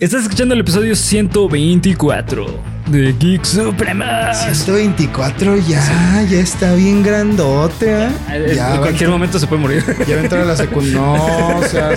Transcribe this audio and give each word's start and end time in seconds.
Estás 0.00 0.22
escuchando 0.24 0.54
el 0.54 0.60
episodio 0.62 0.96
124 0.96 2.46
de 2.88 3.12
Geek 3.12 3.44
Suprema. 3.44 4.34
124 4.34 5.56
ya, 5.58 6.26
ya 6.28 6.40
está 6.40 6.74
bien 6.74 7.04
grandote. 7.04 8.06
¿eh? 8.06 8.08
Ya 8.56 8.74
en 8.74 8.80
cualquier 8.80 9.08
momento 9.10 9.38
se 9.38 9.46
puede 9.46 9.62
morir. 9.62 9.84
Ya 10.08 10.16
va 10.16 10.20
a 10.22 10.24
entrar 10.24 10.42
a 10.42 10.46
la 10.46 10.56
secundaria. 10.56 10.98
No, 10.98 11.58
o 11.58 11.62
sea. 11.62 11.90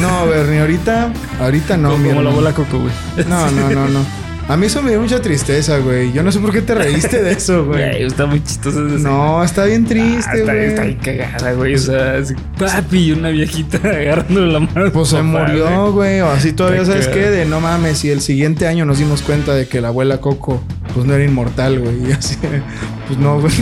No, 0.00 0.26
Bernie, 0.26 0.58
ahorita, 0.58 1.12
ahorita 1.38 1.76
no. 1.76 1.92
Como, 1.92 2.08
como 2.08 2.22
la 2.22 2.30
bola 2.30 2.52
coco, 2.52 2.80
güey. 2.80 2.92
No, 3.28 3.48
no, 3.52 3.70
no, 3.70 3.86
no. 3.86 4.04
A 4.52 4.56
mí 4.58 4.66
eso 4.66 4.82
me 4.82 4.90
dio 4.90 5.00
mucha 5.00 5.22
tristeza, 5.22 5.78
güey. 5.78 6.12
Yo 6.12 6.22
no 6.22 6.30
sé 6.30 6.38
por 6.38 6.52
qué 6.52 6.60
te 6.60 6.74
reíste 6.74 7.22
de 7.22 7.32
eso, 7.32 7.64
güey. 7.68 8.02
está 8.02 8.26
muy 8.26 8.44
chistoso. 8.44 8.80
No, 8.80 9.42
está 9.42 9.64
bien 9.64 9.86
triste, 9.86 10.42
güey. 10.42 10.66
está, 10.66 10.82
bien 10.82 10.98
cagada, 10.98 11.52
güey. 11.54 11.74
O 11.74 11.78
sea, 11.78 12.16
papi 12.58 12.98
y 12.98 13.12
una 13.12 13.30
viejita 13.30 13.78
agarrándole 13.82 14.52
la 14.52 14.60
mano. 14.60 14.92
Pues 14.92 15.08
se 15.08 15.22
murió, 15.22 15.92
güey. 15.92 16.20
O 16.20 16.28
así 16.28 16.52
todavía, 16.52 16.84
¿sabes 16.84 17.08
qué? 17.08 17.30
De 17.30 17.46
no 17.46 17.60
mames. 17.62 18.04
Y 18.04 18.10
el 18.10 18.20
siguiente 18.20 18.66
año 18.66 18.84
nos 18.84 18.98
dimos 18.98 19.22
cuenta 19.22 19.54
de 19.54 19.66
que 19.66 19.80
la 19.80 19.88
abuela 19.88 20.18
Coco, 20.18 20.62
pues 20.92 21.06
no 21.06 21.14
era 21.14 21.24
inmortal, 21.24 21.78
güey. 21.78 22.10
Y 22.10 22.12
así, 22.12 22.36
pues 23.06 23.18
no, 23.18 23.40
güey. 23.40 23.54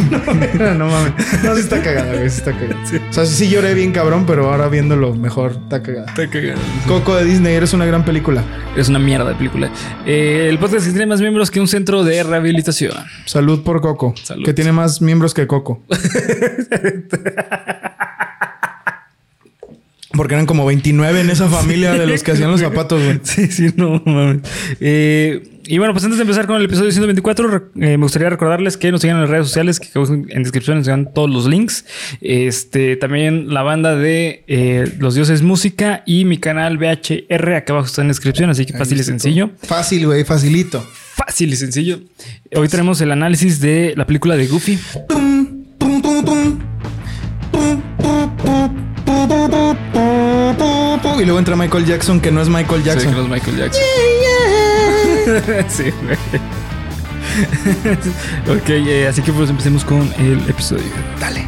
No, 0.77 0.87
mames. 0.89 1.13
No, 1.45 1.55
sí 1.55 1.61
está 1.61 1.81
cagada, 1.85 2.15
güey. 2.15 2.29
Sí 2.29 2.39
está 2.39 2.51
cagada. 2.51 2.83
O 3.11 3.13
sea, 3.13 3.27
sí 3.27 3.49
lloré 3.49 3.75
bien 3.75 3.93
cabrón, 3.93 4.25
pero 4.27 4.51
ahora 4.51 4.67
viéndolo 4.67 5.15
mejor, 5.15 5.53
está 5.53 5.85
cagada. 5.85 6.07
Está 6.07 6.29
cagada. 6.29 6.59
Coco 6.89 7.15
de 7.15 7.27
Disney, 7.27 7.55
eres 7.55 7.75
una 7.75 7.87
gran 7.87 8.05
película. 8.05 8.43
Es 8.77 8.89
una 8.89 8.99
mierda 8.99 9.29
de 9.29 9.35
película. 9.37 9.71
Eh, 10.05 10.49
el 10.49 10.59
podcast 10.59 10.80
que 10.85 10.91
tiene 10.91 11.07
más 11.07 11.21
miembros 11.21 11.51
que 11.51 11.61
un 11.61 11.69
centro 11.69 12.05
de 12.05 12.23
rehabilitación. 12.23 12.93
Salud 13.27 13.63
por 13.63 13.81
Coco. 13.81 14.15
Que 14.45 14.55
tiene 14.55 14.73
más 14.73 15.01
miembros 15.01 15.35
que 15.35 15.47
Coco. 15.47 15.83
Porque 20.13 20.35
eran 20.35 20.47
como 20.47 20.67
29 20.67 21.21
en 21.21 21.31
esa 21.31 21.49
familia 21.49 21.93
de 21.95 22.07
los 22.07 22.23
que 22.23 22.33
hacían 22.33 22.51
los 22.51 22.61
zapatos, 22.61 23.03
güey. 23.03 23.21
Sí, 23.23 23.47
sí, 23.47 23.73
no 23.77 24.03
mames. 24.05 24.43
Eh, 24.81 25.60
y 25.71 25.79
bueno, 25.79 25.93
pues 25.93 26.05
antes 26.05 26.19
de 26.19 26.23
empezar 26.23 26.49
con 26.49 26.57
el 26.57 26.65
episodio 26.65 26.91
124, 26.91 27.57
eh, 27.57 27.61
me 27.77 27.97
gustaría 27.99 28.29
recordarles 28.29 28.77
que 28.77 28.91
nos 28.91 29.03
sigan 29.03 29.19
en 29.19 29.23
las 29.23 29.31
redes 29.31 29.47
sociales, 29.47 29.79
que 29.79 29.89
en 29.95 30.43
descripción 30.43 30.79
nos 30.79 30.87
sigan 30.87 31.15
todos 31.15 31.31
los 31.31 31.47
links. 31.47 31.85
Este, 32.21 32.97
también 32.97 33.55
la 33.55 33.63
banda 33.63 33.95
de 33.95 34.43
eh, 34.49 34.93
Los 34.99 35.15
Dioses 35.15 35.43
Música 35.43 36.03
y 36.07 36.25
mi 36.25 36.39
canal 36.39 36.77
VHR, 36.77 37.55
acá 37.55 37.73
abajo 37.73 37.87
está 37.87 38.03
en 38.03 38.09
descripción, 38.09 38.51
así 38.51 38.67
que 38.67 38.77
fácil 38.77 38.99
y 38.99 39.05
sencillo. 39.05 39.53
Fácil, 39.63 40.07
güey, 40.07 40.25
facilito. 40.25 40.85
Fácil 41.15 41.53
y 41.53 41.57
sencillo. 41.57 42.01
Hoy 42.57 42.67
tenemos 42.67 43.01
el 43.01 43.13
análisis 43.13 43.61
de 43.61 43.95
la 43.97 44.07
película 44.09 44.37
de 44.37 44.49
Goofy. 44.49 44.77
Y 51.17 51.25
luego 51.25 51.39
entra 51.39 51.55
Michael 51.55 51.87
Jackson, 51.87 52.21
que 52.21 52.33
no 52.33 52.43
es 52.43 52.49
Michael 52.49 52.83
Jackson. 52.83 53.03
Sí, 53.03 53.09
que 53.15 53.15
no 53.15 53.23
es 53.23 53.29
Michael 53.29 53.57
Jackson. 53.57 53.83
sí, 55.69 55.85
ok, 58.49 58.69
eh, 58.69 59.07
así 59.09 59.23
que 59.23 59.33
pues 59.33 59.49
empecemos 59.51 59.85
con 59.85 60.13
el 60.19 60.41
episodio. 60.49 60.85
Dale. 61.21 61.47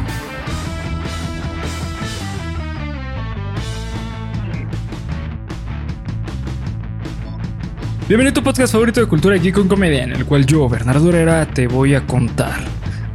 Bienvenido 8.07 8.31
a 8.31 8.33
tu 8.33 8.43
podcast 8.43 8.71
favorito 8.71 9.01
de 9.01 9.07
cultura 9.07 9.35
aquí 9.35 9.51
con 9.51 9.67
comedia, 9.67 10.03
en 10.03 10.13
el 10.13 10.25
cual 10.25 10.45
yo, 10.45 10.69
Bernardo 10.69 11.09
Herrera, 11.09 11.45
te 11.45 11.67
voy 11.67 11.95
a 11.95 12.05
contar 12.05 12.63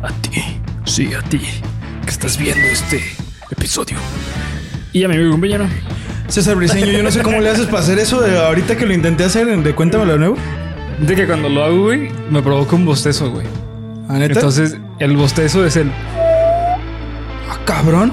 a 0.02 0.08
ti, 0.20 0.42
sí, 0.84 1.14
a 1.14 1.22
ti, 1.22 1.40
que 2.04 2.10
estás 2.10 2.36
viendo 2.36 2.66
este 2.66 3.02
episodio. 3.50 3.96
Y 4.92 5.04
a 5.04 5.08
mi 5.08 5.14
amigo 5.14 5.30
compañero. 5.30 5.66
César 6.28 6.56
Briseño, 6.56 6.86
yo 6.86 7.02
no 7.02 7.10
sé 7.10 7.22
cómo 7.22 7.40
le 7.40 7.48
haces 7.48 7.66
para 7.66 7.80
hacer 7.80 7.98
eso 7.98 8.20
de 8.20 8.36
ahorita 8.38 8.76
que 8.76 8.84
lo 8.86 8.92
intenté 8.92 9.24
hacer 9.24 9.46
de 9.46 9.74
Cuéntamelo 9.74 10.12
de 10.12 10.18
nuevo. 10.18 10.36
De 11.00 11.14
que 11.14 11.26
cuando 11.26 11.48
lo 11.48 11.64
hago, 11.64 11.84
güey, 11.84 12.10
me 12.30 12.42
provoca 12.42 12.76
un 12.76 12.84
bostezo, 12.84 13.30
güey. 13.30 13.46
¿Ah, 14.08 14.18
neta? 14.18 14.34
Entonces, 14.34 14.76
el 14.98 15.16
bostezo 15.16 15.64
es 15.64 15.76
el. 15.76 15.90
¡Ah, 15.90 17.58
cabrón! 17.64 18.12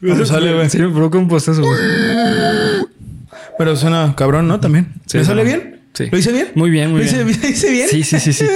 ¿Cómo 0.00 0.26
sale, 0.26 0.54
güey? 0.54 0.68
Sí, 0.68 0.78
me 0.78 0.88
provoca 0.88 1.18
un 1.18 1.28
bostezo, 1.28 1.62
güey. 1.62 1.78
Pero 3.56 3.76
suena 3.76 4.14
cabrón, 4.16 4.48
¿no? 4.48 4.58
También. 4.58 4.94
Sí, 5.06 5.18
¿Me 5.18 5.24
sale 5.24 5.42
no. 5.44 5.48
bien? 5.48 5.80
Sí. 5.92 6.08
¿Lo 6.10 6.18
hice 6.18 6.32
bien? 6.32 6.48
Muy 6.54 6.70
bien, 6.70 6.90
muy 6.90 7.00
¿Lo 7.00 7.06
hice, 7.06 7.24
bien. 7.24 7.38
¿lo 7.40 7.48
hice 7.48 7.70
bien? 7.70 7.88
Sí, 7.88 8.02
sí, 8.02 8.18
sí, 8.18 8.32
sí. 8.32 8.46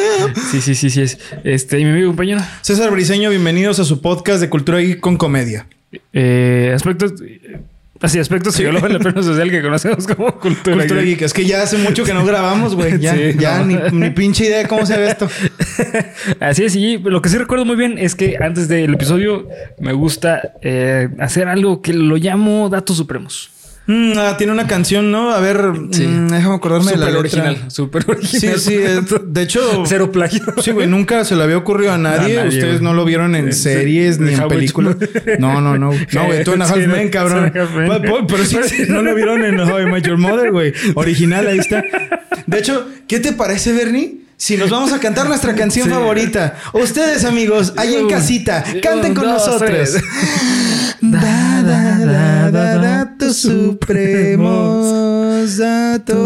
Sí, 0.50 0.60
sí, 0.60 0.75
sí, 0.75 0.91
sí 0.91 1.03
es. 1.03 1.19
Este, 1.44 1.78
y 1.78 1.84
mi 1.84 1.91
amigo 1.91 2.09
compañero. 2.09 2.41
César 2.62 2.91
Briseño, 2.91 3.28
bienvenidos 3.31 3.78
a 3.81 3.84
su 3.84 4.00
podcast 4.00 4.41
de 4.41 4.49
Cultura 4.49 4.78
Geek 4.78 5.00
con 5.00 5.16
Comedia. 5.16 5.66
Eh, 6.12 6.72
aspectos. 6.75 7.15
Así, 8.00 8.19
aspectos 8.19 8.55
psicólogos 8.55 8.88
en 8.91 8.94
la 8.94 8.99
plena 8.99 9.22
social 9.22 9.50
que 9.50 9.62
conocemos 9.62 10.06
como 10.06 10.32
cultura. 10.41 10.77
Cultura 10.77 11.00
geek. 11.00 11.10
Geek. 11.19 11.22
Es 11.22 11.32
que 11.32 11.44
ya 11.47 11.62
hace 11.62 11.78
mucho 11.78 12.05
que 12.05 12.12
no 12.12 12.25
grabamos, 12.27 12.75
güey. 12.75 12.99
Ya, 13.00 13.15
Sí, 13.15 13.34
ya 13.38 13.60
no. 13.60 13.66
ni, 13.66 13.77
ni 13.99 14.10
pinche 14.10 14.44
idea 14.47 14.59
de 14.59 14.66
cómo 14.66 14.84
se 14.84 14.99
ve 14.99 15.09
esto. 15.09 15.28
Así 16.41 16.65
es, 16.65 16.77
y 16.77 16.99
lo 16.99 17.22
que 17.22 17.28
sí 17.28 17.38
recuerdo 17.38 17.65
muy 17.65 17.77
bien 17.77 17.97
es 17.97 18.15
que 18.15 18.37
antes 18.41 18.69
del 18.69 18.94
episodio 18.94 19.49
me 19.78 19.93
gusta 19.93 20.53
eh, 20.60 21.09
hacer 21.19 21.49
algo 21.49 21.81
que 21.83 21.93
lo 21.94 22.16
llamo 22.16 22.69
datos 22.69 22.97
supremos. 22.97 23.50
Mm, 23.87 24.12
ah, 24.17 24.34
tiene 24.39 24.50
una 24.53 24.67
canción, 24.67 25.11
¿no? 25.11 25.31
A 25.33 25.41
ver, 25.41 25.61
Sí. 25.91 26.06
mm, 26.06 26.28
déjame 26.28 26.55
acordarme 26.55 26.93
de 26.93 26.97
la 26.97 27.05
letra. 27.06 27.21
original, 27.21 27.65
súper 27.71 28.03
Sí, 28.05 28.11
original. 28.12 28.59
sí. 28.61 28.75
eh, 28.75 29.00
de 29.27 29.43
hecho, 29.43 29.84
Cero 29.87 30.11
plagio. 30.11 30.43
sí, 30.62 30.71
güey, 30.71 30.87
nunca 30.87 31.22
se 31.27 31.37
le 31.37 31.43
había 31.43 31.59
ocurrido 31.59 31.93
a 31.93 31.99
nadie. 31.99 32.39
A 32.41 32.45
nadie, 32.45 32.49
Ustedes 32.49 32.81
güey. 32.81 32.83
no 32.84 32.95
lo 32.95 33.05
vieron 33.05 33.34
en 33.37 33.53
Sí, 33.53 33.62
series 33.65 34.17
sí. 34.17 34.22
ni 34.22 34.33
en 34.34 34.49
películas. 34.49 34.97
No, 35.39 35.61
no, 35.61 35.77
no. 35.77 35.91
No, 36.12 36.25
güey, 36.27 36.45
tú 36.45 36.55
en 36.55 36.62
Half 36.62 36.75
Sí, 36.81 36.87
Men, 36.87 37.11
cabrón. 37.11 37.53
sí. 37.55 37.61
Pero, 38.00 38.27
pero- 38.27 38.45
sí, 38.45 38.84
no 38.89 39.03
lo 39.03 39.15
vieron 39.15 39.45
en 39.45 39.61
How 39.61 39.81
I 39.81 39.87
Met 39.87 40.06
Your 40.06 40.16
Mother, 40.16 40.51
güey. 40.51 40.72
Original, 40.95 41.47
ahí 41.47 41.59
está. 41.59 41.84
De 42.47 42.59
hecho, 42.59 42.89
¿qué 43.06 43.21
te 43.21 43.33
parece, 43.33 43.72
Bernie? 43.75 44.21
Si 44.37 44.56
nos 44.56 44.69
vamos 44.71 44.93
a 44.93 44.99
cantar 44.99 45.28
nuestra 45.28 45.55
canción 45.55 45.87
Sí. 45.89 45.93
favorita. 45.95 46.56
Ustedes, 46.72 47.25
amigos, 47.25 47.72
ahí 47.77 47.95
en 47.95 48.09
casita, 48.09 48.65
canten 48.83 49.15
con 49.15 49.27
nosotros. 49.27 49.97
Da, 51.10 51.62
da, 51.62 51.98
da, 51.98 52.50
da, 52.50 52.78
datos 52.78 53.37
supremos, 53.37 54.87
datos. 55.59 56.25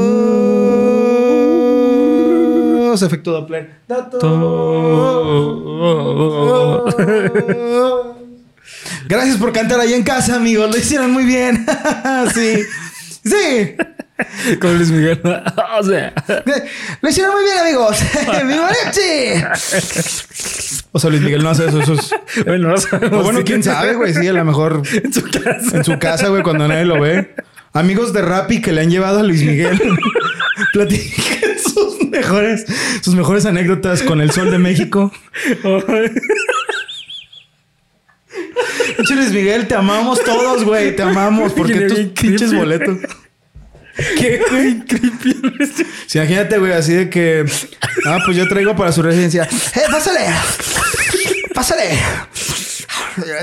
Efecto 3.02 3.32
Doppler. 3.32 3.70
Datos. 3.88 4.22
Gracias 9.06 9.36
por 9.38 9.52
cantar 9.52 9.80
ahí 9.80 9.94
en 9.94 10.02
casa, 10.04 10.36
amigos. 10.36 10.70
Lo 10.70 10.76
hicieron 10.76 11.10
muy 11.12 11.24
bien. 11.24 11.66
sí. 12.34 12.62
Sí. 13.24 13.74
Con 14.60 14.76
Luis 14.76 14.90
Miguel. 14.90 15.20
o 15.80 15.82
sea. 15.82 16.12
Lo 17.00 17.08
hicieron 17.08 17.34
muy 17.34 17.44
bien, 17.44 17.58
amigos. 17.58 17.98
¡Mi 18.44 18.54
mariachi! 18.54 19.42
O 20.93 20.99
sea, 20.99 21.10
Luis 21.10 21.22
Miguel 21.22 21.43
no 21.43 21.50
hace 21.50 21.66
eso. 21.66 21.81
eso 21.81 21.93
es- 21.94 22.10
Bueno, 22.47 22.69
no 22.69 22.76
sabemos. 22.78 23.21
O 23.21 23.22
bueno, 23.22 23.41
quién 23.44 23.62
sabe, 23.62 23.94
güey. 23.94 24.15
Sí, 24.15 24.26
a 24.28 24.32
lo 24.32 24.44
mejor 24.44 24.82
En 24.93 25.12
su 25.12 25.22
casa. 25.22 25.76
en 25.76 25.84
su 25.84 25.99
casa, 25.99 26.28
güey, 26.28 26.43
cuando 26.43 26.66
nadie 26.69 26.84
lo 26.84 27.00
ve. 27.00 27.34
Amigos 27.72 28.12
de 28.12 28.22
Rappi 28.22 28.60
que 28.62 28.72
le 28.72 28.81
han 28.81 28.91
llevado 28.91 29.21
a 29.21 29.22
Luis 29.22 29.43
Miguel. 29.43 29.78
Platiquen 30.72 31.59
sus 31.62 32.09
mejores, 32.09 32.65
sus 33.03 33.15
mejores 33.15 33.44
anécdotas 33.47 34.03
con 34.03 34.21
el 34.21 34.31
sol 34.32 34.50
de 34.50 34.59
México. 34.59 35.12
Luis 39.10 39.32
Miguel, 39.32 39.66
te 39.69 39.75
amamos 39.75 40.22
todos, 40.25 40.65
güey. 40.65 40.94
Te 40.97 41.03
amamos. 41.03 41.53
Porque 41.53 41.82
tus 41.82 41.99
pinches 42.20 42.55
boletos. 42.55 42.99
Qué 44.19 44.41
güey, 44.50 44.81
creepy. 44.84 45.36
Sí, 46.06 46.19
imagínate, 46.19 46.59
güey, 46.59 46.72
así 46.72 46.92
de 46.94 47.10
que. 47.10 47.44
Ah, 48.06 48.19
pues 48.25 48.36
yo 48.36 48.47
traigo 48.48 48.76
para 48.76 48.92
su 48.92 49.03
residencia. 49.03 49.44
¡Eh, 49.44 49.81
pásale! 49.91 50.20
¡Pásale! 51.54 51.98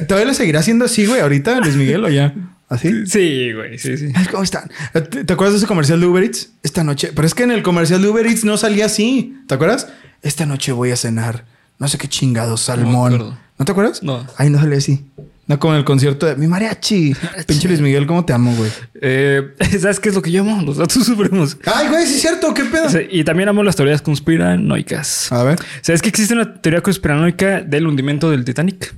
¿Todavía 0.07 0.27
lo 0.27 0.33
seguirá 0.33 0.59
haciendo 0.61 0.85
así, 0.85 1.05
güey, 1.05 1.19
ahorita, 1.21 1.59
Luis 1.59 1.75
Miguel, 1.75 2.05
o 2.05 2.09
ya? 2.09 2.33
¿Así? 2.69 3.05
Sí, 3.05 3.51
güey, 3.53 3.77
sí, 3.77 3.97
sí. 3.97 4.11
¿Cómo 4.31 4.43
están? 4.43 4.71
¿Te, 4.93 5.01
te 5.23 5.33
acuerdas 5.33 5.53
de 5.53 5.57
ese 5.59 5.67
comercial 5.67 5.99
de 5.99 6.07
Uber 6.07 6.23
Eats? 6.23 6.49
Esta 6.63 6.83
noche. 6.83 7.11
Pero 7.13 7.27
es 7.27 7.33
que 7.35 7.43
en 7.43 7.51
el 7.51 7.61
comercial 7.61 8.01
de 8.01 8.07
Uber 8.07 8.25
Eats 8.25 8.43
no 8.45 8.57
salía 8.57 8.85
así. 8.87 9.37
¿Te 9.47 9.55
acuerdas? 9.55 9.87
Esta 10.21 10.45
noche 10.45 10.71
voy 10.71 10.91
a 10.91 10.95
cenar. 10.95 11.45
No 11.77 11.87
sé 11.87 11.97
qué 11.97 12.07
chingados, 12.07 12.61
salmón. 12.61 13.13
acuerdo. 13.13 13.37
¿No 13.59 13.65
te 13.65 13.71
acuerdas? 13.71 14.01
No. 14.01 14.25
Ay, 14.37 14.49
no 14.49 14.59
salía 14.59 14.77
así. 14.77 15.05
No 15.47 15.59
como 15.59 15.73
en 15.73 15.79
el 15.79 15.85
concierto 15.85 16.25
de 16.25 16.35
mi 16.35 16.47
mariachi. 16.47 17.15
Pinche 17.45 17.67
Luis 17.67 17.79
Miguel, 17.79 18.07
¿cómo 18.07 18.25
te 18.25 18.33
amo, 18.33 18.55
güey? 18.55 18.71
Eh, 18.99 19.53
¿Sabes 19.79 19.99
qué 19.99 20.09
es 20.09 20.15
lo 20.15 20.21
que 20.21 20.31
yo 20.31 20.41
amo? 20.41 20.61
Los 20.63 20.77
datos 20.77 21.05
supremos. 21.05 21.57
Ay, 21.65 21.87
güey, 21.87 22.07
sí 22.07 22.15
es 22.15 22.21
cierto. 22.21 22.53
¿Qué 22.53 22.65
pedo? 22.65 22.87
Y 23.11 23.23
también 23.23 23.49
amo 23.49 23.61
las 23.61 23.75
teorías 23.75 24.01
conspiranoicas. 24.01 25.31
A 25.31 25.43
ver. 25.43 25.59
¿Sabes 25.81 26.01
que 26.01 26.09
existe 26.09 26.33
una 26.33 26.61
teoría 26.61 26.81
conspiranoica 26.81 27.61
del 27.61 27.85
hundimiento 27.85 28.31
del 28.31 28.43
Titanic? 28.43 28.95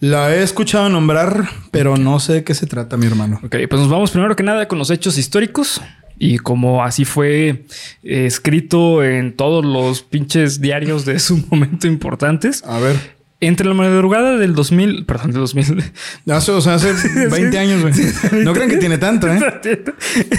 La 0.00 0.34
he 0.34 0.42
escuchado 0.42 0.88
nombrar, 0.88 1.48
pero 1.70 1.98
no 1.98 2.20
sé 2.20 2.34
de 2.34 2.44
qué 2.44 2.54
se 2.54 2.66
trata, 2.66 2.96
mi 2.96 3.06
hermano. 3.06 3.40
Ok, 3.44 3.56
pues 3.68 3.80
nos 3.80 3.90
vamos 3.90 4.10
primero 4.10 4.34
que 4.34 4.42
nada 4.42 4.68
con 4.68 4.78
los 4.78 4.90
hechos 4.90 5.18
históricos. 5.18 5.82
Y 6.18 6.38
como 6.38 6.82
así 6.82 7.04
fue 7.04 7.66
eh, 8.02 8.26
escrito 8.26 9.04
en 9.04 9.36
todos 9.36 9.64
los 9.64 10.00
pinches 10.02 10.62
diarios 10.62 11.04
de 11.04 11.18
su 11.18 11.36
momento 11.50 11.86
importantes, 11.86 12.64
A 12.64 12.78
ver. 12.78 13.15
Entre 13.38 13.66
la 13.66 13.74
madrugada 13.74 14.38
del 14.38 14.54
2000, 14.54 15.04
perdón, 15.04 15.32
del 15.32 15.40
2000. 15.40 15.84
Hace, 16.30 16.52
o 16.52 16.60
sea, 16.62 16.74
hace 16.74 16.94
20 17.30 17.58
años, 17.58 17.82
güey. 17.82 18.44
No 18.44 18.54
crean 18.54 18.70
que 18.70 18.78
tiene 18.78 18.96
tanto, 18.96 19.28
¿eh? 19.28 19.38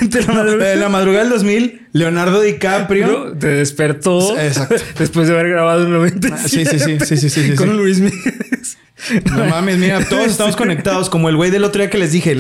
Entre 0.02 0.24
la 0.24 0.34
madrugada, 0.34 0.76
la 0.76 0.90
madrugada 0.90 1.24
del 1.24 1.34
2000, 1.34 1.88
Leonardo 1.94 2.42
DiCaprio 2.42 3.34
te 3.40 3.48
despertó. 3.48 4.38
Exacto. 4.40 4.76
Después 5.00 5.28
de 5.28 5.36
haber 5.36 5.50
grabado 5.50 5.84
el 5.84 5.92
90. 5.92 6.38
Sí, 6.40 6.66
sí, 6.66 6.80
sí, 6.80 6.98
sí, 7.00 7.18
sí, 7.18 7.30
sí, 7.30 7.56
Con 7.56 7.78
Luis 7.78 8.00
Miguel. 8.00 8.24
No 9.26 9.46
mames, 9.46 9.78
mira, 9.78 10.04
todos 10.04 10.26
estamos 10.26 10.56
conectados, 10.56 11.12
como 11.12 11.30
el 11.30 11.36
güey 11.36 11.52
del 11.52 11.64
otro 11.66 11.82
día 11.82 11.92
que 11.92 12.00
les 12.00 12.12
dije, 12.12 12.36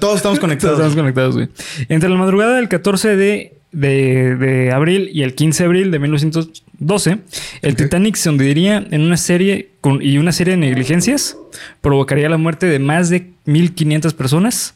todos 0.00 0.16
estamos 0.16 0.38
conectados. 0.38 0.78
Todos 0.78 0.92
estamos 0.92 0.96
conectados, 0.96 1.34
güey. 1.34 1.48
Entre 1.90 2.08
la 2.08 2.16
madrugada 2.16 2.56
del 2.56 2.68
14 2.68 3.14
de 3.14 3.58
de, 3.72 4.36
de, 4.36 4.72
abril 4.72 5.10
y 5.12 5.22
el 5.22 5.34
15 5.34 5.62
de 5.62 5.66
abril 5.66 5.90
de 5.90 5.98
1912, 6.80 7.18
el 7.62 7.76
Titanic 7.76 8.16
se 8.16 8.30
hundiría 8.30 8.86
en 8.90 9.02
una 9.02 9.16
serie 9.16 9.70
con, 9.80 10.00
y 10.00 10.18
una 10.18 10.32
serie 10.32 10.52
de 10.52 10.58
negligencias 10.58 11.36
provocaría 11.80 12.28
la 12.28 12.36
muerte 12.36 12.66
de 12.66 12.78
más 12.78 13.10
de 13.10 13.30
1.500 13.46 14.14
personas 14.14 14.74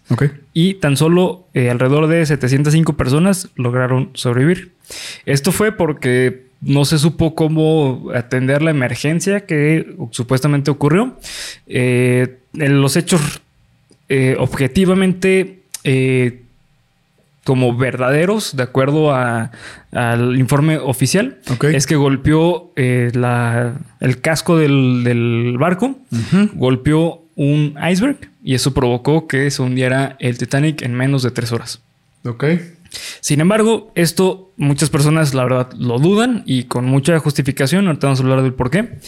y 0.52 0.74
tan 0.74 0.96
solo 0.96 1.46
eh, 1.54 1.70
alrededor 1.70 2.08
de 2.08 2.26
705 2.26 2.96
personas 2.96 3.48
lograron 3.54 4.10
sobrevivir. 4.14 4.72
Esto 5.26 5.52
fue 5.52 5.72
porque 5.72 6.46
no 6.60 6.84
se 6.84 6.98
supo 6.98 7.34
cómo 7.34 8.10
atender 8.14 8.62
la 8.62 8.70
emergencia 8.70 9.46
que 9.46 9.94
supuestamente 10.10 10.70
ocurrió. 10.70 11.18
Eh, 11.66 12.38
los 12.52 12.96
hechos 12.96 13.42
eh, 14.08 14.36
objetivamente 14.38 15.62
como 17.44 17.76
verdaderos, 17.76 18.56
de 18.56 18.62
acuerdo 18.62 19.12
al 19.14 20.38
informe 20.38 20.78
oficial, 20.78 21.38
es 21.72 21.86
que 21.86 21.96
golpeó 21.96 22.72
eh, 22.76 23.10
el 24.00 24.20
casco 24.20 24.56
del, 24.56 25.56
barco, 25.58 25.98
golpeó 26.54 27.22
un 27.34 27.76
iceberg 27.90 28.18
y 28.44 28.54
eso 28.54 28.74
provocó 28.74 29.26
que 29.26 29.50
se 29.50 29.62
hundiera 29.62 30.16
el 30.20 30.38
Titanic 30.38 30.82
en 30.82 30.94
menos 30.94 31.22
de 31.22 31.30
tres 31.30 31.52
horas. 31.52 31.80
Ok. 32.24 32.44
Sin 33.20 33.40
embargo, 33.40 33.90
esto 33.94 34.52
muchas 34.56 34.90
personas 34.90 35.34
la 35.34 35.44
verdad 35.44 35.72
lo 35.78 35.98
dudan 35.98 36.42
y 36.46 36.64
con 36.64 36.84
mucha 36.84 37.18
justificación, 37.18 37.86
ahorita 37.86 38.06
vamos 38.06 38.20
a 38.20 38.22
hablar 38.22 38.42
del 38.42 38.54
por 38.54 38.70
qué. 38.70 38.98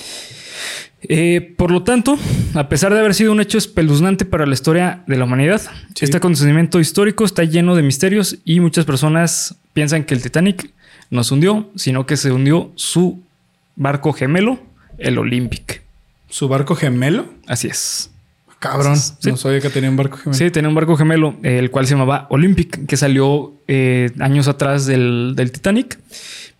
Eh, 1.02 1.54
por 1.56 1.70
lo 1.70 1.82
tanto, 1.82 2.18
a 2.54 2.68
pesar 2.68 2.94
de 2.94 3.00
haber 3.00 3.14
sido 3.14 3.32
un 3.32 3.40
hecho 3.40 3.58
espeluznante 3.58 4.24
para 4.24 4.46
la 4.46 4.54
historia 4.54 5.02
de 5.06 5.16
la 5.16 5.24
humanidad, 5.24 5.60
este 6.00 6.16
acontecimiento 6.16 6.80
histórico 6.80 7.24
está 7.24 7.44
lleno 7.44 7.76
de 7.76 7.82
misterios 7.82 8.38
y 8.44 8.60
muchas 8.60 8.84
personas 8.84 9.56
piensan 9.74 10.04
que 10.04 10.14
el 10.14 10.22
Titanic 10.22 10.70
no 11.10 11.22
se 11.24 11.34
hundió, 11.34 11.70
sino 11.76 12.06
que 12.06 12.16
se 12.16 12.32
hundió 12.32 12.72
su 12.76 13.22
barco 13.76 14.12
gemelo, 14.12 14.58
el 14.98 15.18
Olympic. 15.18 15.82
¿Su 16.28 16.48
barco 16.48 16.74
gemelo? 16.74 17.26
Así 17.46 17.68
es. 17.68 18.10
Cabrón, 18.58 18.98
no 19.24 19.36
sabía 19.36 19.60
que 19.60 19.68
tenía 19.68 19.90
un 19.90 19.96
barco 19.96 20.16
gemelo. 20.16 20.38
Sí, 20.38 20.50
tenía 20.50 20.70
un 20.70 20.74
barco 20.74 20.96
gemelo, 20.96 21.36
el 21.42 21.70
cual 21.70 21.86
se 21.86 21.92
llamaba 21.92 22.26
Olympic, 22.30 22.86
que 22.86 22.96
salió 22.96 23.52
eh, 23.68 24.10
años 24.20 24.48
atrás 24.48 24.86
del, 24.86 25.34
del 25.36 25.52
Titanic. 25.52 25.98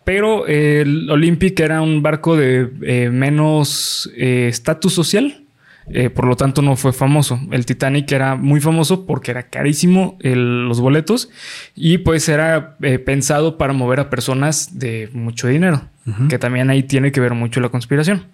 Pero 0.05 0.47
el 0.47 1.11
Olympic 1.11 1.59
era 1.61 1.81
un 1.81 2.03
barco 2.03 2.37
de 2.37 2.71
eh, 2.83 3.11
menos 3.11 4.11
eh, 4.17 4.47
estatus 4.49 4.93
social. 4.93 5.41
Eh, 5.89 6.09
por 6.09 6.27
lo 6.27 6.35
tanto, 6.35 6.62
no 6.62 6.77
fue 6.77 6.95
famoso. 6.95 7.39
El 7.51 7.67
Titanic 7.67 8.11
era 8.12 8.37
muy 8.37 8.61
famoso 8.61 9.05
porque 9.05 9.31
era 9.31 9.45
carísimo 9.45 10.17
los 10.23 10.81
boletos 10.81 11.29
y 11.75 11.99
pues 11.99 12.27
era 12.31 12.79
pensado 13.05 13.59
para 13.59 13.75
mover 13.75 14.01
a 14.01 14.09
personas 14.09 14.79
de 14.79 15.11
mucho 15.12 15.47
dinero, 15.47 15.83
que 16.31 16.39
también 16.39 16.71
ahí 16.71 16.85
tiene 16.85 17.12
que 17.12 17.21
ver 17.21 17.35
mucho 17.35 17.61
la 17.61 17.69
conspiración. 17.69 18.25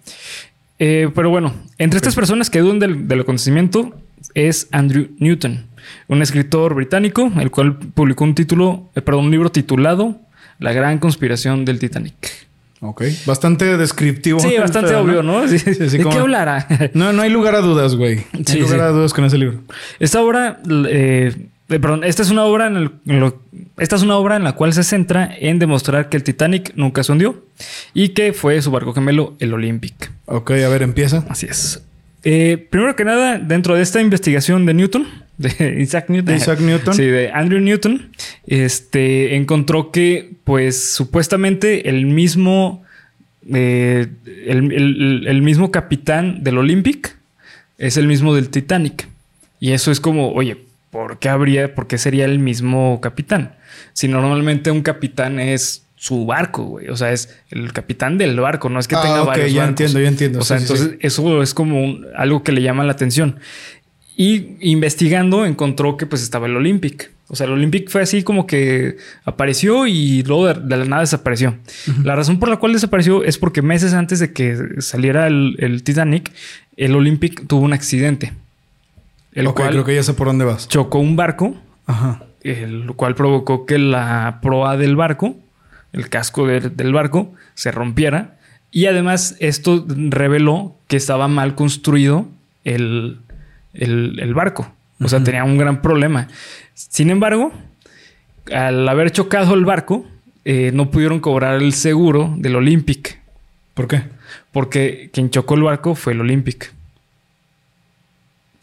pero 0.77 1.29
bueno, 1.29 1.53
entre 1.77 1.97
estas 1.97 2.15
personas 2.15 2.49
que 2.49 2.59
dudan 2.59 2.79
del, 2.79 3.09
del 3.09 3.19
acontecimiento 3.19 3.99
es 4.33 4.69
Andrew 4.71 5.09
Newton, 5.17 5.65
un 6.07 6.21
escritor 6.21 6.73
británico, 6.73 7.33
el 7.37 7.51
cual 7.51 7.75
publicó 7.77 8.23
un 8.23 8.33
título, 8.33 8.89
perdón, 8.93 9.25
un 9.25 9.31
libro 9.31 9.51
titulado 9.51 10.21
la 10.61 10.71
gran 10.71 10.99
conspiración 10.99 11.65
del 11.65 11.79
Titanic. 11.79 12.13
Ok. 12.79 13.03
Bastante 13.25 13.77
descriptivo. 13.77 14.39
Sí, 14.39 14.55
bastante 14.57 14.95
obvio, 14.95 15.21
¿no? 15.21 15.47
Sí, 15.47 15.59
sí, 15.59 15.73
¿De 15.73 16.05
qué 16.05 16.17
hablará? 16.17 16.67
no, 16.93 17.11
no 17.11 17.23
hay 17.23 17.29
lugar 17.29 17.55
a 17.55 17.61
dudas, 17.61 17.95
güey. 17.95 18.23
No 18.33 18.43
hay 18.47 18.59
lugar 18.59 18.79
a 18.81 18.89
dudas 18.89 19.13
con 19.13 19.25
ese 19.25 19.37
libro. 19.37 19.59
Esta 19.99 20.21
obra, 20.21 20.59
eh, 20.87 21.33
eh, 21.69 21.79
perdón, 21.79 22.03
esta 22.03 22.21
es 22.21 22.29
una 22.29 22.45
obra 22.45 22.67
en, 22.67 22.77
el, 22.77 22.91
esta 23.77 23.95
es 23.95 24.03
una 24.03 24.17
obra 24.17 24.35
en 24.35 24.43
la 24.43 24.53
cual 24.53 24.71
se 24.73 24.83
centra 24.83 25.29
en 25.35 25.57
demostrar 25.57 26.09
que 26.09 26.17
el 26.17 26.23
Titanic 26.23 26.73
nunca 26.75 27.03
se 27.03 27.11
hundió 27.11 27.43
y 27.93 28.09
que 28.09 28.33
fue 28.33 28.61
su 28.61 28.69
barco 28.69 28.93
gemelo, 28.93 29.35
el 29.39 29.53
Olympic. 29.53 30.11
Ok, 30.25 30.51
a 30.51 30.69
ver, 30.69 30.83
empieza. 30.83 31.25
Así 31.27 31.47
es. 31.47 31.83
Eh, 32.23 32.67
primero 32.69 32.95
que 32.95 33.03
nada, 33.03 33.39
dentro 33.39 33.75
de 33.75 33.81
esta 33.81 34.01
investigación 34.01 34.65
de 34.65 34.73
Newton, 34.73 35.07
de 35.41 35.77
Isaac 35.81 36.09
Newton. 36.09 36.33
De 36.33 36.37
Isaac 36.37 36.59
Newton. 36.59 36.93
Sí, 36.93 37.03
de 37.03 37.31
Andrew 37.31 37.59
Newton. 37.59 38.11
Este 38.45 39.35
encontró 39.35 39.91
que, 39.91 40.31
pues, 40.43 40.93
supuestamente 40.93 41.89
el 41.89 42.05
mismo. 42.05 42.83
Eh, 43.51 44.07
el, 44.45 45.41
mismo 45.41 45.71
capitán 45.71 46.43
del 46.43 46.59
Olympic 46.59 47.17
es 47.79 47.97
el 47.97 48.07
mismo 48.07 48.35
del 48.35 48.49
Titanic. 48.49 49.07
Y 49.59 49.71
eso 49.71 49.91
es 49.91 49.99
como, 49.99 50.31
oye, 50.33 50.57
¿por 50.91 51.17
qué 51.17 51.29
habría, 51.29 51.73
por 51.73 51.87
qué 51.87 51.97
sería 51.97 52.25
el 52.25 52.37
mismo 52.37 53.01
capitán? 53.01 53.55
Si 53.93 54.07
normalmente 54.07 54.69
un 54.69 54.83
capitán 54.83 55.39
es 55.39 55.83
su 56.01 56.25
barco, 56.25 56.63
güey. 56.63 56.89
O 56.89 56.97
sea, 56.97 57.11
es 57.11 57.37
el 57.51 57.73
capitán 57.73 58.17
del 58.17 58.39
barco, 58.39 58.69
no 58.69 58.79
es 58.79 58.87
que 58.87 58.95
ah, 58.95 59.03
tenga 59.03 59.21
varios 59.21 59.53
ya 59.53 59.67
entiendo, 59.67 60.01
ya 60.01 60.07
entiendo. 60.07 60.39
O 60.39 60.41
sea, 60.41 60.57
entonces 60.57 60.95
eso 60.99 61.43
es 61.43 61.53
como 61.53 61.99
algo 62.15 62.41
que 62.41 62.51
le 62.51 62.63
llama 62.63 62.83
la 62.83 62.93
atención. 62.93 63.39
Y 64.17 64.57
investigando 64.61 65.45
encontró 65.45 65.97
que 65.97 66.07
pues 66.07 66.23
estaba 66.23 66.47
el 66.47 66.55
Olympic. 66.55 67.11
O 67.27 67.35
sea, 67.35 67.45
el 67.45 67.53
Olympic 67.53 67.87
fue 67.91 68.01
así 68.01 68.23
como 68.23 68.47
que 68.47 68.97
apareció 69.25 69.85
y 69.85 70.23
luego 70.23 70.47
de, 70.47 70.75
la 70.75 70.85
nada 70.85 71.01
desapareció. 71.01 71.55
La 72.03 72.15
razón 72.15 72.39
por 72.39 72.49
la 72.49 72.57
cual 72.57 72.73
desapareció 72.73 73.23
es 73.23 73.37
porque 73.37 73.61
meses 73.61 73.93
antes 73.93 74.17
de 74.17 74.33
que 74.33 74.57
saliera 74.79 75.27
el, 75.27 75.83
Titanic, 75.83 76.31
el 76.77 76.95
Olympic 76.95 77.45
tuvo 77.45 77.63
un 77.63 77.73
accidente. 77.73 78.33
El 79.33 79.53
cual 79.53 79.69
creo 79.69 79.85
que 79.85 79.93
ya 79.93 80.01
sé 80.01 80.15
por 80.15 80.25
dónde 80.25 80.45
vas. 80.45 80.67
Chocó 80.67 80.97
un 80.97 81.15
barco, 81.15 81.61
Ajá. 81.85 82.23
el 82.41 82.87
cual 82.95 83.13
provocó 83.13 83.67
que 83.67 83.77
la 83.77 84.39
proa 84.41 84.77
del 84.77 84.95
barco, 84.95 85.37
el 85.93 86.09
casco 86.09 86.47
del 86.47 86.93
barco, 86.93 87.33
se 87.53 87.71
rompiera. 87.71 88.37
Y 88.71 88.85
además 88.85 89.35
esto 89.39 89.85
reveló 89.87 90.75
que 90.87 90.97
estaba 90.97 91.27
mal 91.27 91.55
construido 91.55 92.27
el, 92.63 93.19
el, 93.73 94.33
barco. 94.33 94.73
O 94.99 95.09
sea, 95.09 95.23
tenía 95.23 95.43
un 95.43 95.57
gran 95.57 95.81
problema. 95.81 96.27
Sin 96.73 97.09
embargo, 97.09 97.51
al 98.53 98.87
haber 98.87 99.11
chocado 99.11 99.53
el 99.53 99.65
barco, 99.65 100.05
eh, 100.45 100.71
no 100.73 100.89
pudieron 100.89 101.19
cobrar 101.19 101.61
el 101.61 101.73
seguro 101.73 102.33
del 102.37 102.55
Olympic. 102.55 103.19
¿Por 103.73 103.87
qué? 103.87 104.03
Porque 104.51 105.09
quien 105.13 105.29
chocó 105.29 105.55
el 105.55 105.63
barco 105.63 105.95
fue 105.95 106.13
el 106.13 106.21
Olympic. 106.21 106.73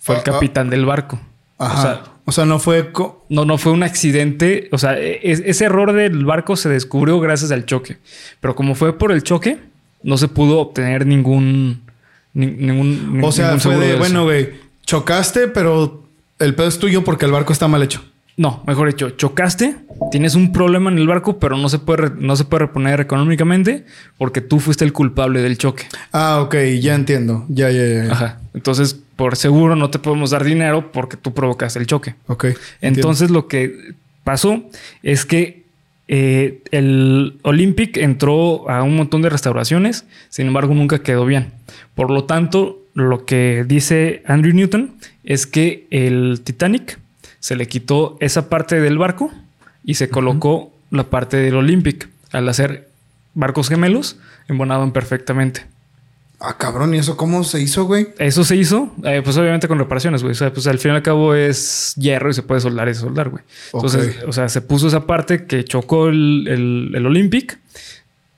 Fue 0.01 0.15
el 0.15 0.21
ah, 0.21 0.25
ah. 0.27 0.31
capitán 0.33 0.71
del 0.71 0.87
barco. 0.87 1.21
Ajá. 1.59 1.79
O 1.79 1.83
sea, 1.83 2.03
no 2.47 2.59
fue... 2.59 2.93
No, 3.29 3.45
no 3.45 3.59
fue 3.59 3.73
un 3.73 3.83
accidente. 3.83 4.69
O 4.73 4.79
sea, 4.79 4.99
e, 4.99 5.21
ese 5.23 5.65
error 5.65 5.93
del 5.93 6.25
barco 6.25 6.57
se 6.57 6.69
descubrió 6.69 7.21
gracias 7.21 7.51
al 7.51 7.67
choque. 7.67 7.99
Pero 8.41 8.55
como 8.55 8.75
fue 8.75 8.99
por 8.99 9.13
el 9.13 9.23
choque, 9.23 9.59
no 10.03 10.17
se 10.17 10.29
pudo 10.29 10.61
obtener 10.61 11.07
ningún... 11.07 11.83
ningún 12.35 13.21
o 13.23 13.33
sea, 13.33 13.59
fue 13.59 13.77
de, 13.77 13.97
bueno, 13.97 14.25
güey 14.25 14.69
chocaste, 14.89 15.49
pero 15.49 16.03
el 16.39 16.55
pedo 16.55 16.67
es 16.67 16.79
tuyo 16.79 17.05
porque 17.05 17.27
el 17.27 17.33
barco 17.33 17.53
está 17.53 17.69
mal 17.69 17.83
hecho. 17.83 18.03
No, 18.39 18.63
mejor 18.67 18.89
dicho, 18.89 19.11
chocaste, 19.11 19.77
tienes 20.11 20.35
un 20.35 20.51
problema 20.53 20.91
en 20.91 20.97
el 20.97 21.07
barco, 21.07 21.39
pero 21.39 21.59
no 21.59 21.69
se 21.69 21.79
puede, 21.79 22.11
no 22.17 22.37
se 22.37 22.45
puede 22.45 22.67
reponer 22.67 22.99
económicamente 23.01 23.85
porque 24.17 24.41
tú 24.41 24.61
fuiste 24.61 24.87
el 24.87 24.95
culpable 24.95 25.43
del 25.43 25.59
choque. 25.59 25.85
Ah, 26.11 26.41
ok, 26.41 26.55
ya 26.81 26.95
entiendo. 26.95 27.45
Ya, 27.49 27.71
ya, 27.71 27.87
ya. 27.87 28.13
Ajá. 28.13 28.41
Entonces, 28.55 29.01
por 29.19 29.35
seguro 29.35 29.75
no 29.75 29.91
te 29.91 29.99
podemos 29.99 30.31
dar 30.31 30.45
dinero 30.45 30.93
porque 30.93 31.17
tú 31.17 31.35
provocaste 31.35 31.81
el 31.81 31.89
choque. 31.89 32.15
Ok. 32.29 32.47
Entonces, 32.81 33.33
lo 33.33 33.49
que 33.49 33.95
pasó 34.23 34.63
es 35.03 35.27
que 35.27 35.65
eh, 36.07 36.63
el 36.71 37.37
Olympic 37.43 37.97
entró 37.97 38.71
a 38.71 38.85
un 38.85 38.95
montón 38.95 39.21
de 39.23 39.29
restauraciones, 39.29 40.05
sin 40.29 40.47
embargo, 40.47 40.73
nunca 40.73 41.03
quedó 41.03 41.27
bien. 41.27 41.51
Por 41.97 42.13
lo 42.13 42.27
tanto, 42.27 42.79
lo 42.95 43.25
que 43.25 43.65
dice 43.67 44.23
Andrew 44.25 44.55
Newton 44.55 44.95
es 45.25 45.49
que 45.49 45.89
el 45.91 46.41
Titanic 46.45 47.01
se 47.41 47.57
le 47.57 47.67
quitó 47.67 48.19
esa 48.21 48.49
parte 48.49 48.81
del 48.81 48.99
barco 48.99 49.33
y 49.83 49.95
se 49.95 50.09
colocó 50.11 50.73
la 50.93 51.11
parte 51.11 51.39
del 51.39 51.57
Olympic. 51.57 52.09
Al 52.31 52.49
hacer 52.49 52.89
barcos 53.35 53.69
gemelos, 53.69 54.17
embonaban 54.47 54.93
perfectamente. 54.93 55.67
Ah, 56.41 56.57
cabrón, 56.57 56.95
¿y 56.95 56.99
eso 56.99 57.17
cómo 57.17 57.43
se 57.43 57.61
hizo, 57.61 57.85
güey? 57.85 58.09
Eso 58.19 58.45
se 58.45 58.55
hizo, 58.55 58.95
eh, 59.03 59.23
pues 59.25 59.37
obviamente 59.37 59.67
con 59.67 59.79
reparaciones, 59.79 60.23
güey. 60.23 60.33
O 60.33 60.37
sea, 60.37 60.53
pues 60.53 60.69
al 60.69 60.79
fin 60.79 60.93
y 60.93 60.95
al 60.95 61.03
cabo 61.03 61.35
es 61.35 61.95
hierro 61.97 62.31
y 62.31 62.35
se 62.35 62.45
puede 62.45 62.61
soldar 62.61 62.89
y 62.89 62.95
soldar, 62.95 63.31
güey. 63.31 63.43
Entonces, 63.73 64.19
o 64.25 64.33
sea, 64.33 64.49
se 64.49 64.61
puso 64.61 64.87
esa 64.87 65.05
parte 65.05 65.47
que 65.47 65.65
chocó 65.65 66.09
el, 66.09 66.93
el, 66.95 67.07
Olympic 67.07 67.59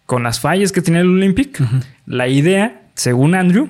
con 0.06 0.22
las 0.22 0.40
fallas 0.40 0.72
que 0.72 0.80
tenía 0.80 1.00
el 1.00 1.10
Olympic. 1.10 1.60
La 2.06 2.26
idea, 2.26 2.80
según 2.94 3.34
Andrew, 3.34 3.68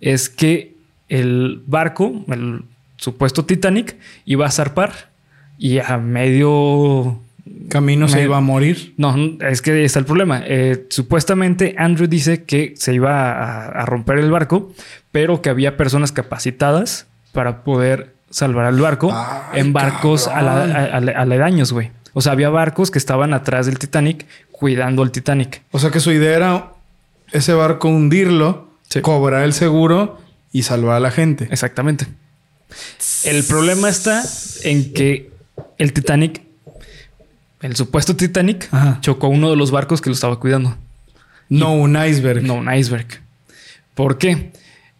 es 0.00 0.28
que 0.28 0.74
el 1.08 1.62
barco, 1.66 2.24
el 2.28 2.64
supuesto 2.98 3.46
Titanic, 3.46 3.96
iba 4.26 4.44
a 4.44 4.50
zarpar 4.50 5.10
y 5.58 5.78
a 5.78 5.96
medio 5.96 7.18
camino 7.68 8.08
se 8.08 8.22
iba 8.22 8.36
a 8.36 8.40
morir. 8.40 8.94
No, 8.96 9.14
es 9.40 9.62
que 9.62 9.84
está 9.84 9.98
el 9.98 10.04
problema. 10.04 10.42
Eh, 10.44 10.86
supuestamente 10.90 11.74
Andrew 11.78 12.08
dice 12.08 12.44
que 12.44 12.74
se 12.76 12.94
iba 12.94 13.68
a, 13.68 13.86
romper 13.86 14.18
el 14.18 14.30
barco, 14.30 14.72
pero 15.12 15.42
que 15.42 15.50
había 15.50 15.76
personas 15.76 16.12
capacitadas 16.12 17.06
para 17.32 17.62
poder 17.62 18.14
salvar 18.30 18.66
al 18.66 18.80
barco 18.80 19.14
en 19.52 19.72
barcos 19.72 20.28
aledaños, 20.28 21.72
güey. 21.72 21.90
O 22.12 22.20
sea, 22.20 22.32
había 22.32 22.50
barcos 22.50 22.90
que 22.90 22.98
estaban 22.98 23.34
atrás 23.34 23.66
del 23.66 23.78
Titanic 23.78 24.26
cuidando 24.50 25.02
al 25.02 25.10
Titanic. 25.10 25.62
O 25.70 25.78
sea 25.78 25.90
que 25.90 26.00
su 26.00 26.12
idea 26.12 26.36
era 26.36 26.72
ese 27.32 27.54
barco 27.54 27.88
hundirlo, 27.88 28.68
cobrar 29.02 29.44
el 29.44 29.52
seguro 29.52 30.18
y 30.52 30.62
salvar 30.62 30.96
a 30.96 31.00
la 31.00 31.10
gente. 31.10 31.48
Exactamente. 31.50 32.06
El 33.24 33.44
problema 33.44 33.88
está 33.88 34.22
en 34.62 34.92
que 34.92 35.30
el 35.78 35.92
Titanic, 35.92 36.42
el 37.60 37.76
supuesto 37.76 38.16
Titanic, 38.16 38.68
chocó 39.00 39.28
uno 39.28 39.50
de 39.50 39.56
los 39.56 39.70
barcos 39.70 40.00
que 40.00 40.10
lo 40.10 40.14
estaba 40.14 40.40
cuidando. 40.40 40.76
No 41.48 41.74
un 41.74 41.96
iceberg. 42.02 42.42
No 42.42 42.54
un 42.54 42.72
iceberg. 42.72 43.06
¿Por 43.94 44.18
qué? 44.18 44.52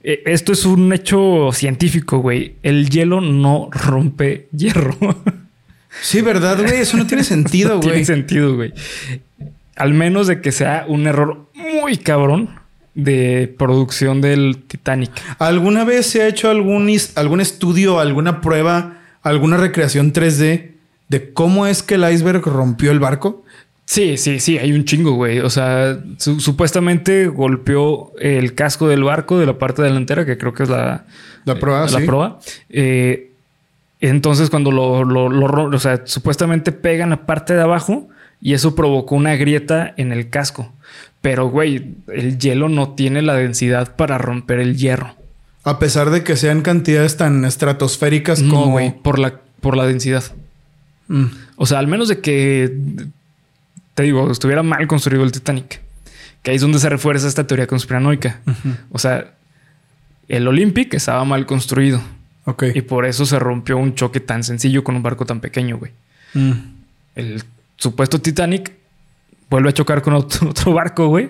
E, 0.02 0.22
esto 0.26 0.52
es 0.52 0.64
un 0.66 0.92
hecho 0.92 1.50
científico, 1.52 2.18
güey. 2.18 2.56
El 2.62 2.90
hielo 2.90 3.20
no 3.20 3.68
rompe 3.70 4.48
hierro. 4.56 4.96
Sí, 6.02 6.20
¿verdad, 6.20 6.56
güey? 6.62 6.80
Eso 6.80 6.96
no 6.96 7.06
tiene 7.08 7.24
sentido, 7.34 7.78
güey. 7.78 7.88
tiene 7.90 8.04
sentido, 8.04 8.54
güey. 8.54 8.72
Al 9.74 9.92
menos 9.92 10.28
de 10.28 10.40
que 10.40 10.52
sea 10.52 10.84
un 10.86 11.08
error 11.08 11.48
muy 11.54 11.96
cabrón 11.96 12.48
de 12.94 13.52
producción 13.58 14.20
del 14.20 14.62
Titanic. 14.68 15.10
¿Alguna 15.40 15.84
vez 15.84 16.06
se 16.06 16.22
ha 16.22 16.28
hecho 16.28 16.48
algún, 16.48 16.88
algún 17.16 17.40
estudio, 17.40 17.98
alguna 17.98 18.40
prueba, 18.40 18.98
alguna 19.22 19.56
recreación 19.56 20.12
3D 20.12 20.69
de 21.10 21.32
cómo 21.32 21.66
es 21.66 21.82
que 21.82 21.96
el 21.96 22.10
iceberg 22.10 22.42
rompió 22.46 22.92
el 22.92 23.00
barco? 23.00 23.44
Sí, 23.84 24.16
sí, 24.16 24.38
sí, 24.38 24.56
hay 24.56 24.72
un 24.72 24.84
chingo, 24.84 25.14
güey. 25.14 25.40
O 25.40 25.50
sea, 25.50 25.98
supuestamente 26.16 27.26
golpeó 27.26 28.12
el 28.20 28.54
casco 28.54 28.86
del 28.88 29.02
barco 29.02 29.38
de 29.38 29.46
la 29.46 29.58
parte 29.58 29.82
delantera, 29.82 30.24
que 30.24 30.38
creo 30.38 30.54
que 30.54 30.62
es 30.62 30.68
la, 30.68 31.06
la 31.44 31.56
proa. 31.56 31.88
la 31.90 32.00
proa. 32.06 32.38
Eh, 32.68 33.32
entonces, 34.00 34.48
cuando 34.48 34.70
lo, 34.70 35.02
lo, 35.02 35.28
lo, 35.28 35.64
o 35.64 35.78
sea, 35.80 36.02
supuestamente 36.04 36.70
pegan 36.70 37.10
la 37.10 37.26
parte 37.26 37.54
de 37.54 37.62
abajo 37.62 38.08
y 38.40 38.54
eso 38.54 38.76
provocó 38.76 39.16
una 39.16 39.34
grieta 39.34 39.92
en 39.96 40.12
el 40.12 40.30
casco. 40.30 40.72
Pero, 41.20 41.48
güey, 41.50 41.96
el 42.06 42.38
hielo 42.38 42.68
no 42.68 42.94
tiene 42.94 43.20
la 43.20 43.34
densidad 43.34 43.96
para 43.96 44.16
romper 44.16 44.60
el 44.60 44.76
hierro. 44.76 45.16
A 45.64 45.80
pesar 45.80 46.10
de 46.10 46.22
que 46.22 46.36
sean 46.36 46.62
cantidades 46.62 47.16
tan 47.16 47.44
estratosféricas 47.44 48.40
como... 48.44 48.70
güey, 48.70 48.92
por 49.02 49.18
la, 49.18 49.40
por 49.60 49.76
la 49.76 49.84
densidad. 49.84 50.22
Mm. 51.10 51.26
O 51.56 51.66
sea, 51.66 51.80
al 51.80 51.88
menos 51.88 52.08
de 52.08 52.20
que, 52.20 52.72
te 53.94 54.04
digo, 54.04 54.30
estuviera 54.30 54.62
mal 54.62 54.86
construido 54.86 55.24
el 55.24 55.32
Titanic. 55.32 55.80
Que 56.42 56.52
ahí 56.52 56.56
es 56.56 56.62
donde 56.62 56.78
se 56.78 56.88
refuerza 56.88 57.28
esta 57.28 57.46
teoría 57.46 57.66
conspiranoica. 57.66 58.40
O 58.90 58.98
sea, 58.98 59.34
el 60.28 60.48
Olympic 60.48 60.94
estaba 60.94 61.24
mal 61.24 61.44
construido. 61.44 62.00
Ok. 62.44 62.64
Y 62.74 62.80
por 62.82 63.04
eso 63.04 63.26
se 63.26 63.38
rompió 63.38 63.76
un 63.76 63.94
choque 63.94 64.20
tan 64.20 64.44
sencillo 64.44 64.82
con 64.82 64.96
un 64.96 65.02
barco 65.02 65.26
tan 65.26 65.40
pequeño, 65.40 65.76
güey. 65.76 65.92
Mm. 66.32 66.52
El 67.16 67.42
supuesto 67.76 68.20
Titanic 68.20 68.72
vuelve 69.50 69.68
a 69.68 69.72
chocar 69.72 70.00
con 70.00 70.14
otro, 70.14 70.72
barco, 70.72 71.08
güey. 71.08 71.28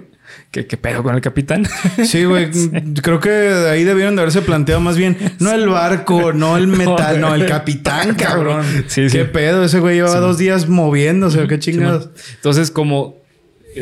¿Qué, 0.51 0.65
pedo 0.65 1.03
con 1.03 1.15
el 1.15 1.21
capitán? 1.21 1.67
Sí, 2.05 2.25
güey. 2.25 2.51
Creo 3.03 3.21
que 3.21 3.31
ahí 3.71 3.85
debieron 3.85 4.17
de 4.17 4.23
haberse 4.23 4.43
planteado 4.43 4.81
más 4.81 4.97
bien, 4.97 5.17
no 5.39 5.53
el 5.53 5.69
barco, 5.69 6.33
no 6.33 6.57
el 6.57 6.67
metal, 6.69 7.21
no, 7.21 7.35
el 7.35 7.47
capitán, 7.47 8.15
cabrón. 8.15 8.65
Sí, 8.89 9.07
¿Qué 9.11 9.25
pedo? 9.25 9.65
Ese 9.65 9.81
güey 9.81 9.97
llevaba 9.97 10.21
dos 10.21 10.39
días 10.39 10.69
moviéndose, 10.69 11.47
qué 11.47 11.59
chingados. 11.59 12.11
Entonces, 12.37 12.71
como 12.71 13.17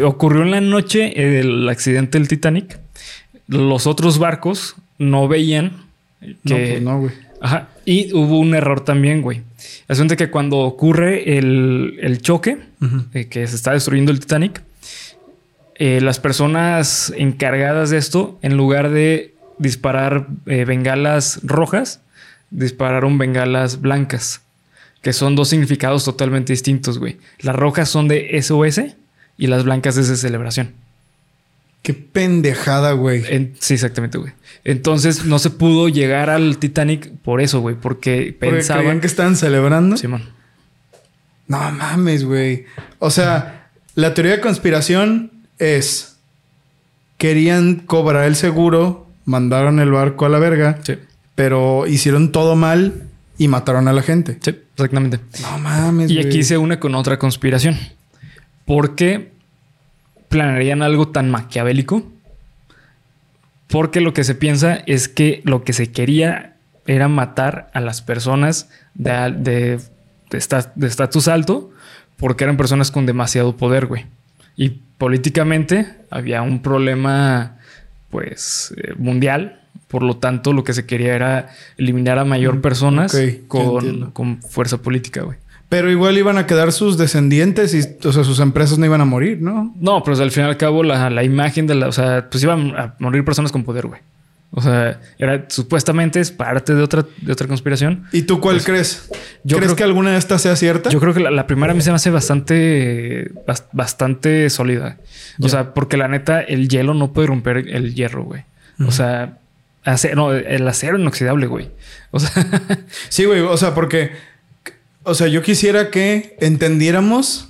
ocurrió 0.04 0.42
en 0.42 0.50
la 0.50 0.60
noche 0.60 1.38
el 1.38 1.68
accidente 1.68 2.18
del 2.18 2.28
Titanic, 2.28 2.78
los 3.46 3.86
otros 3.86 4.18
barcos 4.18 4.76
no 4.98 5.28
veían 5.28 5.72
que... 6.20 6.34
No, 6.44 6.56
pues 6.56 6.82
no, 6.82 7.00
güey. 7.00 7.12
Ajá. 7.40 7.68
Y 7.84 8.12
hubo 8.12 8.38
un 8.38 8.54
error 8.54 8.84
también, 8.84 9.22
güey. 9.22 9.42
Asunto 9.88 10.16
que 10.16 10.30
cuando 10.30 10.58
ocurre 10.58 11.38
el, 11.38 12.18
choque, 12.20 12.58
eh, 13.14 13.26
que 13.28 13.46
se 13.46 13.56
está 13.56 13.72
destruyendo 13.72 14.12
el 14.12 14.20
Titanic, 14.20 14.62
eh, 15.78 16.00
las 16.00 16.18
personas 16.18 17.12
encargadas 17.16 17.90
de 17.90 17.98
esto, 17.98 18.38
en 18.42 18.56
lugar 18.56 18.90
de 18.90 19.34
disparar 19.58 20.26
eh, 20.46 20.64
bengalas 20.64 21.40
rojas, 21.44 22.00
dispararon 22.50 23.16
bengalas 23.16 23.80
blancas, 23.80 24.42
que 25.02 25.12
son 25.12 25.36
dos 25.36 25.48
significados 25.48 26.04
totalmente 26.04 26.52
distintos, 26.52 26.98
güey. 26.98 27.18
Las 27.38 27.54
rojas 27.54 27.88
son 27.88 28.08
de 28.08 28.40
SOS 28.42 28.80
y 29.36 29.46
las 29.46 29.64
blancas 29.64 29.96
es 29.96 30.08
de 30.08 30.16
celebración. 30.16 30.72
Qué 31.82 31.94
pendejada, 31.94 32.92
güey. 32.92 33.52
sí, 33.60 33.74
exactamente, 33.74 34.18
güey. 34.18 34.32
Entonces 34.64 35.26
no 35.26 35.38
se 35.38 35.50
pudo 35.50 35.88
llegar 35.88 36.28
al 36.28 36.58
Titanic 36.58 37.12
por 37.22 37.40
eso, 37.40 37.60
güey, 37.60 37.76
porque, 37.76 38.36
pensaban 38.38 39.00
que 39.00 39.06
estaban 39.06 39.36
celebrando. 39.36 39.96
Simón. 39.96 40.24
No 41.46 41.70
mames, 41.70 42.24
güey. 42.24 42.66
O 42.98 43.10
sea, 43.10 43.70
la 43.94 44.12
teoría 44.12 44.32
de 44.32 44.40
conspiración 44.40 45.37
es 45.58 46.16
querían 47.16 47.76
cobrar 47.76 48.24
el 48.24 48.36
seguro, 48.36 49.06
mandaron 49.24 49.80
el 49.80 49.90
barco 49.90 50.24
a 50.26 50.28
la 50.28 50.38
verga, 50.38 50.78
sí. 50.82 50.94
pero 51.34 51.86
hicieron 51.86 52.32
todo 52.32 52.56
mal 52.56 53.08
y 53.36 53.48
mataron 53.48 53.88
a 53.88 53.92
la 53.92 54.02
gente. 54.02 54.38
Sí, 54.40 54.56
exactamente. 54.74 55.20
No 55.42 55.58
mames. 55.58 56.10
Y 56.10 56.18
aquí 56.20 56.42
se 56.42 56.58
une 56.58 56.78
con 56.78 56.94
otra 56.94 57.18
conspiración. 57.18 57.76
Porque 58.64 59.32
planearían 60.28 60.82
algo 60.82 61.08
tan 61.08 61.30
maquiavélico? 61.30 62.06
Porque 63.68 64.00
lo 64.00 64.14
que 64.14 64.24
se 64.24 64.34
piensa 64.34 64.74
es 64.86 65.08
que 65.08 65.42
lo 65.44 65.64
que 65.64 65.72
se 65.72 65.90
quería 65.90 66.56
era 66.86 67.08
matar 67.08 67.70
a 67.74 67.80
las 67.80 68.00
personas 68.00 68.70
de 68.94 69.78
estatus 70.30 71.28
alto 71.28 71.70
porque 72.16 72.44
eran 72.44 72.56
personas 72.56 72.90
con 72.90 73.06
demasiado 73.06 73.56
poder, 73.56 73.86
güey. 73.86 74.06
Y 74.56 74.80
políticamente 74.98 75.86
había 76.10 76.42
un 76.42 76.60
problema, 76.60 77.56
pues, 78.10 78.74
eh, 78.76 78.94
mundial. 78.96 79.60
Por 79.86 80.02
lo 80.02 80.18
tanto, 80.18 80.52
lo 80.52 80.64
que 80.64 80.74
se 80.74 80.84
quería 80.84 81.14
era 81.14 81.48
eliminar 81.78 82.18
a 82.18 82.24
mayor 82.26 82.60
personas 82.60 83.16
con, 83.46 84.10
con 84.10 84.42
fuerza 84.42 84.78
política, 84.78 85.22
güey. 85.22 85.38
Pero 85.68 85.90
igual 85.90 86.16
iban 86.16 86.38
a 86.38 86.46
quedar 86.46 86.72
sus 86.72 86.96
descendientes 86.96 87.74
y, 87.74 88.06
o 88.06 88.12
sea, 88.12 88.24
sus 88.24 88.40
empresas 88.40 88.78
no 88.78 88.86
iban 88.86 89.02
a 89.02 89.04
morir, 89.04 89.42
¿no? 89.42 89.74
No, 89.78 90.02
pero 90.02 90.16
al 90.16 90.30
fin 90.30 90.44
y 90.44 90.46
al 90.46 90.56
cabo 90.56 90.82
la, 90.82 91.22
imagen 91.22 91.66
de 91.66 91.74
la, 91.74 91.88
o 91.88 91.92
sea, 91.92 92.28
pues 92.30 92.42
iban 92.42 92.74
a 92.76 92.94
morir 92.98 93.24
personas 93.24 93.52
con 93.52 93.64
poder, 93.64 93.86
güey. 93.86 94.00
O 94.58 94.62
sea, 94.62 95.00
era 95.18 95.46
supuestamente 95.48 96.20
es 96.20 96.30
parte 96.30 96.74
de 96.74 96.82
otra, 96.82 97.04
de 97.22 97.32
otra 97.32 97.46
conspiración. 97.46 98.06
¿Y 98.12 98.22
tú 98.22 98.40
cuál 98.40 98.56
pues, 98.56 98.66
crees? 98.66 99.10
Yo 99.44 99.56
¿Crees 99.56 99.74
que 99.74 99.84
alguna 99.84 100.12
de 100.12 100.18
estas 100.18 100.42
sea 100.42 100.56
cierta? 100.56 100.90
Yo 100.90 101.00
creo 101.00 101.14
que 101.14 101.20
la, 101.20 101.46
primera 101.46 101.72
a 101.72 101.74
mí 101.74 101.80
se 101.80 101.90
me 101.90 101.96
hace 101.96 102.10
bastante, 102.10 103.30
bastante 103.72 104.50
sólida. 104.50 104.98
O 105.40 105.48
sea, 105.48 105.74
porque 105.74 105.96
la 105.96 106.08
neta, 106.08 106.40
el 106.40 106.68
hielo 106.68 106.94
no 106.94 107.12
puede 107.12 107.28
romper 107.28 107.58
el 107.68 107.94
hierro, 107.94 108.24
güey. 108.24 108.42
O 108.86 108.90
sea, 108.90 109.38
no, 110.14 110.32
el 110.32 110.68
acero 110.68 110.98
inoxidable, 110.98 111.46
güey. 111.46 111.70
O 112.10 112.20
sea, 112.20 112.30
sí, 113.08 113.24
güey. 113.24 113.40
O 113.40 113.56
sea, 113.56 113.74
porque 113.74 114.12
o 115.08 115.14
sea, 115.14 115.26
yo 115.26 115.40
quisiera 115.40 115.90
que 115.90 116.36
entendiéramos 116.40 117.48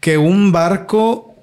que 0.00 0.18
un 0.18 0.52
barco 0.52 1.33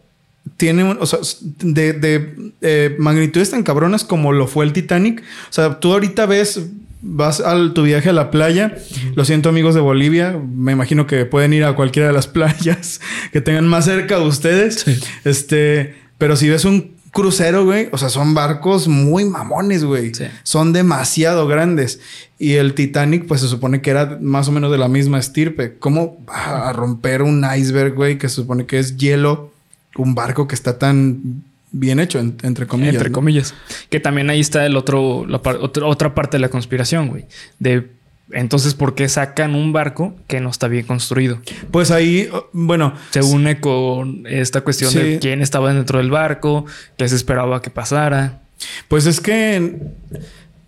tiene, 0.58 0.84
o 0.84 1.06
sea, 1.06 1.20
de, 1.60 1.94
de 1.94 2.54
eh, 2.62 2.96
magnitudes 3.00 3.52
tan 3.52 3.64
cabronas 3.64 4.04
como 4.04 4.32
lo 4.32 4.48
fue 4.48 4.66
el 4.66 4.74
Titanic. 4.74 5.22
O 5.50 5.54
sea, 5.54 5.80
tú 5.80 5.94
ahorita 5.94 6.26
ves, 6.26 6.62
vas 7.02 7.40
a 7.42 7.74
tu 7.74 7.84
viaje 7.84 8.10
a 8.10 8.14
la 8.14 8.32
playa. 8.32 8.76
Lo 9.16 9.26
siento, 9.26 9.50
amigos 9.50 9.76
de 9.76 9.82
Bolivia. 9.82 10.40
Me 10.54 10.72
imagino 10.72 11.08
que 11.08 11.26
pueden 11.26 11.54
ir 11.54 11.64
a 11.64 11.76
cualquiera 11.76 12.08
de 12.08 12.14
las 12.14 12.28
playas 12.28 13.02
que 13.32 13.42
tengan 13.42 13.68
más 13.68 13.86
cerca 13.86 14.18
de 14.18 14.26
ustedes. 14.26 14.86
Este, 15.24 15.96
pero 16.18 16.36
si 16.36 16.50
ves 16.50 16.66
un 16.66 17.02
crucero, 17.12 17.66
güey. 17.66 17.90
O 17.92 17.98
sea, 17.98 18.10
son 18.10 18.34
barcos 18.34 18.88
muy 18.88 19.26
mamones, 19.26 19.84
güey. 19.84 20.12
Son 20.44 20.74
demasiado 20.74 21.48
grandes. 21.48 22.00
Y 22.40 22.54
el 22.54 22.74
Titanic, 22.74 23.28
pues 23.28 23.42
se 23.42 23.48
supone 23.48 23.82
que 23.82 23.92
era 23.92 24.18
más 24.22 24.48
o 24.48 24.52
menos 24.52 24.72
de 24.72 24.78
la 24.78 24.88
misma 24.88 25.20
estirpe. 25.20 25.78
¿Cómo 25.78 26.18
va 26.28 26.70
a 26.70 26.74
romper 26.74 27.22
un 27.22 27.46
iceberg, 27.56 27.94
güey? 27.94 28.18
Que 28.18 28.30
se 28.30 28.36
supone 28.36 28.66
que 28.66 28.80
es 28.80 28.98
hielo. 28.98 29.51
Un 29.96 30.16
barco 30.16 30.48
que 30.48 30.56
está 30.56 30.78
tan 30.80 31.44
bien 31.72 32.00
hecho, 32.00 32.20
entre 32.20 32.68
comillas. 32.68 32.96
Entre 32.96 33.12
comillas. 33.12 33.54
Que 33.90 34.00
también 34.00 34.30
ahí 34.30 34.40
está 34.40 34.66
el 34.66 34.78
otro, 34.78 35.26
la 35.28 35.42
otra 35.44 36.16
parte 36.16 36.38
de 36.38 36.42
la 36.42 36.50
conspiración, 36.50 37.08
güey. 37.08 37.26
De 37.60 37.88
entonces, 38.34 38.74
¿por 38.74 38.96
qué 38.96 39.10
sacan 39.10 39.56
un 39.56 39.74
barco 39.74 40.16
que 40.28 40.40
no 40.40 40.50
está 40.50 40.68
bien 40.68 40.86
construido? 40.86 41.42
Pues 41.70 41.92
ahí, 41.92 42.30
bueno. 42.54 42.94
Se 43.12 43.22
une 43.22 43.60
con 43.60 44.26
esta 44.26 44.62
cuestión 44.62 44.94
de 44.94 45.20
quién 45.20 45.42
estaba 45.42 45.74
dentro 45.74 46.00
del 46.00 46.12
barco, 46.12 46.66
qué 46.98 47.08
se 47.10 47.16
esperaba 47.16 47.62
que 47.62 47.70
pasara. 47.70 48.42
Pues 48.88 49.06
es 49.06 49.20
que. 49.20 49.78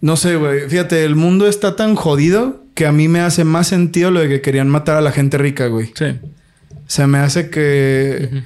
No 0.01 0.18
sé, 0.18 0.36
güey. 0.36 0.68
Fíjate, 0.70 1.06
el 1.06 1.15
mundo 1.15 1.48
está 1.48 1.75
tan 1.75 1.96
jodido 1.96 2.62
que 2.75 2.86
a 2.86 2.92
mí 2.92 3.08
me 3.08 3.22
hace 3.22 3.46
más 3.46 3.68
sentido 3.68 4.12
lo 4.12 4.20
de 4.20 4.27
que 4.27 4.42
querían 4.42 4.68
matar 4.68 4.98
a 4.98 5.01
la 5.01 5.12
gente 5.12 5.38
rica, 5.38 5.68
güey. 5.68 5.92
Sí. 5.96 6.06
O 6.06 6.88
sea, 6.88 7.08
me 7.08 7.20
hace 7.20 7.50
que. 7.50 8.44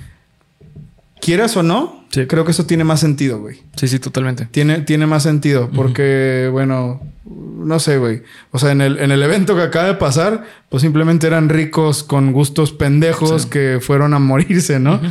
Quieras 1.21 1.57
o 1.57 1.63
no, 1.63 2.05
Sí. 2.09 2.25
creo 2.25 2.45
que 2.45 2.51
eso 2.51 2.65
tiene 2.65 2.83
más 2.83 2.99
sentido, 2.99 3.39
güey. 3.39 3.61
Sí, 3.75 3.87
sí, 3.87 3.99
totalmente. 3.99 4.45
Tiene, 4.51 4.79
tiene 4.81 5.05
más 5.07 5.23
sentido 5.23 5.69
porque, 5.75 6.47
bueno, 6.51 7.01
no 7.25 7.79
sé, 7.79 7.97
güey. 7.97 8.23
O 8.51 8.59
sea, 8.59 8.71
en 8.71 8.81
el, 8.81 8.99
en 8.99 9.11
el 9.11 9.21
evento 9.21 9.55
que 9.55 9.61
acaba 9.63 9.87
de 9.87 9.95
pasar, 9.95 10.45
pues 10.69 10.81
simplemente 10.81 11.27
eran 11.27 11.49
ricos 11.49 12.03
con 12.03 12.31
gustos 12.31 12.71
pendejos 12.71 13.43
Sí. 13.43 13.49
que 13.49 13.79
fueron 13.81 14.13
a 14.13 14.19
morirse, 14.19 14.79
¿no? 14.79 15.01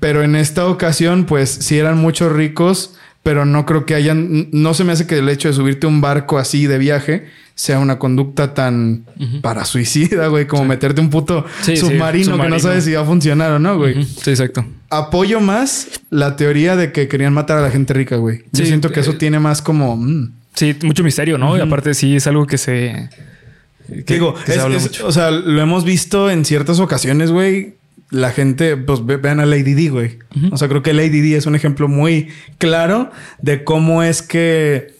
Pero 0.00 0.22
en 0.22 0.36
esta 0.36 0.66
ocasión, 0.66 1.24
pues 1.26 1.50
sí 1.50 1.78
eran 1.78 1.98
muchos 1.98 2.32
ricos, 2.32 2.96
pero 3.22 3.44
no 3.44 3.64
creo 3.66 3.86
que 3.86 3.94
hayan. 3.94 4.48
No 4.52 4.74
se 4.74 4.84
me 4.84 4.92
hace 4.92 5.06
que 5.06 5.18
el 5.18 5.28
hecho 5.28 5.48
de 5.48 5.54
subirte 5.54 5.86
a 5.86 5.90
un 5.90 6.00
barco 6.00 6.38
así 6.38 6.66
de 6.66 6.78
viaje 6.78 7.26
sea 7.54 7.78
una 7.78 7.98
conducta 7.98 8.54
tan 8.54 9.04
para 9.42 9.64
suicida, 9.64 10.26
güey, 10.28 10.46
como 10.46 10.64
meterte 10.64 11.00
un 11.00 11.10
puto 11.10 11.44
Sí, 11.60 11.76
sí, 11.76 11.82
submarino, 11.82 12.40
que 12.40 12.48
no 12.48 12.58
sabes 12.58 12.84
si 12.84 12.92
va 12.92 13.02
a 13.02 13.04
funcionar 13.04 13.52
o 13.52 13.58
no, 13.58 13.76
güey. 13.76 14.02
Sí, 14.04 14.30
exacto. 14.30 14.64
Apoyo 14.90 15.40
más 15.40 15.88
la 16.10 16.34
teoría 16.36 16.76
de 16.76 16.92
que 16.92 17.08
querían 17.08 17.32
matar 17.34 17.58
a 17.58 17.60
la 17.62 17.70
gente 17.70 17.92
rica, 17.94 18.16
güey. 18.16 18.42
Yo 18.52 18.64
siento 18.64 18.90
que 18.90 19.00
eso 19.00 19.12
eh, 19.12 19.16
tiene 19.18 19.38
más 19.38 19.62
como. 19.62 19.96
mm. 19.96 20.32
Sí, 20.54 20.76
mucho 20.82 21.02
misterio, 21.04 21.38
¿no? 21.38 21.56
Y 21.56 21.60
aparte 21.60 21.94
sí 21.94 22.16
es 22.16 22.26
algo 22.26 22.46
que 22.46 22.58
se... 22.58 23.08
que- 24.06 24.14
Digo, 24.14 24.34
que 24.34 24.52
se 24.52 24.76
es- 24.76 24.82
mucho. 24.82 25.06
o 25.06 25.12
sea, 25.12 25.30
lo 25.30 25.60
hemos 25.62 25.84
visto 25.84 26.30
en 26.30 26.44
ciertas 26.44 26.78
ocasiones, 26.80 27.30
güey. 27.30 27.74
La 28.12 28.30
gente, 28.30 28.76
pues 28.76 29.04
ve- 29.04 29.16
vean 29.16 29.40
a 29.40 29.46
Lady 29.46 29.74
D, 29.74 29.88
güey. 29.88 30.18
O 30.52 30.56
sea, 30.56 30.68
creo 30.68 30.82
que 30.82 30.92
Lady 30.92 31.20
D 31.20 31.36
es 31.36 31.46
un 31.46 31.54
ejemplo 31.56 31.88
muy 31.88 32.28
claro 32.58 33.10
de 33.40 33.64
cómo 33.64 34.02
es 34.04 34.22
que 34.22 34.94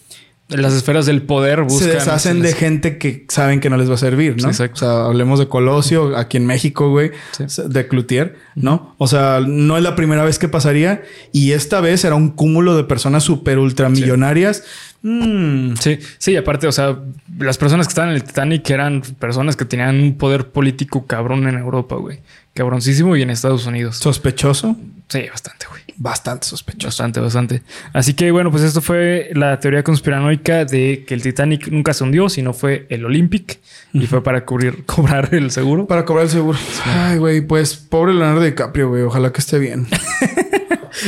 Las 0.49 0.75
esferas 0.75 1.07
del 1.07 1.23
poder 1.23 1.63
buscan... 1.63 1.89
se 1.89 1.95
deshacen 1.95 2.43
de 2.43 2.53
gente 2.53 2.99
que 2.99 3.25
saben 3.29 3.61
que 3.61 3.71
no 3.71 3.77
les 3.79 3.89
va 3.89 3.95
a 3.95 3.99
servir, 3.99 4.33
¿no? 4.37 4.43
Sí, 4.43 4.49
exacto. 4.49 4.75
O 4.75 4.79
sea, 4.79 5.05
hablemos 5.07 5.39
de 5.39 5.49
Colosio, 5.49 6.17
aquí 6.17 6.37
en 6.39 6.45
México, 6.47 6.91
güey, 6.91 7.11
Sí. 7.31 7.45
de 7.69 7.87
Cloutier, 7.89 8.37
¿no? 8.55 8.95
O 8.99 9.07
sea, 9.09 9.41
no 9.47 9.77
es 9.79 9.83
la 9.83 9.95
primera 9.97 10.25
vez 10.25 10.39
que 10.39 10.49
pasaría 10.49 11.03
y 11.33 11.53
esta 11.53 11.81
vez 11.81 12.05
era 12.05 12.15
un 12.17 12.31
cúmulo 12.31 12.77
de 12.77 12.85
personas 12.85 13.23
súper 13.25 13.59
ultramillonarias. 13.59 14.65
Mm, 15.03 15.75
Sí, 15.81 15.99
sí, 16.19 16.37
aparte, 16.37 16.67
o 16.67 16.73
sea, 16.73 16.97
las 17.39 17.59
personas 17.59 17.87
que 17.87 17.91
estaban 17.91 18.11
en 18.11 18.17
el 18.17 18.25
Titanic 18.25 18.69
eran 18.71 19.03
personas 19.19 19.57
que 19.57 19.65
tenían 19.65 20.01
un 20.01 20.17
poder 20.17 20.49
político 20.49 21.07
cabrón 21.07 21.47
en 21.49 21.57
Europa, 21.59 21.97
güey. 21.97 22.21
Cabroncísimo 22.55 23.17
y 23.17 23.23
en 23.23 23.31
Estados 23.31 23.67
Unidos. 23.67 23.97
sospechoso, 23.97 24.77
Sí, 25.09 25.27
bastante, 25.31 25.67
güey. 25.69 25.83
bastante 25.97 26.47
sospechoso. 26.47 26.87
Bastante, 26.87 27.21
bastante. 27.21 27.63
Así 27.93 28.15
que 28.15 28.31
bueno, 28.31 28.51
pues 28.51 28.63
esto 28.63 28.81
fue 28.81 29.31
la 29.35 29.59
teoría 29.61 29.83
conspiranoica 29.83 30.65
de 30.65 31.05
que 31.07 31.13
el 31.15 31.23
Titanic 31.23 31.69
nunca 31.69 31.93
se 31.93 32.05
hundió, 32.05 32.29
sino 32.31 32.53
fue 32.55 32.87
el 32.89 33.05
Olympic 33.05 33.59
y 33.93 34.07
fue 34.07 34.23
para 34.23 34.45
cubrir, 34.47 34.85
cobrar 34.87 35.35
el 35.35 35.51
seguro. 35.51 35.87
Para 35.87 36.05
cobrar 36.07 36.25
el 36.27 36.31
seguro. 36.31 36.59
Ay, 36.87 37.19
güey, 37.19 37.41
pues 37.43 37.75
pobre 37.77 38.15
Leonardo 38.15 38.41
DiCaprio, 38.43 38.89
güey. 38.89 39.03
Ojalá 39.03 39.33
que 39.33 39.41
esté 39.41 39.59
bien. 39.59 39.87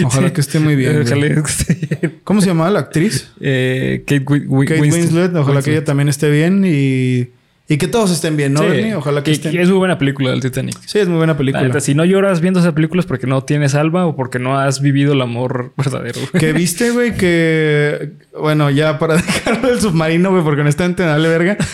Ojalá 0.05 0.33
que 0.33 0.41
esté 0.41 0.59
muy 0.59 0.77
bien. 0.77 0.93
güey. 0.93 1.05
Ojalá 1.05 1.43
que 1.43 1.51
esté 1.51 1.75
bien. 1.75 2.15
¿Cómo 2.25 2.41
se 2.41 2.49
llamaba 2.49 2.71
la 2.71 2.81
actriz? 2.81 3.29
Eh, 3.41 4.03
Kate, 4.07 4.25
Kate 4.25 4.47
Winslet. 4.49 4.81
Winslet. 4.81 5.37
Ojalá 5.37 5.63
que 5.63 5.73
ella 5.73 5.85
también 5.85 6.09
esté 6.09 6.31
bien 6.31 6.65
y, 6.67 7.29
y 7.67 7.79
que 7.79 7.89
todos 7.89 8.11
estén 8.11 8.37
bien, 8.37 8.53
¿no, 8.53 8.61
Sí, 8.61 8.67
Bernie? 8.67 8.95
Ojalá 8.95 9.23
que, 9.23 9.31
estén. 9.33 9.59
Es 9.59 9.69
muy 9.71 9.79
buena 9.79 9.97
película 9.99 10.31
del 10.31 10.41
Titanic. 10.41 10.77
Sí, 10.87 10.99
es 10.99 11.09
muy 11.09 11.17
buena 11.17 11.33
La 11.33 11.39
película. 11.39 11.63
neta, 11.65 11.81
si 11.81 11.95
no 11.95 12.05
lloras 12.05 12.41
viendo 12.41 12.61
esa 12.61 12.75
película 12.75 13.01
es 13.01 13.07
porque 13.07 13.27
no 13.27 13.43
tienes 13.45 13.75
alma 13.75 14.05
o 14.07 14.15
porque 14.17 14.39
no 14.39 14.59
has 14.59 14.81
vivido 14.83 15.15
el 15.15 15.23
amor 15.23 15.73
verdadero. 15.79 16.21
Que 16.39 16.53
viste, 16.53 16.91
güey, 16.91 17.17
que... 17.17 18.13
Bueno, 18.39 18.69
ya 18.71 18.99
para 18.99 19.17
dejarlo 19.17 19.69
del 19.69 19.81
submarino, 19.81 20.31
güey, 20.31 20.45
porque 20.45 20.61
honestamente 20.61 21.03
dale 21.05 21.29
verga. 21.29 21.57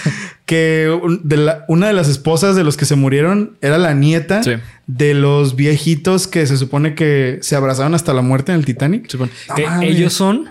Que 0.46 0.90
un- 1.00 1.20
de 1.22 1.36
la- 1.36 1.64
una 1.68 1.86
de 1.86 1.92
las 1.92 2.08
esposas 2.08 2.56
de 2.56 2.64
los 2.64 2.76
que 2.76 2.84
se 2.84 2.96
murieron 2.96 3.56
era 3.60 3.78
la 3.78 3.94
nieta 3.94 4.42
Sí. 4.42 4.54
de 4.88 5.14
los 5.14 5.54
viejitos 5.54 6.26
que 6.26 6.44
se 6.44 6.56
supone 6.56 6.96
que 6.96 7.38
se 7.40 7.54
abrazaron 7.54 7.94
hasta 7.94 8.12
la 8.14 8.22
muerte 8.22 8.50
en 8.50 8.58
el 8.58 8.64
Titanic. 8.64 9.14
No 9.14 9.28
que 9.54 9.86
ellos 9.86 10.12
son 10.12 10.48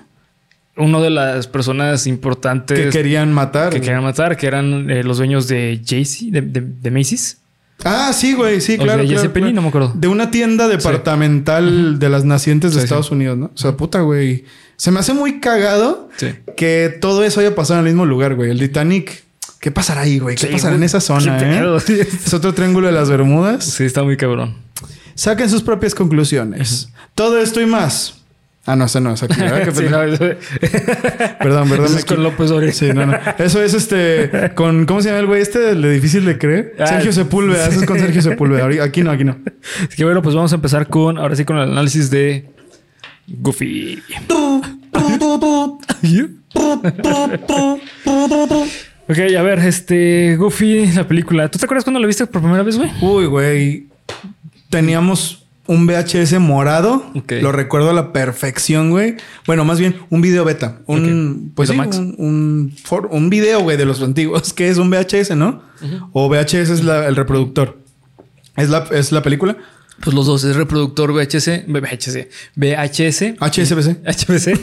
una 0.80 1.00
de 1.00 1.10
las 1.10 1.48
personas 1.48 2.08
importantes 2.08 2.80
Que 2.80 2.90
querían 2.90 3.32
matar. 3.34 3.72
que 3.72 3.82
querían 3.82 4.04
matar, 4.04 4.36
que 4.38 4.48
eran 4.48 4.90
eh, 4.90 5.04
los 5.04 5.18
dueños 5.18 5.48
de 5.48 5.80
de, 5.80 6.42
de, 6.42 6.62
de 6.62 6.92
Macy's. 6.92 7.38
Ah, 7.86 8.12
sí, 8.14 8.34
güey, 8.34 8.60
sí, 8.60 8.76
O 8.80 8.84
claro. 8.84 9.06
claro, 9.06 9.34
Penny, 9.34 9.54
no 9.54 9.62
me 9.62 9.70
acuerdo. 9.70 9.94
De 9.96 10.08
una 10.08 10.32
tienda 10.32 10.68
departamental 10.68 11.98
de 12.00 12.10
las 12.10 12.26
nacientes 12.26 12.72
de 12.72 12.76
Sí, 12.76 12.80
sí. 12.82 12.84
Estados 12.86 13.12
Unidos, 13.12 13.38
¿no? 13.38 13.46
O 13.54 13.58
sea, 13.58 13.78
puta, 13.78 14.02
güey. 14.02 14.46
Se 14.76 14.92
me 14.92 15.00
hace 15.00 15.14
muy 15.14 15.40
cagado 15.40 16.10
que 16.58 16.98
todo 17.02 17.24
eso 17.24 17.40
haya 17.40 17.56
pasado 17.56 17.80
en 17.80 17.86
el 17.88 17.94
mismo 17.94 18.06
lugar, 18.06 18.36
güey. 18.36 18.52
El 18.52 18.60
Titanic. 18.60 19.24
¿Qué 19.60 19.72
pasará 19.72 20.02
ahí, 20.02 20.20
güey? 20.20 20.36
¿Qué 20.38 20.48
pasará 20.48 20.72
güey. 20.72 20.78
en 20.78 20.84
esa 20.84 21.02
zona, 21.02 21.38
¿Qué 21.38 21.46
eh? 22.02 22.08
Es 22.26 22.34
otro 22.34 22.54
triángulo 22.54 22.88
de 22.88 22.94
las 22.94 23.10
Bermudas. 23.10 23.66
Sí, 23.66 23.84
está 23.84 24.04
muy 24.04 24.16
cabrón. 24.16 24.56
Saquen 25.16 25.50
sus 25.50 25.64
propias 25.64 25.94
conclusiones. 25.96 26.90
Todo 27.14 27.42
esto 27.42 27.60
y 27.60 27.66
más. 27.66 28.19
Ah, 28.72 28.76
no, 28.76 28.86
ese 28.86 29.02
no 29.02 29.14
es 29.14 29.24
aquí. 29.24 29.40
¿verdad? 29.40 29.64
Qué 29.66 29.72
Sí, 29.72 29.84
pena. 29.84 29.98
no, 29.98 30.04
eso- 30.04 30.26
Perdón, 31.40 31.70
perdón. 31.70 31.86
eso 31.86 31.98
es 31.98 32.06
con 32.06 32.18
equi- 32.18 32.22
López 32.24 32.52
Obrador. 32.52 32.74
Sí, 32.74 32.90
no, 32.94 33.06
no. 33.06 33.18
Eso 33.38 33.64
es 33.64 33.74
este 33.74 34.52
con 34.56 34.86
¿cómo 34.86 35.02
se 35.02 35.10
llama 35.10 35.20
el 35.22 35.26
güey 35.26 35.42
este? 35.42 35.72
El 35.72 35.82
de 35.82 35.92
difícil 35.92 36.26
de 36.26 36.38
creer. 36.38 36.76
Ah, 36.80 36.88
Sergio 36.88 37.12
Sepúlveda. 37.12 37.68
Eso 37.68 37.80
es 37.82 37.86
con 37.86 38.00
Sergio 38.00 38.22
Sepúlveda. 38.22 38.84
Aquí 38.84 39.02
no, 39.02 39.12
aquí 39.12 39.24
no. 39.24 39.38
Así 39.88 39.98
que 39.98 40.04
bueno, 40.04 40.22
pues 40.22 40.36
vamos 40.36 40.52
a 40.52 40.56
empezar 40.56 40.88
con, 40.88 41.18
ahora 41.18 41.36
sí, 41.36 41.46
con 41.46 41.58
el 41.58 41.64
análisis 41.72 42.10
de 42.12 42.50
Goofy. 43.28 44.02
ok, 49.08 49.18
a 49.38 49.42
ver, 49.42 49.60
este, 49.60 50.36
Goofy, 50.38 50.88
la 50.94 51.08
película. 51.08 51.50
¿Tú 51.50 51.58
te 51.60 51.66
acuerdas 51.66 51.84
cuando 51.84 52.00
la 52.00 52.08
viste 52.08 52.26
por 52.28 52.42
primera 52.42 52.64
vez, 52.64 52.78
güey? 52.78 52.90
Uy, 53.02 53.26
güey. 53.26 53.88
Teníamos 54.70 55.39
un 55.70 55.86
VHS 55.88 56.40
morado. 56.40 57.04
Lo 57.42 57.52
recuerdo 57.52 57.92
a 57.92 57.94
la 57.94 58.12
perfección, 58.12 58.90
güey. 58.90 59.18
Bueno, 59.46 59.64
más 59.66 59.80
bien 59.80 59.98
un 60.10 60.22
video 60.22 60.44
beta. 60.44 60.80
Un, 60.88 61.52
pues 61.56 61.70
sí, 61.70 61.78
un, 62.00 62.16
un, 62.18 62.74
for- 62.84 63.08
un 63.12 63.30
video, 63.30 63.62
güey, 63.62 63.78
de 63.78 63.86
los 63.86 64.02
antiguos. 64.02 64.52
Que 64.56 64.70
es 64.70 64.78
un 64.78 64.90
VHS, 64.90 65.36
¿no? 65.36 65.62
O 66.12 66.28
VHS 66.28 66.70
es 66.72 66.84
la- 66.84 67.08
el 67.08 67.16
reproductor. 67.16 67.78
¿Es 68.58 68.70
la, 68.70 68.86
¿Es 68.92 69.12
la 69.12 69.22
película? 69.22 69.58
Pues 70.04 70.16
los 70.16 70.26
dos, 70.26 70.44
es 70.46 70.56
reproductor 70.56 71.12
VHS, 71.12 71.66
VHS, 71.68 72.28
VHS, 72.56 73.36
HSBC. 73.40 73.98
HBC, 74.06 74.60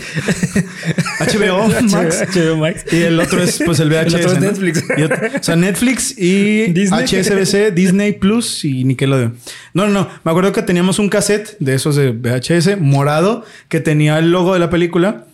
HBO 1.20 1.68
Max. 1.68 2.25
HBO 2.35 2.57
Max. 2.57 2.85
Y 2.92 2.96
el 3.03 3.20
otro 3.20 3.42
es 3.42 3.61
pues 3.64 3.81
el 3.81 3.88
VHS. 3.90 4.14
El 4.14 4.20
otro 4.20 4.33
es 4.33 4.40
¿no? 4.40 4.46
Netflix. 4.46 4.85
Y 4.96 5.03
otro- 5.03 5.18
o 5.38 5.42
sea, 5.42 5.57
Netflix 5.57 6.14
y 6.18 6.72
Disney. 6.72 7.05
HSBC, 7.05 7.72
Disney 7.75 8.12
Plus 8.12 8.64
y 8.64 8.85
Nickelodeon. 8.85 9.37
No, 9.75 9.87
no, 9.87 9.92
no. 9.92 10.09
Me 10.25 10.31
acuerdo 10.31 10.53
que 10.53 10.62
teníamos 10.62 10.99
un 10.99 11.09
cassette 11.09 11.57
de 11.61 11.75
esos 11.75 11.96
de 11.96 12.11
VHS 12.12 12.79
morado 12.81 13.44
que 13.68 13.81
tenía 13.81 14.18
el 14.18 14.31
logo 14.31 14.55
de 14.55 14.61
la 14.61 14.70
película. 14.70 15.27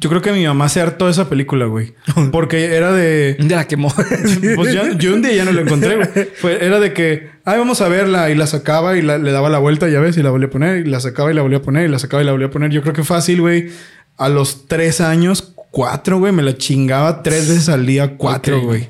Yo 0.00 0.08
creo 0.08 0.22
que 0.22 0.32
mi 0.32 0.46
mamá 0.46 0.68
se 0.70 0.80
hartó 0.80 1.04
de 1.06 1.12
esa 1.12 1.28
película, 1.28 1.66
güey. 1.66 1.92
Porque 2.32 2.74
era 2.74 2.90
de. 2.92 3.34
Día 3.40 3.56
la 3.58 3.66
quemó. 3.68 3.92
Pues 4.56 4.72
ya- 4.72 4.96
yo 4.96 5.12
un 5.14 5.20
día 5.22 5.32
ya 5.34 5.44
no 5.44 5.52
lo 5.52 5.60
encontré, 5.60 5.96
güey. 5.96 6.08
Fue- 6.36 6.64
era 6.64 6.80
de 6.80 6.92
que, 6.94 7.28
ay, 7.44 7.58
vamos 7.58 7.80
a 7.82 7.88
verla 7.88 8.30
y 8.30 8.34
la 8.34 8.46
sacaba 8.46 8.96
y 8.96 9.02
la- 9.02 9.18
le 9.18 9.30
daba 9.30 9.50
la 9.50 9.58
vuelta, 9.58 9.88
ya 9.88 10.00
ves, 10.00 10.16
y 10.16 10.22
la 10.22 10.30
volvía 10.30 10.48
a 10.48 10.50
poner 10.50 10.86
y 10.86 10.90
la 10.90 11.00
sacaba 11.00 11.30
y 11.30 11.34
la 11.34 11.42
volvía 11.42 11.58
a 11.58 11.62
poner 11.62 11.84
y 11.86 11.88
la 11.92 11.98
sacaba 11.98 12.22
y 12.22 12.26
la 12.26 12.32
volvía 12.32 12.46
a 12.48 12.50
poner. 12.50 12.70
Yo 12.70 12.80
creo 12.80 12.94
que 12.94 13.04
fácil, 13.04 13.40
güey. 13.42 13.68
A 14.16 14.28
los 14.30 14.66
tres 14.68 15.00
años, 15.00 15.52
cuatro, 15.70 16.18
güey, 16.18 16.32
me 16.32 16.42
la 16.42 16.56
chingaba 16.56 17.22
tres 17.22 17.48
veces 17.48 17.68
al 17.68 17.84
día, 17.86 18.16
cuatro, 18.16 18.60
güey. 18.62 18.88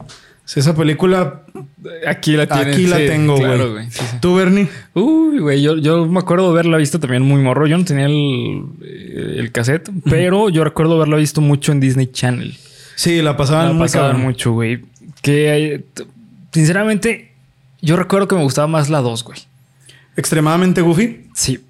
Esa 0.57 0.75
película, 0.75 1.43
Aquí 2.07 2.33
la 2.33 2.47
tiene. 2.47 2.73
aquí 2.73 2.87
la 2.87 2.97
sí, 2.97 3.07
tengo, 3.07 3.35
güey. 3.37 3.45
claro, 3.47 3.73
güey. 3.73 3.91
Sí, 3.91 4.01
sí. 4.11 4.17
¿Tú, 4.21 4.35
Bernie? 4.35 4.69
Uy, 4.95 5.39
güey, 5.39 5.63
yo, 5.63 5.77
yo 5.77 6.07
me 6.07 6.19
acuerdo 6.19 6.47
de 6.47 6.51
haberla 6.53 6.77
visto 6.77 6.99
también 6.99 7.23
muy 7.23 7.41
morro. 7.43 7.67
Yo 7.67 7.79
no 7.79 7.85
tenía 7.85 8.07
el, 8.07 8.63
el 9.37 9.53
cassette, 9.53 9.91
pero 10.09 10.49
yo 10.49 10.65
recuerdo 10.65 10.97
haberla 10.97 11.17
visto 11.17 11.41
mucho 11.41 11.73
en 11.73 11.81
Disney 11.81 12.09
Channel. 12.09 12.57
Sí, 12.97 13.23
la 13.23 13.37
pasaban 13.37 13.69
La 13.69 13.73
muy 13.75 13.83
pasaban 13.85 14.11
cabrón. 14.13 14.27
mucho, 14.27 14.53
güey. 14.53 14.81
Que 15.23 15.85
sinceramente, 16.53 17.33
yo 17.81 17.97
recuerdo 17.97 18.29
que 18.29 18.35
me 18.37 18.43
gustaba 18.43 18.67
más 18.67 18.91
la 18.91 19.01
2, 19.01 19.25
güey. 19.25 19.39
Extremadamente 20.17 20.81
goofy. 20.83 21.27
Sí. 21.35 21.61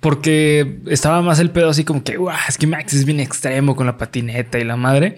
Porque 0.00 0.78
estaba 0.88 1.22
más 1.22 1.38
el 1.38 1.50
pedo 1.50 1.70
así 1.70 1.84
como 1.84 2.02
que, 2.02 2.16
guau, 2.16 2.36
es 2.48 2.58
que 2.58 2.66
Max 2.66 2.92
es 2.92 3.04
bien 3.04 3.20
extremo 3.20 3.74
con 3.76 3.86
la 3.86 3.96
patineta 3.96 4.58
y 4.58 4.64
la 4.64 4.76
madre. 4.76 5.16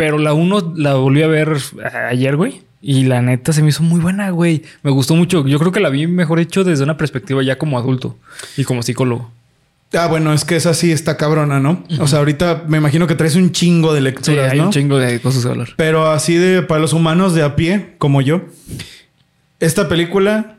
Pero 0.00 0.16
la 0.16 0.32
1 0.32 0.72
la 0.76 0.94
volví 0.94 1.22
a 1.22 1.26
ver 1.26 1.58
a- 1.84 2.08
ayer, 2.08 2.34
güey. 2.36 2.62
Y 2.80 3.04
la 3.04 3.20
neta 3.20 3.52
se 3.52 3.60
me 3.62 3.68
hizo 3.68 3.82
muy 3.82 4.00
buena, 4.00 4.30
güey. 4.30 4.62
Me 4.82 4.90
gustó 4.90 5.14
mucho. 5.14 5.46
Yo 5.46 5.58
creo 5.58 5.72
que 5.72 5.80
la 5.80 5.90
vi 5.90 6.06
mejor 6.06 6.40
hecho 6.40 6.64
desde 6.64 6.84
una 6.84 6.96
perspectiva 6.96 7.42
ya 7.42 7.58
como 7.58 7.76
adulto 7.78 8.16
y 8.56 8.64
como 8.64 8.82
psicólogo. 8.82 9.30
Ah, 9.92 10.06
bueno, 10.06 10.32
es 10.32 10.46
que 10.46 10.56
esa 10.56 10.72
sí 10.72 10.90
está 10.90 11.18
cabrona, 11.18 11.60
¿no? 11.60 11.84
O 11.98 12.06
sea, 12.06 12.20
ahorita 12.20 12.64
me 12.66 12.78
imagino 12.78 13.06
que 13.06 13.14
traes 13.14 13.34
un 13.36 13.52
chingo 13.52 13.92
de 13.92 13.98
Sí, 14.00 14.04
lecturas, 14.04 14.52
hay 14.52 14.58
¿no? 14.58 14.64
un 14.66 14.70
chingo 14.70 14.96
de 14.98 15.20
cosas 15.20 15.42
que 15.44 15.50
hablar. 15.50 15.68
Pero 15.76 16.10
así 16.10 16.34
de 16.36 16.62
para 16.62 16.80
los 16.80 16.94
humanos 16.94 17.34
de 17.34 17.42
a 17.42 17.54
pie, 17.54 17.96
como 17.98 18.22
yo, 18.22 18.40
esta 19.58 19.88
película 19.88 20.56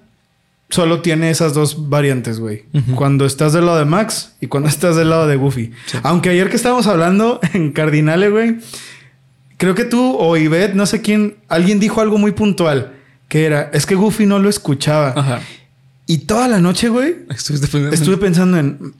solo 0.70 1.02
tiene 1.02 1.30
esas 1.32 1.54
dos 1.54 1.90
variantes, 1.90 2.40
güey. 2.40 2.66
Cuando 2.96 3.26
estás 3.26 3.54
del 3.54 3.66
lado 3.66 3.80
de 3.80 3.86
Max 3.86 4.36
y 4.42 4.48
cuando 4.48 4.70
estás 4.76 4.96
del 4.96 5.10
lado 5.10 5.28
de 5.28 5.36
Goofy. 5.38 5.72
Aunque 6.04 6.30
ayer 6.30 6.50
que 6.50 6.56
estábamos 6.56 6.88
hablando 6.88 7.40
en 7.54 7.72
Cardinale, 7.72 8.30
güey, 8.30 8.58
creo 9.62 9.76
que 9.76 9.86
tú 9.86 10.18
o 10.18 10.36
Ivette, 10.36 10.74
no 10.74 10.88
sé 10.88 11.04
quién, 11.04 11.36
alguien 11.48 11.80
dijo 11.80 12.02
algo 12.02 12.18
muy 12.18 12.32
puntual, 12.32 12.94
que 13.28 13.46
era, 13.46 13.70
es 13.74 13.86
que 13.86 13.94
Goofy 13.94 14.26
no 14.26 14.40
lo 14.40 14.50
escuchaba. 14.50 15.14
Ajá. 15.16 15.40
Y 16.08 16.18
toda 16.26 16.48
la 16.48 16.60
noche, 16.60 16.90
güey, 16.90 17.16
estuve 17.30 18.18
pensando 18.18 18.58
en... 18.58 18.96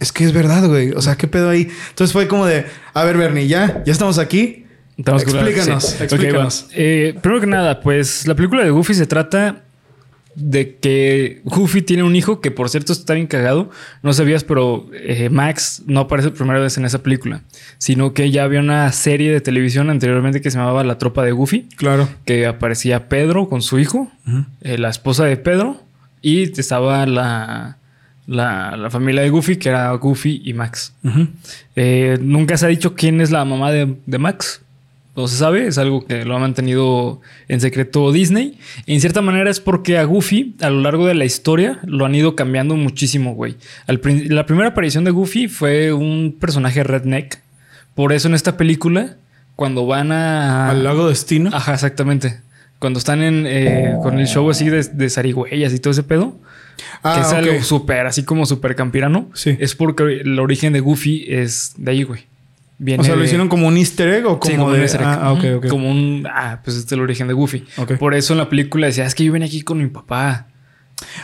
Es 0.00 0.10
que 0.10 0.24
es 0.24 0.32
verdad, 0.32 0.66
güey. 0.66 0.90
O 0.90 1.00
sea, 1.00 1.14
¿qué 1.16 1.28
pedo 1.28 1.48
ahí? 1.48 1.68
Entonces 1.90 2.12
fue 2.12 2.26
como 2.26 2.44
de, 2.44 2.66
a 2.92 3.04
ver, 3.04 3.16
Bernie, 3.16 3.46
ya, 3.46 3.84
ya 3.86 3.92
estamos 3.92 4.18
aquí. 4.18 4.66
explícanos, 4.98 6.00
explícanos. 6.00 6.66
Eh, 6.72 7.16
primero 7.22 7.40
que 7.40 7.46
nada, 7.46 7.80
pues 7.80 8.26
la 8.26 8.34
película 8.34 8.64
de 8.64 8.70
Goofy 8.70 8.94
se 8.94 9.06
trata 9.06 9.62
de 10.36 10.76
que 10.76 11.40
Goofy 11.44 11.82
tiene 11.82 12.02
un 12.02 12.14
hijo 12.14 12.40
que 12.40 12.50
por 12.50 12.68
cierto 12.68 12.92
está 12.92 13.14
bien 13.14 13.26
cagado. 13.26 13.70
No 14.02 14.12
sabías, 14.12 14.44
pero 14.44 14.86
eh, 14.92 15.30
Max 15.30 15.82
no 15.86 16.00
aparece 16.00 16.28
por 16.28 16.38
primera 16.38 16.60
vez 16.60 16.76
en 16.76 16.84
esa 16.84 17.02
película, 17.02 17.42
sino 17.78 18.12
que 18.12 18.30
ya 18.30 18.44
había 18.44 18.60
una 18.60 18.92
serie 18.92 19.32
de 19.32 19.40
televisión 19.40 19.90
anteriormente 19.90 20.40
que 20.40 20.50
se 20.50 20.58
llamaba 20.58 20.84
La 20.84 20.98
Tropa 20.98 21.24
de 21.24 21.32
Goofy. 21.32 21.68
Claro. 21.76 22.08
Que 22.24 22.46
aparecía 22.46 23.08
Pedro 23.08 23.48
con 23.48 23.62
su 23.62 23.78
hijo, 23.78 24.12
eh, 24.60 24.78
la 24.78 24.90
esposa 24.90 25.24
de 25.24 25.38
Pedro 25.38 25.82
y 26.20 26.42
estaba 26.42 27.06
la, 27.06 27.78
la, 28.26 28.88
familia 28.90 29.22
de 29.22 29.30
Goofy, 29.30 29.56
que 29.56 29.70
era 29.70 29.90
Goofy 29.92 30.42
y 30.44 30.52
Max. 30.52 30.94
Eh, 31.76 32.18
nunca 32.20 32.56
se 32.58 32.66
ha 32.66 32.68
dicho 32.68 32.94
quién 32.94 33.20
es 33.20 33.30
la 33.30 33.44
mamá 33.44 33.70
de, 33.70 33.96
de 34.04 34.18
Max 34.18 34.60
no 35.16 35.26
se 35.28 35.36
sabe, 35.38 35.66
es 35.66 35.78
algo 35.78 36.04
que 36.04 36.24
lo 36.24 36.36
ha 36.36 36.38
mantenido 36.38 37.22
en 37.48 37.60
secreto 37.60 38.12
Disney. 38.12 38.58
en 38.86 39.00
cierta 39.00 39.22
manera 39.22 39.50
es 39.50 39.60
porque 39.60 39.96
a 39.98 40.04
Goofy, 40.04 40.56
a 40.60 40.68
lo 40.68 40.82
largo 40.82 41.06
de 41.06 41.14
la 41.14 41.24
historia, 41.24 41.78
lo 41.84 42.04
han 42.04 42.14
ido 42.14 42.36
cambiando 42.36 42.76
muchísimo, 42.76 43.34
güey. 43.34 43.56
la 43.86 44.46
primera 44.46 44.68
aparición 44.68 45.04
de 45.04 45.10
Goofy 45.10 45.48
fue 45.48 45.92
un 45.92 46.36
personaje 46.38 46.84
redneck. 46.84 47.40
Por 47.94 48.12
eso 48.12 48.28
en 48.28 48.34
esta 48.34 48.58
película, 48.58 49.16
cuando 49.54 49.86
van 49.86 50.12
a... 50.12 50.68
Al 50.70 50.84
lago 50.84 51.08
Destino. 51.08 51.50
Ajá, 51.52 51.72
exactamente. 51.72 52.40
Cuando 52.78 52.98
están 52.98 53.22
en, 53.22 53.46
eh, 53.46 53.94
con 54.02 54.18
el 54.18 54.26
show 54.26 54.50
así 54.50 54.68
de, 54.68 54.82
de 54.82 55.08
zarigüeyas 55.08 55.72
y 55.72 55.78
todo 55.78 55.92
ese 55.92 56.02
pedo. 56.02 56.36
Ah, 57.02 57.14
que 57.14 57.20
es 57.22 57.32
algo 57.32 57.64
súper, 57.64 58.06
así 58.06 58.22
como 58.22 58.44
súper 58.44 58.76
campirano. 58.76 59.30
Sí. 59.32 59.56
Es 59.58 59.74
porque 59.74 60.20
el 60.20 60.38
origen 60.38 60.74
de 60.74 60.80
Goofy 60.80 61.24
es 61.26 61.72
de 61.78 61.90
ahí, 61.90 62.02
güey 62.02 62.26
o 62.98 63.02
sea, 63.04 63.16
lo 63.16 63.24
hicieron 63.24 63.48
como 63.48 63.66
un 63.68 63.76
easter 63.76 64.08
egg 64.08 64.26
o 64.26 64.38
como, 64.38 64.70
de... 64.70 64.86
Ah, 65.00 65.34
Como 65.68 65.90
un... 65.90 66.26
Ah, 66.30 66.60
pues 66.62 66.76
este 66.76 66.88
es 66.88 66.92
el 66.92 67.00
origen 67.00 67.26
de 67.28 67.34
Goofy. 67.34 67.64
Por 67.98 68.14
eso 68.14 68.34
en 68.34 68.38
la 68.38 68.48
película 68.48 68.86
decía, 68.86 69.06
es 69.06 69.14
que 69.14 69.24
yo 69.24 69.32
vine 69.32 69.46
aquí 69.46 69.62
con 69.62 69.78
mi 69.78 69.86
papá. 69.86 70.48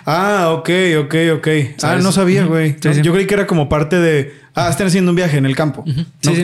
Ah, 0.04 0.50
ok, 0.52 0.70
ok, 1.00 1.14
ok. 1.36 1.48
Ah, 1.82 1.98
no 2.02 2.12
sabía, 2.12 2.44
güey. 2.44 2.76
yo 3.02 3.12
creí 3.12 3.26
que 3.26 3.34
era 3.34 3.46
como 3.46 3.68
parte 3.68 3.98
de... 3.98 4.42
Ah, 4.54 4.68
están 4.68 4.86
haciendo 4.88 5.12
un 5.12 5.16
viaje 5.16 5.38
en 5.38 5.46
el 5.46 5.56
campo. 5.56 5.84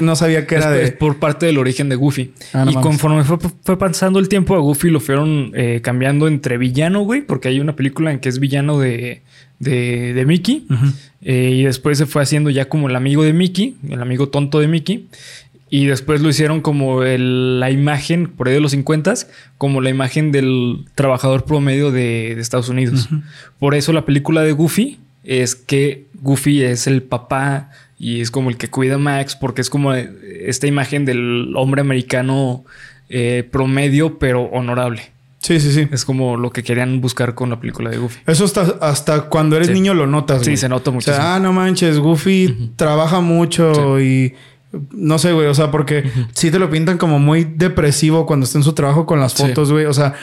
no, 0.01 0.17
sabía 0.17 0.47
que 0.47 0.55
era 0.55 0.71
de... 0.71 0.93
por 0.93 1.19
parte 1.19 1.45
del 1.45 1.59
origen 1.59 1.91
de 1.91 1.97
Goofy. 1.97 2.33
Ah, 2.55 2.65
y 2.69 2.75
conforme 2.75 3.23
fue, 3.25 3.79
pasando 3.79 4.19
el 4.19 4.29
tiempo 4.29 4.55
a 4.55 4.59
Goofy 4.59 4.89
lo 4.89 5.01
fueron 5.01 5.53
eh, 5.55 5.81
cambiando 5.83 6.27
entre 6.27 6.57
villano, 6.57 7.01
güey. 7.01 7.21
Porque 7.21 7.49
hay 7.49 7.61
una 7.61 7.77
película 7.77 8.11
en 8.11 8.19
que 8.19 8.31
es 8.31 8.39
villano 8.39 8.79
de 8.79 9.23
de, 9.59 10.25
Mickey. 10.27 10.67
Eh, 11.21 11.51
y 11.55 11.65
después 11.65 11.99
se 11.99 12.07
fue 12.07 12.23
haciendo 12.23 12.51
ya 12.51 12.69
como 12.69 12.89
el 12.89 12.97
amigo 12.97 13.25
de 13.25 13.33
Mickey, 13.33 13.77
el 13.89 14.01
amigo 14.01 14.29
tonto 14.29 14.61
de 14.61 14.69
Mickey. 14.69 15.09
Y 15.71 15.87
después 15.87 16.21
lo 16.21 16.31
hicieron 16.31 16.61
como 16.61 17.03
la 17.03 17.71
imagen, 17.71 18.29
por 18.29 18.49
ahí 18.49 18.55
de 18.55 18.61
los 18.61 18.71
50, 18.71 19.15
como 19.59 19.81
la 19.81 19.91
imagen 19.91 20.33
del 20.33 20.85
trabajador 20.95 21.45
promedio 21.45 21.91
de, 21.91 22.33
Estados 22.41 22.69
Unidos. 22.69 23.09
Por 23.59 23.75
eso 23.75 23.93
la 23.93 24.05
película 24.05 24.43
de 24.43 24.53
Goofy 24.53 24.99
es 25.25 25.55
que 25.55 26.07
Goofy 26.23 26.63
es 26.63 26.87
el 26.87 27.03
papá 27.03 27.71
y 27.99 28.21
es 28.21 28.31
como 28.31 28.49
el 28.49 28.57
que 28.57 28.69
cuida 28.69 28.95
a 28.95 28.99
Max, 28.99 29.37
porque 29.37 29.61
es 29.61 29.69
como 29.69 29.93
esta 29.93 30.67
imagen 30.67 31.05
del 31.05 31.55
hombre 31.57 31.81
americano 31.81 32.65
eh, 33.09 33.47
promedio, 33.51 34.19
pero 34.19 34.45
honorable. 34.45 35.03
Sí, 35.41 35.61
sí, 35.61 35.73
sí. 35.73 35.89
Es 35.93 36.05
como 36.05 36.37
lo 36.37 36.51
que 36.51 36.63
querían 36.63 37.01
buscar 37.01 37.35
con 37.35 37.51
la 37.51 37.61
película 37.61 37.91
de 37.91 37.99
Goofy. 37.99 38.19
Eso 38.27 38.45
hasta, 38.45 38.77
hasta 38.81 39.23
cuando 39.23 39.57
eres 39.57 39.71
niño 39.71 39.95
lo 39.95 40.07
notas. 40.07 40.45
Sí, 40.45 40.57
se 40.57 40.69
nota 40.69 40.91
mucho. 40.91 41.11
O 41.11 41.15
sea, 41.15 41.37
ah, 41.37 41.41
no 41.41 41.53
manches, 41.53 41.99
Goofy 41.99 42.73
trabaja 42.77 43.21
mucho 43.21 44.01
y 44.01 44.35
no 44.91 45.19
sé, 45.19 45.33
güey. 45.33 45.47
O 45.47 45.55
sea, 45.55 45.71
porque 45.71 46.11
sí 46.33 46.51
te 46.51 46.59
lo 46.59 46.71
pintan 46.71 46.99
como 46.99 47.19
muy 47.19 47.45
depresivo 47.45 48.27
cuando 48.27 48.45
está 48.45 48.59
en 48.59 48.65
su 48.65 48.73
trabajo 48.73 49.07
con 49.07 49.21
las 49.21 49.35
fotos, 49.35 49.73
güey. 49.73 49.87
O 49.87 49.93
sea, 49.93 50.15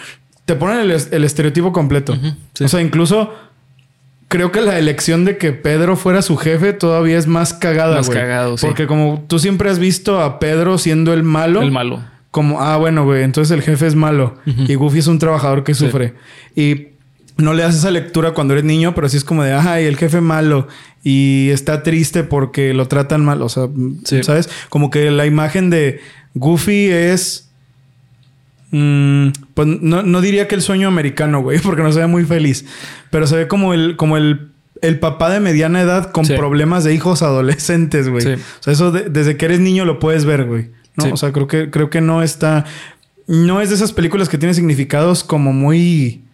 te 0.46 0.56
ponen 0.56 0.80
el, 0.80 1.24
estereotipo 1.24 1.72
completo. 1.74 2.18
O 2.60 2.68
sea, 2.68 2.82
incluso 2.82 3.34
creo 4.28 4.52
que 4.52 4.62
la 4.62 4.78
elección 4.78 5.26
de 5.26 5.38
que 5.38 5.52
Pedro 5.54 5.96
fuera 5.96 6.22
su 6.22 6.38
jefe 6.38 6.74
todavía 6.74 7.18
es 7.18 7.28
más 7.28 7.54
cagada, 7.54 8.02
güey. 8.02 8.10
Más 8.10 8.10
cagado, 8.10 8.58
sí. 8.58 8.66
Porque 8.66 8.88
como 8.88 9.24
tú 9.28 9.40
siempre 9.40 9.70
has 9.70 9.80
visto 9.80 10.22
a 10.22 10.40
Pedro 10.40 10.78
siendo 10.78 11.14
el 11.14 11.24
malo. 11.24 11.62
El 11.62 11.72
malo 11.72 12.02
como, 12.36 12.62
ah, 12.62 12.76
bueno, 12.76 13.06
güey, 13.06 13.24
entonces 13.24 13.50
el 13.58 13.64
jefe 13.64 13.88
es 13.88 13.96
malo 13.96 14.36
y 14.46 14.76
Goofy 14.76 15.00
es 15.00 15.08
un 15.08 15.20
trabajador 15.20 15.64
que 15.64 15.74
sufre. 15.74 16.16
Y 16.54 16.88
no 17.38 17.54
le 17.54 17.63
das 17.63 17.76
esa 17.76 17.91
lectura 17.91 18.32
cuando 18.32 18.54
eres 18.54 18.65
niño, 18.65 18.95
pero 18.95 19.10
sí 19.10 19.17
es 19.17 19.24
como 19.24 19.43
de, 19.43 19.54
ay, 19.54 19.86
el 19.86 19.98
jefe 19.98 20.21
malo 20.21 20.67
y 21.04 21.50
está 21.52 21.84
triste 21.84 22.24
porque 22.24 22.74
lo 22.74 22.88
tratan 22.88 23.24
mal. 23.24 23.41
O 23.41 23.50
sea, 23.50 23.67
¿sabes? 24.24 24.50
Como 24.69 24.89
que 24.89 25.12
la 25.12 25.26
imagen 25.26 25.69
de 25.69 26.02
Goofy 26.34 26.89
es. 26.89 27.50
Mm, 28.71 29.30
pues 29.54 29.67
no, 29.67 30.21
diría 30.21 30.48
que 30.48 30.56
el 30.56 30.62
sueño 30.62 30.88
americano, 30.88 31.41
güey, 31.41 31.60
porque 31.63 31.84
no 31.84 31.91
se 31.91 32.00
ve 32.00 32.08
muy 32.08 32.26
feliz, 32.26 32.65
pero 33.12 33.28
se 33.28 33.36
ve 33.36 33.48
como 33.48 33.74
el, 33.74 33.95
como 33.95 34.17
el, 34.17 34.50
el 34.82 35.00
papá 35.00 35.30
de 35.30 35.39
mediana 35.39 35.82
edad 35.82 36.12
con 36.12 36.26
problemas 36.28 36.84
de 36.84 36.93
hijos 36.93 37.21
adolescentes, 37.21 38.10
güey. 38.10 38.26
O 38.26 38.38
sea, 38.62 38.74
eso 38.74 38.91
desde 38.91 39.38
que 39.38 39.45
eres 39.45 39.60
niño 39.60 39.86
lo 39.86 40.00
puedes 40.00 40.26
ver, 40.26 40.45
güey. 40.45 40.69
¿no? 40.95 41.13
O 41.13 41.17
sea, 41.17 41.32
creo 41.32 41.48
que, 41.48 41.69
creo 41.69 41.89
que 41.89 42.02
no 42.02 42.24
está. 42.24 42.65
No 43.28 43.62
es 43.62 43.69
de 43.69 43.76
esas 43.76 43.91
películas 43.91 44.30
que 44.30 44.38
tienen 44.38 44.56
significados 44.56 45.24
como 45.24 45.54
muy. 45.54 46.25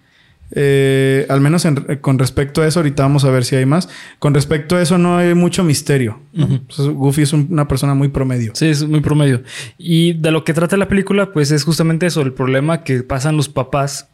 Eh, 0.54 1.26
al 1.30 1.40
menos 1.42 1.66
con 2.02 2.20
respecto 2.20 2.62
a 2.62 2.68
eso, 2.68 2.80
ahorita 2.80 3.04
vamos 3.04 3.24
a 3.24 3.32
ver 3.32 3.46
si 3.46 3.56
hay 3.56 3.66
más. 3.66 3.90
Con 4.20 4.34
respecto 4.34 4.76
a 4.76 4.82
eso, 4.82 4.98
no 4.98 5.18
hay 5.18 5.34
mucho 5.34 5.64
misterio. 5.64 6.20
Goofy 6.34 7.24
es 7.24 7.34
una 7.34 7.68
persona 7.68 7.94
muy 7.94 8.10
promedio. 8.10 8.52
Sí, 8.56 8.68
es 8.68 8.84
muy 8.84 9.02
promedio. 9.02 9.44
Y 9.78 10.14
de 10.14 10.32
lo 10.32 10.44
que 10.44 10.54
trata 10.54 10.78
la 10.78 10.88
película, 10.88 11.32
pues 11.32 11.52
es 11.52 11.64
justamente 11.64 12.06
eso: 12.06 12.22
el 12.22 12.34
problema 12.34 12.84
que 12.84 13.04
pasan 13.04 13.38
los 13.38 13.50
papás, 13.50 14.10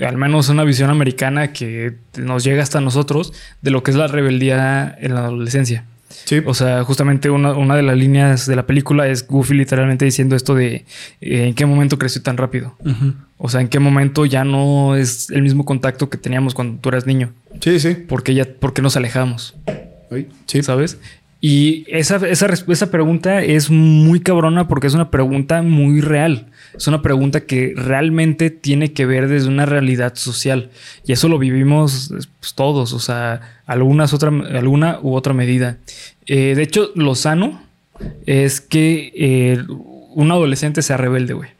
al 0.00 0.16
menos 0.16 0.48
una 0.48 0.64
visión 0.64 0.90
americana 0.90 1.52
que 1.52 1.96
nos 2.18 2.44
llega 2.44 2.62
hasta 2.62 2.80
nosotros, 2.80 3.32
de 3.62 3.70
lo 3.70 3.82
que 3.82 3.90
es 3.90 3.96
la 3.96 4.06
rebeldía 4.06 4.94
en 5.00 5.14
la 5.14 5.20
adolescencia. 5.26 5.86
Sí. 6.24 6.40
O 6.44 6.54
sea, 6.54 6.84
justamente 6.84 7.30
una, 7.30 7.76
de 7.76 7.82
las 7.82 7.96
líneas 7.96 8.46
de 8.46 8.56
la 8.56 8.66
película 8.66 9.08
es 9.08 9.26
Goofy 9.26 9.54
literalmente 9.54 10.04
diciendo 10.04 10.36
esto 10.36 10.54
de 10.54 10.84
eh, 11.20 11.46
en 11.48 11.54
qué 11.54 11.66
momento 11.66 11.98
creció 11.98 12.22
tan 12.22 12.36
rápido. 12.36 12.76
O 13.44 13.48
sea, 13.48 13.60
en 13.60 13.66
qué 13.68 13.80
momento 13.80 14.24
ya 14.24 14.44
no 14.44 14.94
es 14.94 15.28
el 15.30 15.42
mismo 15.42 15.64
contacto 15.64 16.08
que 16.08 16.16
teníamos 16.16 16.54
cuando 16.54 16.80
tú 16.80 16.90
eras 16.90 17.08
niño. 17.08 17.32
Sí, 17.60 17.80
sí. 17.80 17.94
Porque 17.94 18.34
ya, 18.34 18.46
porque 18.46 18.82
nos 18.82 18.96
alejamos. 18.96 19.56
sí. 20.46 20.62
¿Sabes? 20.62 21.00
Y 21.40 21.84
esa, 21.88 22.24
esa, 22.28 22.46
esa 22.46 22.90
pregunta 22.92 23.42
es 23.42 23.68
muy 23.68 24.20
cabrona 24.20 24.68
porque 24.68 24.86
es 24.86 24.94
una 24.94 25.10
pregunta 25.10 25.60
muy 25.60 26.00
real. 26.00 26.46
Es 26.76 26.86
una 26.86 27.02
pregunta 27.02 27.40
que 27.40 27.74
realmente 27.74 28.50
tiene 28.50 28.92
que 28.92 29.06
ver 29.06 29.26
desde 29.26 29.48
una 29.48 29.66
realidad 29.66 30.14
social. 30.14 30.70
Y 31.04 31.10
eso 31.10 31.28
lo 31.28 31.40
vivimos 31.40 32.14
pues, 32.38 32.54
todos, 32.54 32.92
o 32.92 33.00
sea, 33.00 33.40
algunas 33.66 34.14
otra, 34.14 34.28
alguna 34.28 35.00
u 35.02 35.14
otra 35.14 35.34
medida. 35.34 35.78
Eh, 36.26 36.54
de 36.54 36.62
hecho, 36.62 36.92
lo 36.94 37.16
sano 37.16 37.60
es 38.24 38.60
que 38.60 39.10
eh, 39.16 39.64
un 40.14 40.30
adolescente 40.30 40.80
sea 40.80 40.96
rebelde, 40.96 41.34
güey. 41.34 41.50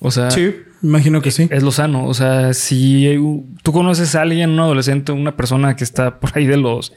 O 0.00 0.10
sea, 0.10 0.30
sí, 0.30 0.54
imagino 0.82 1.22
que 1.22 1.30
sí. 1.30 1.48
Es 1.50 1.62
lo 1.62 1.72
sano. 1.72 2.06
O 2.06 2.14
sea, 2.14 2.52
si 2.54 3.18
tú 3.62 3.72
conoces 3.72 4.14
a 4.14 4.22
alguien, 4.22 4.50
un 4.50 4.60
adolescente, 4.60 5.12
una 5.12 5.36
persona 5.36 5.76
que 5.76 5.84
está 5.84 6.20
por 6.20 6.30
ahí 6.34 6.46
de 6.46 6.56
los 6.56 6.92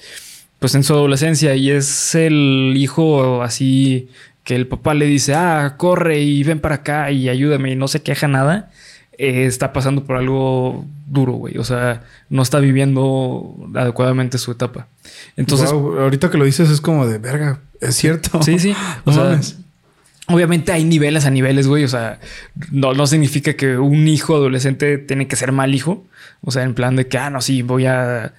pues 0.59 0.73
en 0.73 0.83
su 0.83 0.93
adolescencia 0.93 1.55
y 1.55 1.69
es 1.69 2.15
el 2.15 2.73
hijo 2.75 3.43
así 3.43 4.09
que 4.43 4.55
el 4.55 4.65
papá 4.65 4.93
le 4.93 5.05
dice, 5.05 5.35
ah, 5.35 5.75
corre 5.77 6.21
y 6.21 6.41
ven 6.43 6.61
para 6.61 6.75
acá 6.75 7.11
y 7.11 7.27
ayúdame 7.27 7.71
y 7.71 7.75
no 7.75 7.89
se 7.89 8.01
queja 8.01 8.29
nada, 8.29 8.71
eh, 9.17 9.45
está 9.45 9.73
pasando 9.73 10.05
por 10.05 10.15
algo 10.15 10.85
duro, 11.05 11.33
güey. 11.33 11.57
O 11.57 11.65
sea, 11.65 12.03
no 12.29 12.43
está 12.43 12.59
viviendo 12.59 13.57
adecuadamente 13.75 14.37
su 14.37 14.51
etapa. 14.51 14.87
Entonces, 15.35 15.69
ahorita 15.69 16.31
que 16.31 16.37
lo 16.37 16.45
dices 16.45 16.69
es 16.69 16.79
como 16.79 17.05
de 17.05 17.17
verga, 17.17 17.59
es 17.81 17.95
cierto. 17.95 18.41
Sí, 18.41 18.57
sí. 18.57 18.73
O 19.03 19.11
sea, 19.11 19.37
obviamente 20.27 20.71
hay 20.71 20.83
niveles 20.83 21.25
a 21.25 21.29
niveles, 21.29 21.67
güey. 21.67 21.83
O 21.83 21.87
sea, 21.87 22.19
no, 22.71 22.93
no 22.93 23.07
significa 23.07 23.55
que 23.55 23.77
un 23.77 24.07
hijo 24.07 24.35
adolescente 24.35 24.97
tiene 24.97 25.27
que 25.27 25.35
ser 25.35 25.51
mal 25.51 25.73
hijo. 25.73 26.05
O 26.47 26.51
sea, 26.51 26.63
en 26.63 26.73
plan 26.73 26.95
de 26.95 27.07
que, 27.07 27.17
ah, 27.17 27.29
no, 27.29 27.41
sí, 27.41 27.61
voy 27.61 27.87
a 27.87 28.31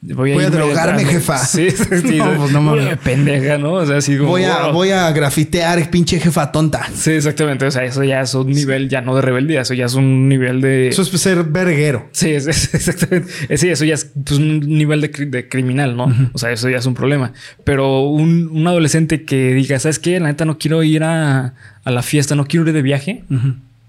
Voy 0.00 0.32
a, 0.32 0.48
drogarme, 0.48 1.04
jefa. 1.04 1.36
Sí, 1.36 1.70
sí, 1.70 1.86
no, 2.16 2.34
pues 2.34 2.50
no 2.50 2.62
mames. 2.62 2.96
Pendeja, 2.96 3.58
¿no? 3.58 3.74
O 3.74 3.86
sea, 3.86 3.98
así 3.98 4.16
como. 4.16 4.30
Voy 4.30 4.44
a, 4.44 4.68
voy 4.68 4.90
a 4.90 5.12
grafitear, 5.12 5.90
pinche 5.90 6.18
jefa 6.18 6.50
tonta. 6.50 6.88
Sí, 6.94 7.10
exactamente. 7.10 7.66
O 7.66 7.70
sea, 7.70 7.84
eso 7.84 8.02
ya 8.02 8.22
es 8.22 8.32
un 8.32 8.48
nivel 8.48 8.88
ya 8.88 9.02
no 9.02 9.14
de 9.14 9.20
rebeldía, 9.20 9.60
eso 9.60 9.74
ya 9.74 9.84
es 9.84 9.92
un 9.92 10.30
nivel 10.30 10.62
de. 10.62 10.88
Eso 10.88 11.02
es 11.02 11.08
ser 11.08 11.44
verguero. 11.44 12.08
Sí, 12.12 12.30
es, 12.30 12.46
exactamente. 12.74 13.30
Sí, 13.58 13.68
eso 13.68 13.84
ya 13.84 13.94
es 13.94 14.06
pues, 14.24 14.40
un 14.40 14.60
nivel 14.60 15.02
de, 15.02 15.48
criminal, 15.50 15.94
¿no? 15.94 16.08
O 16.32 16.38
sea, 16.38 16.52
eso 16.52 16.70
ya 16.70 16.78
es 16.78 16.86
un 16.86 16.94
problema. 16.94 17.34
Pero 17.64 18.00
un, 18.00 18.66
adolescente 18.66 19.24
que 19.26 19.52
diga, 19.52 19.78
¿sabes 19.78 19.98
qué? 19.98 20.18
La 20.20 20.28
neta 20.28 20.46
no 20.46 20.56
quiero 20.56 20.82
ir 20.82 21.04
a, 21.04 21.52
la 21.84 22.02
fiesta, 22.02 22.34
no 22.34 22.46
quiero 22.46 22.66
ir 22.66 22.72
de 22.72 22.80
viaje 22.80 23.24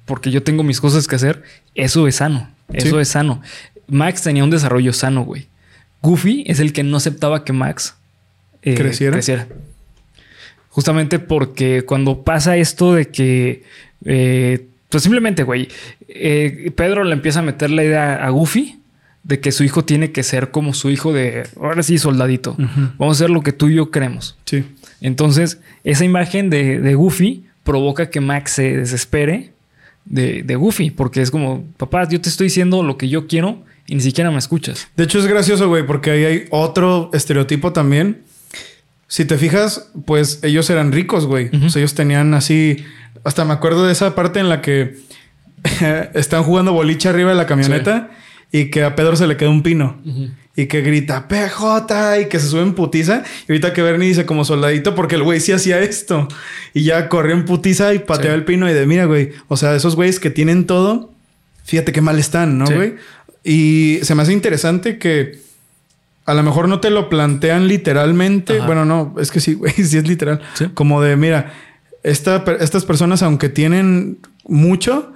porque 0.05 0.31
yo 0.31 0.43
tengo 0.43 0.63
mis 0.63 0.81
cosas 0.81 1.07
que 1.07 1.15
hacer, 1.15 1.43
eso 1.75 2.07
es 2.07 2.15
sano. 2.15 2.52
Eso 2.71 2.99
es 2.99 3.09
sano. 3.09 3.41
Max 3.87 4.21
tenía 4.21 4.43
un 4.43 4.49
desarrollo 4.49 4.93
sano, 4.93 5.23
güey. 5.23 5.47
Goofy 6.01 6.43
es 6.47 6.59
el 6.59 6.73
que 6.73 6.83
no 6.83 6.97
aceptaba 6.97 7.43
que 7.43 7.53
Max 7.53 7.95
eh, 8.63 8.75
¿Creciera? 8.75 9.47
Justamente 10.69 11.19
porque 11.19 11.83
cuando 11.83 12.23
pasa 12.23 12.57
esto 12.57 12.93
de 12.93 13.09
que, 13.09 13.63
eh, 14.05 14.65
pues 14.89 15.03
simplemente, 15.03 15.43
güey, 15.43 15.67
eh, 16.07 16.71
Pedro 16.75 17.03
le 17.03 17.13
empieza 17.13 17.39
a 17.39 17.43
meter 17.43 17.69
la 17.69 17.83
idea 17.83 18.25
a 18.25 18.29
Goofy 18.29 18.79
de 19.23 19.39
que 19.39 19.51
su 19.51 19.63
hijo 19.63 19.85
tiene 19.85 20.11
que 20.11 20.23
ser 20.23 20.51
como 20.51 20.73
su 20.73 20.89
hijo 20.89 21.13
de, 21.13 21.47
ahora 21.57 21.83
sí, 21.83 21.97
soldadito. 21.97 22.55
Vamos 22.97 23.17
a 23.17 23.23
hacer 23.23 23.29
lo 23.29 23.41
que 23.41 23.53
tú 23.53 23.69
y 23.69 23.75
yo 23.75 23.91
queremos. 23.91 24.37
Sí. 24.45 24.65
Entonces, 24.99 25.59
esa 25.83 26.05
imagen 26.05 26.49
de, 26.49 26.79
de 26.79 26.95
Goofy 26.95 27.45
provoca 27.63 28.09
que 28.09 28.19
Max 28.19 28.53
se 28.53 28.77
desespere 28.77 29.51
de, 30.05 30.43
de 30.43 30.55
Goofy, 30.55 30.91
porque 30.91 31.21
es 31.21 31.31
como, 31.31 31.65
papá, 31.77 32.07
yo 32.07 32.19
te 32.21 32.29
estoy 32.29 32.47
diciendo 32.47 32.83
lo 32.83 32.97
que 32.97 33.09
yo 33.09 33.27
quiero 33.27 33.63
y 33.87 33.95
ni 33.95 34.01
siquiera 34.01 34.31
me 34.31 34.37
escuchas. 34.37 34.87
De 34.95 35.03
hecho, 35.03 35.19
es 35.19 35.27
gracioso, 35.27 35.67
güey, 35.67 35.85
porque 35.85 36.11
ahí 36.11 36.23
hay 36.25 36.45
otro 36.51 37.09
estereotipo 37.13 37.73
también. 37.73 38.23
Si 39.07 39.25
te 39.25 39.37
fijas, 39.37 39.91
pues 40.05 40.39
ellos 40.43 40.69
eran 40.69 40.91
ricos, 40.91 41.25
güey. 41.25 41.49
O 41.63 41.69
sea, 41.69 41.81
ellos 41.81 41.93
tenían 41.93 42.33
así. 42.33 42.83
Hasta 43.23 43.45
me 43.45 43.53
acuerdo 43.53 43.85
de 43.85 43.91
esa 43.91 44.15
parte 44.15 44.39
en 44.39 44.49
la 44.49 44.61
que 44.61 44.97
están 46.13 46.43
jugando 46.43 46.73
boliche 46.73 47.09
arriba 47.09 47.29
de 47.29 47.35
la 47.35 47.45
camioneta 47.45 48.11
y 48.51 48.69
que 48.69 48.83
a 48.83 48.95
Pedro 48.95 49.15
se 49.15 49.27
le 49.27 49.37
queda 49.37 49.49
un 49.49 49.63
pino. 49.63 50.01
Y 50.55 50.67
que 50.67 50.81
grita 50.81 51.27
PJ 51.27 52.21
y 52.21 52.25
que 52.27 52.39
se 52.39 52.47
sube 52.47 52.61
en 52.61 52.75
putiza. 52.75 53.23
Y 53.47 53.51
ahorita 53.51 53.73
que 53.73 53.81
Bernie 53.81 54.07
dice 54.07 54.25
como 54.25 54.45
soldadito 54.45 54.93
porque 54.93 55.15
el 55.15 55.23
güey 55.23 55.39
sí 55.39 55.51
hacía 55.51 55.79
esto. 55.79 56.27
Y 56.73 56.83
ya 56.83 57.09
corrió 57.09 57.33
en 57.33 57.45
putiza 57.45 57.93
y 57.93 57.99
pateó 57.99 58.33
el 58.33 58.45
pino 58.45 58.69
y 58.69 58.73
de 58.73 58.85
mira, 58.85 59.05
güey. 59.05 59.31
O 59.47 59.57
sea, 59.57 59.75
esos 59.75 59.95
güeyes 59.95 60.19
que 60.19 60.29
tienen 60.29 60.67
todo, 60.67 61.11
fíjate 61.63 61.91
qué 61.91 62.01
mal 62.01 62.19
están, 62.19 62.59
¿no, 62.59 62.65
güey? 62.65 62.95
Y 63.43 63.99
se 64.03 64.15
me 64.15 64.21
hace 64.21 64.31
interesante 64.31 64.99
que 64.99 65.41
a 66.25 66.33
lo 66.33 66.43
mejor 66.43 66.69
no 66.69 66.79
te 66.79 66.89
lo 66.89 67.09
plantean 67.09 67.67
literalmente. 67.67 68.59
Bueno, 68.59 68.85
no, 68.85 69.15
es 69.19 69.31
que 69.31 69.39
sí, 69.39 69.53
güey, 69.55 69.73
sí 69.73 69.97
es 69.97 70.07
literal. 70.07 70.41
Como 70.73 71.01
de, 71.01 71.15
mira, 71.15 71.53
estas 72.03 72.85
personas, 72.85 73.23
aunque 73.23 73.49
tienen 73.49 74.19
mucho, 74.45 75.13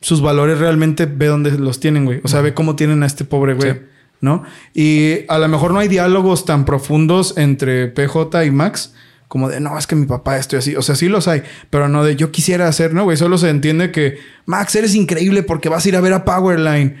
sus 0.00 0.20
valores 0.20 0.58
realmente 0.58 1.06
ve 1.06 1.26
dónde 1.26 1.52
los 1.52 1.80
tienen, 1.80 2.04
güey. 2.04 2.20
O 2.24 2.28
sea, 2.28 2.40
ve 2.40 2.54
cómo 2.54 2.76
tienen 2.76 3.02
a 3.02 3.06
este 3.06 3.24
pobre 3.24 3.54
güey, 3.54 3.80
¿no? 4.24 4.42
Y 4.72 5.20
a 5.28 5.38
lo 5.38 5.46
mejor 5.48 5.72
no 5.72 5.78
hay 5.78 5.88
diálogos 5.88 6.44
tan 6.44 6.64
profundos 6.64 7.36
entre 7.36 7.86
PJ 7.88 8.44
y 8.44 8.50
Max. 8.50 8.94
Como 9.28 9.48
de, 9.48 9.60
no, 9.60 9.78
es 9.78 9.86
que 9.86 9.96
mi 9.96 10.06
papá 10.06 10.38
estoy 10.38 10.58
así. 10.58 10.76
O 10.76 10.82
sea, 10.82 10.96
sí 10.96 11.08
los 11.08 11.28
hay, 11.28 11.42
pero 11.70 11.88
no 11.88 12.04
de 12.04 12.16
yo 12.16 12.30
quisiera 12.30 12.68
hacer, 12.68 12.94
¿no, 12.94 13.04
güey? 13.04 13.16
Solo 13.16 13.38
se 13.38 13.48
entiende 13.48 13.90
que, 13.90 14.18
Max, 14.46 14.74
eres 14.74 14.94
increíble 14.94 15.42
porque 15.42 15.68
vas 15.68 15.84
a 15.84 15.88
ir 15.88 15.96
a 15.96 16.00
ver 16.00 16.12
a 16.12 16.24
Powerline 16.24 16.96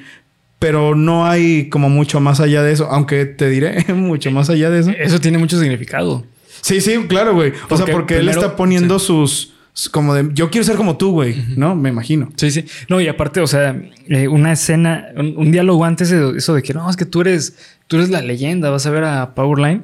pero 0.58 0.94
no 0.94 1.26
hay 1.26 1.68
como 1.68 1.90
mucho 1.90 2.20
más 2.20 2.40
allá 2.40 2.62
de 2.62 2.72
eso, 2.72 2.88
aunque 2.90 3.26
te 3.26 3.50
diré 3.50 3.84
mucho 3.94 4.30
más 4.30 4.48
allá 4.48 4.70
de 4.70 4.80
eso. 4.80 4.90
Eso 4.98 5.20
tiene 5.20 5.36
mucho 5.36 5.60
significado. 5.60 6.24
Sí, 6.62 6.80
sí, 6.80 6.96
claro, 7.06 7.34
güey. 7.34 7.52
O 7.68 7.76
sea, 7.76 7.84
porque 7.84 8.16
él 8.16 8.30
está 8.30 8.56
poniendo 8.56 8.98
sus 8.98 9.53
como 9.90 10.14
de 10.14 10.30
yo 10.34 10.50
quiero 10.50 10.64
ser 10.64 10.76
como 10.76 10.96
tú, 10.96 11.10
güey, 11.10 11.44
¿no? 11.56 11.74
Me 11.74 11.88
imagino. 11.88 12.30
Sí, 12.36 12.50
sí. 12.50 12.64
No, 12.88 13.00
y 13.00 13.08
aparte, 13.08 13.40
o 13.40 13.46
sea, 13.46 13.76
eh, 14.08 14.28
una 14.28 14.52
escena, 14.52 15.08
un, 15.16 15.50
diálogo 15.50 15.84
antes 15.84 16.10
de 16.10 16.38
eso 16.38 16.54
de 16.54 16.62
que 16.62 16.74
no, 16.74 16.88
es 16.88 16.96
que 16.96 17.04
tú 17.04 17.22
eres, 17.22 17.56
tú 17.88 17.96
eres 17.96 18.08
la 18.08 18.22
leyenda, 18.22 18.70
vas 18.70 18.86
a 18.86 18.90
ver 18.90 19.04
a 19.04 19.34
Powerline. 19.34 19.82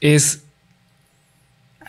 Es 0.00 0.42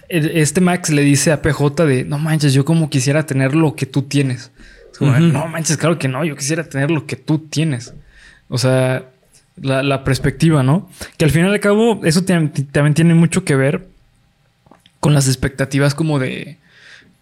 este 0.10 0.60
Max 0.60 0.90
le 0.90 1.04
dice 1.04 1.32
a 1.32 1.42
PJ 1.42 1.86
de 1.86 2.04
no 2.04 2.18
manches, 2.18 2.54
yo 2.54 2.66
como 2.66 2.90
quisiera 2.90 3.26
tener 3.26 3.54
lo 3.54 3.76
que 3.76 3.86
tú 3.86 4.04
tienes. 4.04 4.52
No 5.00 5.48
manches, 5.48 5.78
claro 5.78 5.98
que 5.98 6.08
no. 6.08 6.26
Yo 6.26 6.36
quisiera 6.36 6.64
tener 6.64 6.92
lo 6.92 7.06
que 7.06 7.16
tú 7.16 7.40
tienes. 7.40 7.94
O 8.50 8.58
sea, 8.58 9.06
la, 9.62 10.04
perspectiva, 10.04 10.64
¿no? 10.64 10.90
Que 11.18 11.26
al 11.26 11.32
final 11.32 11.52
y 11.52 11.54
al 11.54 11.60
cabo, 11.60 12.02
eso 12.04 12.24
también 12.24 12.94
tiene 12.94 13.14
mucho 13.14 13.46
que 13.46 13.56
ver 13.56 13.88
con 15.00 15.14
las 15.14 15.28
expectativas 15.28 15.96
como 15.96 16.20
de, 16.20 16.58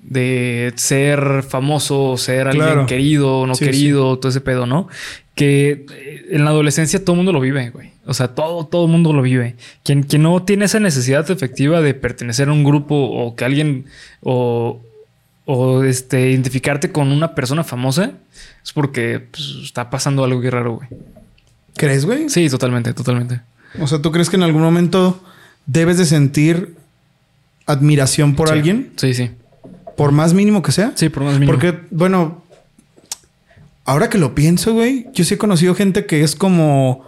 de 0.07 0.73
ser 0.77 1.43
famoso, 1.43 2.17
ser 2.17 2.47
alguien 2.47 2.85
querido, 2.85 3.45
no 3.45 3.53
querido, 3.53 4.17
todo 4.17 4.29
ese 4.29 4.41
pedo, 4.41 4.65
¿no? 4.65 4.87
Que 5.35 5.85
eh, 5.91 6.25
en 6.31 6.45
la 6.45 6.51
adolescencia 6.51 7.03
todo 7.03 7.13
el 7.13 7.17
mundo 7.17 7.33
lo 7.33 7.41
vive, 7.41 7.69
güey. 7.69 7.91
O 8.05 8.13
sea, 8.13 8.29
todo, 8.29 8.65
todo 8.65 8.85
el 8.85 8.91
mundo 8.91 9.11
lo 9.11 9.21
vive. 9.21 9.55
Quien, 9.83 10.03
quien 10.03 10.23
no 10.23 10.41
tiene 10.43 10.65
esa 10.65 10.79
necesidad 10.79 11.29
efectiva 11.29 11.81
de 11.81 11.93
pertenecer 11.93 12.47
a 12.47 12.53
un 12.53 12.63
grupo 12.63 12.95
o 12.95 13.35
que 13.35 13.43
alguien 13.43 13.85
o, 14.21 14.81
o 15.45 15.83
este, 15.83 16.31
identificarte 16.31 16.91
con 16.91 17.11
una 17.11 17.35
persona 17.35 17.65
famosa, 17.65 18.13
es 18.63 18.71
porque 18.71 19.19
pues, 19.19 19.57
está 19.61 19.89
pasando 19.89 20.23
algo 20.23 20.39
que 20.39 20.49
raro, 20.49 20.75
güey. 20.75 20.87
¿Crees, 21.75 22.05
güey? 22.05 22.29
Sí, 22.29 22.49
totalmente, 22.49 22.93
totalmente. 22.93 23.41
O 23.79 23.87
sea, 23.87 24.01
¿tú 24.01 24.11
crees 24.13 24.29
que 24.29 24.37
en 24.37 24.43
algún 24.43 24.61
momento 24.61 25.21
debes 25.65 25.97
de 25.97 26.05
sentir 26.05 26.75
admiración 27.65 28.35
por 28.35 28.49
alguien? 28.49 28.93
Sí, 28.95 29.13
sí. 29.13 29.31
Por 29.97 30.13
más 30.13 30.33
mínimo 30.33 30.61
que 30.61 30.71
sea. 30.71 30.93
Sí, 30.95 31.09
por 31.09 31.23
más 31.23 31.33
mínimo. 31.33 31.51
Porque, 31.51 31.77
bueno, 31.91 32.43
ahora 33.83 34.09
que 34.09 34.17
lo 34.17 34.33
pienso, 34.33 34.73
güey, 34.73 35.07
yo 35.13 35.25
sí 35.25 35.33
he 35.33 35.37
conocido 35.37 35.75
gente 35.75 36.05
que 36.05 36.23
es 36.23 36.35
como... 36.35 37.05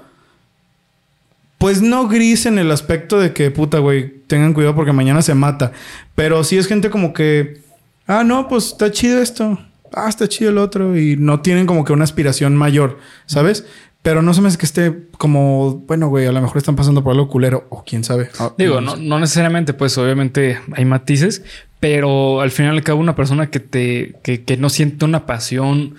Pues 1.58 1.82
no 1.82 2.08
gris 2.08 2.46
en 2.46 2.58
el 2.58 2.72
aspecto 2.72 3.20
de 3.20 3.34
que, 3.34 3.52
puta, 3.52 3.80
güey, 3.80 4.22
tengan 4.28 4.54
cuidado 4.54 4.76
porque 4.76 4.94
mañana 4.94 5.22
se 5.22 5.36
mata. 5.36 5.74
Pero 6.16 6.44
sí 6.44 6.58
es 6.58 6.68
gente 6.68 6.90
como 6.90 7.14
que 7.14 7.62
ah, 8.10 8.24
no, 8.24 8.48
pues 8.48 8.68
está 8.68 8.92
chido 8.92 9.22
esto, 9.22 9.60
ah, 9.94 10.10
está 10.10 10.28
chido 10.28 10.50
el 10.50 10.58
otro, 10.58 10.98
y 10.98 11.16
no 11.16 11.42
tienen 11.42 11.66
como 11.66 11.86
que 11.86 11.94
una 11.94 12.04
aspiración 12.04 12.58
mayor, 12.58 12.98
¿sabes? 13.28 13.66
Pero 14.02 14.22
no 14.22 14.34
se 14.34 14.42
me 14.42 14.48
hace 14.48 14.58
que 14.58 14.66
esté 14.66 15.08
como, 15.18 15.84
bueno, 15.88 16.08
güey, 16.08 16.26
a 16.26 16.32
lo 16.32 16.42
mejor 16.42 16.58
están 16.58 16.76
pasando 16.76 17.04
por 17.04 17.14
algo 17.14 17.30
culero, 17.30 17.68
o 17.70 17.84
quién 17.84 18.04
sabe. 18.04 18.30
Ah, 18.40 18.54
Digo, 18.58 18.82
no, 18.82 18.96
no 18.96 19.20
necesariamente, 19.20 19.74
pues 19.74 19.98
obviamente 19.98 20.60
hay 20.74 20.86
matices, 20.86 21.44
pero 21.80 22.42
al 22.42 22.52
final 22.52 22.76
le 22.76 22.84
cabe 22.84 23.00
una 23.00 23.16
persona 23.16 23.50
que 23.50 23.60
te, 23.60 24.16
que, 24.24 24.44
que 24.44 24.58
no 24.58 24.70
siente 24.70 25.06
una 25.06 25.26
pasión 25.26 25.96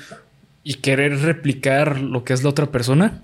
y 0.63 0.75
querer 0.75 1.21
replicar 1.21 2.01
lo 2.01 2.25
que 2.25 2.33
es 2.33 2.43
la 2.43 2.51
otra 2.51 2.67
persona. 2.67 3.23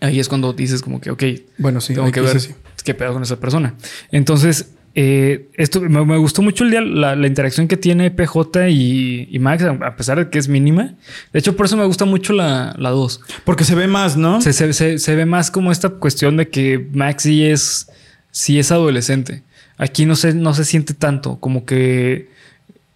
Ahí 0.00 0.20
es 0.20 0.28
cuando 0.28 0.52
dices 0.52 0.82
como 0.82 1.00
que, 1.00 1.10
ok, 1.10 1.22
bueno, 1.58 1.80
sí, 1.80 1.94
tengo 1.94 2.12
que 2.12 2.20
ver 2.20 2.36
qué 2.84 2.94
pedo 2.94 3.12
con 3.12 3.22
esa 3.22 3.40
persona. 3.40 3.74
Entonces, 4.12 4.70
eh, 4.94 5.48
esto 5.54 5.80
me, 5.80 6.16
gustó 6.18 6.42
mucho 6.42 6.64
el 6.64 6.70
día, 6.70 6.80
la, 6.80 7.26
interacción 7.26 7.68
que 7.68 7.76
tiene 7.76 8.10
PJ 8.10 8.68
y, 8.70 9.36
Max, 9.40 9.64
a 9.64 9.96
pesar 9.96 10.18
de 10.18 10.30
que 10.30 10.38
es 10.38 10.48
mínima. 10.48 10.94
De 11.32 11.38
hecho, 11.38 11.56
por 11.56 11.66
eso 11.66 11.76
me 11.76 11.84
gusta 11.84 12.04
mucho 12.04 12.32
la 12.32 12.74
2. 12.78 13.20
Porque 13.44 13.64
se 13.64 13.74
ve 13.74 13.86
más, 13.86 14.16
¿no? 14.16 14.40
Se, 14.40 14.52
se, 14.72 15.14
ve 15.14 15.26
más 15.26 15.50
como 15.50 15.72
esta 15.72 15.88
cuestión 15.88 16.36
de 16.36 16.48
que 16.48 16.88
Max 16.92 17.24
sí 17.24 17.44
es, 17.44 17.90
sí 18.30 18.58
es 18.58 18.70
adolescente. 18.72 19.42
Aquí 19.78 20.04
no 20.04 20.16
se, 20.16 20.34
no 20.34 20.52
se 20.54 20.64
siente 20.64 20.92
tanto, 20.92 21.38
como 21.40 21.64
que, 21.64 22.28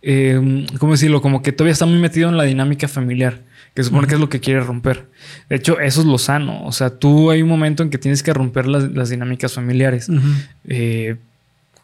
eh, 0.02 0.66
¿cómo 0.78 0.92
decirlo? 0.92 1.22
Como 1.22 1.42
que 1.42 1.52
todavía 1.52 1.72
está 1.72 1.86
muy 1.86 1.98
metido 1.98 2.28
en 2.28 2.36
la 2.36 2.44
dinámica 2.44 2.88
familiar 2.88 3.40
que 3.74 3.82
supone 3.82 4.06
que 4.06 4.14
es 4.14 4.20
lo 4.20 4.28
que 4.28 4.40
quiere 4.40 4.60
romper. 4.60 5.08
De 5.48 5.56
hecho, 5.56 5.80
eso 5.80 6.02
es 6.02 6.06
lo 6.06 6.18
sano. 6.18 6.64
O 6.66 6.72
sea, 6.72 6.90
tú 6.90 7.30
hay 7.30 7.40
un 7.40 7.48
momento 7.48 7.82
en 7.82 7.88
que 7.88 7.96
tienes 7.96 8.22
que 8.22 8.34
romper 8.34 8.66
las, 8.66 9.08
dinámicas 9.08 9.54
familiares. 9.54 10.10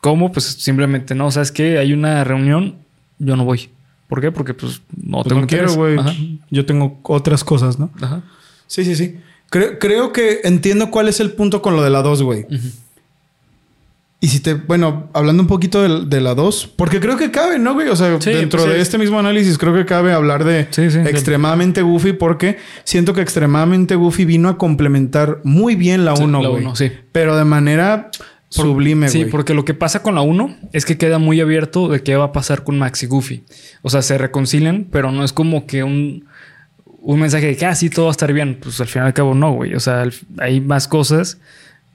¿Cómo? 0.01 0.31
Pues 0.31 0.45
simplemente 0.45 1.15
no. 1.15 1.31
¿Sabes 1.31 1.51
qué? 1.51 1.79
Hay 1.79 1.93
una 1.93 2.25
reunión, 2.25 2.77
yo 3.19 3.37
no 3.37 3.45
voy. 3.45 3.71
¿Por 4.09 4.21
qué? 4.21 4.31
Porque 4.31 4.55
pues 4.55 4.83
no 4.97 5.19
pues 5.19 5.29
tengo 5.29 5.41
no 5.43 5.47
quiero, 5.47 5.75
güey. 5.75 5.99
Yo 6.51 6.67
tengo 6.67 7.01
otras 7.05 7.43
cosas, 7.43 7.79
¿no? 7.79 7.91
Ajá. 8.01 8.23
Sí, 8.67 8.85
sí, 8.85 8.95
sí. 8.95 9.17
Creo, 9.51 10.13
que 10.13 10.41
entiendo 10.45 10.91
cuál 10.91 11.09
es 11.09 11.21
el 11.21 11.33
punto 11.33 11.63
con 11.63 11.75
lo 11.75 11.83
de 11.83 11.89
la 11.89 12.03
2, 12.03 12.23
güey. 12.23 12.47
Y 14.21 14.29
si 14.29 14.41
te, 14.41 14.55
bueno, 14.55 15.09
hablando 15.13 15.43
un 15.43 15.47
poquito 15.47 16.05
de, 16.05 16.21
la 16.21 16.35
2, 16.35 16.73
porque 16.75 16.99
creo 16.99 17.17
que 17.17 17.31
cabe, 17.31 17.61
¿no, 17.61 17.75
güey? 17.75 17.89
O 17.89 17.95
sea, 17.95 18.19
dentro 18.19 18.65
de 18.65 18.81
este 18.81 18.99
mismo 18.99 19.19
análisis, 19.19 19.59
creo 19.59 19.73
que 19.73 19.87
cabe 19.87 20.13
hablar 20.13 20.43
de 20.43 20.63
extremadamente 20.63 21.83
Goofy, 21.83 22.15
porque 22.15 22.59
siento 22.83 23.15
que 23.15 23.21
extremadamente 23.21 23.95
Goofy 23.95 24.25
vino 24.25 24.49
a 24.49 24.59
complementar 24.59 25.41
muy 25.45 25.77
bien 25.77 26.05
la 26.05 26.15
1, 26.15 26.51
güey. 26.51 26.65
Sí. 26.75 26.91
Pero 27.13 27.37
de 27.37 27.45
manera 27.45 28.11
Sublime, 28.51 29.09
Sí, 29.09 29.27
porque 29.27 29.53
lo 29.53 29.65
que 29.65 29.75
pasa 29.75 30.03
con 30.03 30.15
la 30.15 30.23
1 30.23 30.57
es 30.73 30.85
que 30.87 30.97
queda 30.97 31.19
muy 31.19 31.41
abierto 31.41 31.89
de 31.89 32.03
qué 32.03 32.17
va 32.17 32.25
a 32.25 32.33
pasar 32.33 32.65
con 32.65 32.79
Max 32.79 33.03
y 33.03 33.07
Goofy. 33.07 33.45
O 33.83 33.91
sea, 33.91 34.01
se 34.01 34.17
reconcilian, 34.17 34.87
pero 34.91 35.13
no 35.13 35.23
es 35.23 35.33
como 35.33 35.67
que 35.67 35.85
un, 35.85 36.25
un 37.03 37.21
mensaje 37.21 37.47
de 37.47 37.57
que, 37.57 37.67
ah, 37.67 37.75
sí, 37.75 37.91
todo 37.91 38.07
va 38.07 38.11
a 38.11 38.13
estar 38.13 38.33
bien. 38.33 38.59
Pues 38.61 38.81
al 38.81 38.87
final 38.87 39.07
y 39.07 39.09
al 39.09 39.15
cabo 39.15 39.35
no, 39.35 39.53
güey. 39.53 39.75
O 39.75 39.81
sea, 39.81 40.05
hay 40.39 40.61
más 40.61 40.89
cosas 40.89 41.39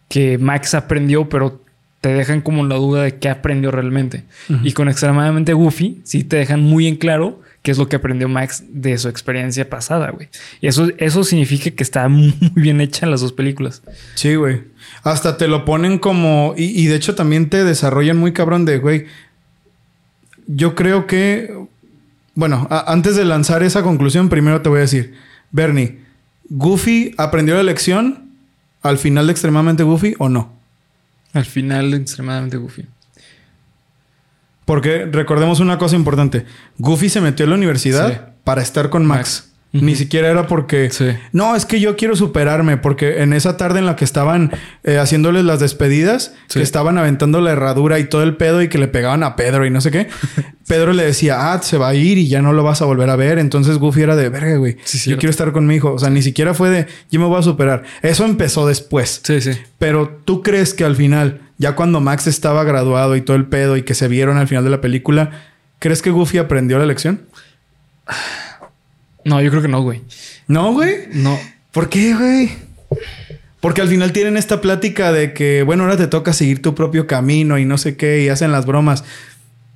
que 0.10 0.38
Max 0.38 0.76
aprendió, 0.76 1.28
pero 1.28 1.64
te 2.04 2.14
dejan 2.14 2.42
como 2.42 2.66
la 2.66 2.76
duda 2.76 3.04
de 3.04 3.16
qué 3.16 3.30
aprendió 3.30 3.72
realmente. 3.72 4.26
Y 4.62 4.74
con 4.74 4.90
extremadamente 4.90 5.54
Goofy, 5.54 6.02
sí 6.04 6.26
te 6.26 6.36
dejan 6.36 6.62
muy 6.62 6.86
en 6.88 6.98
claro 6.98 7.40
qué 7.62 7.72
es 7.72 7.78
lo 7.78 7.88
que 7.88 7.96
aprendió 7.96 8.28
Max 8.28 8.66
de 8.68 8.98
su 8.98 9.08
experiencia 9.08 9.70
pasada, 9.70 10.12
güey. 10.12 10.28
Y 10.60 10.68
eso, 10.68 10.90
eso 10.98 11.24
significa 11.24 11.72
que 11.72 11.82
está 11.82 12.10
muy 12.10 12.36
bien 12.56 12.82
hecha 12.82 13.06
en 13.06 13.12
las 13.12 13.22
dos 13.22 13.32
películas. 13.32 13.84
Sí, 14.16 14.36
güey. 14.36 14.64
Hasta 15.04 15.38
te 15.38 15.48
lo 15.48 15.64
ponen 15.64 15.98
como... 15.98 16.54
Y, 16.58 16.78
y 16.78 16.88
de 16.88 16.96
hecho 16.98 17.16
también 17.16 17.50
te 17.50 17.64
desarrollan 17.64 18.18
muy 18.18 18.34
cabrón 18.34 18.66
de, 18.66 18.80
güey. 18.80 19.06
Yo 20.46 20.76
creo 20.76 21.08
que... 21.08 21.58
Bueno, 22.36 22.68
antes 22.70 23.16
de 23.16 23.24
lanzar 23.24 23.64
esa 23.64 23.82
conclusión, 23.82 24.28
primero 24.28 24.62
te 24.62 24.68
voy 24.68 24.80
a 24.80 24.82
decir, 24.82 25.14
Bernie, 25.52 26.00
¿Goofy 26.50 27.16
aprendió 27.18 27.56
la 27.56 27.64
lección 27.64 28.30
al 28.82 28.98
final 28.98 29.28
de 29.28 29.32
Extremadamente 29.32 29.84
Goofy 29.84 30.16
o 30.18 30.28
no? 30.28 30.63
Al 31.34 31.46
final, 31.46 31.94
extremadamente 31.94 32.58
Goofy. 32.58 32.86
Porque 34.66 35.06
recordemos 35.06 35.60
una 35.60 35.78
cosa 35.78 35.96
importante. 35.96 36.46
Goofy 36.78 37.10
se 37.10 37.22
metió 37.22 37.46
a 37.46 37.50
la 37.50 37.56
universidad 37.56 38.34
para 38.44 38.62
estar 38.62 38.90
con 38.90 39.06
Max. 39.06 39.53
Ni 39.74 39.96
siquiera 39.96 40.30
era 40.30 40.46
porque... 40.46 40.92
No, 41.32 41.56
es 41.56 41.66
que 41.66 41.80
yo 41.80 41.96
quiero 41.96 42.16
superarme. 42.16 42.78
Porque 42.78 43.24
en 43.24 43.34
esa 43.34 43.58
tarde 43.58 43.80
en 43.80 43.88
la 43.88 43.96
que 43.96 44.06
estaban 44.06 44.52
eh, 44.84 45.00
haciéndoles 45.00 45.44
las 45.46 45.60
despedidas... 45.60 46.36
Que 46.48 46.62
estaban 46.62 47.00
aventando 47.00 47.42
la 47.42 47.52
herradura 47.52 47.98
y 47.98 48.04
todo 48.04 48.22
el 48.22 48.38
pedo... 48.38 48.62
Y 48.62 48.68
que 48.68 48.78
le 48.78 48.88
pegaban 48.88 49.24
a 49.24 49.36
Pedro 49.36 49.66
y 49.66 49.72
no 49.72 49.82
sé 49.82 49.90
qué. 49.90 50.10
Pedro 50.68 50.94
le 50.94 51.04
decía... 51.04 51.52
Ah, 51.52 51.62
se 51.64 51.80
va 51.80 51.90
a 51.90 51.96
ir 51.96 52.20
y 52.20 52.28
ya 52.28 52.44
no 52.44 52.54
lo 52.54 52.62
vas 52.62 52.84
a 52.84 52.86
volver 52.86 53.10
a 53.10 53.16
ver. 53.16 53.40
Entonces 53.40 53.80
Goofy 53.80 54.04
era 54.04 54.16
de... 54.16 54.30
Verga, 54.30 54.58
güey. 54.58 54.78
yo 55.06 55.18
quiero 55.18 55.32
estar 55.32 55.52
con 55.52 55.66
mi 55.66 55.76
hijo. 55.76 55.92
O 55.92 55.98
sea, 55.98 56.12
ni 56.12 56.22
siquiera 56.22 56.54
fue 56.54 56.70
de... 56.70 56.86
Yo 57.10 57.20
me 57.20 57.26
voy 57.26 57.40
a 57.40 57.44
superar. 57.44 57.84
Eso 58.04 58.26
empezó 58.26 58.68
después. 58.68 59.22
Sí, 59.24 59.42
sí. 59.42 59.52
Pero 59.80 60.22
tú 60.24 60.44
crees 60.44 60.76
que 60.76 60.86
al 60.86 60.96
final... 60.96 61.42
Ya 61.58 61.76
cuando 61.76 62.00
Max 62.00 62.28
estaba 62.28 62.64
graduado 62.64 63.16
y 63.16 63.22
todo 63.22 63.38
el 63.38 63.46
pedo... 63.46 63.76
Y 63.76 63.82
que 63.82 63.96
se 63.96 64.08
vieron 64.08 64.38
al 64.38 64.48
final 64.48 64.64
de 64.64 64.70
la 64.70 64.82
película... 64.82 65.32
¿Crees 65.80 66.02
que 66.02 66.12
Goofy 66.12 66.38
aprendió 66.38 66.78
la 66.78 66.86
lección? 66.86 67.24
No, 69.26 69.42
yo 69.42 69.50
creo 69.50 69.62
que 69.62 69.68
no, 69.68 69.82
güey. 69.82 70.02
¿No, 70.48 70.74
güey? 70.74 71.08
No. 71.14 71.40
¿Por 71.72 71.90
qué, 71.90 72.14
güey? 72.14 72.52
Porque 73.60 73.82
al 73.82 73.88
final 73.88 74.12
tienen 74.12 74.36
esta 74.36 74.60
plática 74.60 75.14
de 75.14 75.34
que, 75.34 75.64
bueno, 75.64 75.84
ahora 75.84 75.98
te 75.98 76.08
toca 76.08 76.34
seguir 76.34 76.62
tu 76.62 76.76
propio 76.76 77.08
camino 77.08 77.58
y 77.58 77.66
no 77.66 77.78
sé 77.78 77.96
qué, 77.96 78.22
y 78.22 78.30
hacen 78.30 78.52
las 78.52 78.66
bromas. 78.66 79.06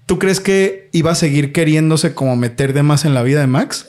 ¿Tú 0.05 0.19
crees 0.19 0.39
que 0.39 0.89
iba 0.91 1.11
a 1.11 1.15
seguir 1.15 1.53
queriéndose 1.53 2.13
como 2.13 2.35
meter 2.35 2.73
de 2.73 2.83
más 2.83 3.05
en 3.05 3.13
la 3.13 3.23
vida 3.23 3.39
de 3.39 3.47
Max? 3.47 3.87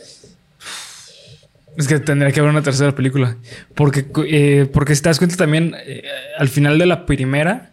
Es 1.77 1.87
que 1.87 2.01
tendría 2.01 2.33
que 2.33 2.41
haber 2.41 2.51
una 2.51 2.63
tercera 2.63 2.95
película. 2.95 3.37
Porque, 3.75 4.07
eh, 4.27 4.69
porque 4.73 4.97
si 4.97 5.03
te 5.03 5.09
das 5.09 5.19
cuenta 5.19 5.37
también, 5.37 5.75
eh, 5.85 6.03
al 6.39 6.49
final 6.49 6.79
de 6.79 6.87
la 6.87 7.07
primera, 7.07 7.73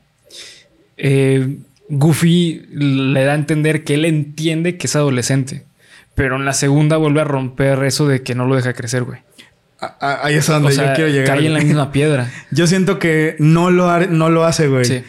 eh, 0.97 1.57
Goofy 1.89 2.67
le 2.71 3.23
da 3.23 3.33
a 3.33 3.35
entender 3.35 3.83
que 3.83 3.95
él 3.95 4.05
entiende 4.05 4.77
que 4.77 4.87
es 4.87 4.95
adolescente. 4.95 5.63
Pero 6.15 6.37
en 6.37 6.45
la 6.45 6.53
segunda 6.53 6.97
vuelve 6.97 7.21
a 7.21 7.25
romper 7.25 7.83
eso 7.83 8.07
de 8.07 8.23
que 8.23 8.35
no 8.35 8.45
lo 8.45 8.55
deja 8.55 8.73
crecer, 8.73 9.03
güey. 9.03 9.19
Ahí 9.99 10.35
es 10.35 10.47
donde 10.47 10.75
yo 10.75 10.83
quiero 10.95 11.09
llegar. 11.09 11.37
Cae 11.37 11.47
en 11.47 11.53
la 11.53 11.59
misma 11.59 11.91
piedra. 11.91 12.31
yo 12.51 12.65
siento 12.65 12.97
que 12.97 13.35
no 13.39 13.69
lo, 13.69 14.07
no 14.07 14.29
lo 14.29 14.45
hace, 14.45 14.67
güey. 14.67 14.85
Sí. 14.85 15.03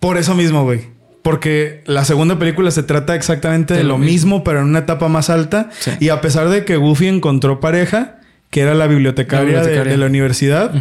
Por 0.00 0.18
eso 0.18 0.34
mismo, 0.34 0.64
güey. 0.64 0.88
Porque 1.22 1.82
la 1.86 2.04
segunda 2.04 2.38
película 2.38 2.70
se 2.70 2.82
trata 2.82 3.14
exactamente 3.14 3.74
de, 3.74 3.84
lo 3.84 3.98
mismo, 3.98 4.42
pero 4.42 4.60
en 4.60 4.66
una 4.66 4.80
etapa 4.80 5.08
más 5.08 5.30
alta. 5.30 5.70
Y 6.00 6.08
a 6.08 6.20
pesar 6.20 6.48
de 6.48 6.64
que 6.64 6.76
Goofy 6.76 7.08
encontró 7.08 7.60
pareja, 7.60 8.18
que 8.48 8.62
era 8.62 8.74
la 8.74 8.86
bibliotecaria, 8.86 9.62
De, 9.62 9.96
la 9.96 10.06
universidad, 10.06 10.72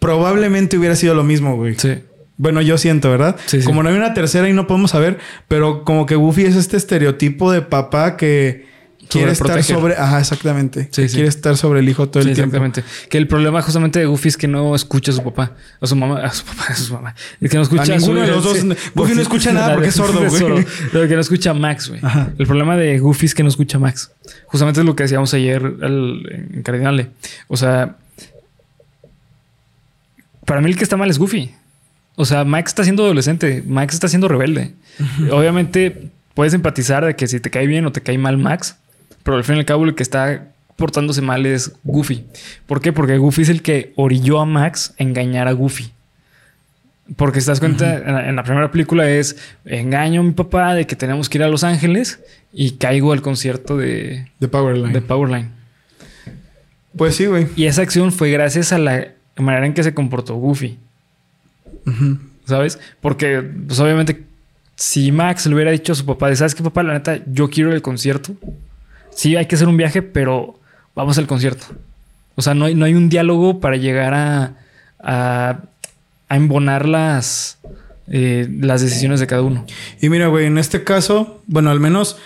probablemente 0.00 0.76
hubiera 0.76 0.96
sido 0.96 1.14
lo 1.14 1.22
mismo, 1.22 1.56
güey. 1.56 1.76
Sí. 1.76 2.00
Bueno, 2.40 2.62
yo 2.62 2.78
siento, 2.78 3.10
¿verdad? 3.10 3.36
Sí, 3.44 3.62
como 3.64 3.82
no 3.82 3.90
hay 3.90 3.96
una 3.96 4.14
tercera 4.14 4.48
y 4.48 4.54
no 4.54 4.66
podemos 4.66 4.92
saber, 4.92 5.18
pero 5.46 5.84
como 5.84 6.06
que 6.06 6.14
Goofy 6.14 6.44
es 6.44 6.56
este 6.56 6.78
estereotipo 6.78 7.52
de 7.52 7.60
papá 7.60 8.16
que 8.16 8.66
quiere 9.10 9.32
estar 9.32 9.62
sobre. 9.62 9.94
Ajá, 9.94 10.20
exactamente. 10.20 10.88
Sí, 10.90 11.06
quiere 11.08 11.28
estar 11.28 11.58
sobre 11.58 11.80
el 11.80 11.88
hijo 11.90 12.08
todo 12.08 12.22
el 12.22 12.32
tiempo. 12.32 12.56
Exactamente. 12.56 12.82
Que 13.10 13.18
el 13.18 13.28
problema 13.28 13.60
justamente 13.60 13.98
de 13.98 14.06
Goofy 14.06 14.28
es 14.28 14.38
que 14.38 14.48
no 14.48 14.74
escucha 14.74 15.12
a 15.12 15.16
su 15.16 15.22
papá, 15.22 15.52
a 15.82 15.86
su 15.86 15.94
mamá, 15.96 16.20
a 16.20 16.32
su 16.32 16.46
papá, 16.46 16.64
a 16.70 16.74
su 16.74 16.94
mamá. 16.94 17.14
El 17.42 17.50
que 17.50 17.56
no 17.58 17.62
escucha 17.62 17.92
a, 17.92 17.98
ninguno 17.98 18.22
de 18.22 18.28
los 18.28 18.42
dos. 18.42 18.56
Goofy 18.94 19.14
no 19.16 19.20
escucha 19.20 19.52
nada 19.52 19.74
porque 19.74 19.88
es 19.88 19.94
sordo, 19.94 20.26
güey. 20.26 20.64
Pero 20.92 21.08
que 21.08 21.14
no 21.16 21.20
escucha 21.20 21.50
a 21.50 21.54
Max, 21.54 21.90
güey. 21.90 22.00
El 22.38 22.46
problema 22.46 22.74
de 22.74 22.98
Goofy 23.00 23.26
es 23.26 23.34
que 23.34 23.42
no 23.42 23.50
escucha 23.50 23.76
a 23.76 23.80
Max. 23.80 24.12
Justamente 24.46 24.80
es 24.80 24.86
lo 24.86 24.96
que 24.96 25.02
decíamos 25.02 25.34
ayer 25.34 25.62
en 25.62 26.62
Cardinale. 26.64 27.10
O 27.48 27.58
sea, 27.58 27.96
para 30.46 30.62
mí 30.62 30.70
el 30.70 30.78
que 30.78 30.84
está 30.84 30.96
mal 30.96 31.10
es 31.10 31.18
Goofy. 31.18 31.59
O 32.16 32.24
sea, 32.24 32.44
Max 32.44 32.70
está 32.70 32.84
siendo 32.84 33.04
adolescente, 33.04 33.62
Max 33.66 33.94
está 33.94 34.08
siendo 34.08 34.28
rebelde. 34.28 34.74
Obviamente 35.30 36.10
puedes 36.34 36.54
empatizar 36.54 37.04
de 37.04 37.16
que 37.16 37.26
si 37.26 37.40
te 37.40 37.50
cae 37.50 37.66
bien 37.66 37.86
o 37.86 37.92
te 37.92 38.02
cae 38.02 38.18
mal 38.18 38.36
Max, 38.36 38.76
pero 39.22 39.36
al 39.36 39.44
fin 39.44 39.56
y 39.56 39.60
al 39.60 39.64
cabo 39.64 39.84
el 39.84 39.94
que 39.94 40.02
está 40.02 40.48
portándose 40.76 41.22
mal 41.22 41.46
es 41.46 41.72
Goofy. 41.84 42.24
¿Por 42.66 42.80
qué? 42.80 42.92
Porque 42.92 43.18
Goofy 43.18 43.42
es 43.42 43.48
el 43.48 43.62
que 43.62 43.92
orilló 43.96 44.40
a 44.40 44.46
Max 44.46 44.94
a 44.98 45.02
engañar 45.02 45.48
a 45.48 45.52
Goofy. 45.52 45.92
Porque 47.16 47.40
das 47.40 47.58
cuenta, 47.58 47.96
en, 48.28 48.36
la, 48.36 48.44
primera 48.44 48.70
película 48.70 49.08
es 49.08 49.36
engaño 49.64 50.20
a 50.20 50.24
mi 50.24 50.30
papá 50.30 50.74
de 50.74 50.86
que 50.86 50.94
tenemos 50.94 51.28
que 51.28 51.38
ir 51.38 51.44
a 51.44 51.48
Los 51.48 51.64
Ángeles 51.64 52.20
y 52.52 52.72
caigo 52.72 53.12
al 53.12 53.20
concierto 53.20 53.76
de, 53.76 54.28
de 54.38 54.48
Powerline. 54.48 54.92
De 54.92 55.00
Powerline. 55.00 55.50
Pues 56.96 57.16
sí, 57.16 57.26
güey. 57.26 57.48
Y 57.56 57.66
esa 57.66 57.82
acción 57.82 58.12
fue 58.12 58.30
gracias 58.30 58.72
a 58.72 58.78
la 58.78 59.08
manera 59.36 59.66
en 59.66 59.74
que 59.74 59.82
se 59.82 59.92
comportó 59.92 60.34
Goofy. 60.34 60.78
¿Sabes? 62.44 62.78
Porque, 63.00 63.42
pues 63.66 63.78
obviamente, 63.80 64.24
si 64.76 65.12
Max 65.12 65.46
le 65.46 65.54
hubiera 65.54 65.70
dicho 65.70 65.92
a 65.92 65.96
su 65.96 66.06
papá, 66.06 66.34
¿sabes 66.34 66.54
qué, 66.54 66.62
papá? 66.62 66.82
La 66.82 66.94
neta, 66.94 67.20
yo 67.26 67.50
quiero 67.50 67.72
el 67.72 67.82
concierto. 67.82 68.34
Sí, 69.14 69.36
hay 69.36 69.46
que 69.46 69.54
hacer 69.54 69.68
un 69.68 69.76
viaje, 69.76 70.02
pero 70.02 70.58
vamos 70.94 71.18
al 71.18 71.26
concierto. 71.26 71.66
O 72.34 72.42
sea, 72.42 72.54
no 72.54 72.64
hay, 72.64 72.74
no 72.74 72.86
hay 72.86 72.94
un 72.94 73.08
diálogo 73.08 73.60
para 73.60 73.76
llegar 73.76 74.14
a, 74.14 74.54
a, 74.98 75.60
embonar 76.30 76.88
las, 76.88 77.58
eh, 78.08 78.48
las 78.60 78.80
decisiones 78.80 79.20
de 79.20 79.26
cada 79.26 79.42
uno. 79.42 79.66
Y 80.00 80.08
mira, 80.08 80.28
güey, 80.28 80.46
en 80.46 80.58
este 80.58 80.84
caso, 80.84 81.42
bueno, 81.46 81.70
al 81.70 81.80
menos 81.80 82.16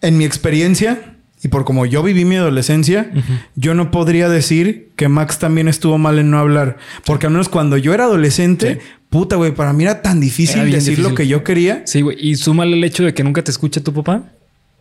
en 0.00 0.18
mi 0.18 0.24
experiencia, 0.24 1.13
y 1.44 1.48
por 1.48 1.66
como 1.66 1.84
yo 1.84 2.02
viví 2.02 2.24
mi 2.24 2.36
adolescencia, 2.36 3.10
yo 3.54 3.74
no 3.74 3.90
podría 3.90 4.30
decir 4.30 4.88
que 4.96 5.08
Max 5.08 5.38
también 5.38 5.68
estuvo 5.68 5.98
mal 5.98 6.18
en 6.18 6.30
no 6.30 6.38
hablar. 6.38 6.78
Porque 7.04 7.26
al 7.26 7.32
menos 7.32 7.50
cuando 7.50 7.76
yo 7.76 7.92
era 7.92 8.04
adolescente, 8.04 8.80
puta, 9.10 9.36
güey, 9.36 9.52
para 9.52 9.74
mí 9.74 9.84
era 9.84 10.00
tan 10.00 10.20
difícil 10.20 10.70
decir 10.70 11.00
lo 11.00 11.14
que 11.14 11.26
yo 11.26 11.44
quería. 11.44 11.82
Sí, 11.84 12.00
güey. 12.00 12.16
Y 12.18 12.36
súmale 12.36 12.74
el 12.74 12.82
hecho 12.82 13.04
de 13.04 13.12
que 13.12 13.22
nunca 13.22 13.44
te 13.44 13.50
escucha 13.50 13.82
tu 13.82 13.92
papá. 13.92 14.22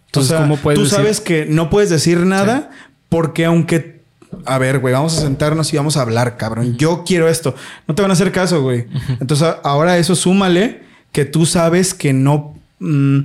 Entonces, 0.06 0.38
¿cómo 0.38 0.56
puedes 0.56 0.80
Tú 0.80 0.86
sabes 0.86 1.20
que 1.20 1.46
no 1.46 1.70
puedes 1.70 1.90
decir 1.90 2.20
nada 2.20 2.72
porque 3.10 3.44
aunque... 3.44 4.02
A 4.46 4.58
ver, 4.58 4.80
güey, 4.80 4.94
vamos 4.94 5.18
a 5.18 5.22
sentarnos 5.22 5.74
y 5.74 5.76
vamos 5.76 5.98
a 5.98 6.02
hablar, 6.02 6.38
cabrón. 6.38 6.78
Yo 6.78 7.04
quiero 7.06 7.28
esto. 7.28 7.56
No 7.90 7.94
te 7.94 8.02
van 8.02 8.10
a 8.10 8.14
hacer 8.14 8.32
caso, 8.32 8.62
güey. 8.62 8.86
Entonces, 9.20 9.54
ahora 9.66 9.98
eso 9.98 10.16
súmale 10.16 10.80
que 11.12 11.26
tú 11.26 11.46
sabes 11.46 11.94
que 11.94 12.14
no... 12.14 12.56
Mm, 12.80 13.20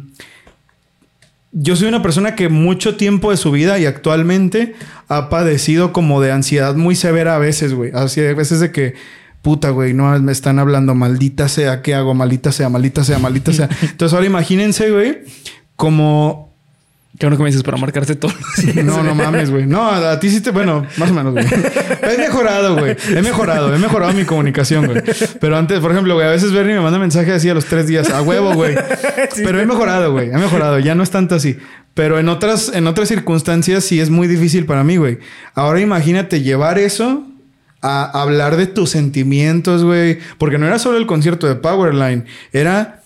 yo 1.52 1.76
soy 1.76 1.88
una 1.88 2.02
persona 2.02 2.34
que 2.34 2.48
mucho 2.48 2.96
tiempo 2.96 3.30
de 3.30 3.36
su 3.36 3.50
vida 3.50 3.78
y 3.78 3.86
actualmente 3.86 4.74
ha 5.08 5.28
padecido 5.28 5.92
como 5.92 6.20
de 6.20 6.32
ansiedad 6.32 6.74
muy 6.74 6.94
severa 6.94 7.36
a 7.36 7.38
veces, 7.38 7.74
güey. 7.74 7.90
Así 7.94 8.20
a 8.20 8.34
veces 8.34 8.60
de 8.60 8.70
que, 8.70 8.94
puta, 9.42 9.70
güey, 9.70 9.94
no 9.94 10.18
me 10.20 10.32
están 10.32 10.58
hablando, 10.58 10.94
maldita 10.94 11.48
sea, 11.48 11.82
¿qué 11.82 11.94
hago? 11.94 12.14
Maldita 12.14 12.52
sea, 12.52 12.68
maldita 12.68 13.02
sea, 13.04 13.18
maldita 13.18 13.52
sea. 13.52 13.68
Entonces 13.82 14.14
ahora 14.14 14.26
imagínense, 14.26 14.90
güey, 14.90 15.20
como 15.76 16.47
Qué 17.18 17.26
bueno 17.26 17.36
que 17.36 17.42
me 17.42 17.48
dices 17.48 17.64
para 17.64 17.76
marcarte 17.76 18.14
todo. 18.14 18.32
no, 18.84 19.02
no 19.02 19.12
mames, 19.12 19.50
güey. 19.50 19.66
No, 19.66 19.90
a 19.90 20.20
ti 20.20 20.30
sí 20.30 20.40
te... 20.40 20.52
Bueno, 20.52 20.86
más 20.98 21.10
o 21.10 21.14
menos, 21.14 21.32
güey. 21.32 21.44
He 22.02 22.16
mejorado, 22.16 22.76
güey. 22.76 22.96
He 23.08 23.22
mejorado. 23.22 23.74
He 23.74 23.78
mejorado 23.78 24.12
mi 24.12 24.24
comunicación, 24.24 24.86
güey. 24.86 25.02
Pero 25.40 25.56
antes, 25.56 25.80
por 25.80 25.90
ejemplo, 25.90 26.14
güey, 26.14 26.28
a 26.28 26.30
veces 26.30 26.52
Bernie 26.52 26.76
me 26.76 26.80
manda 26.80 27.00
mensaje 27.00 27.32
así 27.32 27.50
a 27.50 27.54
los 27.54 27.64
tres 27.64 27.88
días. 27.88 28.08
A 28.10 28.22
huevo, 28.22 28.54
güey. 28.54 28.76
Pero 29.34 29.60
he 29.60 29.66
mejorado, 29.66 30.12
güey. 30.12 30.28
He 30.30 30.36
mejorado. 30.36 30.78
Ya 30.78 30.94
no 30.94 31.02
es 31.02 31.10
tanto 31.10 31.34
así. 31.34 31.58
Pero 31.94 32.20
en 32.20 32.28
otras, 32.28 32.70
en 32.72 32.86
otras 32.86 33.08
circunstancias 33.08 33.82
sí 33.82 33.98
es 33.98 34.10
muy 34.10 34.28
difícil 34.28 34.64
para 34.64 34.84
mí, 34.84 34.96
güey. 34.96 35.18
Ahora 35.54 35.80
imagínate 35.80 36.42
llevar 36.42 36.78
eso 36.78 37.26
a 37.82 38.22
hablar 38.22 38.56
de 38.56 38.68
tus 38.68 38.90
sentimientos, 38.90 39.82
güey. 39.82 40.20
Porque 40.38 40.58
no 40.58 40.68
era 40.68 40.78
solo 40.78 40.98
el 40.98 41.06
concierto 41.06 41.48
de 41.48 41.56
Powerline. 41.56 42.26
Era... 42.52 43.02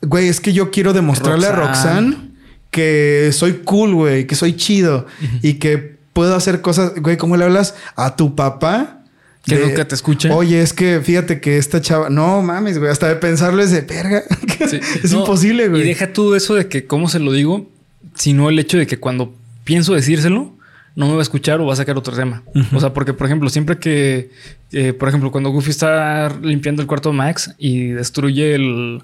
Güey, 0.00 0.28
es 0.28 0.40
que 0.40 0.54
yo 0.54 0.70
quiero 0.70 0.94
demostrarle 0.94 1.46
a 1.46 1.52
Roxanne 1.52 2.33
que 2.74 3.30
soy 3.32 3.60
cool, 3.64 3.94
güey, 3.94 4.26
que 4.26 4.34
soy 4.34 4.56
chido 4.56 5.06
y 5.42 5.54
que 5.54 5.94
puedo 6.12 6.34
hacer 6.34 6.60
cosas, 6.60 6.92
güey, 6.96 7.16
¿cómo 7.16 7.36
le 7.36 7.44
hablas 7.44 7.76
a 7.94 8.16
tu 8.16 8.34
papá? 8.34 9.04
Que 9.44 9.56
nunca 9.58 9.86
te 9.86 9.94
escucha. 9.94 10.34
Oye, 10.34 10.60
es 10.60 10.72
que 10.72 11.00
fíjate 11.00 11.40
que 11.40 11.56
esta 11.56 11.80
chava, 11.80 12.10
no 12.10 12.42
mames, 12.42 12.78
güey, 12.78 12.90
hasta 12.90 13.06
de 13.06 13.14
pensarlo 13.14 13.62
es 13.62 13.70
de 13.70 13.82
verga. 13.82 14.24
es 15.04 15.12
imposible, 15.12 15.68
güey. 15.68 15.82
Y 15.82 15.84
deja 15.84 16.12
tú 16.12 16.34
eso 16.34 16.56
de 16.56 16.66
que 16.66 16.84
cómo 16.84 17.08
se 17.08 17.20
lo 17.20 17.30
digo, 17.30 17.70
sino 18.16 18.50
el 18.50 18.58
hecho 18.58 18.76
de 18.76 18.88
que 18.88 18.98
cuando 18.98 19.32
pienso 19.62 19.94
decírselo, 19.94 20.56
no 20.96 21.06
me 21.06 21.12
va 21.12 21.20
a 21.20 21.22
escuchar 21.22 21.60
o 21.60 21.66
va 21.66 21.74
a 21.74 21.76
sacar 21.76 21.96
otro 21.96 22.16
tema. 22.16 22.42
O 22.72 22.80
sea, 22.80 22.92
porque, 22.92 23.12
por 23.12 23.28
ejemplo, 23.28 23.48
siempre 23.50 23.78
que, 23.78 24.30
eh, 24.72 24.94
por 24.94 25.08
ejemplo, 25.08 25.30
cuando 25.30 25.50
Goofy 25.50 25.70
está 25.70 26.36
limpiando 26.42 26.82
el 26.82 26.88
cuarto 26.88 27.10
de 27.10 27.16
Max 27.16 27.54
y 27.56 27.90
destruye 27.90 28.56
el, 28.56 29.02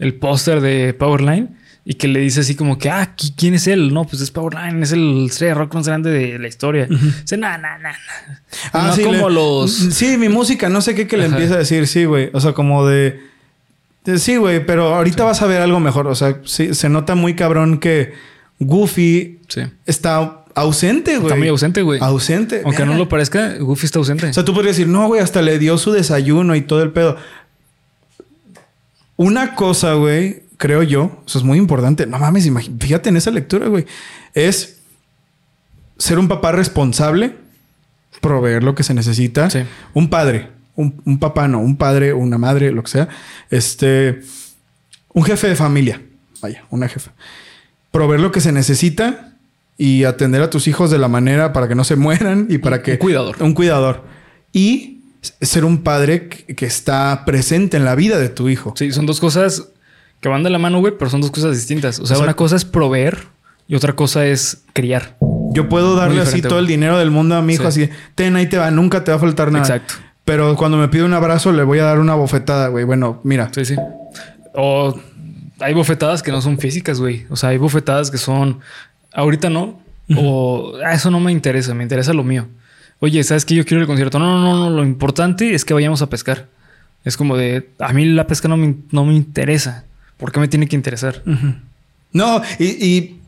el 0.00 0.14
póster 0.14 0.60
de 0.60 0.92
Powerline 0.92 1.61
y 1.84 1.94
que 1.94 2.06
le 2.06 2.20
dice 2.20 2.40
así 2.40 2.54
como 2.54 2.78
que, 2.78 2.90
ah, 2.90 3.14
¿qui- 3.16 3.32
¿quién 3.36 3.54
es 3.54 3.66
él? 3.66 3.92
No, 3.92 4.04
pues 4.04 4.22
es 4.22 4.30
Powerline, 4.30 4.82
es 4.82 4.92
el 4.92 5.26
estrella 5.26 5.54
rock 5.54 5.74
más 5.74 5.86
grande 5.88 6.10
de 6.10 6.38
la 6.38 6.46
historia. 6.48 6.86
Dice, 6.86 7.36
nah, 7.36 7.58
nah, 7.58 7.76
nah, 7.78 7.92
nah. 8.72 8.86
no 8.88 8.94
sí, 8.94 9.02
como 9.02 9.28
le- 9.28 9.34
los... 9.34 9.72
Sí, 9.74 10.16
mi 10.16 10.28
música, 10.28 10.68
no 10.68 10.80
sé 10.80 10.94
qué 10.94 11.06
que 11.08 11.16
le 11.16 11.24
empieza 11.26 11.54
a 11.54 11.58
decir, 11.58 11.86
sí, 11.88 12.04
güey. 12.04 12.30
O 12.32 12.40
sea, 12.40 12.52
como 12.52 12.86
de. 12.86 13.20
de- 14.04 14.18
sí, 14.18 14.36
güey, 14.36 14.64
pero 14.64 14.94
ahorita 14.94 15.24
vas 15.24 15.42
a 15.42 15.46
ver 15.46 15.60
algo 15.60 15.80
mejor. 15.80 16.06
O 16.06 16.14
sea, 16.14 16.38
sí, 16.44 16.72
se 16.74 16.88
nota 16.88 17.14
muy 17.16 17.34
cabrón 17.34 17.78
que 17.78 18.12
Goofy 18.60 19.40
Sí. 19.48 19.62
está 19.84 20.44
ausente, 20.54 21.14
güey. 21.16 21.26
Está 21.26 21.36
muy 21.36 21.48
ausente, 21.48 21.82
güey. 21.82 21.98
Ausente. 22.00 22.62
Aunque 22.64 22.86
no 22.86 22.94
lo 22.94 23.08
parezca, 23.08 23.54
Goofy 23.58 23.86
está 23.86 23.98
ausente. 23.98 24.26
O 24.28 24.32
sea, 24.32 24.44
tú 24.44 24.54
podrías 24.54 24.76
decir, 24.76 24.86
no, 24.86 25.08
güey, 25.08 25.20
hasta 25.20 25.42
le 25.42 25.58
dio 25.58 25.76
su 25.78 25.90
desayuno 25.90 26.54
y 26.54 26.60
todo 26.60 26.80
el 26.82 26.92
pedo. 26.92 27.16
Una 29.16 29.54
cosa, 29.54 29.94
güey, 29.94 30.41
creo 30.62 30.84
yo, 30.84 31.24
eso 31.26 31.38
es 31.38 31.44
muy 31.44 31.58
importante. 31.58 32.06
No 32.06 32.20
mames, 32.20 32.48
fíjate 32.78 33.08
en 33.08 33.16
esa 33.16 33.32
lectura, 33.32 33.66
güey. 33.66 33.84
Es 34.32 34.78
ser 35.98 36.20
un 36.20 36.28
papá 36.28 36.52
responsable, 36.52 37.34
proveer 38.20 38.62
lo 38.62 38.76
que 38.76 38.84
se 38.84 38.94
necesita. 38.94 39.50
Sí. 39.50 39.64
Un 39.92 40.08
padre, 40.08 40.50
un, 40.76 41.02
un 41.04 41.18
papá, 41.18 41.48
no, 41.48 41.58
un 41.58 41.76
padre, 41.76 42.12
una 42.12 42.38
madre, 42.38 42.70
lo 42.70 42.84
que 42.84 42.92
sea. 42.92 43.08
Este, 43.50 44.20
un 45.12 45.24
jefe 45.24 45.48
de 45.48 45.56
familia. 45.56 46.00
Vaya, 46.40 46.64
una 46.70 46.86
jefa. 46.86 47.10
Proveer 47.90 48.20
lo 48.20 48.30
que 48.30 48.40
se 48.40 48.52
necesita 48.52 49.32
y 49.76 50.04
atender 50.04 50.42
a 50.42 50.50
tus 50.50 50.68
hijos 50.68 50.92
de 50.92 50.98
la 50.98 51.08
manera 51.08 51.52
para 51.52 51.66
que 51.66 51.74
no 51.74 51.82
se 51.82 51.96
mueran 51.96 52.46
y 52.48 52.58
para 52.58 52.84
que 52.84 52.92
Un 52.92 52.98
cuidador. 52.98 53.42
un 53.42 53.54
cuidador. 53.54 54.04
Y 54.52 55.00
ser 55.40 55.64
un 55.64 55.82
padre 55.82 56.28
que 56.28 56.66
está 56.66 57.24
presente 57.26 57.76
en 57.78 57.84
la 57.84 57.96
vida 57.96 58.20
de 58.20 58.28
tu 58.28 58.48
hijo. 58.48 58.74
Sí, 58.76 58.92
son 58.92 59.06
dos 59.06 59.18
cosas 59.18 59.71
que 60.22 60.28
van 60.30 60.42
de 60.42 60.48
la 60.48 60.58
mano, 60.58 60.80
güey, 60.80 60.94
pero 60.98 61.10
son 61.10 61.20
dos 61.20 61.30
cosas 61.30 61.54
distintas. 61.54 61.98
O 62.00 62.06
sea, 62.06 62.18
una 62.18 62.34
cosa 62.34 62.56
es 62.56 62.64
proveer 62.64 63.18
y 63.68 63.74
otra 63.74 63.92
cosa 63.92 64.24
es 64.24 64.62
criar. 64.72 65.16
Yo 65.52 65.68
puedo 65.68 65.94
darle 65.96 66.22
así 66.22 66.40
todo 66.40 66.58
el 66.60 66.66
dinero 66.66 66.96
del 66.98 67.10
mundo 67.10 67.34
a 67.36 67.42
mi 67.42 67.52
hijo, 67.54 67.70
Sí. 67.70 67.82
así, 67.84 67.92
ten, 68.14 68.36
ahí 68.36 68.48
te 68.48 68.56
va, 68.56 68.70
nunca 68.70 69.04
te 69.04 69.10
va 69.10 69.18
a 69.18 69.20
faltar 69.20 69.52
nada. 69.52 69.64
Exacto. 69.64 69.94
Pero 70.24 70.56
cuando 70.56 70.78
me 70.78 70.88
pide 70.88 71.02
un 71.04 71.12
abrazo, 71.12 71.52
le 71.52 71.62
voy 71.64 71.80
a 71.80 71.84
dar 71.84 71.98
una 71.98 72.14
bofetada, 72.14 72.68
güey. 72.68 72.84
Bueno, 72.84 73.20
mira. 73.24 73.50
Sí, 73.52 73.64
sí. 73.66 73.76
O 74.54 74.98
hay 75.60 75.74
bofetadas 75.74 76.22
que 76.22 76.30
no 76.30 76.40
son 76.40 76.58
físicas, 76.58 77.00
güey. 77.00 77.26
O 77.28 77.36
sea, 77.36 77.50
hay 77.50 77.58
bofetadas 77.58 78.10
que 78.10 78.18
son 78.18 78.60
ahorita 79.12 79.50
no. 79.50 79.80
O 80.16 80.74
"Ah, 80.84 80.92
eso 80.94 81.10
no 81.10 81.20
me 81.20 81.32
interesa, 81.32 81.74
me 81.74 81.82
interesa 81.82 82.12
lo 82.12 82.22
mío. 82.24 82.46
Oye, 83.00 83.22
¿sabes 83.24 83.44
qué? 83.44 83.54
Yo 83.54 83.64
quiero 83.64 83.80
al 83.80 83.86
concierto. 83.86 84.18
No, 84.18 84.26
no, 84.26 84.40
no, 84.40 84.70
no. 84.70 84.76
Lo 84.76 84.84
importante 84.84 85.54
es 85.54 85.64
que 85.64 85.74
vayamos 85.74 86.02
a 86.02 86.08
pescar. 86.08 86.46
Es 87.04 87.16
como 87.16 87.36
de 87.36 87.70
a 87.80 87.92
mí 87.92 88.04
la 88.04 88.26
pesca 88.28 88.46
no 88.48 88.56
me, 88.56 88.76
no 88.92 89.04
me 89.04 89.14
interesa. 89.14 89.84
¿Por 90.22 90.30
qué 90.30 90.38
me 90.38 90.46
tiene 90.46 90.68
que 90.68 90.76
interesar? 90.76 91.20
No, 92.12 92.40
y, 92.60 92.64
y 92.86 93.18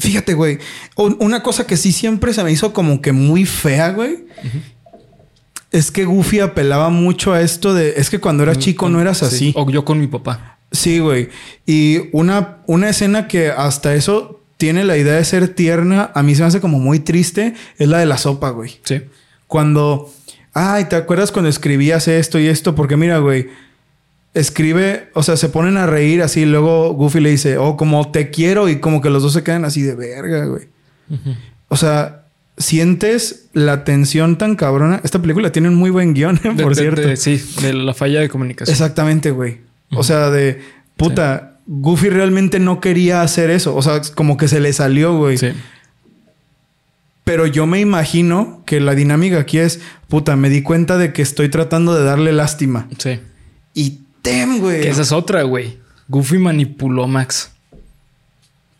fíjate, 0.00 0.34
güey. 0.34 0.58
un- 0.96 1.16
Una 1.20 1.44
cosa 1.44 1.64
que 1.64 1.76
sí 1.76 1.92
siempre 1.92 2.34
se 2.34 2.42
me 2.42 2.50
hizo 2.50 2.72
como 2.72 3.00
que 3.00 3.12
muy 3.12 3.46
fea, 3.46 3.92
güey. 3.92 4.24
Es 5.70 5.92
que 5.92 6.04
Goofy 6.06 6.40
apelaba 6.40 6.90
mucho 6.90 7.32
a 7.32 7.40
esto 7.40 7.72
de... 7.72 7.94
Es 7.98 8.10
que 8.10 8.18
cuando 8.18 8.42
eras 8.42 8.58
chico 8.58 8.88
no 8.88 9.00
eras 9.00 9.18
Sí. 9.18 9.24
así. 9.26 9.52
O 9.54 9.70
yo 9.70 9.84
con 9.84 10.00
mi 10.00 10.08
papá. 10.08 10.58
Sí, 10.72 10.98
güey. 10.98 11.28
Y 11.66 12.08
una, 12.10 12.56
una 12.66 12.88
escena 12.88 13.28
que 13.28 13.50
hasta 13.50 13.94
eso 13.94 14.40
tiene 14.56 14.82
la 14.82 14.96
idea 14.96 15.14
de 15.14 15.24
ser 15.24 15.46
tierna, 15.54 16.10
a 16.16 16.24
mí 16.24 16.34
se 16.34 16.42
me 16.42 16.48
hace 16.48 16.60
como 16.60 16.80
muy 16.80 16.98
triste, 16.98 17.54
es 17.78 17.86
la 17.88 17.98
de 17.98 18.06
la 18.06 18.18
sopa, 18.18 18.50
güey. 18.50 18.80
Sí. 18.82 19.02
Cuando, 19.46 20.12
ay, 20.52 20.86
¿te 20.86 20.96
acuerdas 20.96 21.30
cuando 21.30 21.48
escribías 21.48 22.08
esto 22.08 22.40
y 22.40 22.48
esto? 22.48 22.74
Porque 22.74 22.96
mira, 22.96 23.18
güey, 23.18 23.46
escribe, 24.34 25.08
o 25.14 25.22
sea, 25.22 25.36
se 25.36 25.48
ponen 25.48 25.76
a 25.76 25.86
reír 25.86 26.22
así, 26.22 26.44
luego 26.44 26.92
Goofy 26.94 27.20
le 27.20 27.30
dice, 27.30 27.58
oh, 27.58 27.76
como 27.76 28.10
te 28.10 28.30
quiero, 28.30 28.68
y 28.68 28.76
como 28.80 29.00
que 29.00 29.10
los 29.10 29.22
dos 29.22 29.32
se 29.32 29.42
quedan 29.42 29.64
así 29.64 29.82
de 29.82 29.94
verga, 29.94 30.46
güey. 30.46 30.68
O 31.68 31.76
sea, 31.76 32.22
sientes 32.56 33.46
la 33.52 33.84
tensión 33.84 34.38
tan 34.38 34.54
cabrona. 34.54 35.00
Esta 35.02 35.20
película 35.20 35.50
tiene 35.50 35.68
un 35.68 35.74
muy 35.76 35.90
buen 35.90 36.14
guion, 36.14 36.38
por 36.62 36.74
de- 36.76 36.80
cierto. 36.82 37.00
de- 37.00 37.16
sí, 37.16 37.42
de 37.62 37.72
la 37.72 37.94
falla 37.94 38.20
de 38.20 38.28
comunicación. 38.28 38.72
Exactamente, 38.72 39.30
güey. 39.32 39.58
O 39.94 40.04
sea, 40.04 40.30
de 40.30 40.60
puta, 40.96 41.56
Goofy 41.66 42.10
realmente 42.10 42.60
no 42.60 42.80
quería 42.80 43.22
hacer 43.22 43.50
eso. 43.50 43.74
O 43.74 43.82
sea, 43.82 44.00
como 44.14 44.36
que 44.36 44.46
se 44.46 44.60
le 44.60 44.72
salió, 44.72 45.16
güey. 45.16 45.36
Sí. 45.38 45.48
Pero 47.24 47.46
yo 47.46 47.66
me 47.66 47.80
imagino 47.80 48.62
que 48.66 48.80
la 48.80 48.94
dinámica 48.94 49.38
aquí 49.38 49.58
es, 49.58 49.80
puta, 50.08 50.36
me 50.36 50.48
di 50.48 50.62
cuenta 50.62 50.96
de 50.98 51.12
que 51.12 51.22
estoy 51.22 51.48
tratando 51.48 51.94
de 51.96 52.04
darle 52.04 52.32
lástima. 52.32 52.88
Sí. 52.98 53.20
Y 53.74 54.00
güey. 54.60 54.80
Que 54.82 54.88
esa 54.90 55.02
es 55.02 55.12
otra, 55.12 55.42
güey. 55.42 55.78
Goofy 56.08 56.38
manipuló 56.38 57.04
a 57.04 57.06
Max. 57.06 57.52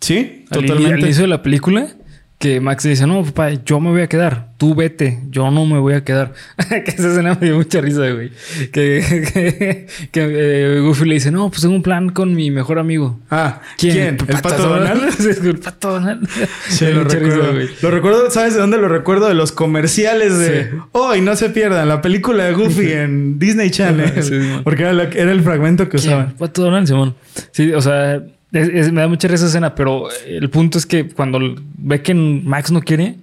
Sí, 0.01 0.45
Al, 0.51 0.61
totalmente. 0.61 0.95
al 0.95 1.01
inicio 1.01 1.23
de 1.23 1.29
la 1.29 1.43
película, 1.43 1.95
que 2.41 2.59
Max 2.59 2.85
dice, 2.85 3.07
no, 3.07 3.23
papá, 3.23 3.51
yo 3.67 3.81
me 3.81 3.91
voy 3.91 4.01
a 4.01 4.07
quedar. 4.09 4.49
Tú 4.57 4.75
vete, 4.75 5.19
yo 5.29 5.51
no 5.51 5.67
me 5.67 5.79
voy 5.79 5.93
a 5.93 6.05
quedar. 6.05 6.33
que 6.71 6.91
esa 6.91 7.09
escena 7.11 7.37
me 7.39 7.47
dio 7.49 7.57
mucha 7.57 7.83
risa, 7.83 8.09
güey. 8.11 8.31
Que, 8.73 9.27
que, 9.31 9.87
que, 10.11 10.77
eh, 10.77 10.81
Goofy 10.81 11.05
le 11.05 11.15
dice, 11.15 11.31
no, 11.31 11.51
pues 11.51 11.61
tengo 11.61 11.75
un 11.75 11.83
plan 11.83 12.09
con 12.09 12.35
mi 12.35 12.51
mejor 12.51 12.79
amigo. 12.79 13.21
Ah, 13.31 13.61
¿quién? 13.77 14.17
¿El 14.27 14.41
Pato 14.41 14.69
Donald? 14.71 15.15
El 15.45 15.59
Pato 15.59 15.91
Donald. 15.93 16.27
Sí, 16.67 16.87
lo 16.87 17.05
risa, 17.05 17.19
recuerdo. 17.19 17.53
güey. 17.53 17.69
lo 17.83 17.91
recuerdo, 17.91 18.31
¿sabes 18.31 18.55
de 18.55 18.61
dónde 18.61 18.79
lo 18.79 18.89
recuerdo? 18.89 19.29
De 19.29 19.35
los 19.35 19.53
comerciales 19.53 20.39
de 20.39 20.65
Sí. 20.71 20.77
Oh, 20.93 21.15
y 21.15 21.21
no 21.21 21.37
se 21.37 21.51
pierdan 21.51 21.89
la 21.89 22.01
película 22.01 22.45
de 22.45 22.55
Goofy 22.55 22.91
en 22.93 23.39
Disney 23.39 23.71
Channel. 23.71 24.23
Sí, 24.23 24.39
porque 24.65 24.85
era, 24.85 24.95
la- 24.95 25.05
era 25.05 25.31
el 25.31 25.43
fragmento 25.43 25.91
que 25.91 25.99
¿Quién? 25.99 26.09
usaban. 26.15 26.35
Pato 26.39 26.63
Donald, 26.63 26.87
Simón. 26.87 27.15
Sí, 27.53 27.71
o 27.75 27.83
sea, 27.83 28.23
es- 28.53 28.69
es- 28.69 28.93
me 28.93 29.01
da 29.01 29.09
mucha 29.09 29.29
risa 29.29 29.37
esa 29.45 29.47
escena, 29.47 29.75
pero 29.75 30.09
el 30.27 30.49
punto 30.51 30.79
es 30.79 30.87
que 30.87 31.09
cuando 31.09 31.39
ve 31.79 32.03
que 32.03 32.15
Max 32.15 32.71
no 32.71 32.81
quiere, 32.83 33.17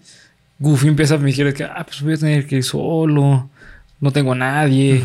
Goofy 0.59 0.87
empieza 0.87 1.15
a 1.15 1.19
fingir 1.19 1.53
que, 1.53 1.63
ah, 1.63 1.85
pues 1.87 2.01
voy 2.01 2.13
a 2.13 2.17
tener 2.17 2.47
que 2.47 2.57
ir 2.57 2.63
solo, 2.63 3.49
no 3.99 4.11
tengo 4.11 4.31
a 4.33 4.35
nadie. 4.35 5.01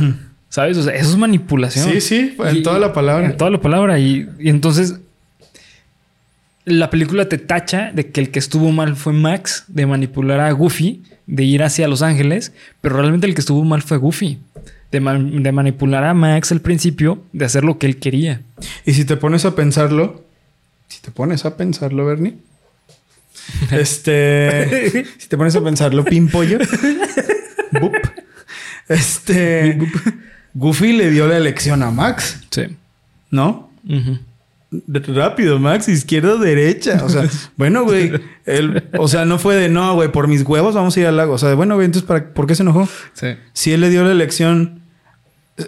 ¿Sabes? 0.49 0.77
O 0.77 0.83
sea, 0.83 0.95
eso 0.95 1.11
es 1.11 1.17
manipulación. 1.17 1.89
Sí, 1.91 2.01
sí, 2.01 2.37
en 2.45 2.57
Y- 2.59 2.63
toda 2.63 2.79
la 2.79 2.93
palabra. 2.93 3.25
En 3.27 3.37
toda 3.39 3.51
la 3.51 3.61
palabra. 3.61 3.99
Y, 3.99 4.29
y 4.39 4.49
entonces 4.51 4.97
la 6.65 6.91
película 6.91 7.29
te 7.29 7.39
tacha 7.39 7.91
de 7.93 8.11
que 8.11 8.21
el 8.21 8.31
que 8.31 8.39
estuvo 8.39 8.71
mal 8.71 8.95
fue 8.97 9.13
Max, 9.13 9.65
de 9.69 9.87
manipular 9.87 10.41
a 10.41 10.53
Goofy, 10.53 11.03
de 11.27 11.45
ir 11.45 11.63
hacia 11.63 11.89
Los 11.89 12.03
Ángeles, 12.03 12.53
pero 12.81 12.97
realmente 12.97 13.27
el 13.27 13.35
que 13.35 13.41
estuvo 13.41 13.65
mal 13.65 13.83
fue 13.83 13.97
Goofy. 13.97 14.39
De, 14.93 15.01
man- 15.01 15.43
de 15.43 15.51
manipular 15.53 16.05
a 16.05 16.15
Max 16.15 16.53
al 16.53 16.61
principio, 16.61 17.23
de 17.33 17.45
hacer 17.47 17.65
lo 17.65 17.79
que 17.79 17.87
él 17.87 17.97
quería. 17.99 18.43
Y 18.87 18.93
si 18.93 19.05
te 19.05 19.17
pones 19.17 19.45
a 19.45 19.55
pensarlo, 19.57 20.23
si 20.89 21.01
te 21.01 21.11
pones 21.11 21.45
a 21.45 21.57
pensarlo, 21.57 22.05
Bernie, 22.07 22.37
este, 23.73 25.05
si 25.19 25.29
te 25.29 25.37
pones 25.37 25.57
a 25.57 25.63
pensarlo, 25.65 26.05
pimpollo, 26.05 26.59
bup, 27.81 27.95
este, 28.89 29.79
Goofy 30.55 30.93
le 30.93 31.11
dio 31.11 31.27
la 31.27 31.37
elección 31.39 31.83
a 31.83 31.91
Max, 31.91 32.41
Sí. 32.51 32.63
¿no? 33.31 33.71
Rápido, 35.15 35.59
Max, 35.59 35.89
izquierda, 35.89 36.37
derecha. 36.37 37.03
O 37.05 37.09
sea, 37.09 37.25
bueno, 37.57 37.85
güey. 37.85 38.13
él- 38.47 38.85
O 38.99 39.07
sea, 39.09 39.25
no 39.25 39.39
fue 39.39 39.55
de 39.57 39.69
no, 39.69 39.95
güey, 39.95 40.11
por 40.13 40.29
mis 40.29 40.43
huevos 40.43 40.75
vamos 40.75 40.97
a 40.97 41.01
ir 41.01 41.07
al 41.07 41.17
lago. 41.17 41.35
O 41.35 41.39
sea, 41.39 41.55
bueno, 41.55 41.75
güey, 41.75 41.87
entonces, 41.87 42.07
¿para, 42.07 42.33
¿por 42.33 42.47
qué 42.47 42.55
se 42.55 42.63
enojó? 42.63 42.89
Sí. 43.15 43.29
Si 43.53 43.73
él 43.73 43.81
le 43.81 43.91
dio 43.91 44.05
la 44.05 44.13
elección. 44.13 44.82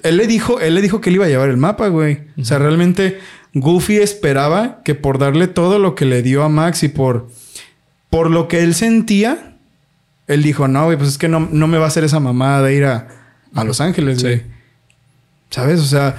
Él 0.03 0.16
le 0.16 0.26
dijo, 0.26 0.61
él 0.61 0.74
le 0.74 0.82
dijo 0.82 1.01
que 1.01 1.11
él 1.11 1.16
iba 1.16 1.26
a 1.26 1.28
llevar 1.28 1.49
el 1.51 1.57
mapa, 1.57 1.89
güey. 1.89 2.22
O 2.41 2.45
sea, 2.45 2.59
realmente 2.59 3.18
Goofy 3.53 3.99
esperaba 3.99 4.82
que 4.85 4.95
por 4.95 5.18
darle 5.18 5.47
todo 5.47 5.78
lo 5.78 5.95
que 5.95 6.05
le 6.07 6.22
dio 6.22 6.43
a 6.43 6.49
Max 6.49 6.82
y 6.82 6.89
por, 6.89 7.28
por 8.11 8.30
lo 8.30 8.49
que 8.49 8.62
él 8.62 8.74
sentía, 8.74 9.57
él 10.26 10.43
dijo, 10.43 10.68
no, 10.68 10.87
güey, 10.87 10.97
pues 10.97 11.11
es 11.11 11.18
que 11.18 11.28
no, 11.28 11.49
no 11.51 11.66
me 11.68 11.78
va 11.78 11.85
a 11.85 11.89
hacer 11.89 12.03
esa 12.05 12.18
mamada 12.18 12.62
de 12.62 12.74
ir 12.74 12.85
a, 12.87 13.09
a 13.55 13.64
Los 13.64 13.80
Ángeles, 13.80 14.18
Sí. 14.20 14.26
güey. 14.26 14.43
¿Sabes? 15.51 15.80
O 15.80 15.85
sea, 15.85 16.16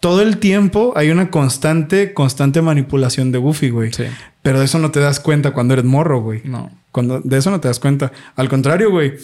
todo 0.00 0.22
el 0.22 0.38
tiempo 0.38 0.94
hay 0.96 1.10
una 1.10 1.30
constante, 1.30 2.12
constante 2.14 2.60
manipulación 2.62 3.30
de 3.30 3.38
Goofy, 3.38 3.70
güey. 3.70 3.92
Sí. 3.92 4.04
Pero 4.42 4.58
de 4.58 4.64
eso 4.64 4.78
no 4.80 4.90
te 4.90 4.98
das 4.98 5.20
cuenta 5.20 5.52
cuando 5.52 5.74
eres 5.74 5.84
morro, 5.84 6.20
güey. 6.22 6.40
No. 6.44 6.70
Cuando 6.90 7.20
de 7.20 7.38
eso 7.38 7.50
no 7.52 7.60
te 7.60 7.68
das 7.68 7.78
cuenta. 7.78 8.10
Al 8.34 8.48
contrario, 8.48 8.90
güey. 8.90 9.14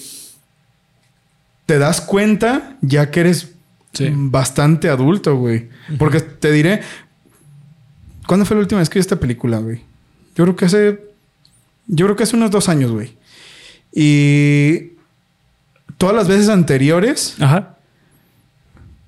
Te 1.69 1.79
das 1.79 2.01
cuenta 2.01 2.79
ya 2.81 3.11
que 3.11 3.21
eres 3.21 3.53
Sí. 3.93 4.09
bastante 4.15 4.89
adulto, 4.89 5.37
güey. 5.37 5.69
Porque 5.99 6.21
te 6.21 6.51
diré. 6.51 6.81
¿Cuándo 8.27 8.47
fue 8.47 8.57
la 8.57 8.61
última 8.63 8.79
vez 8.81 8.89
que 8.89 8.99
vi 8.99 9.01
esta 9.01 9.21
película, 9.21 9.59
güey? 9.59 9.83
Yo 10.35 10.45
creo 10.45 10.57
que 10.57 10.65
hace. 10.65 10.99
Yo 11.87 12.07
creo 12.07 12.17
que 12.17 12.23
hace 12.23 12.37
unos 12.37 12.51
dos 12.51 12.69
años, 12.71 12.91
güey. 12.91 13.13
Y. 13.95 14.93
Todas 15.99 16.15
las 16.17 16.27
veces 16.29 16.49
anteriores, 16.49 17.35
Ajá. 17.41 17.77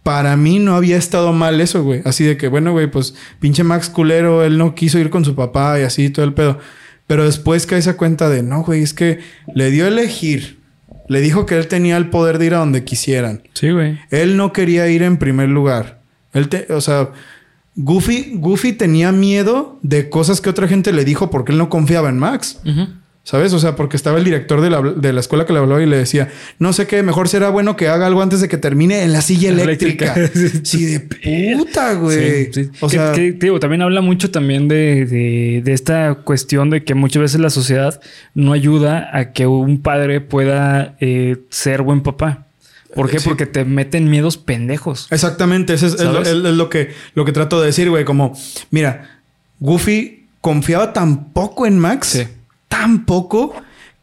para 0.02 0.36
mí 0.36 0.58
no 0.58 0.74
había 0.74 0.96
estado 0.98 1.32
mal 1.32 1.60
eso, 1.60 1.82
güey. 1.82 2.02
Así 2.04 2.24
de 2.24 2.36
que, 2.36 2.48
bueno, 2.48 2.72
güey, 2.72 2.90
pues 2.90 3.14
pinche 3.38 3.62
Max 3.64 3.88
culero, 3.88 4.42
él 4.44 4.58
no 4.58 4.74
quiso 4.74 4.98
ir 4.98 5.08
con 5.08 5.24
su 5.24 5.34
papá 5.34 5.78
y 5.78 5.82
así 5.84 6.10
todo 6.10 6.24
el 6.26 6.34
pedo. 6.34 6.58
Pero 7.06 7.24
después 7.24 7.64
cae 7.66 7.78
esa 7.78 7.96
cuenta 7.96 8.28
de, 8.28 8.42
no, 8.42 8.62
güey, 8.64 8.82
es 8.82 8.92
que 8.92 9.20
le 9.54 9.70
dio 9.70 9.84
a 9.84 9.88
elegir. 9.88 10.59
Le 11.10 11.20
dijo 11.20 11.44
que 11.44 11.56
él 11.56 11.66
tenía 11.66 11.96
el 11.96 12.08
poder 12.08 12.38
de 12.38 12.46
ir 12.46 12.54
a 12.54 12.58
donde 12.58 12.84
quisieran. 12.84 13.42
Sí, 13.54 13.72
güey. 13.72 13.98
Él 14.10 14.36
no 14.36 14.52
quería 14.52 14.86
ir 14.86 15.02
en 15.02 15.16
primer 15.16 15.48
lugar. 15.48 16.02
Él 16.32 16.48
te, 16.48 16.72
o 16.72 16.80
sea, 16.80 17.08
Goofy, 17.74 18.34
Goofy 18.36 18.74
tenía 18.74 19.10
miedo 19.10 19.80
de 19.82 20.08
cosas 20.08 20.40
que 20.40 20.48
otra 20.48 20.68
gente 20.68 20.92
le 20.92 21.04
dijo 21.04 21.28
porque 21.28 21.50
él 21.50 21.58
no 21.58 21.68
confiaba 21.68 22.10
en 22.10 22.18
Max. 22.18 22.60
¿Sabes? 23.22 23.52
O 23.52 23.58
sea, 23.58 23.76
porque 23.76 23.96
estaba 23.96 24.18
el 24.18 24.24
director 24.24 24.62
de 24.62 24.70
la, 24.70 24.80
de 24.80 25.12
la, 25.12 25.20
escuela 25.20 25.44
que 25.44 25.52
le 25.52 25.58
hablaba 25.58 25.82
y 25.82 25.86
le 25.86 25.98
decía, 25.98 26.30
no 26.58 26.72
sé 26.72 26.86
qué, 26.86 27.02
mejor 27.02 27.28
será 27.28 27.50
bueno 27.50 27.76
que 27.76 27.86
haga 27.86 28.06
algo 28.06 28.22
antes 28.22 28.40
de 28.40 28.48
que 28.48 28.56
termine 28.56 29.02
en 29.02 29.12
la 29.12 29.20
silla 29.20 29.50
eléctrica. 29.50 30.14
sí, 30.62 30.86
de 30.86 31.56
puta, 31.56 31.94
güey. 31.94 32.50
O 32.80 32.88
sea, 32.88 33.12
digo, 33.12 33.60
también 33.60 33.82
habla 33.82 34.00
mucho 34.00 34.30
también 34.30 34.68
de, 34.68 35.04
de, 35.04 35.62
de, 35.62 35.72
esta 35.72 36.14
cuestión 36.14 36.70
de 36.70 36.82
que 36.82 36.94
muchas 36.94 37.20
veces 37.20 37.40
la 37.40 37.50
sociedad 37.50 38.00
no 38.34 38.52
ayuda 38.54 39.10
a 39.12 39.32
que 39.32 39.46
un 39.46 39.82
padre 39.82 40.22
pueda 40.22 40.96
eh, 41.00 41.36
ser 41.50 41.82
buen 41.82 42.02
papá. 42.02 42.46
¿Por 42.94 43.08
qué? 43.10 43.20
Porque 43.20 43.46
te 43.46 43.64
meten 43.64 44.10
miedos 44.10 44.36
pendejos. 44.36 45.06
Exactamente. 45.10 45.74
Eso 45.74 45.86
es, 45.86 46.00
lo, 46.00 46.68
que, 46.68 46.90
lo 47.14 47.24
que 47.24 47.32
trato 47.32 47.60
de 47.60 47.66
decir, 47.66 47.88
güey. 47.90 48.04
Como, 48.04 48.36
mira, 48.70 49.20
Goofy 49.60 50.26
confiaba 50.40 50.92
tan 50.92 51.32
poco 51.32 51.66
en 51.66 51.78
Max, 51.78 52.26
tan 52.70 53.04
poco, 53.04 53.52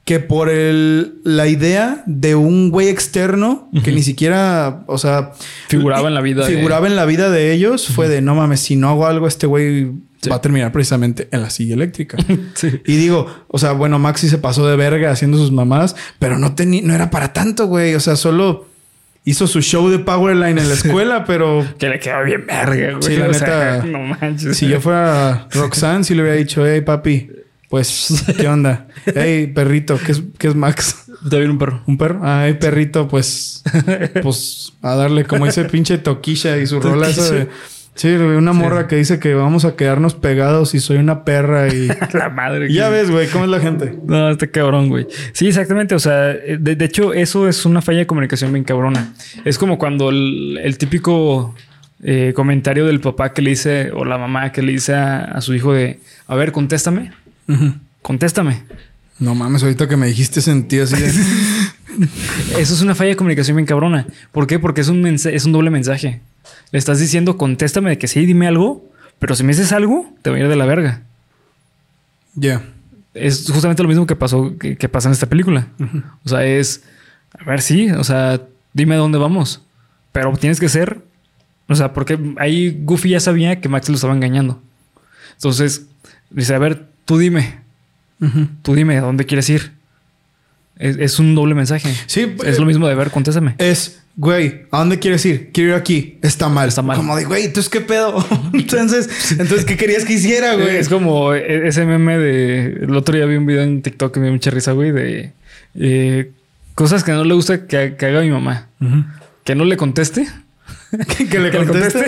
que 0.05 0.19
por 0.19 0.49
el, 0.49 1.15
la 1.23 1.47
idea 1.47 2.03
de 2.05 2.35
un 2.35 2.69
güey 2.69 2.87
externo 2.87 3.69
que 3.83 3.91
ni 3.91 4.03
siquiera, 4.03 4.83
o 4.85 4.99
sea, 4.99 5.31
figuraba 5.67 6.07
en 6.07 6.13
la 6.13 6.21
vida. 6.21 6.45
Figuraba 6.45 6.87
en 6.87 6.95
la 6.95 7.05
vida 7.05 7.31
de 7.31 7.51
ellos, 7.51 7.87
fue 7.87 8.07
de 8.07 8.21
no 8.21 8.35
mames, 8.35 8.59
si 8.59 8.75
no 8.75 8.89
hago 8.89 9.07
algo, 9.07 9.27
este 9.27 9.47
güey 9.47 9.91
va 10.31 10.37
a 10.37 10.41
terminar 10.41 10.71
precisamente 10.71 11.27
en 11.31 11.41
la 11.41 11.49
silla 11.49 11.73
eléctrica. 11.73 12.17
Y 12.85 12.95
digo, 12.95 13.27
o 13.47 13.57
sea, 13.57 13.73
bueno, 13.73 13.99
Maxi 13.99 14.29
se 14.29 14.37
pasó 14.37 14.67
de 14.67 14.75
verga 14.75 15.11
haciendo 15.11 15.37
sus 15.37 15.51
mamadas, 15.51 15.95
pero 16.19 16.37
no 16.37 16.55
tenía, 16.55 16.81
no 16.83 16.93
era 16.93 17.09
para 17.09 17.33
tanto, 17.33 17.67
güey. 17.67 17.93
O 17.95 17.99
sea, 17.99 18.15
solo 18.15 18.65
hizo 19.25 19.45
su 19.45 19.61
show 19.61 19.89
de 19.89 19.99
Powerline 19.99 20.57
en 20.57 20.69
la 20.69 20.75
escuela, 20.75 21.25
pero. 21.25 21.65
que 21.77 21.89
le 21.89 21.99
quedó 21.99 22.23
bien 22.23 22.45
verga, 22.47 22.93
güey. 22.93 23.03
Sí, 23.03 23.17
la 23.17 23.27
neta. 23.27 23.83
no 23.85 23.99
manches. 23.99 24.55
Si 24.55 24.69
yo 24.69 24.79
fuera 24.79 25.49
Roxanne, 25.51 26.05
sí 26.05 26.15
le 26.15 26.21
hubiera 26.21 26.37
dicho, 26.37 26.65
hey, 26.65 26.79
papi, 26.79 27.29
pues, 27.69 28.25
¿qué 28.37 28.47
onda? 28.47 28.87
hey, 29.05 29.47
perrito, 29.47 29.99
¿qué 30.03 30.11
es, 30.13 30.23
qué 30.37 30.47
es 30.47 30.55
Max? 30.55 31.05
Te 31.29 31.47
un 31.49 31.57
perro. 31.57 31.81
¿Un 31.85 31.97
perro? 31.97 32.21
Ah, 32.23 32.43
hey, 32.45 32.57
perrito, 32.59 33.07
pues. 33.07 33.63
Pues 34.23 34.73
a 34.81 34.95
darle 34.95 35.25
como 35.25 35.45
ese 35.45 35.65
pinche 35.65 35.97
toquilla 35.97 36.57
y 36.57 36.67
su 36.67 36.79
rola 36.79 37.09
esa 37.09 37.31
de. 37.31 37.47
Sí, 37.97 38.09
una 38.09 38.53
morra 38.53 38.87
que 38.87 38.95
dice 38.95 39.19
que 39.19 39.33
vamos 39.33 39.65
a 39.65 39.75
quedarnos 39.75 40.13
pegados 40.13 40.75
y 40.75 40.79
soy 40.79 40.97
una 40.97 41.25
perra 41.25 41.67
y... 41.67 41.87
la 42.13 42.29
madre. 42.29 42.71
Ya 42.71 42.89
ves, 42.89 43.09
güey, 43.09 43.27
¿cómo 43.27 43.45
es 43.45 43.49
la 43.49 43.59
gente? 43.59 43.97
No, 44.05 44.29
este 44.29 44.51
cabrón, 44.51 44.89
güey. 44.89 45.07
Sí, 45.33 45.47
exactamente. 45.47 45.95
O 45.95 45.99
sea, 45.99 46.27
de, 46.27 46.77
hecho, 46.85 47.15
eso 47.15 47.47
es 47.47 47.65
una 47.65 47.81
falla 47.81 47.99
de 47.99 48.07
comunicación 48.07 48.53
bien 48.53 48.63
cabrona. 48.63 49.13
Es 49.45 49.57
como 49.57 49.79
cuando 49.79 50.11
el, 50.11 50.77
típico 50.77 51.55
eh, 52.03 52.33
comentario 52.35 52.85
del 52.85 52.99
papá 52.99 53.33
que 53.33 53.41
le 53.41 53.49
dice, 53.49 53.89
o 53.91 54.05
la 54.05 54.19
mamá 54.19 54.51
que 54.51 54.61
le 54.61 54.73
dice 54.73 54.93
a, 54.93 55.41
su 55.41 55.55
hijo 55.55 55.73
de, 55.73 55.99
a 56.27 56.35
ver, 56.35 56.51
contéstame. 56.51 57.13
Contéstame. 58.01 58.63
No 59.19 59.33
mames, 59.35 59.63
ahorita 59.63 59.87
que 59.87 59.97
me 59.97 60.07
dijiste 60.07 60.41
sentí 60.41 60.79
así 60.79 60.95
de... 60.95 61.07
Eso 62.59 62.73
es 62.73 62.81
una 62.81 62.93
falla 62.93 63.09
de 63.09 63.15
comunicación 63.15 63.57
bien 63.57 63.65
cabrona. 63.65 64.05
¿Por 64.31 64.45
qué? 64.45 64.59
Porque 64.59 64.81
es 64.81 64.87
un, 64.87 65.05
es 65.07 65.45
un 65.45 65.51
doble 65.51 65.71
mensaje. 65.71 66.21
Le 66.71 66.79
estás 66.79 66.99
diciendo, 66.99 67.37
contéstame 67.37 67.89
de 67.89 67.97
que 67.97 68.07
sí, 68.07 68.25
dime 68.25 68.47
algo, 68.47 68.85
pero 69.19 69.35
si 69.35 69.43
me 69.43 69.53
dices 69.53 69.71
algo, 69.71 70.13
te 70.21 70.29
voy 70.29 70.39
a 70.39 70.43
ir 70.43 70.49
de 70.49 70.55
la 70.55 70.65
verga. 70.65 71.01
Ya. 72.35 72.61
Es 73.13 73.49
justamente 73.51 73.81
lo 73.81 73.89
mismo 73.89 74.05
que 74.05 74.15
pasó, 74.15 74.55
que, 74.59 74.75
pasa 74.89 75.09
en 75.09 75.13
esta 75.13 75.25
película. 75.25 75.67
O 76.23 76.29
sea, 76.29 76.45
es, 76.45 76.83
a 77.37 77.43
ver, 77.45 77.61
sí, 77.61 77.89
o 77.89 78.03
sea, 78.03 78.41
dime 78.73 78.95
a 78.95 78.99
dónde 78.99 79.17
vamos. 79.17 79.63
Pero 80.11 80.31
tienes 80.37 80.59
que 80.59 80.69
ser, 80.69 81.01
o 81.67 81.75
sea, 81.75 81.93
porque 81.93 82.19
ahí 82.37 82.79
Goofy 82.83 83.09
ya 83.09 83.19
sabía 83.19 83.59
que 83.59 83.69
Max 83.69 83.89
lo 83.89 83.95
estaba 83.95 84.13
engañando. 84.13 84.61
Entonces, 85.33 85.87
dice, 86.29 86.53
a 86.53 86.59
ver, 86.59 86.85
tú 87.07 87.17
dime. 87.17 87.55
Tú 88.61 88.75
dime 88.75 88.97
a 88.97 89.01
dónde 89.01 89.25
quieres 89.25 89.49
ir. 89.49 89.71
Es, 90.77 91.17
un 91.17 91.33
doble 91.33 91.55
mensaje. 91.55 91.91
Sí. 92.05 92.35
Es 92.45 92.59
lo 92.59 92.65
mismo 92.65 92.87
de 92.87 92.93
ver, 92.93 93.09
contéstame. 93.09 93.55
Es, 93.57 94.03
güey, 94.15 94.65
¿a 94.69 94.79
dónde 94.79 94.99
quieres 94.99 95.25
ir? 95.25 95.49
Quiero 95.51 95.71
ir 95.71 95.75
aquí. 95.75 96.19
Está 96.21 96.49
mal. 96.49 96.67
Está 96.67 96.81
mal. 96.83 96.97
Como 96.97 97.15
de, 97.15 97.25
güey, 97.25 97.45
¿entonces 97.45 97.69
qué 97.71 97.81
pedo? 97.81 98.23
entonces, 98.53 99.09
entonces, 99.31 99.65
¿qué 99.65 99.77
querías 99.77 100.05
que 100.05 100.13
hiciera, 100.13 100.55
güey? 100.55 100.75
Es 100.75 100.89
como 100.89 101.33
e, 101.33 101.67
ese 101.67 101.85
meme 101.85 102.17
de... 102.17 102.65
El 102.83 102.95
otro 102.95 103.15
día 103.15 103.25
vi 103.25 103.37
un 103.37 103.45
video 103.45 103.63
en 103.63 103.81
TikTok 103.81 104.13
que 104.13 104.19
me 104.19 104.27
dio 104.27 104.33
mucha 104.33 104.51
risa, 104.51 104.73
güey, 104.73 104.91
de... 104.91 105.31
Eh, 105.75 106.31
cosas 106.75 107.03
que 107.03 107.13
no 107.13 107.23
le 107.23 107.33
gusta 107.33 107.65
que, 107.65 107.95
haga 107.99 108.21
mi 108.21 108.29
mamá. 108.29 108.67
Que 109.43 109.55
no 109.55 109.65
le 109.65 109.77
conteste. 109.77 110.27
que, 111.29 111.39
le 111.39 111.51
conteste. 111.51 112.05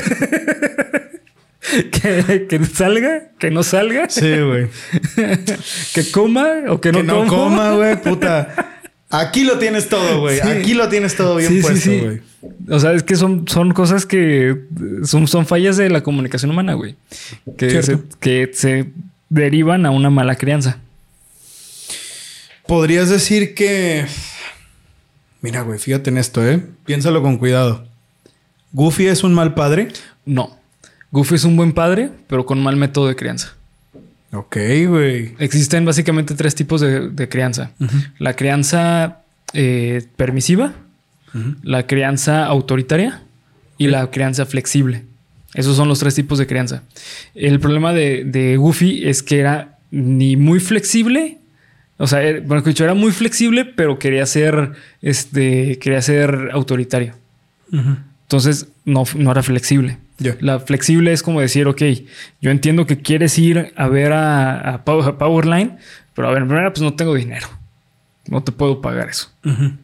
que, 1.91 2.47
que, 2.47 2.65
salga, 2.65 3.31
que 3.37 3.51
no 3.51 3.63
salga. 3.63 4.09
Sí, 4.09 4.39
güey. 4.39 4.67
que 5.93 6.11
coma 6.11 6.47
o 6.69 6.81
que 6.81 6.91
no, 6.91 6.99
que 6.99 7.03
no 7.03 7.27
coma, 7.27 7.71
güey, 7.75 8.01
puta. 8.01 8.83
Aquí 9.09 9.43
lo 9.43 9.57
tienes 9.57 9.89
todo, 9.89 10.21
güey. 10.21 10.39
Aquí 10.39 10.73
lo 10.73 10.87
tienes 10.87 11.15
todo 11.15 11.35
bien 11.35 11.61
puesto, 11.61 11.89
güey. 11.89 12.21
O 12.69 12.79
sea, 12.79 12.93
es 12.93 13.03
que 13.03 13.15
son, 13.15 13.47
son 13.47 13.71
cosas 13.73 14.05
que 14.05 14.55
son, 15.03 15.27
son 15.27 15.45
fallas 15.45 15.77
de 15.77 15.89
la 15.89 16.03
comunicación 16.03 16.51
humana, 16.51 16.73
güey. 16.73 16.95
Que 17.57 17.81
se, 17.81 17.97
que 18.19 18.51
se 18.53 18.91
derivan 19.29 19.85
a 19.85 19.91
una 19.91 20.09
mala 20.09 20.35
crianza. 20.35 20.77
Podrías 22.67 23.09
decir 23.09 23.55
que. 23.55 24.05
Mira, 25.41 25.61
güey, 25.61 25.79
fíjate 25.79 26.11
en 26.11 26.17
esto, 26.19 26.47
¿eh? 26.47 26.61
Piénsalo 26.85 27.23
con 27.23 27.37
cuidado. 27.37 27.85
¿Goofy 28.73 29.07
es 29.07 29.23
un 29.23 29.33
mal 29.33 29.55
padre? 29.55 29.87
No. 30.25 30.58
Goofy 31.11 31.35
es 31.35 31.43
un 31.43 31.55
buen 31.55 31.73
padre, 31.73 32.11
pero 32.27 32.45
con 32.45 32.61
mal 32.61 32.75
método 32.75 33.07
de 33.07 33.15
crianza. 33.15 33.53
Ok, 34.31 34.57
güey. 34.87 35.33
Existen 35.39 35.85
básicamente 35.85 36.35
tres 36.35 36.53
tipos 36.53 36.81
de, 36.81 37.29
crianza. 37.29 37.71
La 38.19 38.35
crianza 38.35 39.21
eh, 39.53 40.05
permisiva, 40.15 40.73
la 41.63 41.87
crianza 41.87 42.45
autoritaria 42.45 43.23
y 43.77 43.87
la 43.87 44.11
crianza 44.11 44.45
flexible. 44.45 45.03
Esos 45.55 45.75
son 45.75 45.87
los 45.87 45.99
tres 45.99 46.13
tipos 46.13 46.37
de 46.37 46.45
crianza. 46.45 46.83
El 47.33 47.59
problema 47.59 47.91
de, 47.91 48.55
Goofy 48.57 49.07
es 49.07 49.23
que 49.23 49.39
era 49.39 49.79
ni 49.89 50.35
muy 50.35 50.59
flexible, 50.59 51.39
o 51.97 52.05
sea, 52.05 52.21
er, 52.21 52.41
bueno, 52.41 52.63
era 52.65 52.93
muy 52.93 53.11
flexible, 53.11 53.65
pero 53.65 53.97
quería 53.97 54.25
ser, 54.27 54.73
este, 55.01 55.79
quería 55.79 56.01
ser 56.03 56.51
autoritario. 56.53 57.15
Entonces 57.71 58.67
no, 58.85 59.03
no 59.15 59.31
era 59.31 59.41
flexible. 59.41 59.97
La 60.39 60.59
flexible 60.59 61.11
es 61.11 61.23
como 61.23 61.41
decir, 61.41 61.67
ok, 61.67 61.81
yo 62.41 62.51
entiendo 62.51 62.85
que 62.85 62.97
quieres 62.97 63.37
ir 63.37 63.73
a 63.75 63.87
ver 63.87 64.11
a, 64.13 64.83
Powerline, 64.85 65.77
pero 66.13 66.27
a 66.27 66.31
ver, 66.31 66.41
en 66.41 66.47
primera, 66.47 66.71
pues 66.71 66.81
no 66.81 66.93
tengo 66.93 67.15
dinero. 67.15 67.47
No 68.27 68.43
te 68.43 68.51
puedo 68.51 68.81
pagar 68.81 69.09
eso. 69.09 69.31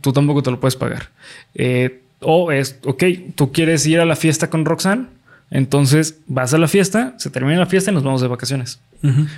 Tú 0.01 0.13
tampoco 0.13 0.43
te 0.43 0.51
lo 0.51 0.59
puedes 0.59 0.75
pagar. 0.75 1.09
Eh, 1.55 2.01
o 2.19 2.51
es, 2.51 2.79
ok, 2.83 3.03
tú 3.35 3.51
quieres 3.51 3.85
ir 3.85 3.99
a 3.99 4.05
la 4.05 4.15
fiesta 4.15 4.49
con 4.49 4.65
Roxanne, 4.65 5.07
entonces 5.51 6.19
vas 6.27 6.53
a 6.53 6.57
la 6.57 6.67
fiesta, 6.67 7.13
se 7.17 7.29
termina 7.29 7.59
la 7.59 7.65
fiesta 7.65 7.91
y 7.91 7.93
nos 7.93 8.03
vamos 8.03 8.21
de 8.21 8.27
vacaciones. 8.27 8.79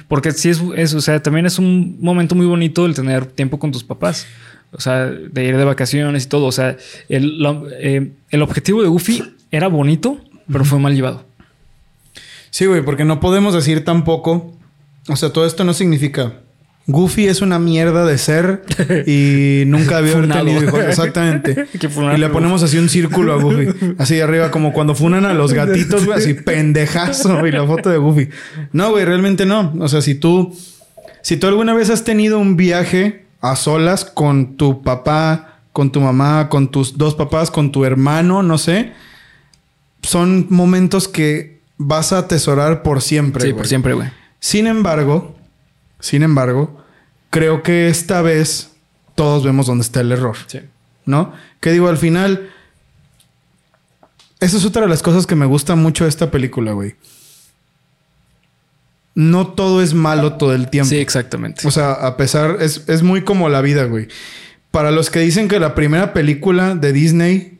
Porque 0.08 0.32
si 0.32 0.50
es, 0.50 0.94
o 0.94 1.02
sea, 1.02 1.22
también 1.22 1.46
es 1.46 1.60
un 1.60 1.98
momento 2.00 2.36
muy 2.36 2.46
bonito 2.46 2.86
el 2.86 2.96
tener 2.96 3.26
tiempo 3.26 3.60
con 3.60 3.72
tus 3.72 3.84
papás. 3.84 4.26
O 4.72 4.82
sea, 4.82 5.06
de 5.06 5.46
ir 5.46 5.58
de 5.58 5.64
vacaciones 5.64 6.26
y 6.26 6.30
todo. 6.30 6.46
O 6.46 6.52
sea, 6.52 6.78
el, 7.10 7.46
eh, 7.80 8.12
el 8.30 8.42
objetivo 8.42 8.82
de 8.82 8.88
Goofy 8.88 9.24
era 9.52 9.68
bonito, 9.68 10.22
pero 10.52 10.66
fue 10.66 10.80
mal 10.80 10.96
llevado. 10.96 11.26
Sí, 12.50 12.66
güey, 12.66 12.84
porque 12.84 13.06
no 13.06 13.20
podemos 13.20 13.54
decir 13.54 13.84
tampoco. 13.84 14.54
O 15.10 15.16
sea, 15.16 15.32
todo 15.32 15.46
esto 15.46 15.64
no 15.64 15.74
significa. 15.74 16.34
Goofy 16.88 17.28
es 17.28 17.42
una 17.42 17.60
mierda 17.60 18.06
de 18.06 18.18
ser 18.18 18.64
y 19.06 19.64
nunca 19.68 19.98
había 19.98 20.14
tenido 20.22 20.64
hijos. 20.64 20.80
Exactamente. 20.80 21.68
y 22.16 22.18
le 22.18 22.30
ponemos 22.30 22.64
así 22.64 22.78
un 22.78 22.88
círculo 22.88 23.34
a 23.34 23.42
Goofy. 23.42 23.96
Así 23.98 24.16
de 24.16 24.24
arriba, 24.24 24.52
como 24.52 24.72
cuando 24.72 24.96
funan 24.96 25.26
a 25.26 25.34
los 25.34 25.54
gatitos, 25.54 26.06
güey, 26.06 26.18
así 26.18 26.34
pendejazo 26.34 27.46
y 27.46 27.52
la 27.52 27.66
foto 27.66 27.90
de 27.90 27.98
Goofy. 27.98 28.30
No, 28.72 28.92
güey, 28.92 29.04
realmente 29.04 29.46
no. 29.46 29.74
O 29.80 29.90
sea, 29.90 30.02
si 30.02 30.16
tú, 30.16 30.58
si 31.22 31.36
tú 31.36 31.48
alguna 31.48 31.74
vez 31.74 31.90
has 31.90 32.06
tenido 32.06 32.40
un 32.40 32.56
viaje 32.56 33.26
a 33.42 33.58
solas 33.58 34.06
con 34.06 34.56
tu 34.56 34.82
papá, 34.82 35.60
con 35.74 35.92
tu 35.92 36.00
mamá, 36.00 36.48
con 36.48 36.70
tus 36.70 36.98
dos 36.98 37.16
papás, 37.16 37.52
con 37.52 37.74
tu 37.74 37.84
hermano, 37.84 38.44
no 38.44 38.58
sé 38.58 38.94
son 40.04 40.48
momentos 40.50 41.08
que 41.08 41.60
vas 41.78 42.14
a 42.14 42.20
atesorar 42.20 42.84
por 42.84 43.02
siempre. 43.02 43.44
Sí, 43.44 43.54
por 43.54 43.68
siempre, 43.68 43.94
güey. 43.94 44.10
Sin 44.40 44.68
embargo, 44.68 45.36
sin 46.00 46.24
embargo, 46.24 46.84
creo 47.30 47.64
que 47.64 47.88
esta 47.88 48.22
vez 48.22 48.72
todos 49.16 49.44
vemos 49.44 49.68
dónde 49.68 49.84
está 49.84 50.02
el 50.02 50.12
error. 50.12 50.38
Sí. 50.48 50.60
¿No? 51.06 51.34
Que 51.60 51.72
digo, 51.72 51.88
al 51.88 51.98
final, 51.98 52.50
esa 54.40 54.58
es 54.58 54.66
otra 54.66 54.84
de 54.84 54.90
las 54.90 55.02
cosas 55.02 55.26
que 55.26 55.36
me 55.36 55.46
gusta 55.46 55.76
mucho 55.76 56.04
de 56.04 56.10
esta 56.10 56.30
película, 56.30 56.74
güey. 56.74 56.96
no 59.16 59.48
todo 59.48 59.82
es 59.82 59.96
malo 59.96 60.34
todo 60.34 60.54
el 60.54 60.70
tiempo. 60.70 60.90
Sí, 60.90 60.98
exactamente. 60.98 61.68
O 61.68 61.72
sea, 61.72 61.94
a 61.94 62.18
pesar, 62.18 62.58
es, 62.60 62.84
es 62.88 63.02
muy 63.02 63.24
como 63.24 63.50
la 63.50 63.62
vida, 63.62 63.86
güey. 63.86 64.08
Para 64.70 64.92
los 64.92 65.10
que 65.10 65.20
dicen 65.20 65.48
que 65.48 65.60
la 65.60 65.74
primera 65.74 66.14
película 66.14 66.76
de 66.76 66.94
Disney, 66.94 67.57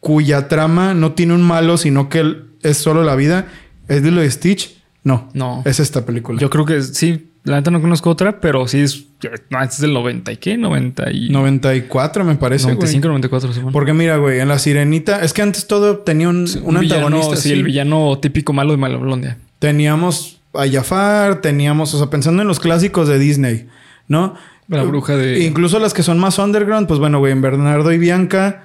cuya 0.00 0.48
trama 0.48 0.94
no 0.94 1.12
tiene 1.12 1.34
un 1.34 1.42
malo, 1.42 1.76
sino 1.76 2.08
que 2.08 2.36
es 2.62 2.76
solo 2.76 3.02
la 3.04 3.14
vida, 3.16 3.46
es 3.88 4.02
Lilo 4.02 4.22
y 4.24 4.30
Stitch. 4.30 4.76
No, 5.04 5.28
No. 5.32 5.62
es 5.64 5.80
esta 5.80 6.04
película. 6.04 6.38
Yo 6.40 6.50
creo 6.50 6.64
que 6.64 6.82
sí. 6.82 7.24
La 7.44 7.56
neta 7.56 7.70
no 7.70 7.80
conozco 7.80 8.10
otra, 8.10 8.40
pero 8.40 8.68
sí 8.68 8.80
es. 8.80 9.04
No, 9.48 9.62
es 9.62 9.80
del 9.80 9.94
90 9.94 10.32
y 10.32 10.36
qué? 10.36 10.58
90 10.58 11.10
y. 11.12 11.30
94 11.30 12.24
me 12.24 12.34
parece, 12.34 12.64
güey. 12.64 12.74
95, 12.74 13.08
94, 13.08 13.52
supongo. 13.54 13.72
Porque 13.72 13.94
mira, 13.94 14.16
güey, 14.18 14.40
en 14.40 14.48
La 14.48 14.58
Sirenita... 14.58 15.22
Es 15.22 15.32
que 15.32 15.40
antes 15.40 15.66
todo 15.66 15.98
tenía 15.98 16.28
un, 16.28 16.40
un 16.62 16.80
villano, 16.80 17.06
antagonista. 17.06 17.36
sí, 17.36 17.48
sí. 17.48 17.52
el 17.54 17.62
villano 17.64 18.18
típico 18.20 18.52
malo 18.52 18.72
de 18.72 18.76
Maloblondia. 18.76 19.38
Teníamos 19.60 20.40
a 20.52 20.68
Jafar, 20.68 21.40
teníamos... 21.40 21.94
O 21.94 21.98
sea, 21.98 22.10
pensando 22.10 22.42
en 22.42 22.48
los 22.48 22.60
clásicos 22.60 23.08
de 23.08 23.18
Disney, 23.18 23.68
¿no? 24.08 24.34
La 24.66 24.82
bruja 24.82 25.16
de. 25.16 25.44
Incluso 25.46 25.78
las 25.78 25.94
que 25.94 26.02
son 26.02 26.18
más 26.18 26.38
underground, 26.38 26.86
pues 26.86 27.00
bueno, 27.00 27.18
güey, 27.20 27.32
en 27.32 27.40
Bernardo 27.40 27.92
y 27.92 27.98
Bianca... 27.98 28.64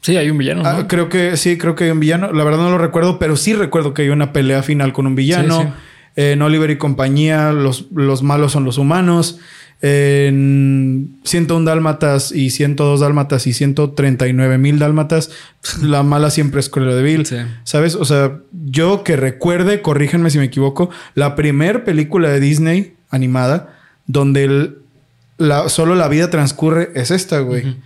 Sí, 0.00 0.16
hay 0.16 0.30
un 0.30 0.38
villano. 0.38 0.62
Ah, 0.64 0.78
¿no? 0.80 0.88
creo 0.88 1.08
que 1.08 1.36
sí, 1.36 1.58
creo 1.58 1.74
que 1.74 1.84
hay 1.84 1.90
un 1.90 2.00
villano. 2.00 2.32
La 2.32 2.44
verdad 2.44 2.58
no 2.60 2.70
lo 2.70 2.78
recuerdo, 2.78 3.18
pero 3.18 3.36
sí 3.36 3.52
recuerdo 3.54 3.94
que 3.94 4.02
hay 4.02 4.08
una 4.10 4.32
pelea 4.32 4.62
final 4.62 4.92
con 4.92 5.06
un 5.06 5.14
villano. 5.14 5.60
Sí, 5.62 5.66
sí. 5.66 5.72
En 6.16 6.42
Oliver 6.42 6.70
y 6.70 6.78
compañía, 6.78 7.52
los, 7.52 7.86
los 7.92 8.22
malos 8.22 8.52
son 8.52 8.64
los 8.64 8.78
humanos. 8.78 9.38
En 9.80 11.18
101 11.24 11.64
dálmatas 11.64 12.32
y 12.32 12.50
102 12.50 13.00
dálmatas 13.00 13.46
y 13.46 13.52
139 13.52 14.58
mil 14.58 14.78
dálmatas, 14.78 15.30
la 15.82 16.02
mala 16.02 16.30
siempre 16.30 16.60
es 16.60 16.68
Cruella 16.68 16.94
de 16.94 17.02
Vil. 17.02 17.26
Sí. 17.26 17.36
¿Sabes? 17.64 17.94
O 17.94 18.04
sea, 18.04 18.38
yo 18.52 19.04
que 19.04 19.16
recuerde, 19.16 19.80
corríjanme 19.82 20.30
si 20.30 20.38
me 20.38 20.44
equivoco, 20.44 20.90
la 21.14 21.34
primer 21.36 21.84
película 21.84 22.28
de 22.30 22.40
Disney 22.40 22.94
animada 23.10 23.76
donde 24.06 24.44
el- 24.44 24.78
la, 25.36 25.68
solo 25.68 25.94
la 25.94 26.08
vida 26.08 26.30
transcurre 26.30 26.90
es 26.96 27.12
esta, 27.12 27.38
güey. 27.40 27.76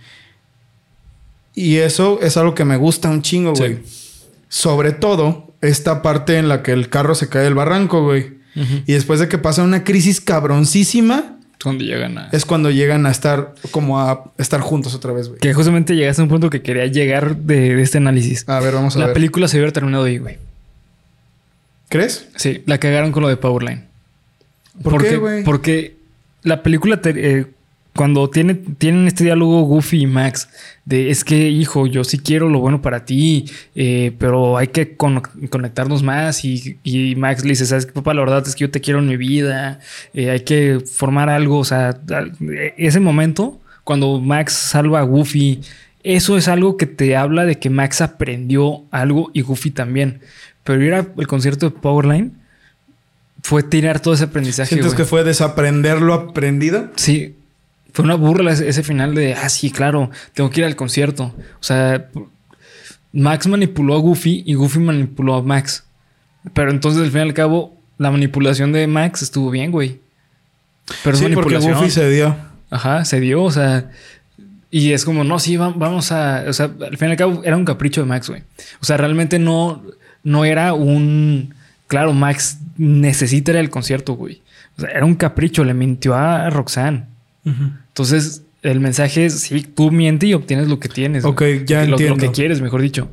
Y 1.55 1.77
eso 1.77 2.19
es 2.21 2.37
algo 2.37 2.55
que 2.55 2.65
me 2.65 2.77
gusta 2.77 3.09
un 3.09 3.21
chingo, 3.21 3.55
Sí. 3.55 3.61
güey. 3.63 3.79
Sobre 4.49 4.91
todo 4.91 5.51
esta 5.61 6.01
parte 6.01 6.37
en 6.37 6.47
la 6.49 6.61
que 6.63 6.71
el 6.71 6.89
carro 6.89 7.15
se 7.15 7.29
cae 7.29 7.43
del 7.43 7.55
barranco, 7.55 8.03
güey. 8.03 8.41
Y 8.55 8.93
después 8.93 9.19
de 9.19 9.27
que 9.27 9.37
pasa 9.39 9.63
una 9.63 9.83
crisis 9.83 10.21
cabroncísima, 10.21 11.37
Cuando 11.63 11.83
llegan 11.83 12.17
a. 12.19 12.29
es 12.31 12.45
cuando 12.45 12.69
llegan 12.69 13.05
a 13.07 13.11
estar 13.11 13.55
como 13.71 13.99
a 13.99 14.31
estar 14.37 14.59
juntos 14.61 14.93
otra 14.93 15.11
vez, 15.13 15.27
güey. 15.29 15.39
Que 15.39 15.53
justamente 15.55 15.95
llegaste 15.95 16.21
a 16.21 16.25
un 16.25 16.29
punto 16.29 16.49
que 16.51 16.61
quería 16.61 16.85
llegar 16.85 17.35
de, 17.37 17.75
de 17.75 17.81
este 17.81 17.97
análisis. 17.97 18.47
A 18.47 18.59
ver, 18.59 18.73
vamos 18.75 18.95
a 18.95 18.99
la 18.99 19.05
ver. 19.07 19.13
película 19.15 19.47
se 19.47 19.57
hubiera 19.57 19.71
terminado 19.71 20.03
ahí, 20.03 20.19
güey. 20.19 20.37
¿Crees? 21.89 22.27
Sí, 22.35 22.63
la 22.65 22.77
cagaron 22.79 23.11
con 23.11 23.23
lo 23.23 23.29
de 23.29 23.37
Powerline. 23.37 23.85
¿Por 24.81 24.93
porque, 24.93 25.09
qué, 25.09 25.17
güey? 25.17 25.43
Porque 25.43 25.95
la 26.43 26.63
película, 26.63 27.01
te- 27.01 27.39
eh, 27.39 27.47
cuando 27.95 28.27
tiene, 28.29 28.55
tienen 28.55 29.05
este 29.07 29.23
diálogo 29.23 29.61
Goofy 29.61 30.01
y 30.01 30.07
Max, 30.07 30.49
de 30.85 31.11
es 31.11 31.23
que, 31.23 31.49
hijo, 31.49 31.85
yo 31.85 32.03
sí 32.03 32.17
quiero 32.17 32.49
lo 32.49 32.59
bueno 32.59 32.81
para 32.81 33.05
ti, 33.05 33.45
eh, 33.75 34.11
pero 34.17 34.57
hay 34.57 34.67
que 34.69 34.95
con- 34.97 35.21
conectarnos 35.49 36.01
más. 36.01 36.43
Y, 36.43 36.77
y 36.83 37.15
Max 37.15 37.43
le 37.43 37.49
dice, 37.51 37.65
¿sabes 37.67 37.85
qué, 37.85 37.91
papá? 37.91 38.13
La 38.15 38.21
verdad 38.21 38.43
es 38.47 38.55
que 38.55 38.61
yo 38.61 38.71
te 38.71 38.81
quiero 38.81 38.99
en 38.99 39.07
mi 39.07 39.15
vida, 39.17 39.79
eh, 40.15 40.31
hay 40.31 40.39
que 40.39 40.79
formar 40.79 41.29
algo. 41.29 41.59
O 41.59 41.65
sea, 41.65 41.97
eh, 42.41 42.73
ese 42.77 42.99
momento, 42.99 43.59
cuando 43.83 44.19
Max 44.19 44.53
salva 44.53 44.99
a 44.99 45.03
Goofy, 45.03 45.61
eso 46.03 46.35
es 46.37 46.47
algo 46.47 46.77
que 46.77 46.87
te 46.87 47.15
habla 47.15 47.45
de 47.45 47.59
que 47.59 47.69
Max 47.69 48.01
aprendió 48.01 48.83
algo 48.91 49.29
y 49.33 49.41
Goofy 49.41 49.69
también. 49.71 50.19
Pero 50.63 50.81
ir 50.83 50.93
al 50.93 51.27
concierto 51.27 51.69
de 51.69 51.75
Powerline 51.77 52.31
fue 53.41 53.61
tirar 53.63 53.99
todo 53.99 54.13
ese 54.13 54.23
aprendizaje. 54.25 54.69
¿Sientes 54.69 54.95
que 54.95 55.05
fue 55.05 55.23
desaprender 55.23 56.01
lo 56.01 56.13
aprendido? 56.13 56.89
Sí, 56.95 57.35
fue 57.93 58.03
una 58.05 58.15
burla 58.15 58.51
ese, 58.51 58.83
final 58.83 59.15
de, 59.15 59.33
ah, 59.35 59.49
sí, 59.49 59.71
claro, 59.71 60.09
tengo 60.33 60.49
que 60.49 60.61
ir 60.61 60.65
al 60.65 60.75
concierto. 60.75 61.25
O 61.59 61.63
sea, 61.63 62.09
Max 63.11 63.47
manipuló 63.47 63.95
a 63.95 63.99
Goofy 63.99 64.43
y 64.45 64.55
Goofy 64.55 64.79
manipuló 64.79 65.35
a 65.35 65.41
Max. 65.43 65.83
Pero 66.53 66.71
entonces, 66.71 67.01
al 67.03 67.11
fin 67.11 67.19
y 67.19 67.23
al 67.23 67.33
cabo, 67.33 67.77
la 67.97 68.11
manipulación 68.11 68.71
de 68.73 68.87
Max 68.87 69.21
estuvo 69.21 69.49
bien, 69.51 69.71
güey. 69.71 69.99
Pero 71.03 71.15
sí, 71.15 71.27
porque. 71.33 71.57
Goofy 71.57 71.89
se 71.89 72.09
dio. 72.09 72.35
Ajá, 72.69 73.05
se 73.05 73.19
dio, 73.19 73.43
o 73.43 73.51
sea. 73.51 73.89
Y 74.71 74.91
es 74.91 75.05
como, 75.05 75.23
no, 75.23 75.37
sí, 75.39 75.55
va- 75.55 75.69
vamos 75.75 76.11
a. 76.11 76.43
O 76.47 76.53
sea, 76.53 76.65
al 76.65 76.97
fin 76.97 77.09
y 77.09 77.11
al 77.11 77.17
cabo 77.17 77.41
era 77.45 77.55
un 77.55 77.63
capricho 77.63 78.01
de 78.01 78.07
Max, 78.07 78.27
güey. 78.29 78.41
O 78.81 78.85
sea, 78.85 78.97
realmente 78.97 79.37
no, 79.39 79.83
no 80.23 80.43
era 80.45 80.73
un. 80.73 81.53
Claro, 81.87 82.11
Max 82.13 82.57
necesita 82.77 83.51
ir 83.51 83.57
al 83.59 83.69
concierto, 83.69 84.13
güey. 84.13 84.41
O 84.77 84.81
sea, 84.81 84.89
era 84.89 85.05
un 85.05 85.13
capricho, 85.13 85.63
le 85.63 85.75
mintió 85.75 86.15
a 86.15 86.49
Roxanne. 86.49 87.05
Entonces, 87.93 88.41
el 88.63 88.79
mensaje 88.79 89.25
es: 89.25 89.39
sí, 89.39 89.61
tú 89.61 89.91
mientes 89.91 90.27
y 90.29 90.33
obtienes 90.33 90.67
lo 90.67 90.79
que 90.79 90.89
tienes. 90.89 91.23
Ok, 91.25 91.39
güey. 91.39 91.65
ya 91.65 91.81
lo, 91.83 91.89
lo 91.89 91.93
entiendo. 91.93 92.17
que 92.17 92.31
quieres, 92.31 92.59
mejor 92.61 92.81
dicho. 92.81 93.09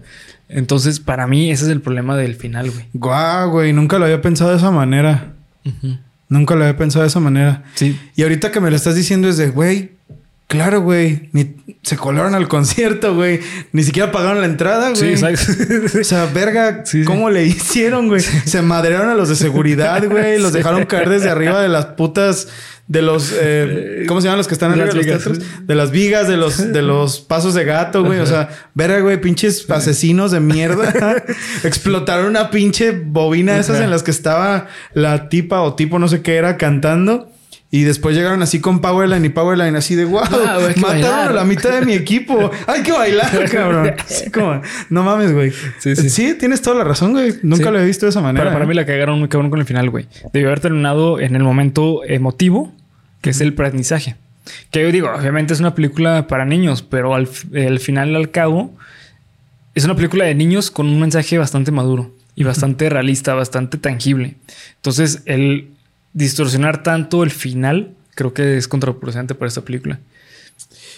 Entonces, 0.49 1.01
para 1.01 1.26
mí, 1.26 1.51
ese 1.51 1.64
es 1.64 1.70
el 1.70 1.81
problema 1.81 2.16
del 2.16 2.35
final, 2.35 2.70
güey. 2.70 2.87
Guau, 2.93 3.51
güey, 3.51 3.72
nunca 3.72 3.99
lo 3.99 4.07
había 4.07 4.20
pensado 4.20 4.51
de 4.51 4.57
esa 4.57 4.70
manera. 4.70 5.35
Nunca 6.28 6.55
lo 6.55 6.64
había 6.64 6.76
pensado 6.76 7.03
de 7.03 7.09
esa 7.09 7.20
manera. 7.20 7.64
Sí. 7.74 7.99
Y 8.16 8.22
ahorita 8.22 8.51
que 8.51 8.61
me 8.61 8.70
lo 8.70 8.76
estás 8.76 8.95
diciendo 8.95 9.28
es 9.28 9.37
de, 9.37 9.51
güey, 9.51 9.93
claro, 10.51 10.82
güey, 10.82 11.30
ni 11.32 11.55
se 11.82 11.96
colaron 11.96 12.34
al 12.34 12.48
concierto, 12.48 13.14
güey, 13.14 13.40
ni 13.72 13.82
siquiera 13.84 14.11
pagaron 14.12 14.40
la 14.40 14.46
entrada, 14.46 14.94
Sí, 14.94 15.03
güey. 15.03 15.12
exacto. 15.12 15.98
O 16.01 16.05
sea, 16.05 16.26
verga, 16.26 16.82
Sí, 16.84 16.98
sí. 17.01 17.05
¿cómo 17.05 17.30
le 17.30 17.46
hicieron, 17.46 18.09
güey? 18.09 18.20
Se 18.20 18.61
madrearon 18.61 19.09
a 19.09 19.14
los 19.14 19.28
de 19.30 19.36
seguridad, 19.36 20.05
güey. 20.07 20.38
Los 20.38 20.53
dejaron 20.59 20.84
caer 20.84 21.09
desde 21.09 21.30
arriba 21.30 21.62
de 21.62 21.68
las 21.68 21.86
putas, 21.86 22.48
de 22.88 23.03
los, 23.03 23.32
eh, 23.40 24.05
¿cómo 24.09 24.20
se 24.20 24.24
llaman 24.26 24.38
los 24.38 24.48
que 24.48 24.55
están 24.55 24.72
arriba 24.72 24.86
de 24.86 24.94
las 24.94 24.96
los 24.96 25.07
vigas. 25.07 25.22
teatros? 25.24 25.66
De 25.68 25.74
las 25.76 25.90
vigas, 25.92 26.26
de 26.28 26.36
los, 26.36 26.72
de 26.72 26.82
los 26.92 27.20
pasos 27.20 27.55
de 27.55 27.64
gato, 27.64 28.05
güey. 28.05 28.18
O 28.18 28.26
sea, 28.26 28.48
verga, 28.74 28.98
güey, 28.98 29.20
pinches 29.20 29.70
asesinos 29.70 30.32
de 30.32 30.40
mierda. 30.40 31.22
Explotaron 31.62 32.26
una 32.26 32.51
pinche 32.51 32.90
bobina 32.90 33.57
esas 33.59 33.80
en 33.80 33.90
las 33.90 34.03
que 34.03 34.11
estaba 34.11 34.66
la 34.92 35.28
tipa 35.28 35.61
o 35.62 35.74
tipo, 35.76 35.98
no 36.01 36.09
sé 36.09 36.20
qué 36.22 36.34
era, 36.36 36.57
cantando. 36.57 37.30
Y 37.72 37.84
después 37.84 38.16
llegaron 38.16 38.42
así 38.42 38.60
con 38.60 38.80
Powerline 38.80 39.24
y 39.24 39.28
Powerline 39.28 39.76
así 39.76 39.94
de 39.94 40.04
wow, 40.04 40.22
mataron 40.22 40.74
bailar". 40.80 41.30
a 41.30 41.32
la 41.32 41.44
mitad 41.44 41.70
de 41.78 41.86
mi 41.86 41.92
equipo. 41.92 42.50
Hay 42.66 42.82
que 42.82 42.90
bailar, 42.90 43.48
cabrón. 43.52 43.92
Así 43.96 44.28
como, 44.30 44.60
no 44.88 45.04
mames, 45.04 45.32
güey. 45.32 45.52
Sí, 45.78 45.94
Sí, 45.94 46.10
sí. 46.10 46.34
tienes 46.34 46.62
toda 46.62 46.76
la 46.78 46.84
razón, 46.84 47.12
güey. 47.12 47.34
Nunca 47.44 47.66
Sí. 47.66 47.70
lo 47.70 47.78
he 47.80 47.84
visto 47.86 48.06
de 48.06 48.10
esa 48.10 48.20
manera. 48.20 48.44
Para, 48.46 48.54
para 48.54 48.64
¿eh? 48.64 48.68
mí 48.68 48.74
la 48.74 48.84
cagaron 48.84 49.20
muy 49.20 49.28
cabrón 49.28 49.50
con 49.50 49.60
el 49.60 49.66
final, 49.66 49.88
güey. 49.88 50.06
Debió 50.32 50.48
haber 50.48 50.58
terminado 50.58 51.20
en 51.20 51.36
el 51.36 51.44
momento 51.44 52.02
emotivo, 52.04 52.72
que 53.20 53.30
es 53.30 53.40
el 53.40 53.50
aprendizaje. 53.50 54.16
Que 54.72 54.82
yo 54.82 54.90
digo, 54.90 55.08
obviamente 55.16 55.52
es 55.54 55.60
una 55.60 55.74
película 55.76 56.26
para 56.26 56.44
niños, 56.44 56.82
pero 56.82 57.14
al, 57.14 57.28
al 57.54 57.78
final, 57.78 58.16
al 58.16 58.32
cabo, 58.32 58.74
es 59.76 59.84
una 59.84 59.94
película 59.94 60.24
de 60.24 60.34
niños 60.34 60.72
con 60.72 60.86
un 60.88 60.98
mensaje 60.98 61.38
bastante 61.38 61.70
maduro 61.70 62.10
y 62.34 62.42
bastante 62.42 62.88
realista, 62.90 63.34
bastante 63.34 63.78
tangible. 63.78 64.34
Entonces, 64.74 65.22
el 65.26 65.68
distorsionar 66.12 66.82
tanto 66.82 67.22
el 67.22 67.30
final, 67.30 67.94
creo 68.14 68.32
que 68.34 68.56
es 68.56 68.68
contraproducente 68.68 69.34
para 69.34 69.48
esta 69.48 69.62
película. 69.62 70.00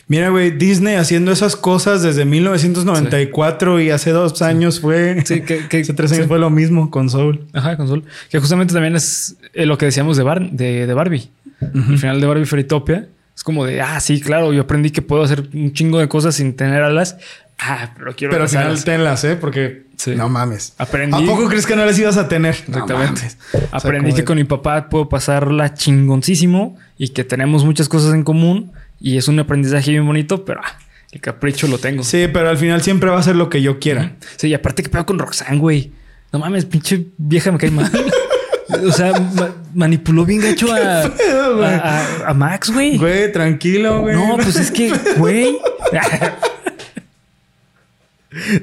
Mira, 0.08 0.30
güey, 0.30 0.50
Disney 0.50 0.96
haciendo 0.96 1.30
esas 1.30 1.54
cosas 1.54 2.02
desde 2.02 2.24
1994 2.24 3.80
y 3.80 3.90
hace 3.90 4.10
dos 4.10 4.42
años 4.42 4.80
fue. 4.80 5.22
Sí, 5.24 5.42
que- 5.42 5.68
que- 5.68 5.80
hace 5.80 5.94
tres 5.94 6.10
años 6.12 6.24
sí. 6.24 6.28
fue 6.28 6.38
lo 6.38 6.50
mismo 6.50 6.90
con 6.90 7.08
Soul. 7.08 7.46
Ajá, 7.52 7.76
con 7.76 7.86
Sol. 7.88 8.04
Que 8.30 8.38
justamente 8.40 8.74
también 8.74 8.96
es 8.96 9.36
eh, 9.54 9.64
lo 9.66 9.78
que 9.78 9.86
decíamos 9.86 10.16
de, 10.16 10.22
Bar- 10.24 10.50
de, 10.50 10.86
de 10.86 10.94
Barbie. 10.94 11.30
El 11.60 11.96
final 11.98 12.20
de 12.20 12.26
Barbie 12.26 12.44
Fairytopia 12.44 13.08
es 13.36 13.44
como 13.44 13.64
de, 13.64 13.80
ah, 13.80 14.00
sí, 14.00 14.20
claro, 14.20 14.52
yo 14.52 14.62
aprendí 14.62 14.90
que 14.90 15.00
puedo 15.00 15.22
hacer 15.22 15.44
un 15.54 15.72
chingo 15.72 16.00
de 16.00 16.08
cosas 16.08 16.34
sin 16.34 16.54
tener 16.56 16.82
alas. 16.82 17.16
Ah, 17.59 17.90
pero 17.96 18.14
quiero 18.16 18.32
Pero 18.32 18.44
al 18.44 18.48
final 18.48 18.82
tenlas, 18.84 19.22
¿eh? 19.24 19.36
Porque 19.36 19.84
Sí. 19.96 20.14
no 20.16 20.28
mames. 20.28 20.74
Aprendí. 20.78 21.22
¿A 21.22 21.26
poco 21.26 21.48
crees 21.48 21.64
que 21.66 21.76
no 21.76 21.84
las 21.86 21.96
ibas 21.98 22.16
a 22.16 22.26
tener? 22.28 22.57
No 22.66 22.78
Exactamente. 22.78 23.20
mames. 23.20 23.38
O 23.53 23.59
sea, 23.59 23.68
Aprendí 23.72 24.11
que 24.11 24.16
de- 24.18 24.24
con 24.24 24.36
mi 24.36 24.44
papá 24.44 24.88
puedo 24.88 25.09
pasarla 25.09 25.74
chingoncísimo 25.74 26.76
y 26.98 27.11
que 27.11 27.22
tenemos 27.24 27.64
muchas 27.64 27.88
cosas 27.88 28.14
en 28.14 28.24
común 28.24 28.72
y 29.00 29.16
es 29.16 29.28
un 29.28 29.38
aprendizaje 29.38 29.92
bien 29.92 30.05
bonito, 30.07 30.44
pero 30.44 30.61
ah, 30.64 30.76
el 31.12 31.20
capricho 31.20 31.68
lo 31.68 31.78
tengo. 31.78 32.03
Sí, 32.03 32.26
pero 32.32 32.48
al 32.48 32.57
final 32.59 32.82
siempre 32.82 33.11
va 33.11 33.18
a 33.20 33.22
ser 33.22 33.36
lo 33.36 33.48
que 33.48 33.62
yo 33.62 33.78
quiera. 33.78 34.16
Sí, 34.36 34.48
y 34.48 34.55
aparte 34.55 34.82
que 34.82 34.88
pedo 34.88 35.07
con 35.07 35.18
Roxanne, 35.20 35.59
güey. 35.59 35.92
No 36.32 36.38
mames, 36.40 36.64
pinche 36.64 37.09
vieja 37.16 37.53
me 37.53 37.59
cae 37.59 37.70
mal. 37.70 37.90
o 38.88 38.90
sea, 38.90 39.12
ma- 39.12 39.55
manipuló 39.74 40.24
bien 40.24 40.40
gacho 40.40 40.72
a, 40.72 41.09
pedo, 41.16 41.57
güey? 41.59 41.68
a, 41.68 42.00
a- 42.24 42.30
a 42.30 42.34
Max, 42.34 42.70
güey. 42.72 42.96
Güey, 42.98 43.30
tranquilo, 43.30 44.00
güey. 44.00 44.16
No, 44.16 44.36
pues 44.36 44.57
es 44.57 44.70
que, 44.72 44.92
güey. 45.18 45.57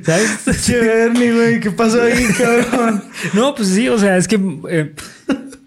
¿Sabes? 0.03 0.67
Bernie, 0.67 1.31
güey, 1.31 1.59
¿qué 1.59 1.71
pasó 1.71 2.01
ahí, 2.01 2.27
cabrón? 2.37 3.03
No, 3.33 3.53
pues 3.55 3.69
sí, 3.69 3.87
o 3.89 3.97
sea, 3.97 4.17
es 4.17 4.27
que 4.27 4.39
eh, 4.69 4.93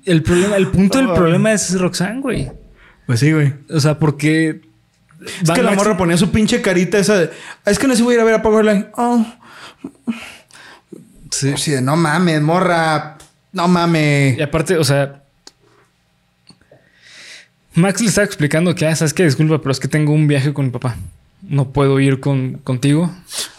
el 0.05 0.23
problema, 0.23 0.57
el 0.57 0.69
punto 0.69 0.99
del 0.99 1.13
problema 1.13 1.53
es 1.53 1.79
Roxanne, 1.79 2.21
güey. 2.21 2.51
Pues 3.07 3.21
sí, 3.21 3.33
güey. 3.33 3.55
O 3.71 3.81
sea, 3.81 3.99
porque. 3.99 4.61
Es 5.43 5.51
que 5.51 5.63
la 5.63 5.73
morra 5.73 5.97
ponía 5.97 6.17
su 6.17 6.31
pinche 6.33 6.61
carita 6.61 6.99
esa 6.99 7.17
de... 7.17 7.31
Es 7.65 7.79
que 7.79 7.87
no 7.87 7.95
se 7.95 8.03
voy 8.03 8.15
a 8.15 8.17
ir 8.17 8.21
a 8.23 8.25
ver 8.25 8.35
a 8.35 8.43
Powerline. 8.43 8.89
Oh. 8.97 9.25
Sí. 11.31 11.55
Sí, 11.57 11.75
no 11.81 11.97
mames, 11.97 12.43
morra. 12.43 13.19
No 13.53 13.69
mames. 13.69 14.37
Y 14.37 14.43
aparte, 14.43 14.77
o 14.77 14.85
sea, 14.85 15.23
Max 17.75 18.01
le 18.01 18.09
estaba 18.09 18.25
explicando 18.25 18.75
que, 18.75 18.87
ah, 18.87 18.95
sabes 18.97 19.15
que 19.15 19.25
disculpa, 19.25 19.59
pero 19.59 19.71
es 19.73 19.81
que 19.81 19.89
tengo 19.89 20.13
un 20.13 20.27
viaje 20.27 20.53
con 20.53 20.67
mi 20.67 20.71
papá. 20.71 20.97
No 21.53 21.71
puedo 21.71 22.01
ir 22.01 22.19
con, 22.19 22.55
contigo. 22.65 23.15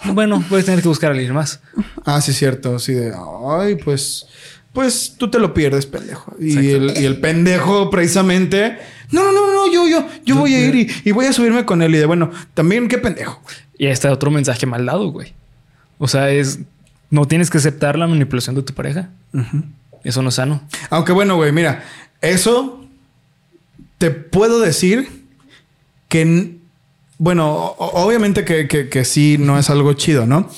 Bueno, 0.06 0.44
voy 0.50 0.62
a 0.62 0.66
tener 0.66 0.82
que 0.82 0.88
buscar 0.88 1.12
a 1.12 1.14
alguien 1.14 1.32
más. 1.32 1.62
Ah, 2.04 2.22
sí, 2.22 2.34
cierto. 2.34 2.78
Así 2.78 2.92
de, 2.92 3.14
ay, 3.48 3.76
pues, 3.76 4.26
pues 4.74 5.14
tú 5.16 5.30
te 5.30 5.38
lo 5.38 5.54
pierdes, 5.54 5.86
pendejo. 5.86 6.36
Y 6.40 6.72
el, 6.72 6.98
y 6.98 7.06
el, 7.06 7.20
pendejo, 7.20 7.92
precisamente, 7.92 8.80
no, 9.12 9.24
no, 9.24 9.32
no, 9.32 9.54
no, 9.54 9.72
yo, 9.72 9.88
yo, 9.88 10.08
yo, 10.26 10.36
voy 10.38 10.56
a 10.56 10.68
ir 10.68 10.74
y, 10.74 10.92
y, 11.08 11.12
voy 11.12 11.28
a 11.28 11.34
subirme 11.34 11.66
con 11.66 11.84
él. 11.84 11.94
Y 11.94 12.00
de, 12.00 12.08
bueno, 12.08 12.32
también 12.56 12.88
qué 12.88 12.98
pendejo. 12.98 13.40
Y 13.78 13.86
ahí 13.86 13.92
está 13.92 14.12
otro 14.12 14.32
mensaje 14.32 14.66
mal 14.66 14.88
dado, 14.88 15.12
güey. 15.12 15.34
O 16.00 16.08
sea, 16.08 16.32
es, 16.32 16.62
no 17.12 17.28
tienes 17.28 17.52
que 17.52 17.60
aceptar 17.60 18.00
la 18.00 18.08
manipulación 18.08 18.56
de 18.56 18.64
tu 18.64 18.74
pareja. 18.74 19.12
Eso 20.04 20.24
no 20.24 20.30
es 20.30 20.36
sano. 20.36 20.64
Aunque 20.90 21.12
bueno, 21.12 21.36
güey, 21.36 21.52
mira, 21.52 21.84
eso 22.22 22.84
te 24.00 24.10
puedo 24.10 24.62
decir 24.62 25.08
que, 26.10 26.58
bueno, 27.24 27.74
obviamente 27.78 28.44
que, 28.44 28.68
que, 28.68 28.90
que, 28.90 29.06
sí 29.06 29.38
no 29.40 29.58
es 29.58 29.70
algo 29.70 29.94
chido, 29.94 30.26
¿no? 30.26 30.50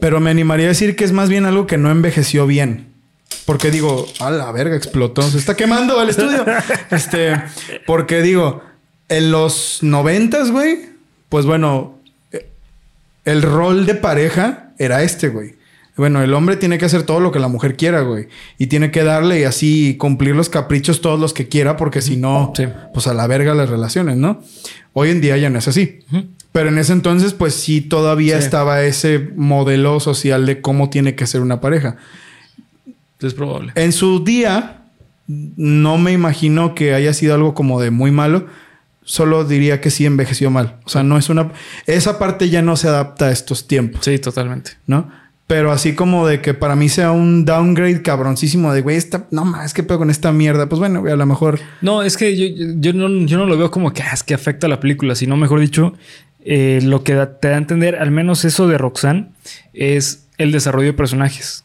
Pero 0.00 0.18
me 0.18 0.28
animaría 0.30 0.66
a 0.66 0.70
decir 0.70 0.96
que 0.96 1.04
es 1.04 1.12
más 1.12 1.28
bien 1.28 1.44
algo 1.44 1.68
que 1.68 1.78
no 1.78 1.88
envejeció 1.88 2.48
bien. 2.48 2.88
Porque 3.46 3.70
digo, 3.70 4.08
a 4.18 4.32
la 4.32 4.50
verga, 4.50 4.74
explotó, 4.74 5.22
se 5.22 5.38
está 5.38 5.54
quemando 5.54 6.02
el 6.02 6.08
estudio. 6.08 6.44
este, 6.90 7.40
porque 7.86 8.22
digo, 8.22 8.60
en 9.08 9.30
los 9.30 9.84
noventas, 9.84 10.50
güey, 10.50 10.80
pues 11.28 11.46
bueno, 11.46 12.00
el 13.24 13.42
rol 13.42 13.86
de 13.86 13.94
pareja 13.94 14.72
era 14.78 15.04
este, 15.04 15.28
güey. 15.28 15.54
Bueno, 16.00 16.22
el 16.22 16.32
hombre 16.32 16.56
tiene 16.56 16.78
que 16.78 16.86
hacer 16.86 17.02
todo 17.02 17.20
lo 17.20 17.30
que 17.30 17.38
la 17.38 17.48
mujer 17.48 17.76
quiera, 17.76 18.00
güey. 18.00 18.26
Y 18.56 18.68
tiene 18.68 18.90
que 18.90 19.04
darle 19.04 19.40
y 19.40 19.44
así 19.44 19.96
cumplir 19.98 20.34
los 20.34 20.48
caprichos 20.48 21.02
todos 21.02 21.20
los 21.20 21.34
que 21.34 21.46
quiera, 21.46 21.76
porque 21.76 22.00
si 22.00 22.16
no, 22.16 22.54
pues 22.94 23.06
a 23.06 23.12
la 23.12 23.26
verga 23.26 23.54
las 23.54 23.68
relaciones, 23.68 24.16
¿no? 24.16 24.42
Hoy 24.94 25.10
en 25.10 25.20
día 25.20 25.36
ya 25.36 25.50
no 25.50 25.58
es 25.58 25.68
así. 25.68 25.98
Pero 26.52 26.70
en 26.70 26.78
ese 26.78 26.94
entonces, 26.94 27.34
pues 27.34 27.52
sí, 27.52 27.82
todavía 27.82 28.38
estaba 28.38 28.82
ese 28.82 29.28
modelo 29.36 30.00
social 30.00 30.46
de 30.46 30.62
cómo 30.62 30.88
tiene 30.88 31.14
que 31.16 31.26
ser 31.26 31.42
una 31.42 31.60
pareja. 31.60 31.98
Es 33.20 33.34
probable. 33.34 33.72
En 33.74 33.92
su 33.92 34.24
día, 34.24 34.84
no 35.26 35.98
me 35.98 36.12
imagino 36.12 36.74
que 36.74 36.94
haya 36.94 37.12
sido 37.12 37.34
algo 37.34 37.52
como 37.52 37.78
de 37.78 37.90
muy 37.90 38.10
malo. 38.10 38.46
Solo 39.04 39.44
diría 39.44 39.82
que 39.82 39.90
sí 39.90 40.06
envejeció 40.06 40.50
mal. 40.50 40.76
O 40.86 40.88
sea, 40.88 41.02
no 41.02 41.18
es 41.18 41.28
una... 41.28 41.52
Esa 41.84 42.18
parte 42.18 42.48
ya 42.48 42.62
no 42.62 42.78
se 42.78 42.88
adapta 42.88 43.26
a 43.26 43.32
estos 43.32 43.68
tiempos. 43.68 44.02
Sí, 44.02 44.18
totalmente. 44.18 44.78
¿No? 44.86 45.19
Pero 45.50 45.72
así 45.72 45.96
como 45.96 46.28
de 46.28 46.40
que 46.40 46.54
para 46.54 46.76
mí 46.76 46.88
sea 46.88 47.10
un 47.10 47.44
downgrade 47.44 48.02
cabroncísimo 48.02 48.72
de, 48.72 48.82
güey, 48.82 48.96
esta, 48.96 49.26
no 49.32 49.44
más, 49.44 49.74
que 49.74 49.82
pedo 49.82 49.98
con 49.98 50.08
esta 50.08 50.30
mierda. 50.30 50.68
Pues 50.68 50.78
bueno, 50.78 51.02
a 51.04 51.16
lo 51.16 51.26
mejor. 51.26 51.58
No, 51.80 52.04
es 52.04 52.16
que 52.16 52.36
yo, 52.36 52.66
yo, 52.78 52.92
no, 52.92 53.26
yo 53.26 53.36
no 53.36 53.46
lo 53.46 53.58
veo 53.58 53.68
como 53.68 53.92
que, 53.92 54.00
ah, 54.00 54.12
es 54.12 54.22
que 54.22 54.32
afecta 54.32 54.68
a 54.68 54.70
la 54.70 54.78
película, 54.78 55.16
sino 55.16 55.36
mejor 55.36 55.58
dicho, 55.58 55.94
eh, 56.44 56.78
lo 56.84 57.02
que 57.02 57.14
te 57.40 57.48
da 57.48 57.54
a 57.54 57.58
entender, 57.58 57.96
al 57.96 58.12
menos 58.12 58.44
eso 58.44 58.68
de 58.68 58.78
Roxanne, 58.78 59.30
es 59.72 60.28
el 60.38 60.52
desarrollo 60.52 60.86
de 60.86 60.92
personajes, 60.92 61.64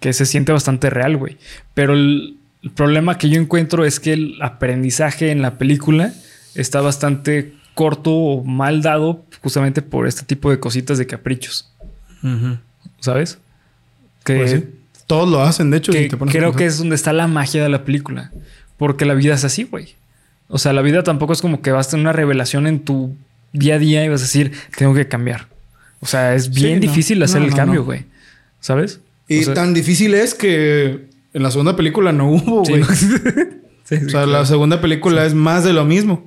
que 0.00 0.12
se 0.12 0.26
siente 0.26 0.50
bastante 0.50 0.90
real, 0.90 1.16
güey. 1.16 1.36
Pero 1.74 1.92
el, 1.92 2.38
el, 2.64 2.70
problema 2.72 3.18
que 3.18 3.28
yo 3.28 3.40
encuentro 3.40 3.84
es 3.84 4.00
que 4.00 4.14
el 4.14 4.42
aprendizaje 4.42 5.30
en 5.30 5.42
la 5.42 5.58
película 5.58 6.12
está 6.56 6.80
bastante 6.80 7.52
corto 7.74 8.10
o 8.10 8.42
mal 8.42 8.82
dado 8.82 9.24
justamente 9.42 9.80
por 9.80 10.08
este 10.08 10.24
tipo 10.24 10.50
de 10.50 10.58
cositas 10.58 10.98
de 10.98 11.06
caprichos. 11.06 11.72
¿Sabes? 13.02 13.38
Que 14.24 14.36
pues 14.36 14.50
sí. 14.52 14.64
todos 15.06 15.28
lo 15.28 15.42
hacen, 15.42 15.70
de 15.70 15.78
hecho. 15.78 15.92
Que 15.92 16.08
si 16.08 16.16
creo 16.16 16.54
que 16.54 16.66
es 16.66 16.78
donde 16.78 16.94
está 16.94 17.12
la 17.12 17.26
magia 17.26 17.62
de 17.62 17.68
la 17.68 17.84
película. 17.84 18.30
Porque 18.78 19.04
la 19.04 19.14
vida 19.14 19.34
es 19.34 19.44
así, 19.44 19.64
güey. 19.64 19.94
O 20.48 20.58
sea, 20.58 20.72
la 20.72 20.82
vida 20.82 21.02
tampoco 21.02 21.32
es 21.32 21.42
como 21.42 21.62
que 21.62 21.72
vas 21.72 21.88
a 21.88 21.90
tener 21.90 22.04
una 22.04 22.12
revelación 22.12 22.66
en 22.66 22.80
tu 22.80 23.14
día 23.52 23.74
a 23.74 23.78
día 23.78 24.04
y 24.04 24.08
vas 24.08 24.20
a 24.20 24.24
decir, 24.24 24.52
tengo 24.76 24.94
que 24.94 25.08
cambiar. 25.08 25.48
O 26.00 26.06
sea, 26.06 26.34
es 26.34 26.50
bien 26.50 26.80
sí, 26.80 26.88
difícil 26.88 27.18
no, 27.18 27.24
hacer 27.24 27.40
no, 27.40 27.48
el 27.48 27.54
cambio, 27.54 27.84
güey. 27.84 28.04
¿Sabes? 28.60 29.00
Y 29.28 29.40
o 29.40 29.44
sea, 29.44 29.54
tan 29.54 29.74
difícil 29.74 30.14
es 30.14 30.34
que 30.34 31.06
en 31.32 31.42
la 31.42 31.50
segunda 31.50 31.74
película 31.76 32.12
no 32.12 32.30
hubo, 32.30 32.62
güey. 32.62 32.82
Sí, 33.84 33.96
o 33.96 34.08
sea, 34.08 34.26
la 34.26 34.46
segunda 34.46 34.80
película 34.80 35.26
es 35.26 35.34
más 35.34 35.64
de 35.64 35.72
lo 35.72 35.84
mismo. 35.84 36.26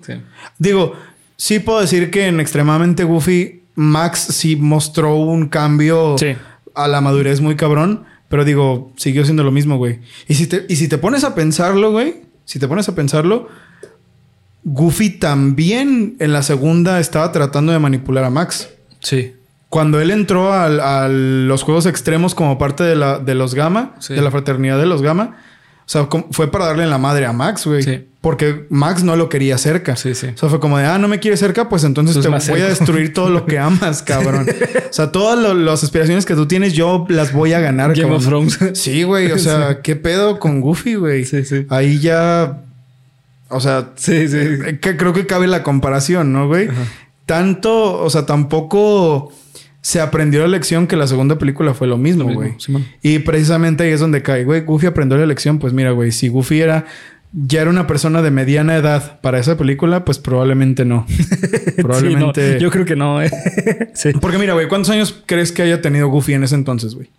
Digo, 0.60 0.94
sí 1.38 1.60
puedo 1.60 1.80
decir 1.80 2.12
que 2.12 2.28
en 2.28 2.42
Extremadamente 2.42 3.06
Goofy, 3.06 3.62
Max 3.76 4.20
sí 4.20 4.56
mostró 4.56 5.16
un 5.16 5.48
cambio 5.48 6.16
a 6.76 6.88
la 6.88 7.02
madurez 7.02 7.42
muy 7.42 7.56
cabrón. 7.56 8.06
Pero 8.30 8.44
digo, 8.44 8.92
siguió 8.98 9.24
siendo 9.24 9.44
lo 9.44 9.52
mismo, 9.52 9.78
güey. 9.78 10.00
Y 10.28 10.34
si 10.36 10.48
te, 10.48 10.66
y 10.68 10.76
si 10.78 10.88
te 10.88 10.98
pones 10.98 11.24
a 11.24 11.36
pensarlo, 11.36 11.92
güey, 11.92 12.24
si 12.44 12.60
te 12.60 12.68
pones 12.68 12.90
a 12.90 12.96
pensarlo, 12.96 13.48
Goofy 14.64 15.12
también 15.12 16.16
en 16.20 16.34
la 16.34 16.42
segunda 16.42 17.00
estaba 17.00 17.32
tratando 17.32 17.72
de 17.72 17.80
manipular 17.80 18.24
a 18.24 18.32
Max. 18.32 18.70
Sí. 19.00 19.34
Cuando 19.70 20.02
él 20.02 20.10
entró 20.10 20.52
a, 20.52 21.04
a 21.04 21.08
los 21.08 21.62
juegos 21.64 21.86
extremos 21.86 22.34
como 22.34 22.58
parte 22.58 22.84
de, 22.84 22.96
la, 22.96 23.20
de 23.20 23.36
los 23.36 23.54
Gamma, 23.54 23.96
sí. 24.00 24.16
de 24.16 24.22
la 24.22 24.32
fraternidad 24.32 24.80
de 24.80 24.86
los 24.88 25.02
Gamma, 25.02 25.38
o 25.86 25.90
sea, 25.90 26.08
fue 26.32 26.52
para 26.52 26.66
darle 26.66 26.88
la 26.88 26.98
madre 26.98 27.28
a 27.28 27.34
Max, 27.34 27.68
güey. 27.68 27.84
Sí. 27.84 28.06
Porque 28.20 28.66
Max 28.72 29.04
no 29.04 29.16
lo 29.16 29.30
quería 29.30 29.60
cerca. 29.60 29.96
Sí, 29.96 30.16
sí. 30.16 30.30
O 30.34 30.38
sea, 30.38 30.50
fue 30.50 30.60
como 30.60 30.80
de, 30.80 30.86
ah, 30.86 30.98
no 30.98 31.08
me 31.08 31.20
quieres 31.20 31.40
cerca, 31.40 31.70
pues 31.70 31.84
entonces, 31.84 32.16
entonces 32.16 32.46
te 32.46 32.52
voy 32.52 32.60
cerca. 32.60 32.74
a 32.74 32.76
destruir 32.76 33.14
todo 33.14 33.30
lo 33.30 33.46
que 33.46 33.60
amas, 33.60 34.02
cabrón. 34.02 34.48
o 34.50 34.94
sea, 34.94 35.12
todas 35.12 35.38
lo, 35.38 35.54
las 35.54 35.84
aspiraciones 35.84 36.26
que 36.26 36.34
tú 36.34 36.48
tienes, 36.48 36.74
yo 36.74 37.06
las 37.10 37.34
voy 37.34 37.54
a 37.54 37.60
ganar. 37.60 37.92
Game 37.92 38.02
cabrón. 38.02 38.18
of 38.18 38.26
Thrones. 38.26 38.80
Sí, 38.80 39.04
güey. 39.04 39.32
O 39.32 39.38
sea, 39.40 39.74
sí. 39.74 39.78
¿qué 39.84 39.96
pedo 39.96 40.40
con 40.40 40.60
Goofy, 40.60 40.96
güey? 40.96 41.24
Sí, 41.24 41.46
sí. 41.46 41.68
Ahí 41.70 42.00
ya... 42.00 42.62
O 43.50 43.60
sea, 43.60 43.92
sí, 43.96 44.28
sí. 44.28 44.78
Que 44.82 44.98
creo 44.98 45.14
que 45.14 45.28
cabe 45.28 45.46
la 45.46 45.62
comparación, 45.62 46.34
¿no, 46.34 46.48
güey? 46.48 46.68
Tanto, 47.28 48.02
o 48.04 48.10
sea, 48.10 48.26
tampoco 48.26 49.32
se 49.86 50.02
aprendió 50.02 50.42
la 50.42 50.48
lección 50.48 50.88
que 50.88 50.96
la 50.96 51.06
segunda 51.06 51.38
película 51.38 51.76
fue 51.76 51.86
lo 51.86 52.00
mismo, 52.00 52.34
güey. 52.34 52.56
Sí, 52.58 52.74
y 53.04 53.20
precisamente 53.20 53.84
ahí 53.84 53.92
es 53.92 54.00
donde 54.00 54.24
cae, 54.24 54.44
güey. 54.44 54.62
Goofy 54.62 54.88
aprendió 54.88 55.16
la 55.16 55.28
lección. 55.28 55.60
Pues 55.60 55.74
mira, 55.74 55.92
güey, 55.92 56.12
si 56.12 56.28
Goofy 56.28 56.60
era 56.60 56.88
ya 57.32 57.62
era 57.62 57.70
una 57.70 57.86
persona 57.86 58.24
de 58.24 58.32
mediana 58.32 58.76
edad 58.78 59.20
para 59.22 59.38
esa 59.38 59.58
película, 59.58 60.04
pues 60.04 60.18
probablemente 60.18 60.86
no. 60.86 61.06
probablemente. 61.76 62.48
Sí, 62.48 62.54
no. 62.56 62.60
Yo 62.62 62.72
creo 62.72 62.86
que 62.86 62.96
no. 62.96 63.22
Eh. 63.22 63.30
sí. 63.94 64.10
Porque 64.20 64.40
mira, 64.40 64.54
güey, 64.54 64.68
¿cuántos 64.68 64.90
años 64.90 65.22
crees 65.28 65.52
que 65.52 65.62
haya 65.62 65.80
tenido 65.84 66.08
Goofy 66.08 66.34
en 66.34 66.46
ese 66.46 66.56
entonces, 66.56 66.96
güey? 66.96 67.12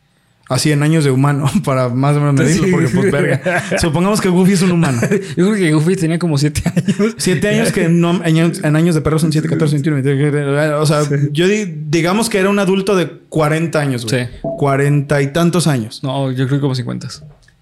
Así 0.48 0.70
en 0.70 0.84
años 0.84 1.02
de 1.02 1.10
humano, 1.10 1.50
para 1.64 1.88
más 1.88 2.16
o 2.16 2.20
menos 2.20 2.34
medirlo, 2.34 2.66
sí. 2.66 2.70
porque 2.70 2.88
pues 2.88 3.10
verga. 3.10 3.64
Supongamos 3.80 4.20
que 4.20 4.28
Goofy 4.28 4.52
es 4.52 4.62
un 4.62 4.72
humano. 4.72 5.00
Yo 5.36 5.46
creo 5.46 5.54
que 5.54 5.72
Goofy 5.72 5.96
tenía 5.96 6.18
como 6.18 6.38
siete 6.38 6.62
años. 6.64 7.14
Siete 7.16 7.48
años 7.48 7.72
que 7.72 7.88
no, 7.88 8.20
años, 8.22 8.62
en 8.62 8.76
años 8.76 8.94
de 8.94 9.00
perros 9.00 9.22
son 9.22 9.32
siete, 9.32 9.48
14, 9.48 9.74
21, 9.74 10.02
21. 10.02 10.80
O 10.80 10.86
sea, 10.86 11.02
sí. 11.02 11.14
yo 11.32 11.48
di, 11.48 11.64
digamos 11.88 12.30
que 12.30 12.38
era 12.38 12.48
un 12.48 12.60
adulto 12.60 12.94
de 12.94 13.08
40 13.28 13.80
años, 13.80 14.06
güey. 14.06 14.26
Sí. 14.26 14.30
40 14.42 15.22
y 15.22 15.26
tantos 15.32 15.66
años. 15.66 16.04
No, 16.04 16.30
yo 16.30 16.46
creo 16.46 16.58
que 16.58 16.60
como 16.60 16.74
50. 16.76 17.08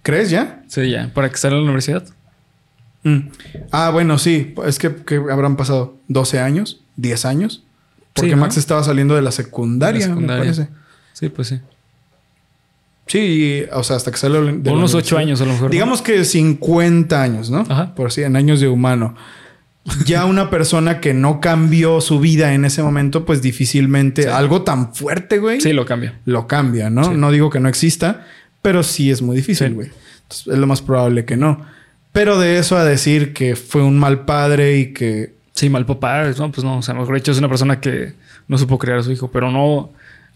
¿Crees 0.03 0.29
ya? 0.29 0.63
Sí, 0.69 0.91
ya. 0.91 1.11
¿Para 1.15 1.31
que 1.31 1.39
salga 1.39 1.57
a 1.57 1.61
la 1.61 1.65
universidad? 1.65 2.05
Mm. 3.05 3.29
Ah, 3.71 3.91
bueno, 3.91 4.19
sí. 4.19 4.55
Es 4.67 4.79
que, 4.79 4.95
que, 4.95 5.17
habrán 5.17 5.57
pasado 5.57 5.97
12 6.09 6.41
años, 6.41 6.83
10 6.97 7.25
años. 7.25 7.65
Porque 8.13 8.31
sí, 8.31 8.37
¿no? 8.37 8.43
Max 8.43 8.59
estaba 8.59 8.85
saliendo 8.85 9.15
de 9.15 9.23
la 9.23 9.33
secundaria, 9.33 10.01
de 10.01 10.09
la 10.09 10.15
secundaria. 10.15 10.45
me 10.45 10.55
parece. 10.55 10.69
Sí, 11.15 11.31
pues 11.31 11.49
sí. 11.49 11.61
Sí, 13.07 13.65
o 13.73 13.83
sea, 13.83 13.97
hasta 13.97 14.11
que 14.11 14.17
salió 14.17 14.43
de 14.45 14.71
unos 14.71 14.95
ocho 14.95 15.19
años 15.19 15.41
a 15.41 15.45
lo 15.45 15.53
mejor. 15.53 15.71
Digamos 15.71 16.01
que 16.01 16.25
50 16.25 17.23
años, 17.23 17.51
¿no? 17.51 17.61
Ajá. 17.69 17.95
Por 17.95 18.07
así, 18.07 18.23
en 18.23 18.37
años 18.37 18.61
de 18.61 18.69
humano. 18.69 19.15
Ya 20.07 20.25
una 20.25 20.49
persona 20.49 21.01
que 21.01 21.13
no 21.13 21.41
cambió 21.41 22.01
su 22.01 22.19
vida 22.19 22.55
en 22.55 22.65
ese 22.65 22.83
momento, 22.83 23.27
pues 23.27 23.43
difícilmente 23.43 24.23
sí. 24.23 24.29
algo 24.29 24.63
tan 24.63 24.95
fuerte, 24.95 25.39
güey. 25.39 25.61
Sí, 25.61 25.75
lo 25.75 25.85
cambia. 25.85 26.19
Lo 26.25 26.47
cambia, 26.47 26.89
¿no? 26.89 27.05
Sí. 27.05 27.11
No 27.15 27.31
digo 27.31 27.51
que 27.51 27.61
no 27.61 27.69
exista, 27.69 28.27
pero 28.63 28.83
sí 28.83 29.11
es 29.11 29.21
muy 29.21 29.37
difícil, 29.37 29.75
güey. 29.75 29.91
Es 30.31 30.47
lo 30.47 30.67
más 30.67 30.81
probable 30.81 31.27
que 31.27 31.37
no. 31.37 31.67
Pero 32.13 32.39
de 32.39 32.59
eso 32.59 32.79
a 32.79 32.85
decir 32.85 33.35
que 33.35 33.57
fue 33.57 33.83
un 33.83 33.99
mal 33.99 34.25
padre 34.25 34.79
y 34.79 34.93
que. 34.95 35.35
Sí, 35.53 35.69
mal 35.69 35.85
papá, 35.85 36.25
no, 36.39 36.51
pues 36.51 36.65
no. 36.65 36.79
O 36.79 36.83
sea, 36.83 36.95
mejor 36.95 37.15
dicho, 37.15 37.33
es 37.33 37.39
una 37.39 37.49
persona 37.49 37.81
que 37.81 38.15
no 38.49 38.57
supo 38.57 38.79
criar 38.79 38.99
a 38.99 39.03
su 39.03 39.13
hijo, 39.13 39.31
pero 39.31 39.51
no, 39.51 39.91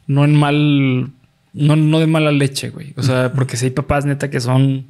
no 0.07 0.25
en 0.27 0.35
mal 0.37 1.11
no, 1.53 1.76
no 1.76 2.01
de 2.01 2.07
mala 2.07 2.32
leche, 2.32 2.70
güey. 2.70 2.94
O 2.96 3.03
sea, 3.03 3.32
porque 3.32 3.57
si 3.57 3.66
hay 3.66 3.70
papás 3.70 4.05
neta 4.05 4.30
que 4.30 4.40
son 4.40 4.86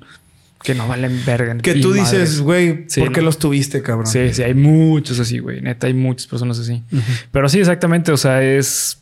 que 0.63 0.75
no 0.75 0.89
valen 0.89 1.23
verga. 1.25 1.57
Que 1.59 1.77
tú 1.77 1.93
dices, 1.93 2.41
güey, 2.41 2.85
sí, 2.89 3.01
¿por 3.01 3.13
qué 3.13 3.21
¿no? 3.21 3.27
los 3.27 3.39
tuviste, 3.39 3.81
cabrón? 3.83 4.07
Sí, 4.07 4.35
sí, 4.35 4.43
hay 4.43 4.55
muchos 4.55 5.21
así, 5.21 5.39
güey. 5.39 5.61
Neta, 5.61 5.87
hay 5.87 5.95
muchas 5.95 6.27
personas 6.27 6.59
así. 6.59 6.83
Uh 6.91 6.97
-huh. 6.97 7.25
Pero 7.31 7.49
sí, 7.49 7.61
exactamente. 7.61 8.11
O 8.13 8.17
sea, 8.17 8.43
es. 8.43 8.99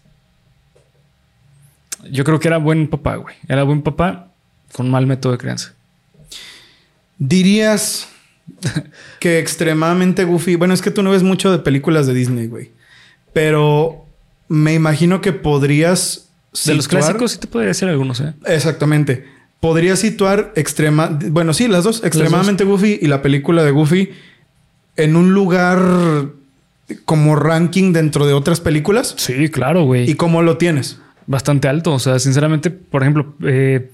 Yo 2.11 2.25
creo 2.25 2.39
que 2.39 2.49
era 2.49 2.59
buen 2.59 2.89
papá, 2.89 3.17
güey. 3.17 3.35
Era 3.49 3.63
buen 3.63 3.83
papá 3.83 4.29
con 4.73 4.91
mal 4.91 5.07
método 5.07 5.33
de 5.33 5.39
crianza. 5.39 5.73
Dirías 7.19 8.09
que 9.21 9.39
extremadamente 9.39 10.25
goofy. 10.25 10.57
Bueno, 10.57 10.75
es 10.75 10.83
que 10.83 10.91
tú 10.91 11.03
no 11.03 11.11
ves 11.11 11.23
mucho 11.23 11.51
de 11.51 11.59
películas 11.59 12.07
de 12.07 12.15
Disney, 12.15 12.47
güey. 12.49 12.71
Pero 13.33 14.07
me 14.49 14.75
imagino 14.75 15.21
que 15.21 15.33
podrías 15.33 16.26
de 16.65 16.75
los 16.75 16.89
clásicos 16.89 17.33
sí 17.33 17.39
te 17.39 17.47
podría 17.47 17.69
decir 17.69 17.89
algunos, 17.89 18.21
¿eh? 18.21 18.35
Exactamente. 18.47 19.25
podría 19.61 19.97
situar 19.97 20.53
extrema, 20.55 21.19
bueno, 21.31 21.53
sí, 21.53 21.69
las 21.69 21.85
dos, 21.85 22.05
extremadamente 22.05 22.65
Goofy 22.65 22.99
y 23.01 23.07
la 23.07 23.23
película 23.23 23.65
de 23.65 23.71
Goofy 23.71 24.11
en 24.97 25.17
un 25.17 25.35
lugar 25.35 25.81
como 27.05 27.37
ranking 27.37 27.93
dentro 27.93 28.27
de 28.27 28.33
otras 28.33 28.61
películas. 28.61 29.15
Sí, 29.17 29.49
claro, 29.49 29.85
güey. 29.85 30.09
¿Y 30.09 30.15
cómo 30.15 30.43
lo 30.43 30.57
tienes? 30.57 31.01
Bastante 31.27 31.69
alto. 31.69 31.93
O 31.95 31.99
sea, 31.99 32.19
sinceramente, 32.19 32.71
por 32.71 33.03
ejemplo, 33.03 33.35
eh, 33.45 33.91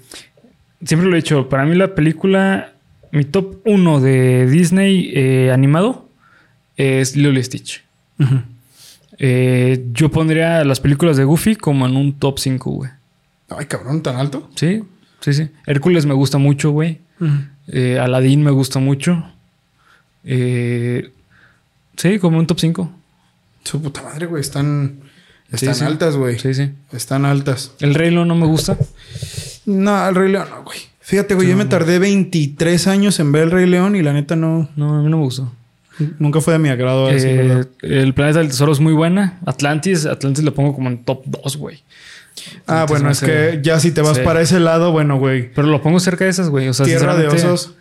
siempre 0.85 1.09
lo 1.09 1.15
he 1.15 1.21
dicho, 1.21 1.49
para 1.49 1.65
mí 1.65 1.75
la 1.75 1.95
película, 1.95 2.73
mi 3.11 3.25
top 3.25 3.61
uno 3.65 4.01
de 4.01 4.47
Disney 4.47 5.11
eh, 5.15 5.51
animado 5.53 6.09
es 6.77 7.17
Lilo 7.17 7.39
y 7.39 7.43
Stitch. 7.43 7.83
Eh, 9.19 9.87
yo 9.93 10.11
pondría 10.11 10.65
las 10.65 10.81
películas 10.81 11.17
de 11.17 11.25
Goofy 11.25 11.57
como 11.57 11.87
en 11.87 11.97
un 11.97 12.19
top 12.19 12.39
5, 12.39 12.71
güey. 12.71 12.91
Ay, 13.49 13.67
cabrón, 13.67 14.03
tan 14.03 14.17
alto. 14.17 14.51
Sí, 14.55 14.83
sí, 15.21 15.33
sí. 15.33 15.49
Hércules 15.67 16.07
me 16.07 16.15
gusta 16.15 16.39
mucho, 16.39 16.71
güey. 16.71 17.01
Eh, 17.69 17.99
Aladdin 18.01 18.43
me 18.43 18.51
gusta 18.51 18.79
mucho. 18.79 19.25
Eh, 20.25 21.11
sí, 21.97 22.19
como 22.19 22.39
un 22.39 22.47
top 22.47 22.59
5. 22.59 22.93
Su 23.65 23.81
puta 23.83 24.03
madre, 24.03 24.27
güey. 24.27 24.41
Están, 24.41 25.01
están 25.51 25.83
altas, 25.87 26.17
güey. 26.17 26.39
Sí, 26.39 26.55
sí. 26.55 26.71
Están 26.93 27.25
altas. 27.25 27.73
¿El 27.81 27.95
Rey 27.95 28.11
León 28.11 28.29
no 28.29 28.35
me 28.35 28.47
gusta? 28.47 28.77
No, 29.67 30.09
el 30.09 30.15
Rey 30.15 30.33
León 30.33 30.49
no, 30.51 30.65
güey. 30.65 30.79
Fíjate, 31.01 31.35
güey, 31.35 31.49
yo 31.49 31.57
me 31.57 31.65
tardé 31.65 31.99
23 31.99 32.87
años 32.87 33.19
en 33.21 33.33
ver 33.33 33.45
el 33.45 33.51
Rey 33.51 33.67
León 33.67 33.97
y 33.97 34.03
la 34.03 34.13
neta 34.13 34.35
no. 34.37 34.69
No, 34.77 34.95
a 34.95 35.03
mí 35.03 35.11
no 35.11 35.19
me 35.19 35.25
gustó. 35.25 35.53
Nunca 36.19 36.41
fue 36.41 36.55
de 36.55 36.59
mi 36.59 36.69
agrado. 36.69 37.11
Eh, 37.11 37.65
el 37.83 38.15
Planeta 38.15 38.39
del 38.39 38.49
Tesoro 38.49 38.73
es 38.73 38.81
muy 38.81 38.93
buena. 38.93 39.39
Atlantis, 39.47 40.07
Atlantis 40.07 40.45
lo 40.45 40.55
pongo 40.55 40.75
como 40.75 40.89
en 40.89 41.05
top 41.05 41.23
2, 41.27 41.57
güey. 41.57 41.83
Ah, 42.67 42.87
bueno, 42.89 43.11
es 43.11 43.21
que 43.21 43.61
ya 43.63 43.79
si 43.79 43.93
te 43.93 44.01
vas 44.01 44.19
para 44.21 44.41
ese 44.41 44.61
lado, 44.61 44.93
bueno, 44.93 45.19
güey. 45.19 45.53
Pero 45.53 45.69
lo 45.69 45.83
pongo 45.83 46.01
cerca 46.01 46.25
de 46.25 46.31
esas, 46.31 46.49
güey. 46.49 46.69
O 46.69 46.75
sea, 46.75 46.87
Tierra 46.87 47.17
de 47.17 47.29
osos. 47.29 47.75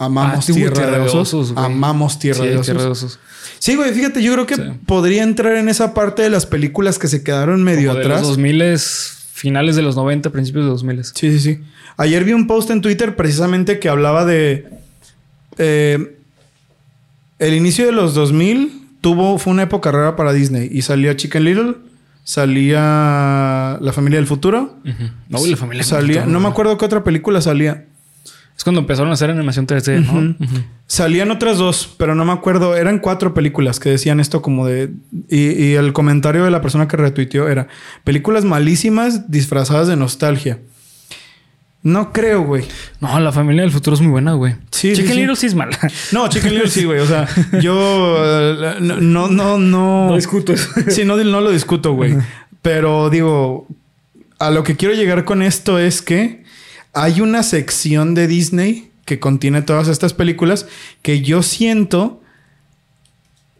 Amamos 0.00 0.48
ah, 0.48 0.52
tierra, 0.52 0.90
de 0.90 1.00
osos. 1.00 1.52
Amamos 1.56 2.18
tierra, 2.20 2.44
de 2.44 2.56
osos. 2.56 3.18
Sí, 3.58 3.74
güey, 3.74 3.92
fíjate, 3.92 4.22
yo 4.22 4.32
creo 4.32 4.46
que 4.46 4.56
podría 4.86 5.24
entrar 5.24 5.56
en 5.56 5.68
esa 5.68 5.92
parte 5.92 6.22
de 6.22 6.30
las 6.30 6.46
películas 6.46 7.00
que 7.00 7.08
se 7.08 7.24
quedaron 7.24 7.64
medio 7.64 7.88
Como 7.88 8.00
atrás. 8.00 8.20
De 8.20 8.28
los 8.28 8.36
2000 8.36 8.78
finales 9.32 9.74
de 9.74 9.82
los 9.82 9.96
90, 9.96 10.30
principios 10.30 10.66
de 10.66 10.70
los 10.70 10.82
2000. 10.82 11.04
Sí, 11.04 11.12
sí, 11.14 11.40
sí. 11.40 11.60
Ayer 11.96 12.22
vi 12.22 12.32
un 12.32 12.46
post 12.46 12.70
en 12.70 12.80
Twitter 12.80 13.16
precisamente 13.16 13.80
que 13.80 13.88
hablaba 13.88 14.24
de 14.24 14.68
eh, 15.58 16.17
el 17.38 17.54
inicio 17.54 17.86
de 17.86 17.92
los 17.92 18.14
2000 18.14 18.86
tuvo, 19.00 19.38
fue 19.38 19.52
una 19.52 19.62
época 19.62 19.90
rara 19.92 20.16
para 20.16 20.32
Disney 20.32 20.68
y 20.72 20.82
salía 20.82 21.16
Chicken 21.16 21.44
Little, 21.44 21.74
salía 22.24 23.78
La 23.80 23.92
Familia 23.92 24.18
del 24.18 24.26
Futuro. 24.26 24.76
No, 25.28 25.46
La 25.46 25.56
Familia 25.56 25.84
salía, 25.84 26.26
No 26.26 26.40
me 26.40 26.48
acuerdo 26.48 26.76
qué 26.76 26.84
otra 26.84 27.04
película 27.04 27.40
salía. 27.40 27.84
Es 28.56 28.64
cuando 28.64 28.80
empezaron 28.80 29.10
a 29.10 29.14
hacer 29.14 29.30
animación 29.30 29.68
3D, 29.68 30.04
¿no? 30.04 30.34
Salían 30.88 31.30
otras 31.30 31.58
dos, 31.58 31.94
pero 31.96 32.16
no 32.16 32.24
me 32.24 32.32
acuerdo. 32.32 32.74
Eran 32.76 32.98
cuatro 32.98 33.32
películas 33.32 33.78
que 33.78 33.88
decían 33.90 34.18
esto 34.18 34.42
como 34.42 34.66
de... 34.66 34.90
Y, 35.28 35.52
y 35.52 35.74
el 35.74 35.92
comentario 35.92 36.44
de 36.44 36.50
la 36.50 36.60
persona 36.60 36.88
que 36.88 36.96
retuiteó 36.96 37.48
era... 37.48 37.68
Películas 38.02 38.44
malísimas 38.44 39.30
disfrazadas 39.30 39.86
de 39.86 39.94
nostalgia. 39.94 40.58
No 41.82 42.12
creo, 42.12 42.42
güey. 42.42 42.64
No, 43.00 43.20
la 43.20 43.30
familia 43.30 43.62
del 43.62 43.70
futuro 43.70 43.94
es 43.94 44.00
muy 44.00 44.10
buena, 44.10 44.32
güey. 44.32 44.56
Sí, 44.70 44.94
Chicken 44.94 45.12
sí, 45.12 45.20
Little 45.20 45.36
sí. 45.36 45.46
es 45.46 45.54
mala. 45.54 45.78
No, 46.12 46.28
Chicken 46.28 46.52
Little 46.52 46.70
sí, 46.70 46.84
güey. 46.84 46.98
O 46.98 47.06
sea, 47.06 47.28
yo 47.62 48.16
eh, 48.18 48.76
no, 48.80 49.28
no, 49.28 49.58
no. 49.58 50.08
No 50.08 50.16
discuto 50.16 50.52
eso. 50.52 50.68
Sí, 50.88 51.04
no, 51.04 51.16
no 51.16 51.40
lo 51.40 51.50
discuto, 51.50 51.92
güey. 51.92 52.16
Pero 52.62 53.10
digo, 53.10 53.68
a 54.38 54.50
lo 54.50 54.64
que 54.64 54.76
quiero 54.76 54.94
llegar 54.94 55.24
con 55.24 55.42
esto 55.42 55.78
es 55.78 56.02
que 56.02 56.44
hay 56.92 57.20
una 57.20 57.42
sección 57.42 58.14
de 58.14 58.26
Disney 58.26 58.90
que 59.04 59.20
contiene 59.20 59.62
todas 59.62 59.88
estas 59.88 60.12
películas 60.12 60.66
que 61.02 61.22
yo 61.22 61.42
siento 61.42 62.20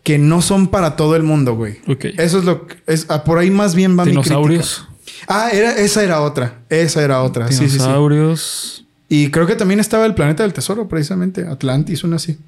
que 0.02 0.18
no 0.18 0.42
son 0.42 0.68
para 0.68 0.96
todo 0.96 1.16
el 1.16 1.22
mundo, 1.22 1.54
güey. 1.54 1.78
Ok. 1.86 2.06
Eso 2.16 2.38
es 2.38 2.44
lo 2.44 2.66
que 2.66 2.76
es. 2.86 3.06
Ah, 3.08 3.24
por 3.24 3.38
ahí 3.38 3.50
más 3.50 3.74
bien 3.74 3.98
va 3.98 4.04
mi 4.04 4.16
crítica. 4.16 4.88
Ah, 5.26 5.50
era, 5.52 5.72
esa 5.72 6.02
era 6.02 6.20
otra. 6.20 6.60
Esa 6.68 7.02
era 7.02 7.22
otra. 7.22 7.46
Dinosaurios. 7.48 8.84
Y 9.08 9.30
creo 9.30 9.46
que 9.46 9.56
también 9.56 9.80
estaba 9.80 10.06
el 10.06 10.14
planeta 10.14 10.42
del 10.42 10.52
tesoro, 10.52 10.88
precisamente. 10.88 11.46
Atlantis, 11.46 12.04
una 12.04 12.16
así. 12.16 12.38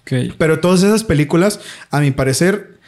Ok. 0.00 0.34
Pero 0.36 0.60
todas 0.60 0.82
esas 0.82 1.04
películas, 1.04 1.60
a 1.90 2.00
mi 2.00 2.10
parecer, 2.10 2.78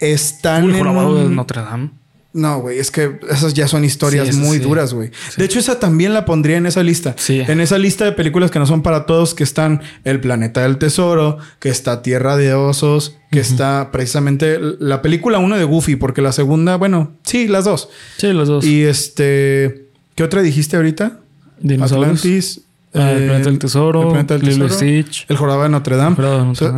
están. 0.00 0.70
el 0.70 0.76
en 0.76 0.84
de 0.84 1.34
Notre 1.34 1.62
Dame. 1.62 1.90
No, 2.32 2.60
güey, 2.60 2.78
es 2.78 2.92
que 2.92 3.18
esas 3.28 3.54
ya 3.54 3.66
son 3.66 3.84
historias 3.84 4.36
muy 4.36 4.58
duras, 4.58 4.94
güey. 4.94 5.10
De 5.36 5.44
hecho, 5.44 5.58
esa 5.58 5.80
también 5.80 6.14
la 6.14 6.24
pondría 6.24 6.58
en 6.58 6.66
esa 6.66 6.82
lista. 6.84 7.16
Sí. 7.18 7.40
En 7.40 7.60
esa 7.60 7.76
lista 7.76 8.04
de 8.04 8.12
películas 8.12 8.52
que 8.52 8.60
no 8.60 8.66
son 8.66 8.82
para 8.82 9.04
todos, 9.04 9.34
que 9.34 9.42
están 9.42 9.82
El 10.04 10.20
Planeta 10.20 10.62
del 10.62 10.78
Tesoro, 10.78 11.38
que 11.58 11.70
está 11.70 12.02
Tierra 12.02 12.36
de 12.36 12.54
Osos, 12.54 13.16
que 13.32 13.40
está 13.40 13.90
precisamente 13.90 14.58
la 14.78 15.02
película 15.02 15.38
1 15.38 15.56
de 15.58 15.64
Goofy, 15.64 15.96
porque 15.96 16.22
la 16.22 16.30
segunda, 16.30 16.76
bueno, 16.76 17.12
sí, 17.24 17.48
las 17.48 17.64
dos. 17.64 17.88
Sí, 18.16 18.32
las 18.32 18.46
dos. 18.46 18.64
Y 18.64 18.84
este, 18.84 19.88
¿qué 20.14 20.22
otra 20.22 20.42
dijiste 20.42 20.76
ahorita? 20.76 21.18
Dinosaurios. 21.58 22.18
Atlantis. 22.20 22.60
Ah, 22.94 23.12
el 23.12 23.24
Planeta 23.24 23.50
del 23.50 23.58
Tesoro. 23.58 24.02
El 24.02 24.08
Planeta 24.08 24.38
del 24.38 24.48
Tesoro. 24.48 24.68
Stitch. 24.68 25.26
El 25.28 25.36
Jorobado 25.36 25.64
de 25.64 25.68
Notre 25.68 25.96
Dame. 25.96 26.16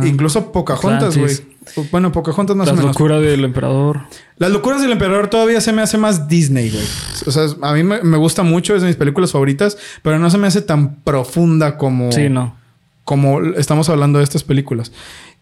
incluso 0.07 0.51
Pocahontas, 0.51 1.15
güey. 1.17 1.52
Bueno, 1.91 2.11
Pocahontas 2.11 2.55
más 2.55 2.67
o 2.67 2.71
menos. 2.71 2.85
La 2.85 2.91
locura 2.91 3.19
del 3.19 3.43
emperador. 3.43 4.01
Las 4.37 4.51
locuras 4.51 4.81
del 4.81 4.91
emperador 4.91 5.29
todavía 5.29 5.61
se 5.61 5.71
me 5.71 5.81
hace 5.81 5.97
más 5.97 6.27
Disney, 6.27 6.69
güey. 6.69 6.83
O 7.25 7.31
sea, 7.31 7.45
a 7.61 7.73
mí 7.73 7.83
me, 7.83 8.17
gusta 8.17 8.43
mucho, 8.43 8.75
es 8.75 8.81
de 8.81 8.87
mis 8.87 8.97
películas 8.97 9.31
favoritas, 9.31 9.77
pero 10.01 10.19
no 10.19 10.29
se 10.29 10.37
me 10.37 10.47
hace 10.47 10.61
tan 10.61 10.95
profunda 10.97 11.77
como. 11.77 12.11
Sí, 12.11 12.29
no. 12.29 12.55
Como 13.03 13.41
estamos 13.55 13.89
hablando 13.89 14.19
de 14.19 14.23
estas 14.23 14.43
películas. 14.43 14.91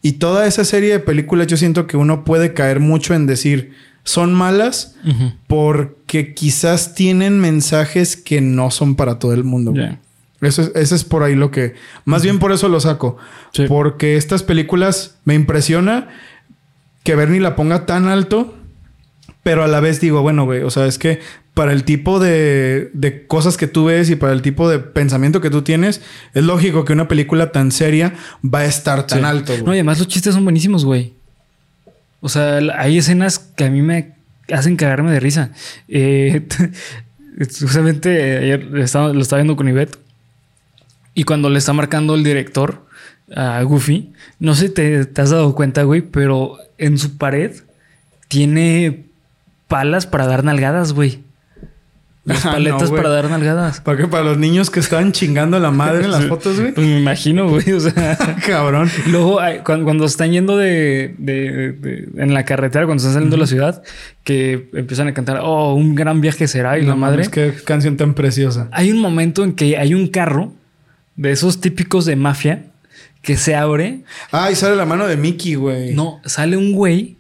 Y 0.01 0.13
toda 0.13 0.47
esa 0.47 0.65
serie 0.65 0.93
de 0.93 0.99
películas, 0.99 1.47
yo 1.47 1.57
siento 1.57 1.85
que 1.85 1.95
uno 1.95 2.25
puede 2.25 2.53
caer 2.53 2.79
mucho 2.79 3.13
en 3.13 3.27
decir 3.27 3.73
son 4.03 4.33
malas 4.33 4.95
porque 5.47 6.33
quizás 6.33 6.95
tienen 6.95 7.39
mensajes 7.39 8.17
que 8.17 8.41
no 8.41 8.71
son 8.71 8.95
para 8.95 9.19
todo 9.19 9.33
el 9.33 9.43
mundo. 9.43 9.73
Eso 10.41 10.63
es, 10.63 10.71
ese 10.75 10.95
es 10.95 11.03
por 11.03 11.23
ahí 11.23 11.35
lo 11.35 11.51
que... 11.51 11.75
Más 12.05 12.23
bien 12.23 12.39
por 12.39 12.51
eso 12.51 12.67
lo 12.67 12.79
saco. 12.79 13.17
Porque 13.67 14.17
estas 14.17 14.43
películas 14.43 15.19
me 15.23 15.35
impresiona 15.35 16.09
que 17.03 17.15
Bernie 17.15 17.39
la 17.39 17.55
ponga 17.55 17.85
tan 17.85 18.07
alto, 18.07 18.55
pero 19.43 19.63
a 19.63 19.67
la 19.67 19.79
vez 19.79 20.01
digo, 20.01 20.21
bueno, 20.21 20.45
güey, 20.45 20.61
o 20.63 20.69
sea, 20.69 20.85
es 20.85 20.97
que 20.97 21.19
para 21.53 21.73
el 21.73 21.83
tipo 21.83 22.19
de, 22.19 22.89
de, 22.93 23.27
cosas 23.27 23.57
que 23.57 23.67
tú 23.67 23.85
ves 23.85 24.09
y 24.09 24.15
para 24.15 24.33
el 24.33 24.41
tipo 24.41 24.69
de 24.69 24.79
pensamiento 24.79 25.41
que 25.41 25.49
tú 25.49 25.63
tienes, 25.63 26.01
es 26.33 26.43
lógico 26.43 26.85
que 26.85 26.93
una 26.93 27.07
película 27.07 27.51
tan 27.51 27.71
seria 27.71 28.13
va 28.43 28.59
a 28.59 28.65
estar 28.65 29.05
tan 29.05 29.25
alto. 29.25 29.53
No, 29.65 29.73
y 29.73 29.77
además 29.77 29.99
los 29.99 30.07
chistes 30.07 30.33
son 30.33 30.43
buenísimos, 30.43 30.85
güey. 30.85 31.13
O 32.21 32.29
sea, 32.29 32.59
hay 32.77 32.97
escenas 32.97 33.39
que 33.39 33.65
a 33.65 33.69
mí 33.69 33.81
me 33.81 34.13
hacen 34.51 34.77
cagarme 34.77 35.11
de 35.11 35.19
risa. 35.19 35.51
Eh, 35.87 36.47
justamente 37.59 38.37
ayer 38.37 38.63
lo 38.63 38.83
estaba, 38.83 39.11
viendo 39.11 39.55
con 39.55 39.67
Ivette 39.67 39.97
y 41.13 41.23
cuando 41.23 41.49
le 41.49 41.59
está 41.59 41.73
marcando 41.73 42.15
el 42.15 42.23
director 42.23 42.85
a 43.35 43.61
Goofy, 43.63 44.13
no 44.39 44.55
sé 44.55 44.67
si 44.67 44.73
te, 44.73 45.05
te 45.05 45.21
has 45.21 45.29
dado 45.29 45.55
cuenta, 45.55 45.83
güey, 45.83 46.01
pero 46.01 46.57
en 46.77 46.97
su 46.97 47.17
pared 47.17 47.51
tiene 48.27 49.05
palas 49.67 50.07
para 50.07 50.27
dar 50.27 50.43
nalgadas, 50.43 50.93
güey. 50.93 51.19
Las 52.23 52.45
ah, 52.45 52.51
paletas 52.51 52.91
para 52.91 53.09
dar 53.09 53.29
nalgadas. 53.29 53.81
¿Para 53.81 53.97
qué? 53.97 54.07
¿Para 54.07 54.23
los 54.23 54.37
niños 54.37 54.69
que 54.69 54.79
estaban 54.79 55.11
chingando 55.11 55.57
a 55.57 55.59
la 55.59 55.71
madre 55.71 56.05
en 56.05 56.11
las 56.11 56.25
fotos, 56.29 56.59
güey? 56.59 56.73
Pues 56.73 56.85
me 56.85 56.99
imagino, 56.99 57.49
güey. 57.49 57.71
O 57.71 57.79
sea, 57.79 58.17
cabrón. 58.45 58.89
Luego, 59.07 59.39
cuando, 59.63 60.05
están 60.05 60.31
yendo 60.31 60.55
de, 60.57 61.15
en 62.17 62.33
la 62.33 62.45
carretera, 62.45 62.85
cuando 62.85 63.01
están 63.01 63.13
saliendo 63.13 63.37
de 63.37 63.41
la 63.41 63.47
ciudad, 63.47 63.83
que 64.23 64.69
empiezan 64.73 65.07
a 65.07 65.13
cantar, 65.13 65.39
oh, 65.41 65.73
un 65.73 65.95
gran 65.95 66.21
viaje 66.21 66.47
será 66.47 66.77
y 66.77 66.83
la 66.83 66.95
madre. 66.95 67.23
Es 67.23 67.29
que 67.29 67.53
canción 67.65 67.97
tan 67.97 68.13
preciosa. 68.13 68.67
Hay 68.71 68.91
un 68.91 68.99
momento 68.99 69.43
en 69.43 69.53
que 69.53 69.77
hay 69.77 69.93
un 69.93 70.07
carro 70.07 70.53
de 71.15 71.31
esos 71.31 71.61
típicos 71.61 72.05
de 72.05 72.15
mafia 72.15 72.65
que 73.21 73.37
se 73.37 73.55
abre. 73.55 74.01
Ah, 74.31 74.51
y 74.51 74.55
sale 74.55 74.75
la 74.75 74.85
mano 74.85 75.07
de 75.07 75.17
Mickey, 75.17 75.55
güey. 75.55 75.93
No, 75.93 76.21
sale 76.25 76.57
un 76.57 76.73
güey 76.73 77.17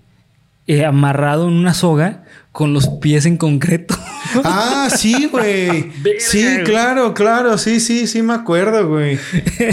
eh, 0.67 0.85
amarrado 0.85 1.47
en 1.47 1.53
una 1.53 1.73
soga 1.73 2.23
con 2.51 2.73
los 2.73 2.87
pies 3.01 3.25
en 3.25 3.37
concreto. 3.37 3.97
Ah, 4.45 4.87
sí, 4.95 5.27
güey. 5.29 5.91
sí, 6.19 6.45
claro, 6.63 7.13
claro. 7.13 7.57
Sí, 7.57 7.81
sí, 7.81 8.07
sí 8.07 8.21
me 8.21 8.33
acuerdo, 8.33 8.87
güey. 8.87 9.19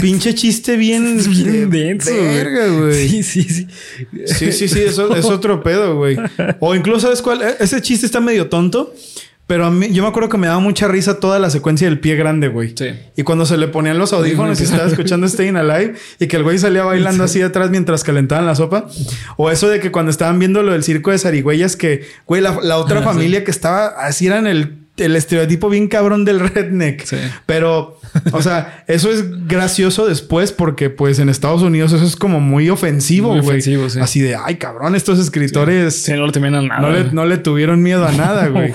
Pinche 0.01 0.35
chiste 0.35 0.75
bien... 0.75 1.17
bien 1.29 1.69
denso, 1.69 2.11
verga, 2.11 2.67
güey. 2.67 3.07
Sí, 3.07 3.23
sí, 3.23 3.43
sí. 3.43 3.67
Sí, 4.25 4.51
sí, 4.51 4.67
sí. 4.67 4.81
Eso, 4.81 5.15
es 5.15 5.23
otro 5.25 5.63
pedo, 5.63 5.95
güey. 5.95 6.17
O 6.59 6.75
incluso, 6.75 7.01
¿sabes 7.01 7.21
cuál? 7.21 7.41
E-, 7.41 7.55
ese 7.61 7.81
chiste 7.81 8.05
está 8.05 8.19
medio 8.19 8.49
tonto. 8.49 8.93
Pero 9.49 9.65
a 9.65 9.71
mí, 9.71 9.91
yo 9.91 10.03
me 10.03 10.09
acuerdo 10.09 10.29
que 10.29 10.37
me 10.37 10.45
daba 10.45 10.59
mucha 10.59 10.87
risa 10.87 11.19
toda 11.19 11.39
la 11.39 11.49
secuencia 11.49 11.89
del 11.89 11.99
pie 11.99 12.15
grande, 12.15 12.49
güey. 12.49 12.75
Sí. 12.77 12.91
Y 13.17 13.23
cuando 13.23 13.47
se 13.47 13.57
le 13.57 13.67
ponían 13.67 13.97
los 13.97 14.13
audífonos 14.13 14.61
y 14.61 14.65
estaba 14.65 14.87
escuchando 14.87 15.27
Staying 15.27 15.57
Alive 15.57 15.95
y 16.19 16.27
que 16.27 16.37
el 16.37 16.43
güey 16.43 16.59
salía 16.59 16.83
bailando 16.83 17.23
así 17.23 17.41
atrás 17.41 17.71
mientras 17.71 18.03
calentaban 18.03 18.45
la 18.45 18.53
sopa. 18.53 18.85
O 19.37 19.49
eso 19.49 19.67
de 19.67 19.79
que 19.79 19.91
cuando 19.91 20.11
estaban 20.11 20.37
viendo 20.37 20.61
lo 20.61 20.73
del 20.73 20.83
circo 20.83 21.09
de 21.09 21.17
zarigüeyas, 21.17 21.75
que, 21.75 22.05
güey, 22.27 22.43
la, 22.43 22.77
otra 22.77 23.01
familia 23.01 23.43
que 23.43 23.49
estaba 23.49 23.87
así 23.87 24.27
era 24.27 24.37
en 24.37 24.45
el 24.45 24.78
el 24.99 25.15
estereotipo 25.15 25.69
bien 25.69 25.87
cabrón 25.87 26.25
del 26.25 26.39
redneck. 26.49 27.05
Sí. 27.05 27.17
Pero, 27.45 27.99
o 28.31 28.41
sea, 28.41 28.83
eso 28.87 29.11
es 29.11 29.47
gracioso 29.47 30.07
después 30.07 30.51
porque, 30.51 30.89
pues, 30.89 31.19
en 31.19 31.29
Estados 31.29 31.61
Unidos 31.61 31.93
eso 31.93 32.05
es 32.05 32.15
como 32.15 32.39
muy 32.39 32.69
ofensivo, 32.69 33.29
Muy 33.29 33.39
güey. 33.41 33.49
ofensivo, 33.57 33.89
sí. 33.89 33.99
Así 33.99 34.21
de, 34.21 34.35
ay, 34.35 34.55
cabrón, 34.55 34.95
estos 34.95 35.19
escritores 35.19 35.95
Sí, 35.95 36.13
no 36.13 36.25
le 36.25 36.31
terminan 36.31 36.67
nada. 36.67 36.81
no, 36.81 36.91
le, 36.91 37.11
no 37.11 37.25
le 37.25 37.37
tuvieron 37.37 37.81
miedo 37.83 38.05
a 38.05 38.11
nada, 38.11 38.47
güey. 38.49 38.71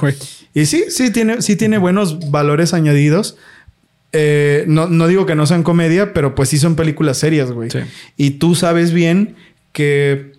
y 0.55 0.67
sí, 0.67 0.85
sí 0.89 1.11
tiene, 1.11 1.43
sí 1.43 1.57
tiene 1.57 1.79
buenos 1.79 2.31
valores 2.31 2.75
añadidos. 2.75 3.37
Eh, 4.17 4.65
no, 4.69 4.87
no 4.89 5.09
digo 5.09 5.27
que 5.27 5.35
no 5.35 5.45
sean 5.47 5.65
comedia, 5.65 6.13
pero 6.13 6.35
pues 6.37 6.49
sí 6.49 6.59
son 6.59 6.77
películas 6.77 7.19
serias, 7.19 7.51
güey. 7.51 7.69
Y 8.17 8.31
tú 8.33 8.55
sabes 8.55 8.93
bien 8.93 9.35
que 9.73 10.33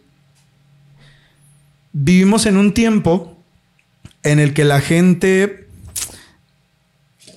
vivimos 1.91 2.45
en 2.45 2.57
un 2.57 2.73
tiempo 2.73 3.38
en 4.23 4.39
el 4.39 4.53
que 4.53 4.63
la 4.65 4.79
gente 4.81 5.64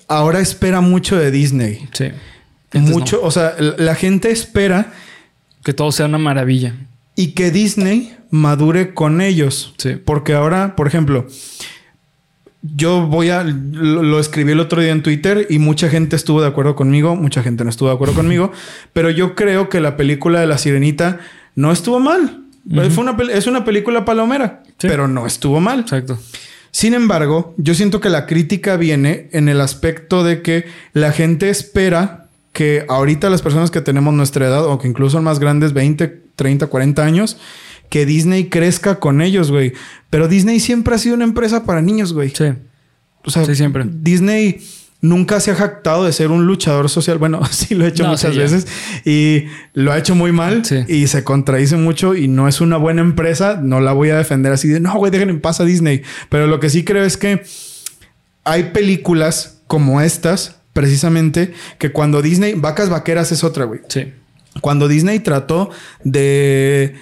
ahora 0.08 0.40
espera 0.40 0.80
mucho 0.80 1.16
de 1.16 1.30
Disney. 1.30 1.88
Sí. 1.92 2.06
Antes 2.72 2.90
mucho, 2.92 3.20
o 3.22 3.30
sea, 3.30 3.54
la 3.58 3.94
gente 3.94 4.30
espera. 4.30 4.92
Que 5.64 5.72
todo 5.72 5.92
sea 5.92 6.06
una 6.06 6.18
maravilla. 6.18 6.74
y 7.16 7.28
que 7.32 7.50
Disney 7.50 8.14
madure 8.30 8.94
con 8.94 9.20
ellos. 9.20 9.74
Sí. 9.78 9.96
Porque 10.04 10.34
ahora, 10.34 10.76
por 10.76 10.86
ejemplo, 10.86 11.26
yo 12.62 13.06
voy 13.06 13.30
a. 13.30 13.44
Lo, 13.44 14.02
lo 14.02 14.18
escribí 14.20 14.52
el 14.52 14.60
otro 14.60 14.82
día 14.82 14.92
en 14.92 15.02
Twitter 15.02 15.46
y 15.48 15.58
mucha 15.58 15.88
gente 15.88 16.16
estuvo 16.16 16.40
de 16.40 16.48
acuerdo 16.48 16.74
conmigo, 16.76 17.14
mucha 17.16 17.42
gente 17.42 17.64
no 17.64 17.70
estuvo 17.70 17.88
de 17.88 17.94
acuerdo 17.94 18.14
conmigo, 18.14 18.52
pero 18.92 19.10
yo 19.10 19.34
creo 19.34 19.68
que 19.68 19.80
la 19.80 19.96
película 19.96 20.40
de 20.40 20.46
La 20.46 20.58
Sirenita 20.58 21.20
no 21.54 21.72
estuvo 21.72 22.00
mal. 22.00 22.44
Fue 22.90 23.02
una 23.02 23.16
es 23.32 23.46
una 23.46 23.64
película 23.64 24.04
palomera, 24.04 24.62
Sí. 24.78 24.88
pero 24.88 25.08
no 25.08 25.26
estuvo 25.26 25.58
mal. 25.58 25.80
Exacto. 25.80 26.18
Sin 26.70 26.94
embargo, 26.94 27.54
yo 27.56 27.74
siento 27.74 28.00
que 28.00 28.08
la 28.08 28.26
crítica 28.26 28.76
viene 28.76 29.28
en 29.32 29.48
el 29.48 29.60
aspecto 29.60 30.22
de 30.24 30.42
que 30.42 30.66
la 30.92 31.12
gente 31.12 31.50
espera 31.50 32.28
que 32.52 32.84
ahorita 32.88 33.30
las 33.30 33.42
personas 33.42 33.70
que 33.70 33.80
tenemos 33.80 34.14
nuestra 34.14 34.46
edad 34.46 34.64
o 34.66 34.78
que 34.78 34.88
incluso 34.88 35.12
son 35.18 35.24
más 35.24 35.38
grandes, 35.38 35.72
20, 35.72 36.08
30, 36.34 36.66
40 36.66 37.04
años, 37.04 37.36
que 37.88 38.04
Disney 38.04 38.48
crezca 38.48 38.98
con 38.98 39.22
ellos, 39.22 39.50
güey. 39.50 39.72
Pero 40.10 40.28
Disney 40.28 40.60
siempre 40.60 40.94
ha 40.94 40.98
sido 40.98 41.14
una 41.14 41.24
empresa 41.24 41.64
para 41.64 41.82
niños, 41.82 42.12
güey. 42.12 42.30
Sí. 42.30 42.46
O 43.24 43.30
sea, 43.30 43.44
Sí, 43.44 43.54
siempre. 43.54 43.84
Disney 43.88 44.60
nunca 45.00 45.38
se 45.40 45.50
ha 45.50 45.54
jactado 45.54 46.04
de 46.04 46.12
ser 46.12 46.30
un 46.30 46.46
luchador 46.46 46.88
social. 46.88 47.18
Bueno, 47.18 47.40
sí 47.50 47.74
lo 47.74 47.84
ha 47.84 47.88
hecho 47.88 48.02
No, 48.04 48.10
muchas 48.10 48.32
sí, 48.32 48.38
veces 48.38 48.66
y 49.04 49.44
lo 49.74 49.92
ha 49.92 49.98
hecho 49.98 50.14
muy 50.14 50.32
mal 50.32 50.64
Sí. 50.64 50.84
y 50.88 51.06
se 51.06 51.22
contradice 51.24 51.76
mucho 51.76 52.14
y 52.14 52.28
no 52.28 52.48
es 52.48 52.60
una 52.60 52.76
buena 52.76 53.00
empresa. 53.00 53.58
No 53.62 53.80
la 53.80 53.92
voy 53.92 54.10
a 54.10 54.16
defender 54.16 54.52
así 54.52 54.68
de 54.68 54.80
no, 54.80 54.94
güey, 54.96 55.10
dejen 55.12 55.30
en 55.30 55.40
paz 55.40 55.60
a 55.60 55.64
Disney. 55.64 56.02
Pero 56.28 56.46
lo 56.46 56.60
que 56.60 56.70
sí 56.70 56.84
creo 56.84 57.04
es 57.04 57.16
que 57.16 57.42
hay 58.44 58.64
películas 58.70 59.60
como 59.66 60.00
estas, 60.00 60.56
precisamente, 60.72 61.52
que 61.78 61.92
cuando 61.92 62.22
Disney, 62.22 62.54
Vacas 62.54 62.88
Vaqueras 62.88 63.30
es 63.32 63.44
otra, 63.44 63.64
güey. 63.66 63.80
Sí. 63.88 64.12
Cuando 64.62 64.88
Disney 64.88 65.20
trató 65.20 65.70
de 66.02 66.94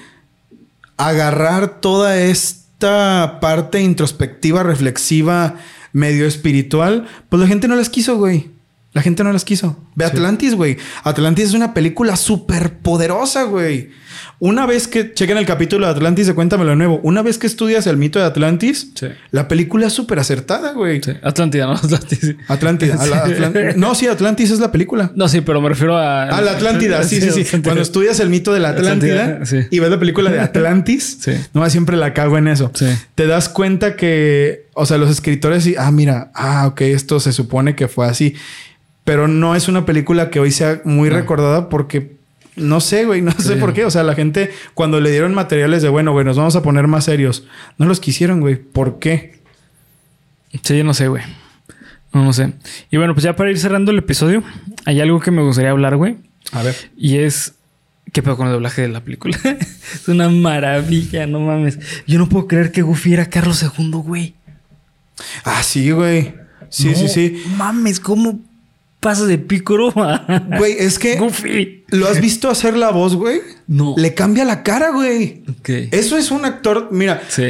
agarrar 0.97 1.80
toda 1.80 2.18
esta 2.18 3.38
parte 3.40 3.80
introspectiva, 3.80 4.62
reflexiva, 4.62 5.55
medio 5.97 6.26
espiritual, 6.26 7.07
pues 7.30 7.40
la 7.40 7.49
gente 7.49 7.68
no 7.68 7.74
las 7.74 7.88
quiso, 7.88 8.18
güey. 8.18 8.51
La 8.92 9.01
gente 9.01 9.24
no 9.24 9.32
las 9.32 9.47
quiso. 9.47 9.78
Ve 9.94 10.05
Atlantis, 10.05 10.55
güey. 10.55 10.76
Atlantis 11.05 11.47
es 11.47 11.55
una 11.55 11.72
película 11.72 12.16
súper 12.16 12.78
poderosa, 12.80 13.44
güey. 13.44 13.90
Una 14.39 14.66
vez 14.66 14.87
que 14.87 15.14
chequen 15.14 15.39
el 15.39 15.47
capítulo 15.47 15.87
de 15.87 15.93
Atlantis 15.93 16.26
de 16.26 16.34
Cuéntamelo 16.34 16.70
de 16.70 16.76
nuevo, 16.76 17.01
una 17.03 17.22
vez 17.22 17.39
que 17.39 17.47
estudias 17.47 17.87
el 17.87 17.97
mito 17.97 18.18
de 18.18 18.26
Atlantis, 18.26 18.91
Sí. 18.95 19.07
la 19.30 19.49
película 19.49 19.87
es 19.87 19.95
súper 19.95 20.18
acertada, 20.18 20.72
güey. 20.72 21.03
Sí. 21.03 21.12
Atlántida, 21.22 21.64
¿no? 21.64 21.72
Atlántida. 21.82 22.20
sí. 22.20 22.37
Atlántida. 22.47 22.95
a 22.97 22.99
Sí. 23.26 23.43
No, 23.76 23.95
sí, 23.95 24.07
Atlantis 24.09 24.51
es 24.51 24.61
la 24.61 24.70
película. 24.70 25.11
No, 25.14 25.26
sí, 25.28 25.41
pero 25.41 25.62
me 25.62 25.70
refiero 25.70 25.97
a. 25.97 26.24
Ah, 26.24 26.43
la 26.43 26.53
Atlántida, 26.53 27.03
sí, 27.05 27.20
sí, 27.20 27.30
sí. 27.45 27.61
Cuando 27.62 27.80
estudias 27.80 28.20
el 28.20 28.28
mito 28.28 28.53
de 28.53 28.61
la 28.61 28.70
Atlántida 28.70 29.41
y 29.70 29.78
ves 29.78 29.91
la 29.91 29.99
película 29.99 30.30
de 30.30 30.41
Atlantis, 30.41 31.18
no 31.55 31.68
siempre 31.70 31.97
la 31.97 32.12
cago 32.12 32.37
en 32.37 32.49
eso. 32.49 32.70
Sí. 32.74 32.87
Te 33.14 33.26
das 33.26 33.49
cuenta 33.49 33.97
que, 33.97 34.66
o 34.74 34.84
sea, 34.84 34.99
los 34.99 35.11
escritores 35.11 35.66
y, 35.66 35.76
ah, 35.78 35.91
mira, 35.91 36.30
ah, 36.34 36.66
ok, 36.66 36.82
esto 36.82 37.20
se 37.20 37.32
supone 37.32 37.74
que 37.74 37.89
fue 37.89 38.07
así. 38.07 38.34
Pero 39.05 39.28
no 39.28 39.55
es 39.55 39.68
una 39.68 39.87
película 39.87 40.30
que 40.30 40.41
hoy 40.41 40.51
sea 40.51 40.80
muy 40.84 41.09
No. 41.09 41.16
recordada 41.16 41.68
porque 41.68 42.16
no 42.57 42.81
sé, 42.81 43.05
güey, 43.05 43.23
no 43.23 43.33
sé 43.33 43.55
Sí. 43.55 43.61
por 43.61 43.73
qué. 43.73 43.85
O 43.85 43.91
sea, 43.91 44.03
la 44.03 44.15
gente 44.15 44.51
cuando 44.75 45.01
le 45.01 45.11
dieron 45.11 45.35
materiales 45.35 45.83
de, 45.83 45.89
bueno, 45.89 46.13
güey, 46.13 46.25
nos 46.25 46.37
vamos 46.37 46.57
a 46.57 46.63
poner 46.63 46.87
más 46.87 47.05
serios, 47.05 47.45
no 47.79 47.87
los 47.87 48.01
quisieron, 48.01 48.41
güey. 48.41 48.57
¿Por 48.57 48.99
qué? 48.99 49.41
Sí, 50.63 50.83
no 50.83 50.95
sé, 50.95 51.09
güey. 51.09 51.23
No, 52.13 52.25
no 52.25 52.33
sé. 52.33 52.55
Y 52.91 52.97
bueno, 52.97 53.15
pues 53.15 53.25
ya 53.25 53.37
para 53.37 53.51
ir 53.51 53.59
cerrando 53.59 53.91
el 53.91 53.99
episodio, 53.99 54.43
hay 54.87 55.01
algo 55.01 55.21
que 55.21 55.31
me 55.31 55.43
gustaría 55.43 55.71
hablar, 55.71 55.97
güey. 55.97 56.17
A 56.53 56.63
ver. 56.63 56.75
Y 56.97 57.19
es. 57.19 57.55
¿Qué 58.13 58.23
pedo 58.23 58.37
con 58.37 58.47
el 58.47 58.53
doblaje 58.55 58.83
de 58.83 58.89
la 58.89 59.01
película? 59.03 59.37
es 59.95 60.09
una 60.09 60.29
maravilla, 60.31 61.27
no 61.27 61.41
mames. 61.41 61.79
Yo 62.07 62.19
no 62.19 62.29
puedo 62.29 62.47
creer 62.47 62.73
que 62.73 62.81
Goofy 62.83 63.13
era 63.15 63.27
Carlos 63.29 63.63
II, 63.63 63.91
güey. 63.95 64.35
Ah, 65.45 65.63
sí, 65.63 65.91
güey. 65.91 66.35
Sí, 66.71 66.89
No 66.89 66.95
sí, 66.97 67.09
sí. 67.09 67.43
Mames, 67.57 68.01
¿cómo 68.01 68.41
pasas 69.07 69.29
de 69.29 69.39
Pícoro 69.39 69.93
a 69.97 70.45
Güey, 70.59 70.77
es 70.79 70.99
que 70.99 71.17
Goofy? 71.17 71.85
lo 71.89 72.09
has 72.09 72.21
visto 72.21 72.51
hacer 72.51 72.77
la 72.77 72.91
voz, 72.91 73.15
güey. 73.15 73.41
No. 73.69 73.95
Le 73.97 74.15
cambia 74.15 74.45
la 74.45 74.65
cara, 74.65 74.91
güey. 74.91 75.45
Eso 75.93 76.17
es 76.17 76.33
un 76.33 76.45
actor, 76.45 76.89
mira, 76.91 77.23
Sí. 77.29 77.45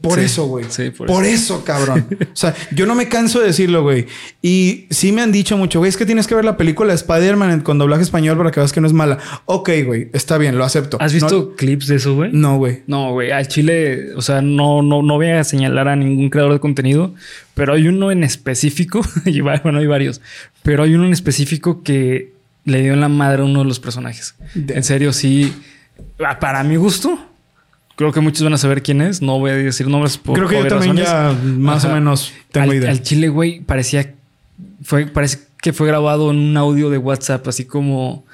Por 0.00 0.18
Sí. 0.18 0.24
eso, 0.26 0.46
güey. 0.46 0.64
Sí, 0.68 0.90
por, 0.90 1.06
por 1.06 1.24
eso. 1.24 1.56
eso. 1.56 1.64
cabrón. 1.64 2.06
O 2.32 2.36
sea, 2.36 2.54
yo 2.74 2.86
no 2.86 2.94
me 2.94 3.08
canso 3.08 3.40
de 3.40 3.46
decirlo, 3.46 3.82
güey. 3.82 4.06
Y 4.42 4.86
sí 4.90 5.12
me 5.12 5.22
han 5.22 5.30
dicho 5.32 5.56
mucho, 5.56 5.78
güey, 5.78 5.88
es 5.88 5.96
que 5.96 6.06
tienes 6.06 6.26
que 6.26 6.34
ver 6.34 6.44
la 6.44 6.56
película 6.56 6.88
de 6.90 6.96
Spider-Man 6.96 7.60
con 7.60 7.78
doblaje 7.78 8.02
español 8.02 8.36
para 8.38 8.50
que 8.50 8.60
veas 8.60 8.72
que 8.72 8.80
no 8.80 8.86
es 8.86 8.92
mala. 8.92 9.18
Ok, 9.44 9.70
güey, 9.86 10.08
está 10.12 10.38
bien, 10.38 10.56
lo 10.58 10.64
acepto. 10.64 10.96
¿Has 11.00 11.12
visto 11.12 11.54
clips 11.56 11.86
de 11.86 11.96
eso, 11.96 12.14
güey? 12.14 12.30
No, 12.32 12.56
güey. 12.58 12.82
No, 12.86 13.12
güey, 13.12 13.30
al 13.30 13.46
Chile, 13.48 14.12
o 14.16 14.22
sea, 14.22 14.40
no, 14.42 14.82
no, 14.82 15.02
no 15.02 15.14
voy 15.14 15.28
a 15.28 15.44
señalar 15.44 15.88
a 15.88 15.96
ningún 15.96 16.30
creador 16.30 16.52
de 16.54 16.60
contenido, 16.60 17.14
pero 17.54 17.74
hay 17.74 17.86
uno 17.88 18.10
en 18.10 18.24
específico, 18.24 19.00
y 19.26 19.40
bueno, 19.40 19.78
hay 19.78 19.86
varios, 19.86 20.20
pero 20.62 20.82
hay 20.82 20.94
uno 20.94 21.06
en 21.06 21.12
específico 21.12 21.82
que 21.82 22.32
le 22.64 22.80
dio 22.82 22.94
en 22.94 23.00
la 23.00 23.08
madre 23.08 23.42
a 23.42 23.44
uno 23.44 23.60
de 23.60 23.66
los 23.66 23.80
personajes. 23.80 24.34
De- 24.54 24.74
En 24.74 24.82
serio, 24.82 25.12
sí, 25.12 25.52
para 26.40 26.64
mi 26.64 26.76
gusto, 26.76 27.18
creo 27.96 28.12
que 28.12 28.20
muchos 28.20 28.42
van 28.42 28.54
a 28.54 28.58
saber 28.58 28.82
quién 28.82 29.00
es, 29.00 29.22
no 29.22 29.38
voy 29.38 29.50
a 29.50 29.54
decir 29.54 29.88
nombres 29.88 30.18
por 30.18 30.36
Creo 30.36 30.48
que 30.48 30.58
yo 30.58 30.66
también 30.66 30.96
razones. 30.96 31.42
ya 31.42 31.50
más 31.56 31.84
Ajá. 31.84 31.92
o 31.92 31.96
menos 31.96 32.32
tengo 32.50 32.70
al, 32.70 32.76
idea. 32.76 32.90
Al 32.90 33.02
Chile, 33.02 33.28
güey, 33.28 33.60
parecía, 33.60 34.14
fue, 34.82 35.06
parece 35.06 35.38
que 35.62 35.72
fue 35.72 35.86
grabado 35.86 36.30
en 36.30 36.38
un 36.38 36.56
audio 36.56 36.90
de 36.90 36.98
WhatsApp, 36.98 37.46
así 37.48 37.64
como, 37.64 38.24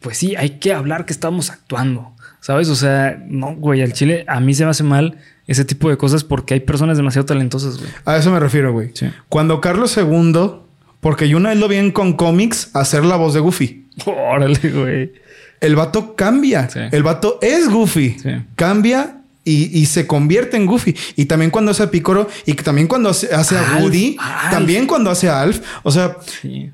pues 0.00 0.18
sí, 0.18 0.34
hay 0.36 0.50
que 0.58 0.72
hablar 0.72 1.04
que 1.06 1.12
estamos 1.12 1.50
actuando, 1.50 2.12
¿sabes? 2.40 2.68
O 2.68 2.76
sea, 2.76 3.22
no, 3.28 3.54
güey, 3.54 3.82
al 3.82 3.92
Chile 3.92 4.24
a 4.26 4.40
mí 4.40 4.54
se 4.54 4.64
me 4.64 4.70
hace 4.70 4.82
mal 4.82 5.18
ese 5.46 5.64
tipo 5.64 5.90
de 5.90 5.96
cosas 5.96 6.24
porque 6.24 6.54
hay 6.54 6.60
personas 6.60 6.96
demasiado 6.96 7.26
talentosas, 7.26 7.78
güey. 7.78 7.90
A 8.04 8.16
eso 8.16 8.30
me 8.30 8.40
refiero, 8.40 8.72
güey. 8.72 8.90
Sí. 8.94 9.10
Cuando 9.28 9.60
Carlos 9.60 9.96
II, 9.96 10.52
porque 11.00 11.28
yo 11.28 11.36
una 11.36 11.50
vez 11.50 11.58
lo 11.58 11.68
vi 11.68 11.76
en 11.76 11.90
con 11.92 12.12
cómics 12.14 12.70
hacer 12.74 13.04
la 13.04 13.16
voz 13.16 13.34
de 13.34 13.40
Goofy. 13.40 13.86
Órale, 14.06 14.58
güey. 14.70 15.12
El 15.60 15.76
vato 15.76 16.14
cambia. 16.16 16.68
Sí. 16.70 16.80
El 16.90 17.02
vato 17.02 17.38
es 17.42 17.68
Goofy. 17.68 18.16
Sí. 18.22 18.30
Cambia 18.56 19.16
y, 19.44 19.78
y 19.78 19.86
se 19.86 20.06
convierte 20.06 20.56
en 20.56 20.66
Goofy. 20.66 20.94
Y 21.16 21.26
también 21.26 21.50
cuando 21.50 21.70
hace 21.72 21.82
a 21.82 21.90
Picoro 21.90 22.28
y 22.46 22.54
también 22.54 22.86
cuando 22.86 23.08
hace, 23.10 23.34
hace 23.34 23.56
a 23.58 23.78
Woody. 23.80 24.16
Alf. 24.18 24.50
También 24.50 24.86
cuando 24.86 25.10
hace 25.10 25.28
a 25.28 25.40
Alf. 25.42 25.60
O 25.82 25.90
sea, 25.90 26.16
Sí. 26.40 26.70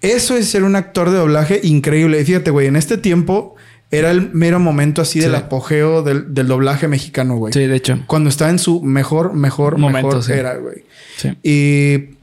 eso 0.00 0.36
es 0.36 0.48
ser 0.48 0.62
un 0.64 0.76
actor 0.76 1.10
de 1.10 1.16
doblaje 1.18 1.60
increíble. 1.62 2.20
Y 2.20 2.24
fíjate, 2.24 2.50
güey, 2.50 2.66
en 2.68 2.76
este 2.76 2.98
tiempo 2.98 3.56
era 3.92 4.12
el 4.12 4.30
mero 4.32 4.60
momento 4.60 5.02
así 5.02 5.18
del 5.18 5.34
apogeo 5.34 6.02
del, 6.04 6.32
del 6.32 6.46
doblaje 6.46 6.86
mexicano, 6.86 7.36
güey. 7.36 7.52
Sí, 7.52 7.66
de 7.66 7.74
hecho. 7.74 7.98
Cuando 8.06 8.28
está 8.30 8.48
en 8.48 8.60
su 8.60 8.80
mejor, 8.82 9.34
mejor, 9.34 9.78
Momento, 9.78 10.06
mejor 10.08 10.22
sí. 10.22 10.32
era, 10.32 10.54
güey. 10.58 10.84
Sí. 11.16 11.30
Y 11.42 12.14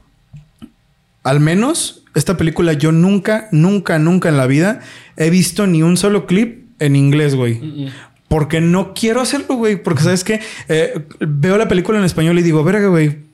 al 1.22 1.40
menos 1.40 2.02
esta 2.18 2.36
película 2.36 2.72
yo 2.74 2.92
nunca, 2.92 3.48
nunca, 3.52 3.98
nunca 3.98 4.28
en 4.28 4.36
la 4.36 4.46
vida 4.46 4.80
he 5.16 5.30
visto 5.30 5.66
ni 5.66 5.82
un 5.82 5.96
solo 5.96 6.26
clip 6.26 6.66
en 6.78 6.96
inglés, 6.96 7.34
güey. 7.34 7.88
Porque 8.28 8.60
no 8.60 8.92
quiero 8.94 9.20
hacerlo, 9.20 9.56
güey. 9.56 9.82
Porque 9.82 10.02
sabes 10.02 10.22
que 10.24 10.40
veo 11.20 11.56
la 11.56 11.66
película 11.68 11.98
en 11.98 12.04
español 12.04 12.38
y 12.38 12.42
digo, 12.42 12.62
verga, 12.64 12.88
güey. 12.88 13.26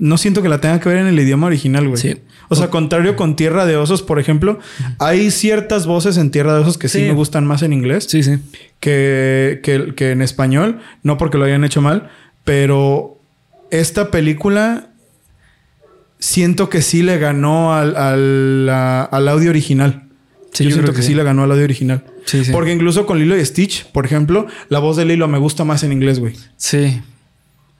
No 0.00 0.16
siento 0.16 0.42
que 0.42 0.48
la 0.48 0.60
tenga 0.60 0.78
que 0.78 0.88
ver 0.88 0.98
en 0.98 1.08
el 1.08 1.18
idioma 1.18 1.48
original, 1.48 1.88
güey. 1.88 2.00
Sí. 2.00 2.16
O 2.48 2.54
sea, 2.54 2.70
contrario 2.70 3.16
con 3.16 3.34
Tierra 3.34 3.66
de 3.66 3.76
Osos, 3.76 4.02
por 4.02 4.20
ejemplo, 4.20 4.58
hay 5.00 5.30
ciertas 5.32 5.86
voces 5.86 6.16
en 6.18 6.30
Tierra 6.30 6.54
de 6.54 6.60
Osos 6.60 6.78
que 6.78 6.88
sí, 6.88 7.00
Sí. 7.00 7.04
me 7.06 7.12
gustan 7.14 7.44
más 7.46 7.62
en 7.62 7.72
inglés 7.72 8.06
Sí, 8.08 8.22
sí. 8.22 8.38
que, 8.80 9.60
que, 9.64 9.94
que 9.96 10.12
en 10.12 10.22
español. 10.22 10.78
No 11.02 11.18
porque 11.18 11.36
lo 11.36 11.44
hayan 11.44 11.64
hecho 11.64 11.82
mal, 11.82 12.10
pero 12.44 13.18
esta 13.70 14.10
película 14.10 14.87
siento 16.18 16.68
que 16.68 16.82
sí 16.82 17.02
le 17.02 17.18
ganó 17.18 17.74
al, 17.74 17.96
al, 17.96 18.68
al 18.68 19.28
audio 19.28 19.50
original. 19.50 20.04
Sí, 20.52 20.64
yo, 20.64 20.70
yo 20.70 20.74
siento 20.76 20.92
que, 20.92 20.96
que 20.96 21.02
sí 21.02 21.08
sí. 21.08 21.14
le 21.14 21.22
ganó 21.22 21.44
al 21.44 21.52
audio 21.52 21.64
original. 21.64 22.04
Sí, 22.24 22.44
sí. 22.44 22.52
Porque 22.52 22.72
incluso 22.72 23.06
con 23.06 23.18
Lilo 23.18 23.38
y 23.38 23.44
Stitch, 23.44 23.86
por 23.92 24.04
ejemplo, 24.06 24.46
la 24.68 24.78
voz 24.78 24.96
de 24.96 25.04
Lilo 25.04 25.28
me 25.28 25.38
gusta 25.38 25.64
más 25.64 25.82
en 25.84 25.92
inglés, 25.92 26.18
güey. 26.18 26.34
Sí. 26.56 27.00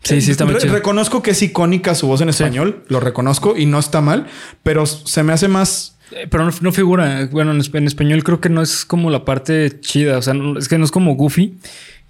Sí, 0.04 0.20
sí, 0.20 0.30
está 0.30 0.44
muy 0.44 0.54
Re- 0.54 0.60
chido. 0.60 0.74
Reconozco 0.74 1.22
que 1.22 1.32
es 1.32 1.42
icónica 1.42 1.94
su 1.94 2.06
voz 2.06 2.20
en 2.20 2.28
español, 2.28 2.84
lo 2.88 3.00
reconozco 3.00 3.56
y 3.56 3.66
no 3.66 3.78
está 3.80 4.00
mal, 4.00 4.26
pero 4.62 4.86
se 4.86 5.22
me 5.24 5.32
hace 5.32 5.48
más. 5.48 5.96
Eh, 6.12 6.26
Pero 6.30 6.44
no, 6.44 6.52
no 6.60 6.72
figura. 6.72 7.28
Bueno, 7.32 7.50
en, 7.50 7.58
esp- 7.58 7.76
en 7.76 7.86
español 7.86 8.22
creo 8.24 8.40
que 8.40 8.48
no 8.48 8.62
es 8.62 8.84
como 8.86 9.10
la 9.10 9.24
parte 9.24 9.80
chida. 9.80 10.16
O 10.16 10.22
sea, 10.22 10.32
no- 10.34 10.56
es 10.58 10.68
que 10.68 10.78
no 10.78 10.84
es 10.84 10.90
como 10.92 11.16
Goofy. 11.16 11.58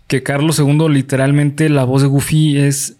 Que 0.07 0.22
Carlos 0.22 0.59
II, 0.59 0.89
literalmente, 0.91 1.68
la 1.70 1.85
voz 1.85 2.03
de 2.03 2.09
Goofy 2.09 2.59
es. 2.59 2.97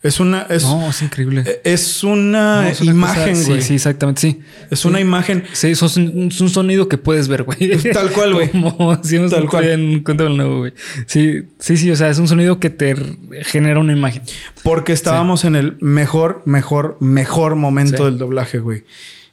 Es 0.00 0.20
una. 0.20 0.42
Es, 0.48 0.62
no, 0.62 0.88
es 0.90 1.02
increíble. 1.02 1.60
es 1.64 2.04
una 2.04 2.62
No, 2.62 2.68
es 2.68 2.80
una 2.80 2.92
imagen, 2.92 3.34
cosa- 3.34 3.48
güey. 3.48 3.62
Sí, 3.62 3.68
sí, 3.68 3.74
exactamente, 3.74 4.20
sí. 4.20 4.40
Es 4.70 4.84
una 4.84 5.00
imagen. 5.00 5.42
Sí, 5.52 5.68
eso 5.70 5.86
es 5.86 5.96
un, 5.96 6.28
es 6.30 6.40
un 6.40 6.50
sonido 6.50 6.88
que 6.88 6.98
puedes 6.98 7.26
ver, 7.26 7.42
güey. 7.42 7.58
Tal 7.92 8.10
cual, 8.12 8.34
güey. 8.34 8.48
Como 8.50 9.02
si 9.02 9.16
hemos 9.16 9.32
Tal 9.32 9.48
cual. 9.48 9.64
en 9.68 10.04
Cuéntame 10.04 10.30
el 10.30 10.36
nuevo, 10.36 10.58
güey. 10.58 10.72
Sí, 11.06 11.42
sí, 11.58 11.76
sí. 11.76 11.90
O 11.90 11.96
sea, 11.96 12.10
es 12.10 12.18
un 12.20 12.28
sonido 12.28 12.60
que 12.60 12.70
te 12.70 12.94
genera 13.42 13.80
una 13.80 13.92
imagen. 13.92 14.22
Porque 14.62 14.92
estábamos 14.92 15.44
en 15.44 15.56
el 15.56 15.76
mejor, 15.80 16.42
mejor, 16.44 16.96
mejor 17.00 17.56
momento 17.56 17.96
Sí. 17.98 18.04
del 18.04 18.18
doblaje, 18.18 18.60
güey. 18.60 18.84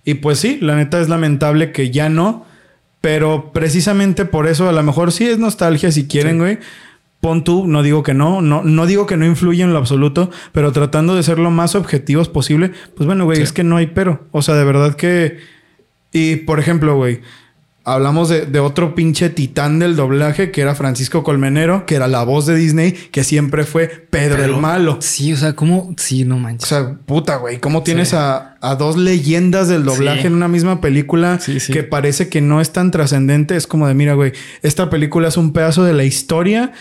Y 0.03 0.15
pues 0.15 0.39
sí, 0.39 0.57
la 0.61 0.75
neta 0.75 0.99
es 0.99 1.09
lamentable 1.09 1.71
que 1.73 1.91
ya 1.91 2.09
no. 2.09 2.45
Pero 3.01 3.51
precisamente 3.53 4.25
por 4.25 4.47
eso, 4.47 4.67
a 4.67 4.71
lo 4.71 4.81
mejor 4.81 5.11
sí 5.11 5.25
es 5.27 5.37
nostalgia 5.37 5.91
si 5.91 6.07
quieren, 6.07 6.39
güey. 6.39 6.57
Pon 7.25 7.43
tú, 7.43 7.65
no 7.65 7.81
digo 7.81 8.03
que 8.03 8.13
no, 8.13 8.43
no, 8.43 8.61
no 8.63 8.85
digo 8.85 9.07
que 9.07 9.17
no 9.17 9.25
influye 9.25 9.63
en 9.63 9.73
lo 9.73 9.79
absoluto, 9.79 10.29
pero 10.51 10.71
tratando 10.71 11.15
de 11.15 11.23
ser 11.23 11.39
lo 11.39 11.49
más 11.49 11.73
objetivos 11.73 12.29
posible, 12.29 12.71
pues 12.95 13.07
bueno, 13.07 13.25
güey, 13.25 13.37
Sí. 13.37 13.41
es 13.41 13.51
que 13.51 13.63
no 13.63 13.77
hay 13.77 13.87
pero. 13.87 14.27
O 14.31 14.43
sea, 14.43 14.53
de 14.53 14.63
verdad 14.63 14.95
que. 14.95 15.39
Y 16.11 16.35
por 16.35 16.59
ejemplo, 16.59 16.95
güey, 16.95 17.21
hablamos 17.83 18.29
de, 18.29 18.45
de 18.45 18.59
otro 18.59 18.93
pinche 18.93 19.29
titán 19.29 19.79
del 19.79 19.95
doblaje 19.95 20.51
que 20.51 20.61
era 20.61 20.75
Francisco 20.75 21.23
Colmenero, 21.23 21.87
que 21.87 21.95
era 21.95 22.07
la 22.07 22.23
voz 22.23 22.45
de 22.45 22.55
Disney, 22.55 22.91
que 22.91 23.23
siempre 23.23 23.63
fue 23.63 23.87
Pedro 23.87 24.43
el 24.43 24.57
Malo. 24.57 24.97
Sí, 25.01 25.33
o 25.33 25.37
sea, 25.37 25.53
¿cómo? 25.55 25.93
Sí, 25.97 26.25
no 26.25 26.35
O 26.35 26.39
manches. 26.39 26.69
sea, 26.69 26.95
puta, 27.07 27.37
güey, 27.37 27.59
¿cómo 27.59 27.81
tienes 27.81 28.09
Sí. 28.09 28.15
a, 28.19 28.55
a 28.61 28.75
dos 28.75 28.97
leyendas 28.97 29.67
del 29.67 29.83
doblaje 29.83 30.21
Sí. 30.21 30.27
en 30.27 30.33
una 30.35 30.47
misma 30.47 30.79
película 30.79 31.39
sí. 31.39 31.57
que 31.73 31.81
parece 31.83 32.29
que 32.29 32.41
no 32.41 32.61
es 32.61 32.71
tan 32.71 32.91
trascendente? 32.91 33.55
Es 33.55 33.65
como 33.67 33.87
de, 33.87 33.95
mira, 33.95 34.13
güey, 34.13 34.31
esta 34.61 34.89
película 34.91 35.27
es 35.27 35.37
un 35.37 35.53
pedazo 35.53 35.83
de 35.83 35.93
la 35.93 36.03
historia 36.05 36.71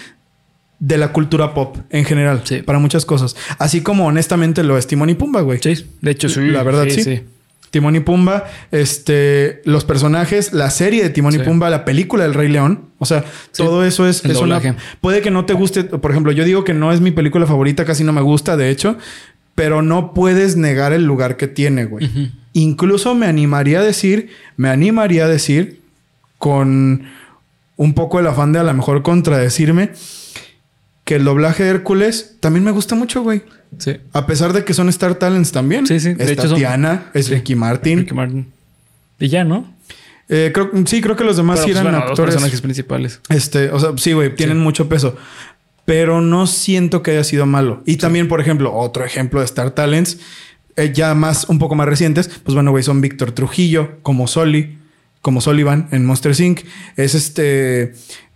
de 0.81 0.99
la 0.99 1.12
cultura 1.12 1.55
pop 1.55 1.77
en 1.91 2.05
general, 2.05 2.43
Sí. 2.45 2.62
para 2.62 2.79
muchas 2.79 3.05
cosas. 3.07 3.37
Así 3.59 3.81
como 3.83 4.07
honestamente 4.07 4.62
lo 4.62 4.77
es 4.77 4.87
Timón 4.87 5.11
y 5.11 5.14
Pumba, 5.14 5.41
güey. 5.41 5.59
Sí, 5.62 5.87
de 6.01 6.11
hecho, 6.11 6.29
sí. 6.29 6.41
La 6.41 6.62
verdad, 6.62 6.87
sí. 6.89 7.22
Timón 7.70 7.97
y 7.97 8.01
Pumba, 8.01 8.45
este, 8.70 9.61
los 9.64 9.85
personajes, 9.85 10.53
la 10.53 10.70
serie 10.70 11.03
de 11.03 11.11
Timón 11.11 11.35
y. 11.35 11.39
Pumba, 11.39 11.70
la 11.70 11.85
película 11.85 12.22
del 12.22 12.35
Rey 12.35 12.49
León. 12.49 12.87
O 12.99 13.07
sea, 13.07 13.22
Sí. 13.51 13.62
todo 13.64 13.85
eso 13.85 14.07
es, 14.07 14.22
una. 14.25 14.61
Puede 15.01 15.22
que 15.22 15.31
no 15.33 15.45
te 15.45 15.55
guste. 15.55 15.83
Por 15.85 16.11
ejemplo, 16.11 16.31
yo 16.33 16.45
digo 16.45 16.62
que 16.64 16.72
no 16.75 16.93
es 16.93 17.01
mi 17.01 17.11
película 17.11 17.47
favorita, 17.47 17.85
casi 17.85 18.05
no 18.05 18.12
me 18.12 18.20
gusta, 18.20 18.57
de 18.57 18.70
hecho, 18.70 18.97
pero 19.57 19.83
no 19.83 20.14
puedes 20.14 20.57
negar 20.57 20.93
el 20.93 21.05
lugar 21.05 21.37
que 21.37 21.49
tiene, 21.49 21.85
güey. 21.87 22.33
Incluso 22.53 23.14
me 23.16 23.27
animaría 23.27 23.81
a 23.81 23.83
decir, 23.83 24.29
me 24.57 24.68
animaría 24.68 25.25
a 25.25 25.29
decir, 25.29 25.81
con 26.39 27.07
un 27.77 27.95
poco 27.95 28.20
el 28.20 28.27
afán 28.29 28.53
de 28.53 28.61
a 28.61 28.62
lo 28.62 28.72
mejor 28.75 29.03
contradecirme, 29.03 29.91
que 31.05 31.16
el 31.16 31.24
doblaje 31.24 31.62
de 31.64 31.70
Hércules 31.70 32.36
también 32.40 32.64
me 32.64 32.70
gusta 32.70 32.94
mucho, 32.94 33.22
güey. 33.22 33.42
Sí. 33.78 33.96
A 34.12 34.26
pesar 34.26 34.52
de 34.52 34.64
que 34.64 34.72
son 34.74 34.88
Star 34.88 35.14
Talents 35.16 35.52
también. 35.52 35.86
Sí, 35.86 36.00
sí. 36.00 36.14
De 36.14 36.24
Es 36.24 36.30
hecho, 36.30 36.48
son- 36.48 37.00
es 37.14 37.28
Ricky 37.28 37.55
Martin. 37.55 38.00
Ricky 38.00 38.14
Martin. 38.14 38.46
Y 39.18 39.28
ya, 39.28 39.44
¿no? 39.44 39.72
Eh, 40.28 40.50
creo, 40.55 40.70
sí, 40.86 41.00
creo 41.02 41.16
que 41.16 41.24
los 41.24 41.36
demás 41.36 41.59
Pero, 41.61 41.66
sí 41.66 41.72
pues, 41.72 41.80
eran 41.80 41.84
bueno, 41.92 41.98
los 42.00 42.11
actores. 42.11 42.34
personajes 42.34 42.61
principales. 42.62 43.20
Este, 43.28 43.70
o 43.70 43.78
sea, 43.78 43.90
sí, 43.96 44.12
güey, 44.12 44.34
tienen 44.34 44.57
Sí. 44.59 44.62
mucho 44.62 44.88
peso. 44.88 45.16
Pero 45.84 46.22
no 46.22 46.46
siento 46.46 47.02
que 47.02 47.11
haya 47.11 47.24
sido 47.24 47.44
malo. 47.44 47.82
Y 47.84 47.96
también, 47.96 48.26
por 48.28 48.40
ejemplo, 48.40 48.72
otro 48.74 49.05
ejemplo 49.05 49.40
de 49.40 49.44
Star 49.46 49.72
Talents, 49.72 50.18
eh, 50.76 50.92
ya 50.94 51.14
más, 51.14 51.48
un 51.50 51.59
poco 51.59 51.74
más 51.74 51.86
recientes, 51.86 52.28
pues 52.42 52.55
bueno, 52.55 52.70
güey, 52.70 52.82
son 52.82 53.02
Víctor 53.02 53.32
Trujillo, 53.32 53.98
como 54.02 54.26
Soli, 54.26 54.78
como 55.20 55.42
Sullivan 55.42 55.88
en 55.92 56.07
Monster 56.07 56.38
Inc. 56.40 56.61
Es 56.96 57.14
este 57.14 57.94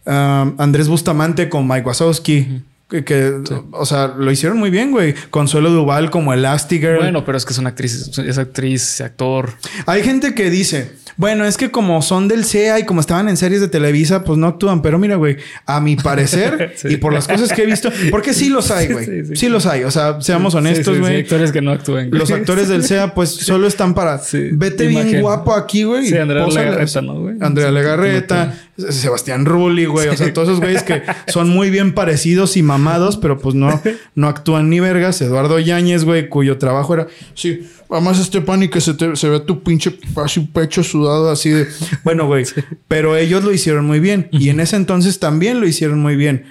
um, 0.08 0.54
Andrés 0.58 0.88
Bustamante 0.88 1.48
con 1.48 1.68
Mike 1.68 1.86
Wazowski. 1.86 2.62
Que, 2.88 3.04
que, 3.04 3.34
o 3.72 3.84
sea, 3.84 4.14
lo 4.16 4.30
hicieron 4.30 4.58
muy 4.58 4.70
bien, 4.70 4.92
güey. 4.92 5.14
Consuelo 5.28 5.70
Duval 5.70 6.10
como 6.10 6.32
Elastigirl. 6.32 6.96
Bueno, 6.98 7.22
pero 7.24 7.36
es 7.36 7.44
que 7.44 7.52
son 7.52 7.66
actrices. 7.66 8.16
Es 8.18 8.38
actriz, 8.38 9.02
actor. 9.02 9.50
Hay 9.84 10.02
gente 10.02 10.34
que 10.34 10.48
dice, 10.48 10.92
bueno, 11.18 11.44
es 11.44 11.58
que 11.58 11.70
como 11.70 12.00
son 12.00 12.28
del 12.28 12.44
CEA 12.44 12.78
y 12.78 12.86
como 12.86 13.00
estaban 13.00 13.28
en 13.28 13.36
series 13.36 13.60
de 13.60 13.68
Televisa, 13.68 14.24
pues 14.24 14.38
no 14.38 14.46
actúan. 14.46 14.80
Pero 14.80 14.98
mira, 14.98 15.16
güey, 15.16 15.36
a 15.66 15.80
mi 15.80 15.96
parecer 15.96 16.74
Sí. 16.76 16.88
y 16.92 16.96
por 16.96 17.12
las 17.12 17.26
cosas 17.28 17.52
que 17.52 17.64
he 17.64 17.66
visto, 17.66 17.90
porque 18.10 18.32
sí 18.32 18.48
los 18.48 18.70
hay, 18.70 18.88
güey. 18.88 19.36
Sí, 19.36 19.48
los 19.48 19.66
hay. 19.66 19.82
O 19.84 19.90
sea, 19.90 20.20
seamos 20.22 20.54
honestos, 20.54 20.98
güey. 20.98 21.20
actores 21.20 21.52
que 21.52 21.60
no 21.60 21.72
actúen. 21.72 22.08
Los 22.12 22.30
actores 22.30 22.68
del 22.68 22.84
CEA, 22.84 23.14
pues 23.14 23.30
solo 23.30 23.66
están 23.66 23.94
para 23.94 24.20
vete 24.52 24.86
bien 24.86 25.20
guapo 25.20 25.54
aquí, 25.54 25.82
güey. 25.82 26.06
Sí, 26.06 26.16
Andrea 26.16 26.46
Legarreta. 26.46 27.02
¿no, 27.02 27.20
güey? 27.20 27.36
Andrea 27.40 27.70
Legarreta, 27.70 28.54
Sebastián 28.88 29.44
Rulli, 29.44 29.86
güey. 29.86 30.08
O 30.08 30.16
sea, 30.16 30.32
todos 30.32 30.48
esos 30.48 30.60
güeyes 30.60 30.82
que 30.84 31.02
son 31.26 31.48
muy 31.48 31.68
bien 31.70 31.94
parecidos 31.94 32.56
y 32.56 32.62
mamados, 32.62 32.77
pero 33.20 33.38
pues 33.38 33.54
no, 33.54 33.80
no 34.14 34.28
actúan 34.28 34.68
ni 34.70 34.80
vergas. 34.80 35.20
Eduardo 35.20 35.58
Yáñez, 35.58 36.04
güey, 36.04 36.28
cuyo 36.28 36.58
trabajo 36.58 36.94
era. 36.94 37.06
Sí, 37.34 37.68
además 37.90 38.18
este 38.18 38.40
pan 38.40 38.62
y 38.62 38.68
que 38.68 38.80
se, 38.80 38.94
te- 38.94 39.16
se 39.16 39.28
ve 39.28 39.40
tu 39.40 39.62
pinche 39.62 39.98
así 40.16 40.40
pecho 40.40 40.82
sudado 40.82 41.30
así 41.30 41.50
de. 41.50 41.66
Bueno, 42.04 42.26
güey. 42.26 42.44
Pero 42.88 43.16
ellos 43.16 43.44
lo 43.44 43.52
hicieron 43.52 43.84
muy 43.86 44.00
bien. 44.00 44.28
Y 44.32 44.48
en 44.50 44.60
ese 44.60 44.76
entonces 44.76 45.18
también 45.18 45.60
lo 45.60 45.66
hicieron 45.66 45.98
muy 46.00 46.16
bien. 46.16 46.44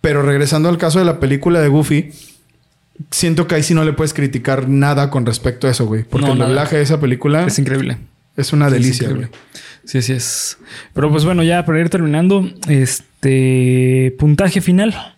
Pero 0.00 0.22
regresando 0.22 0.68
al 0.68 0.78
caso 0.78 0.98
de 0.98 1.04
la 1.04 1.18
película 1.20 1.60
de 1.60 1.68
Goofy, 1.68 2.10
siento 3.10 3.46
que 3.46 3.56
ahí 3.56 3.62
sí 3.62 3.74
no 3.74 3.84
le 3.84 3.92
puedes 3.92 4.14
criticar 4.14 4.68
nada 4.68 5.10
con 5.10 5.26
respecto 5.26 5.66
a 5.66 5.70
eso, 5.70 5.86
güey. 5.86 6.04
Porque 6.04 6.26
No, 6.26 6.32
el 6.34 6.38
doblaje 6.38 6.76
de 6.76 6.82
esa 6.82 7.00
película 7.00 7.44
Es 7.46 7.58
increíble. 7.58 7.98
es 8.36 8.52
una 8.52 8.70
delicia, 8.70 9.08
güey. 9.10 9.26
Sí, 9.84 10.02
sí 10.02 10.12
es. 10.12 10.58
Pero 10.94 11.10
pues 11.10 11.24
bueno, 11.24 11.42
ya 11.44 11.64
para 11.64 11.80
ir 11.80 11.90
terminando, 11.90 12.48
este 12.68 14.14
puntaje 14.18 14.60
final. 14.60 15.15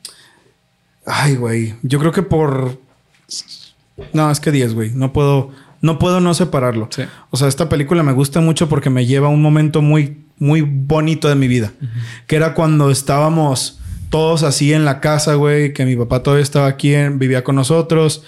Ay, 1.09 1.37
güey. 1.37 1.75
Yo 1.83 1.99
creo 1.99 2.13
que 2.13 2.23
por. 2.23 2.79
No, 4.13 4.31
es 4.31 4.41
que 4.41 4.53
10, 4.53 4.75
güey. 4.75 4.91
No 4.95 5.13
puedo. 5.13 5.51
No 5.81 5.99
puedo 5.99 6.21
no 6.21 6.35
separarlo. 6.35 6.89
Sí. 6.91 7.03
O 7.31 7.37
sea, 7.37 7.47
esta 7.49 7.69
película 7.69 8.03
me 8.03 8.13
gusta 8.13 8.41
mucho 8.41 8.69
porque 8.69 8.91
me 8.91 9.07
lleva 9.07 9.29
a 9.29 9.31
un 9.31 9.41
momento 9.43 9.81
muy, 9.81 10.25
muy 10.39 10.61
bonito 10.63 11.29
de 11.29 11.35
mi 11.37 11.47
vida. 11.49 11.73
Que 12.27 12.37
era 12.37 12.55
cuando 12.55 12.91
estábamos 12.91 13.79
todos 14.11 14.43
así 14.43 14.73
en 14.73 14.85
la 14.85 15.01
casa, 15.01 15.35
güey. 15.35 15.73
Que 15.73 15.85
mi 15.85 15.95
papá 15.97 16.23
todavía 16.23 16.43
estaba 16.43 16.67
aquí, 16.67 16.95
en- 16.95 17.19
vivía 17.19 17.45
con 17.45 17.55
nosotros. 17.57 18.25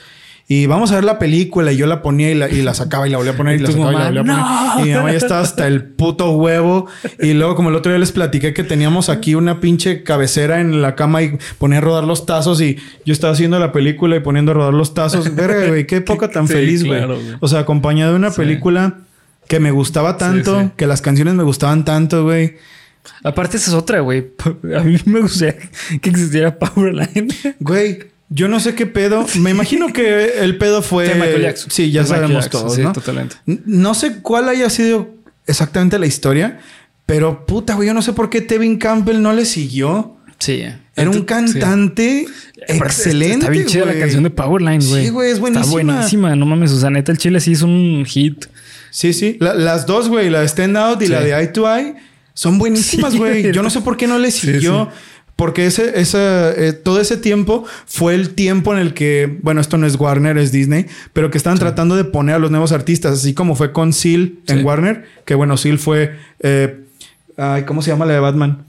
Y 0.53 0.66
vamos 0.66 0.90
a 0.90 0.96
ver 0.96 1.05
la 1.05 1.20
película. 1.20 1.70
Y 1.70 1.76
yo 1.76 1.86
la 1.86 2.03
ponía 2.03 2.28
y 2.28 2.34
la, 2.34 2.48
y 2.48 2.61
la 2.62 2.74
sacaba 2.74 3.07
y 3.07 3.11
la 3.12 3.18
volvía 3.18 3.34
a 3.34 3.36
poner 3.36 3.55
y, 3.55 3.59
Y 3.62 3.62
la 3.62 3.70
sacaba 3.70 3.92
y 3.92 3.94
la 3.94 4.05
volvía 4.11 4.20
a 4.20 4.24
poner. 4.24 4.80
Y 4.80 4.88
mi 4.88 4.94
mamá 4.96 5.11
ya 5.12 5.16
estaba 5.18 5.40
hasta 5.42 5.68
el 5.68 5.84
puto 5.84 6.32
huevo. 6.32 6.88
Y 7.20 7.34
luego, 7.34 7.55
como 7.55 7.68
el 7.68 7.76
otro 7.76 7.92
día 7.92 8.01
les 8.01 8.11
platiqué 8.11 8.53
que 8.53 8.64
teníamos 8.64 9.11
aquí 9.11 9.36
una 9.36 9.61
pinche 9.61 10.03
cabecera 10.03 10.61
en 10.61 10.82
la 10.82 10.96
cama 10.96 11.22
y 11.22 11.38
ponía 11.59 11.78
a 11.78 11.82
rodar 11.82 12.03
los 12.03 12.26
tazos. 12.26 12.61
Y 12.61 12.78
yo 13.07 13.12
estaba 13.12 13.32
haciendo 13.32 13.61
la 13.61 13.70
película 13.70 14.16
y 14.16 14.20
poniendo 14.20 14.51
a 14.51 14.55
rodar 14.55 14.74
los 14.74 14.92
tazos. 14.92 15.32
Verga, 15.36 15.68
güey, 15.68 15.86
qué 15.86 15.96
época 15.98 16.28
tan 16.28 16.48
Sí, 16.48 16.55
feliz, 16.55 16.84
güey. 16.84 16.98
claro. 16.98 17.16
O 17.38 17.46
sea, 17.46 17.61
acompañado 17.61 18.11
de 18.11 18.16
una 18.18 18.30
Sí. 18.32 18.38
película 18.38 18.98
que 19.46 19.61
me 19.61 19.70
gustaba 19.70 20.16
tanto, 20.18 20.61
sí. 20.62 20.70
que 20.76 20.88
las 20.88 21.01
canciones 21.01 21.34
me 21.34 21.44
gustaban 21.44 21.84
tanto, 21.84 22.24
güey. 22.24 22.57
Aparte, 23.22 23.57
esa 23.57 23.70
es 23.70 23.76
otra, 23.76 24.01
güey. 24.01 24.26
A 24.76 24.80
mí 24.82 24.96
me 25.05 25.20
gustaría 25.20 25.55
que 26.03 26.11
existiera 26.11 26.59
Powerline. 26.59 27.28
Güey, 27.61 27.98
yo 28.31 28.49
no 28.49 28.59
sé 28.61 28.74
qué 28.74 28.87
pedo. 28.87 29.26
Me 29.39 29.51
imagino 29.51 29.93
que 29.93 30.39
el 30.40 30.57
pedo 30.57 30.81
fue. 30.82 31.07
De 31.09 31.15
Michael 31.15 31.43
Jackson. 31.43 31.70
Sí, 31.70 31.90
ya 31.90 32.02
De 32.02 32.09
sabemos 32.09 32.44
Jackson, 32.44 32.61
todos, 32.62 32.74
sí, 32.77 32.82
¿no? 32.82 32.93
totalmente. 32.93 33.36
No 33.44 33.93
sé 33.94 34.20
cuál 34.23 34.48
haya 34.48 34.70
sido 34.70 35.11
exactamente 35.47 35.98
la 35.98 36.07
historia, 36.07 36.61
pero 37.07 37.44
puta, 37.44 37.74
güey, 37.74 37.89
yo 37.89 37.94
no 37.94 38.02
sé 38.02 38.12
por 38.15 38.31
qué 38.31 38.40
Tevin 38.40 38.78
Campbell 38.78 39.20
no 39.20 39.32
le 39.32 39.44
siguió. 39.44 40.16
Sí. 40.39 40.65
Era 40.97 41.11
un 41.11 41.23
cantante 41.24 42.27
excelente. 42.69 43.35
Está 43.40 43.51
bien 43.51 43.66
chida 43.66 43.85
la 43.85 43.98
canción 43.98 44.23
de 44.23 44.31
Powerline, 44.31 44.82
güey. 44.86 45.05
Sí, 45.05 45.11
güey, 45.11 45.31
es 45.31 45.39
buenísima. 45.40 45.62
Está 45.65 45.73
buenísima. 45.93 46.36
No 46.36 46.47
mames, 46.47 46.70
Susaneta 46.70 47.12
el 47.12 47.19
Chile 47.19 47.40
sí 47.40 47.52
es 47.52 47.62
un 47.62 48.05
hit. 48.07 48.47
Sí, 48.90 49.12
sí. 49.12 49.36
La- 49.40 49.55
las 49.55 49.86
dos, 49.86 50.09
güey, 50.09 50.31
la 50.31 50.40
de 50.40 50.48
Stand 50.48 50.77
Out 50.77 51.02
y 51.02 51.07
Sí. 51.07 51.12
la 51.12 51.20
de 51.20 51.31
Eye 51.32 51.48
to 51.48 51.73
Eye, 51.74 51.94
son 52.35 52.59
buenísimas, 52.59 53.12
Sí. 53.12 53.19
güey. 53.19 53.52
Yo 53.52 53.62
no 53.62 53.70
sé 53.70 53.81
por 53.82 53.97
qué 53.97 54.07
no 54.07 54.19
le 54.19 54.31
siguió. 54.31 54.90
Porque 55.40 55.64
ese, 55.64 55.98
esa, 55.98 56.52
eh, 56.52 56.74
todo 56.74 57.00
ese 57.00 57.16
tiempo 57.16 57.64
fue 57.86 58.14
el 58.14 58.34
tiempo 58.34 58.74
en 58.74 58.78
el 58.78 58.92
que, 58.92 59.38
bueno, 59.40 59.62
esto 59.62 59.78
no 59.78 59.86
es 59.86 59.96
Warner, 59.98 60.36
es 60.36 60.52
Disney, 60.52 60.84
pero 61.14 61.30
que 61.30 61.38
estaban 61.38 61.58
tratando 61.58 61.96
de 61.96 62.04
poner 62.04 62.34
a 62.34 62.38
los 62.38 62.50
nuevos 62.50 62.72
artistas, 62.72 63.14
así 63.14 63.32
como 63.32 63.54
fue 63.56 63.72
con 63.72 63.94
Seal 63.94 64.34
en. 64.48 64.66
Warner, 64.66 65.06
que 65.24 65.34
bueno, 65.34 65.56
Seal 65.56 65.78
fue, 65.78 66.14
eh, 66.40 66.84
ay, 67.38 67.62
¿cómo 67.64 67.80
se 67.80 67.90
llama 67.90 68.04
la 68.04 68.12
de 68.12 68.20
Batman? 68.20 68.66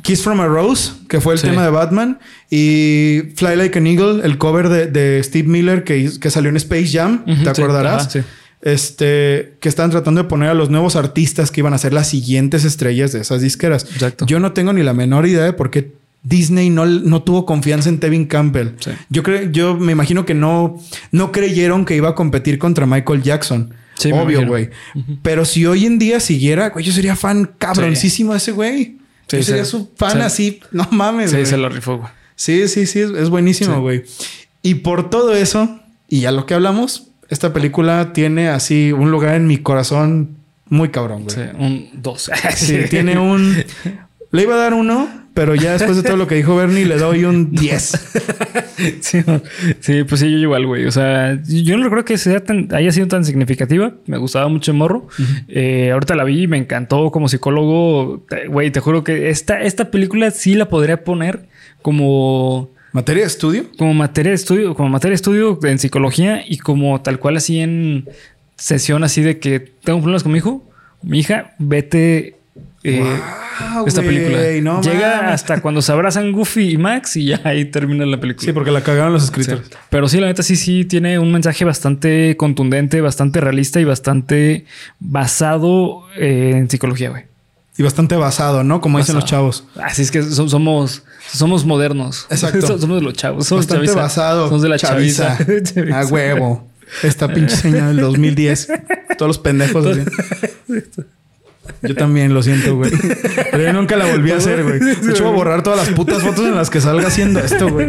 Kiss 0.00 0.22
from 0.22 0.40
a 0.40 0.46
Rose, 0.46 0.92
que 1.10 1.20
fue 1.20 1.34
el 1.34 1.40
Sí. 1.40 1.46
tema 1.48 1.62
de 1.62 1.70
Batman, 1.70 2.18
y 2.48 3.20
Fly 3.36 3.56
Like 3.56 3.78
an 3.78 3.86
Eagle, 3.86 4.24
el 4.24 4.38
cover 4.38 4.70
de, 4.70 4.86
de 4.86 5.22
Steve 5.22 5.46
Miller 5.46 5.84
que, 5.84 6.08
que 6.18 6.30
salió 6.30 6.48
en 6.48 6.56
Space 6.56 6.88
Jam, 6.90 7.24
¿te 7.44 7.50
acordarás? 7.50 8.02
ajá, 8.06 8.10
sí. 8.10 8.20
Este, 8.60 9.54
que 9.60 9.68
estaban 9.68 9.90
tratando 9.92 10.22
de 10.22 10.28
poner 10.28 10.48
a 10.48 10.54
los 10.54 10.68
nuevos 10.68 10.96
artistas 10.96 11.50
que 11.50 11.60
iban 11.60 11.74
a 11.74 11.78
ser 11.78 11.92
las 11.92 12.08
siguientes 12.08 12.64
estrellas 12.64 13.12
de 13.12 13.20
esas 13.20 13.40
disqueras. 13.40 13.84
Exacto. 13.92 14.26
Yo 14.26 14.40
no 14.40 14.52
tengo 14.52 14.72
ni 14.72 14.82
la 14.82 14.94
menor 14.94 15.26
idea 15.26 15.44
de 15.44 15.52
por 15.52 15.70
qué 15.70 15.92
Disney 16.22 16.68
no, 16.70 16.84
no 16.86 17.22
tuvo 17.22 17.46
confianza 17.46 17.88
en 17.88 18.00
Tevin 18.00 18.26
Campbell. 18.26 18.70
Sí. 18.80 18.90
Yo 19.08 19.22
creo, 19.22 19.50
yo 19.50 19.76
me 19.76 19.92
imagino 19.92 20.24
que 20.26 20.34
no, 20.34 20.78
no 21.12 21.32
creyeron 21.32 21.84
que 21.84 21.96
iba 21.96 22.10
a 22.10 22.14
competir 22.14 22.58
contra 22.58 22.86
Michael 22.86 23.22
Jackson. 23.22 23.72
Sí, 23.94 24.12
Obvio, 24.12 24.46
güey. 24.46 24.70
Pero 25.22 25.44
si 25.44 25.66
hoy 25.66 25.84
en 25.86 25.98
día 25.98 26.20
siguiera, 26.20 26.70
güey, 26.70 26.84
yo 26.84 26.92
sería 26.92 27.16
fan 27.16 27.50
cabroncísimo 27.58 28.32
de 28.32 28.38
ese 28.38 28.52
güey. 28.52 28.98
Sí, 29.26 29.38
yo 29.38 29.42
sería 29.42 29.64
sí. 29.64 29.72
su 29.72 29.90
fan 29.96 30.12
Sí. 30.12 30.18
así. 30.20 30.60
No 30.70 30.86
mames, 30.92 31.30
Sí, 31.30 31.36
güey. 31.36 31.46
se 31.46 31.56
lo 31.56 31.68
rifó, 31.68 31.98
güey. 31.98 32.10
Sí, 32.36 32.68
sí, 32.68 32.86
sí, 32.86 33.00
es, 33.00 33.28
buenísimo, 33.30 33.80
güey. 33.80 34.04
Y 34.62 34.76
por 34.76 35.10
todo 35.10 35.34
eso, 35.34 35.80
y 36.08 36.26
a 36.26 36.30
lo 36.30 36.46
que 36.46 36.54
hablamos, 36.54 37.08
esta 37.28 37.52
película 37.52 38.12
tiene 38.12 38.48
así 38.48 38.92
un 38.92 39.10
lugar 39.10 39.34
en 39.34 39.48
mi 39.48 39.58
corazón 39.58 40.36
muy 40.68 40.90
cabrón, 40.90 41.24
güey. 41.24 41.34
Sí, 41.34 41.42
un 41.58 41.88
2. 41.94 42.30
Sí, 42.54 42.78
tiene 42.88 43.18
un. 43.18 43.56
Le 44.30 44.42
iba 44.42 44.54
a 44.54 44.58
dar 44.58 44.74
uno, 44.74 45.08
pero 45.38 45.54
ya 45.54 45.74
después 45.74 45.96
de 45.96 46.02
todo 46.02 46.16
lo 46.16 46.26
que 46.26 46.34
dijo 46.34 46.56
Bernie, 46.56 46.84
le 46.84 46.96
doy 46.98 47.24
un 47.24 47.52
10. 47.52 48.14
Sí, 49.00 49.18
no. 49.26 49.40
Sí, 49.80 50.04
pues 50.04 50.20
sí, 50.20 50.30
yo 50.30 50.38
igual, 50.38 50.66
güey. 50.66 50.84
O 50.86 50.90
sea, 50.92 51.40
yo 51.44 51.76
no 51.76 51.84
recuerdo 51.84 52.04
que 52.04 52.18
sea 52.18 52.42
tan- 52.44 52.68
haya 52.72 52.90
sido 52.92 53.06
tan 53.08 53.24
significativa. 53.24 53.92
Me 54.06 54.18
gustaba 54.18 54.48
mucho 54.48 54.70
el 54.72 54.76
morro. 54.76 55.08
Eh, 55.48 55.90
ahorita 55.92 56.14
la 56.14 56.22
vi 56.24 56.42
y 56.42 56.46
me 56.46 56.58
encantó 56.58 57.10
como 57.10 57.28
psicólogo. 57.28 58.24
Güey, 58.48 58.70
te 58.70 58.80
juro 58.80 59.02
que 59.04 59.30
esta, 59.30 59.62
esta 59.62 59.90
película 59.90 60.30
sí 60.32 60.54
la 60.54 60.68
podría 60.68 61.02
poner 61.04 61.46
como, 61.82 62.70
¿Materia 62.92 63.22
de 63.22 63.28
estudio? 63.28 63.64
como 63.78 63.94
materia 63.94 64.30
de 64.30 64.36
estudio, 64.36 64.74
como 64.74 64.88
materia 64.88 65.12
de 65.12 65.16
estudio 65.16 65.58
en 65.64 65.78
psicología 65.78 66.42
y 66.46 66.58
como 66.58 67.00
tal 67.00 67.18
cual 67.18 67.36
así 67.36 67.58
en 67.60 68.08
sesión 68.56 69.04
así 69.04 69.22
de 69.22 69.38
que 69.38 69.58
tengo 69.60 69.98
problemas 70.00 70.22
con 70.22 70.32
mi 70.32 70.38
hijo, 70.38 70.64
mi 71.02 71.18
hija, 71.20 71.54
vete. 71.58 72.37
Eh, 72.84 73.20
esta 73.86 74.02
película 74.02 74.38
no 74.62 74.80
llega 74.82 75.32
hasta 75.32 75.60
cuando 75.60 75.82
se 75.82 75.90
abrazan 75.92 76.30
Goofy 76.32 76.70
y 76.72 76.78
Max 76.78 77.16
y 77.16 77.26
ya 77.26 77.40
ahí 77.44 77.64
termina 77.64 78.06
la 78.06 78.18
película. 78.20 78.44
Sí, 78.46 78.52
porque 78.52 78.70
la 78.70 78.82
cagaron 78.82 79.12
los 79.12 79.22
Sí. 79.24 79.28
escritores. 79.30 79.68
Pero 79.90 80.08
sí, 80.08 80.20
la 80.20 80.26
neta 80.28 80.42
sí, 80.42 80.54
sí 80.56 80.84
tiene 80.84 81.18
un 81.18 81.32
mensaje 81.32 81.64
bastante 81.64 82.36
contundente, 82.36 83.00
bastante 83.00 83.40
realista 83.40 83.80
y 83.80 83.84
bastante 83.84 84.64
basado 85.00 86.04
eh, 86.16 86.52
en 86.54 86.70
psicología, 86.70 87.10
güey. 87.10 87.24
Y 87.76 87.82
bastante 87.84 88.16
basado, 88.16 88.64
¿no? 88.64 88.80
Como 88.80 88.98
dicen 88.98 89.14
los 89.14 89.24
chavos. 89.24 89.64
Así 89.80 90.02
es 90.02 90.10
que 90.10 90.22
so- 90.22 90.48
somos, 90.48 91.04
somos 91.32 91.64
modernos. 91.64 92.26
Exacto. 92.30 92.60
So- 92.66 92.78
somos 92.78 92.98
de 93.00 93.04
los 93.04 93.14
chavos. 93.14 93.46
Somos 93.46 93.66
Bastante 93.66 93.86
chaviza. 93.86 94.02
basado. 94.02 94.46
Somos 94.48 94.62
de 94.62 94.68
la 94.68 94.78
chaviza. 94.78 95.38
chaviza. 95.38 95.62
Chaviza. 95.74 96.00
A 96.00 96.06
huevo. 96.06 96.66
Esta 97.02 97.28
pinche 97.28 97.54
señal 97.54 97.94
del 97.94 98.00
2010. 98.04 98.68
Todos 99.18 99.28
los 99.28 99.38
pendejos. 99.38 99.84
Yo 101.82 101.94
también 101.94 102.34
lo 102.34 102.42
siento, 102.42 102.76
güey. 102.76 102.90
Pero 103.50 103.62
yo 103.62 103.72
nunca 103.72 103.96
la 103.96 104.06
volví 104.06 104.30
a 104.32 104.36
hacer, 104.36 104.62
güey. 104.62 104.78
De 104.80 105.10
hecho, 105.10 105.24
voy 105.24 105.32
a 105.32 105.36
borrar 105.36 105.62
todas 105.62 105.78
las 105.86 105.94
putas 105.94 106.22
fotos 106.22 106.46
en 106.46 106.54
las 106.56 106.70
que 106.70 106.80
salga 106.80 107.08
haciendo 107.08 107.40
esto, 107.40 107.68
güey. 107.68 107.88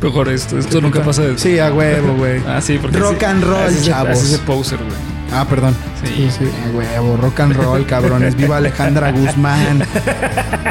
Mejor 0.00 0.28
esto. 0.28 0.58
Esto 0.58 0.80
nunca 0.80 1.02
pasa 1.02 1.22
de... 1.22 1.38
Sí, 1.38 1.58
a 1.58 1.72
huevo, 1.72 2.14
güey. 2.16 2.40
Ah, 2.46 2.60
sí, 2.60 2.78
porque... 2.80 2.98
Rock 2.98 3.16
así- 3.16 3.24
and 3.26 3.44
roll, 3.44 3.66
así 3.66 3.78
se- 3.78 3.86
chavos. 3.86 4.10
Así 4.10 4.26
se 4.28 4.38
poser, 4.38 4.78
güey. 4.78 5.11
Ah, 5.32 5.46
perdón. 5.48 5.74
Sí. 6.02 6.14
Sí, 6.14 6.30
sí. 6.30 6.44
Huevo. 6.74 7.16
Rock 7.16 7.40
and 7.40 7.56
roll, 7.56 7.86
cabrones. 7.86 8.36
Viva 8.36 8.58
Alejandra 8.58 9.10
Guzmán. 9.12 9.82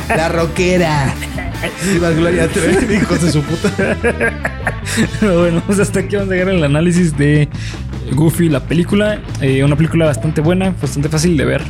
La 0.10 0.30
rockera. 0.30 1.14
Viva 1.92 2.12
Gloria 2.12 2.48
Trevi, 2.48 2.96
hijos 2.96 3.22
de 3.22 3.32
su 3.32 3.42
puta. 3.42 3.72
Pero 5.20 5.40
bueno, 5.42 5.64
pues 5.66 5.80
hasta 5.80 6.00
aquí 6.00 6.16
vamos 6.16 6.32
a 6.32 6.34
llegar 6.34 6.50
al 6.50 6.64
análisis 6.64 7.18
de 7.18 7.48
Goofy, 8.14 8.50
la 8.50 8.62
película. 8.62 9.20
Eh, 9.42 9.64
una 9.64 9.76
película 9.76 10.06
bastante 10.06 10.42
buena, 10.42 10.74
bastante 10.82 11.10
fácil 11.10 11.38
de 11.38 11.46
ver. 11.46 11.64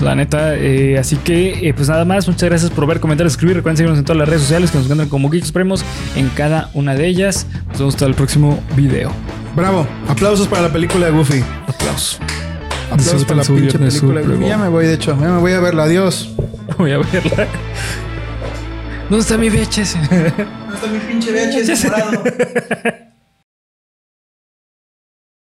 La 0.00 0.14
neta, 0.14 0.56
eh, 0.56 0.98
así 0.98 1.16
que 1.16 1.68
eh, 1.68 1.72
pues 1.72 1.88
nada 1.88 2.04
más, 2.04 2.26
muchas 2.28 2.48
gracias 2.48 2.70
por 2.70 2.86
ver, 2.86 3.00
comentar, 3.00 3.26
escribir. 3.26 3.56
Recuerden 3.56 3.76
seguirnos 3.76 3.98
en 3.98 4.04
todas 4.04 4.18
las 4.18 4.28
redes 4.28 4.42
sociales 4.42 4.70
que 4.70 4.78
nos 4.78 4.86
encuentran 4.86 5.08
como 5.08 5.30
Geek 5.30 5.44
Supremos 5.44 5.84
en 6.16 6.28
cada 6.30 6.70
una 6.74 6.94
de 6.94 7.06
ellas. 7.06 7.46
Nos 7.68 7.78
vemos 7.78 7.94
hasta 7.94 8.06
el 8.06 8.14
próximo 8.14 8.62
video. 8.76 9.12
Bravo. 9.54 9.86
Aplausos 10.08 10.48
para 10.48 10.62
la 10.62 10.72
película 10.72 11.06
de 11.06 11.12
Goofy. 11.12 11.44
Aplausos. 11.66 12.20
Aplausos 12.90 13.24
para 13.24 13.36
la 13.36 13.44
pinche 13.44 13.78
película 13.78 14.20
de 14.20 14.26
Goofy. 14.26 14.46
Ya 14.46 14.58
me 14.58 14.68
voy, 14.68 14.86
de 14.86 14.94
hecho. 14.94 15.16
Ya 15.20 15.28
me 15.28 15.38
voy 15.38 15.52
a 15.52 15.60
verla. 15.60 15.84
Adiós. 15.84 16.30
Voy 16.78 16.92
a 16.92 16.98
verla. 16.98 17.46
¿Dónde 19.08 19.20
está 19.22 19.36
mi 19.36 19.50
VHS? 19.50 19.94
¿Dónde 19.94 20.28
está 20.74 20.86
mi 20.90 20.98
pinche 20.98 21.30
VHS 21.30 21.84
morado? 21.84 22.24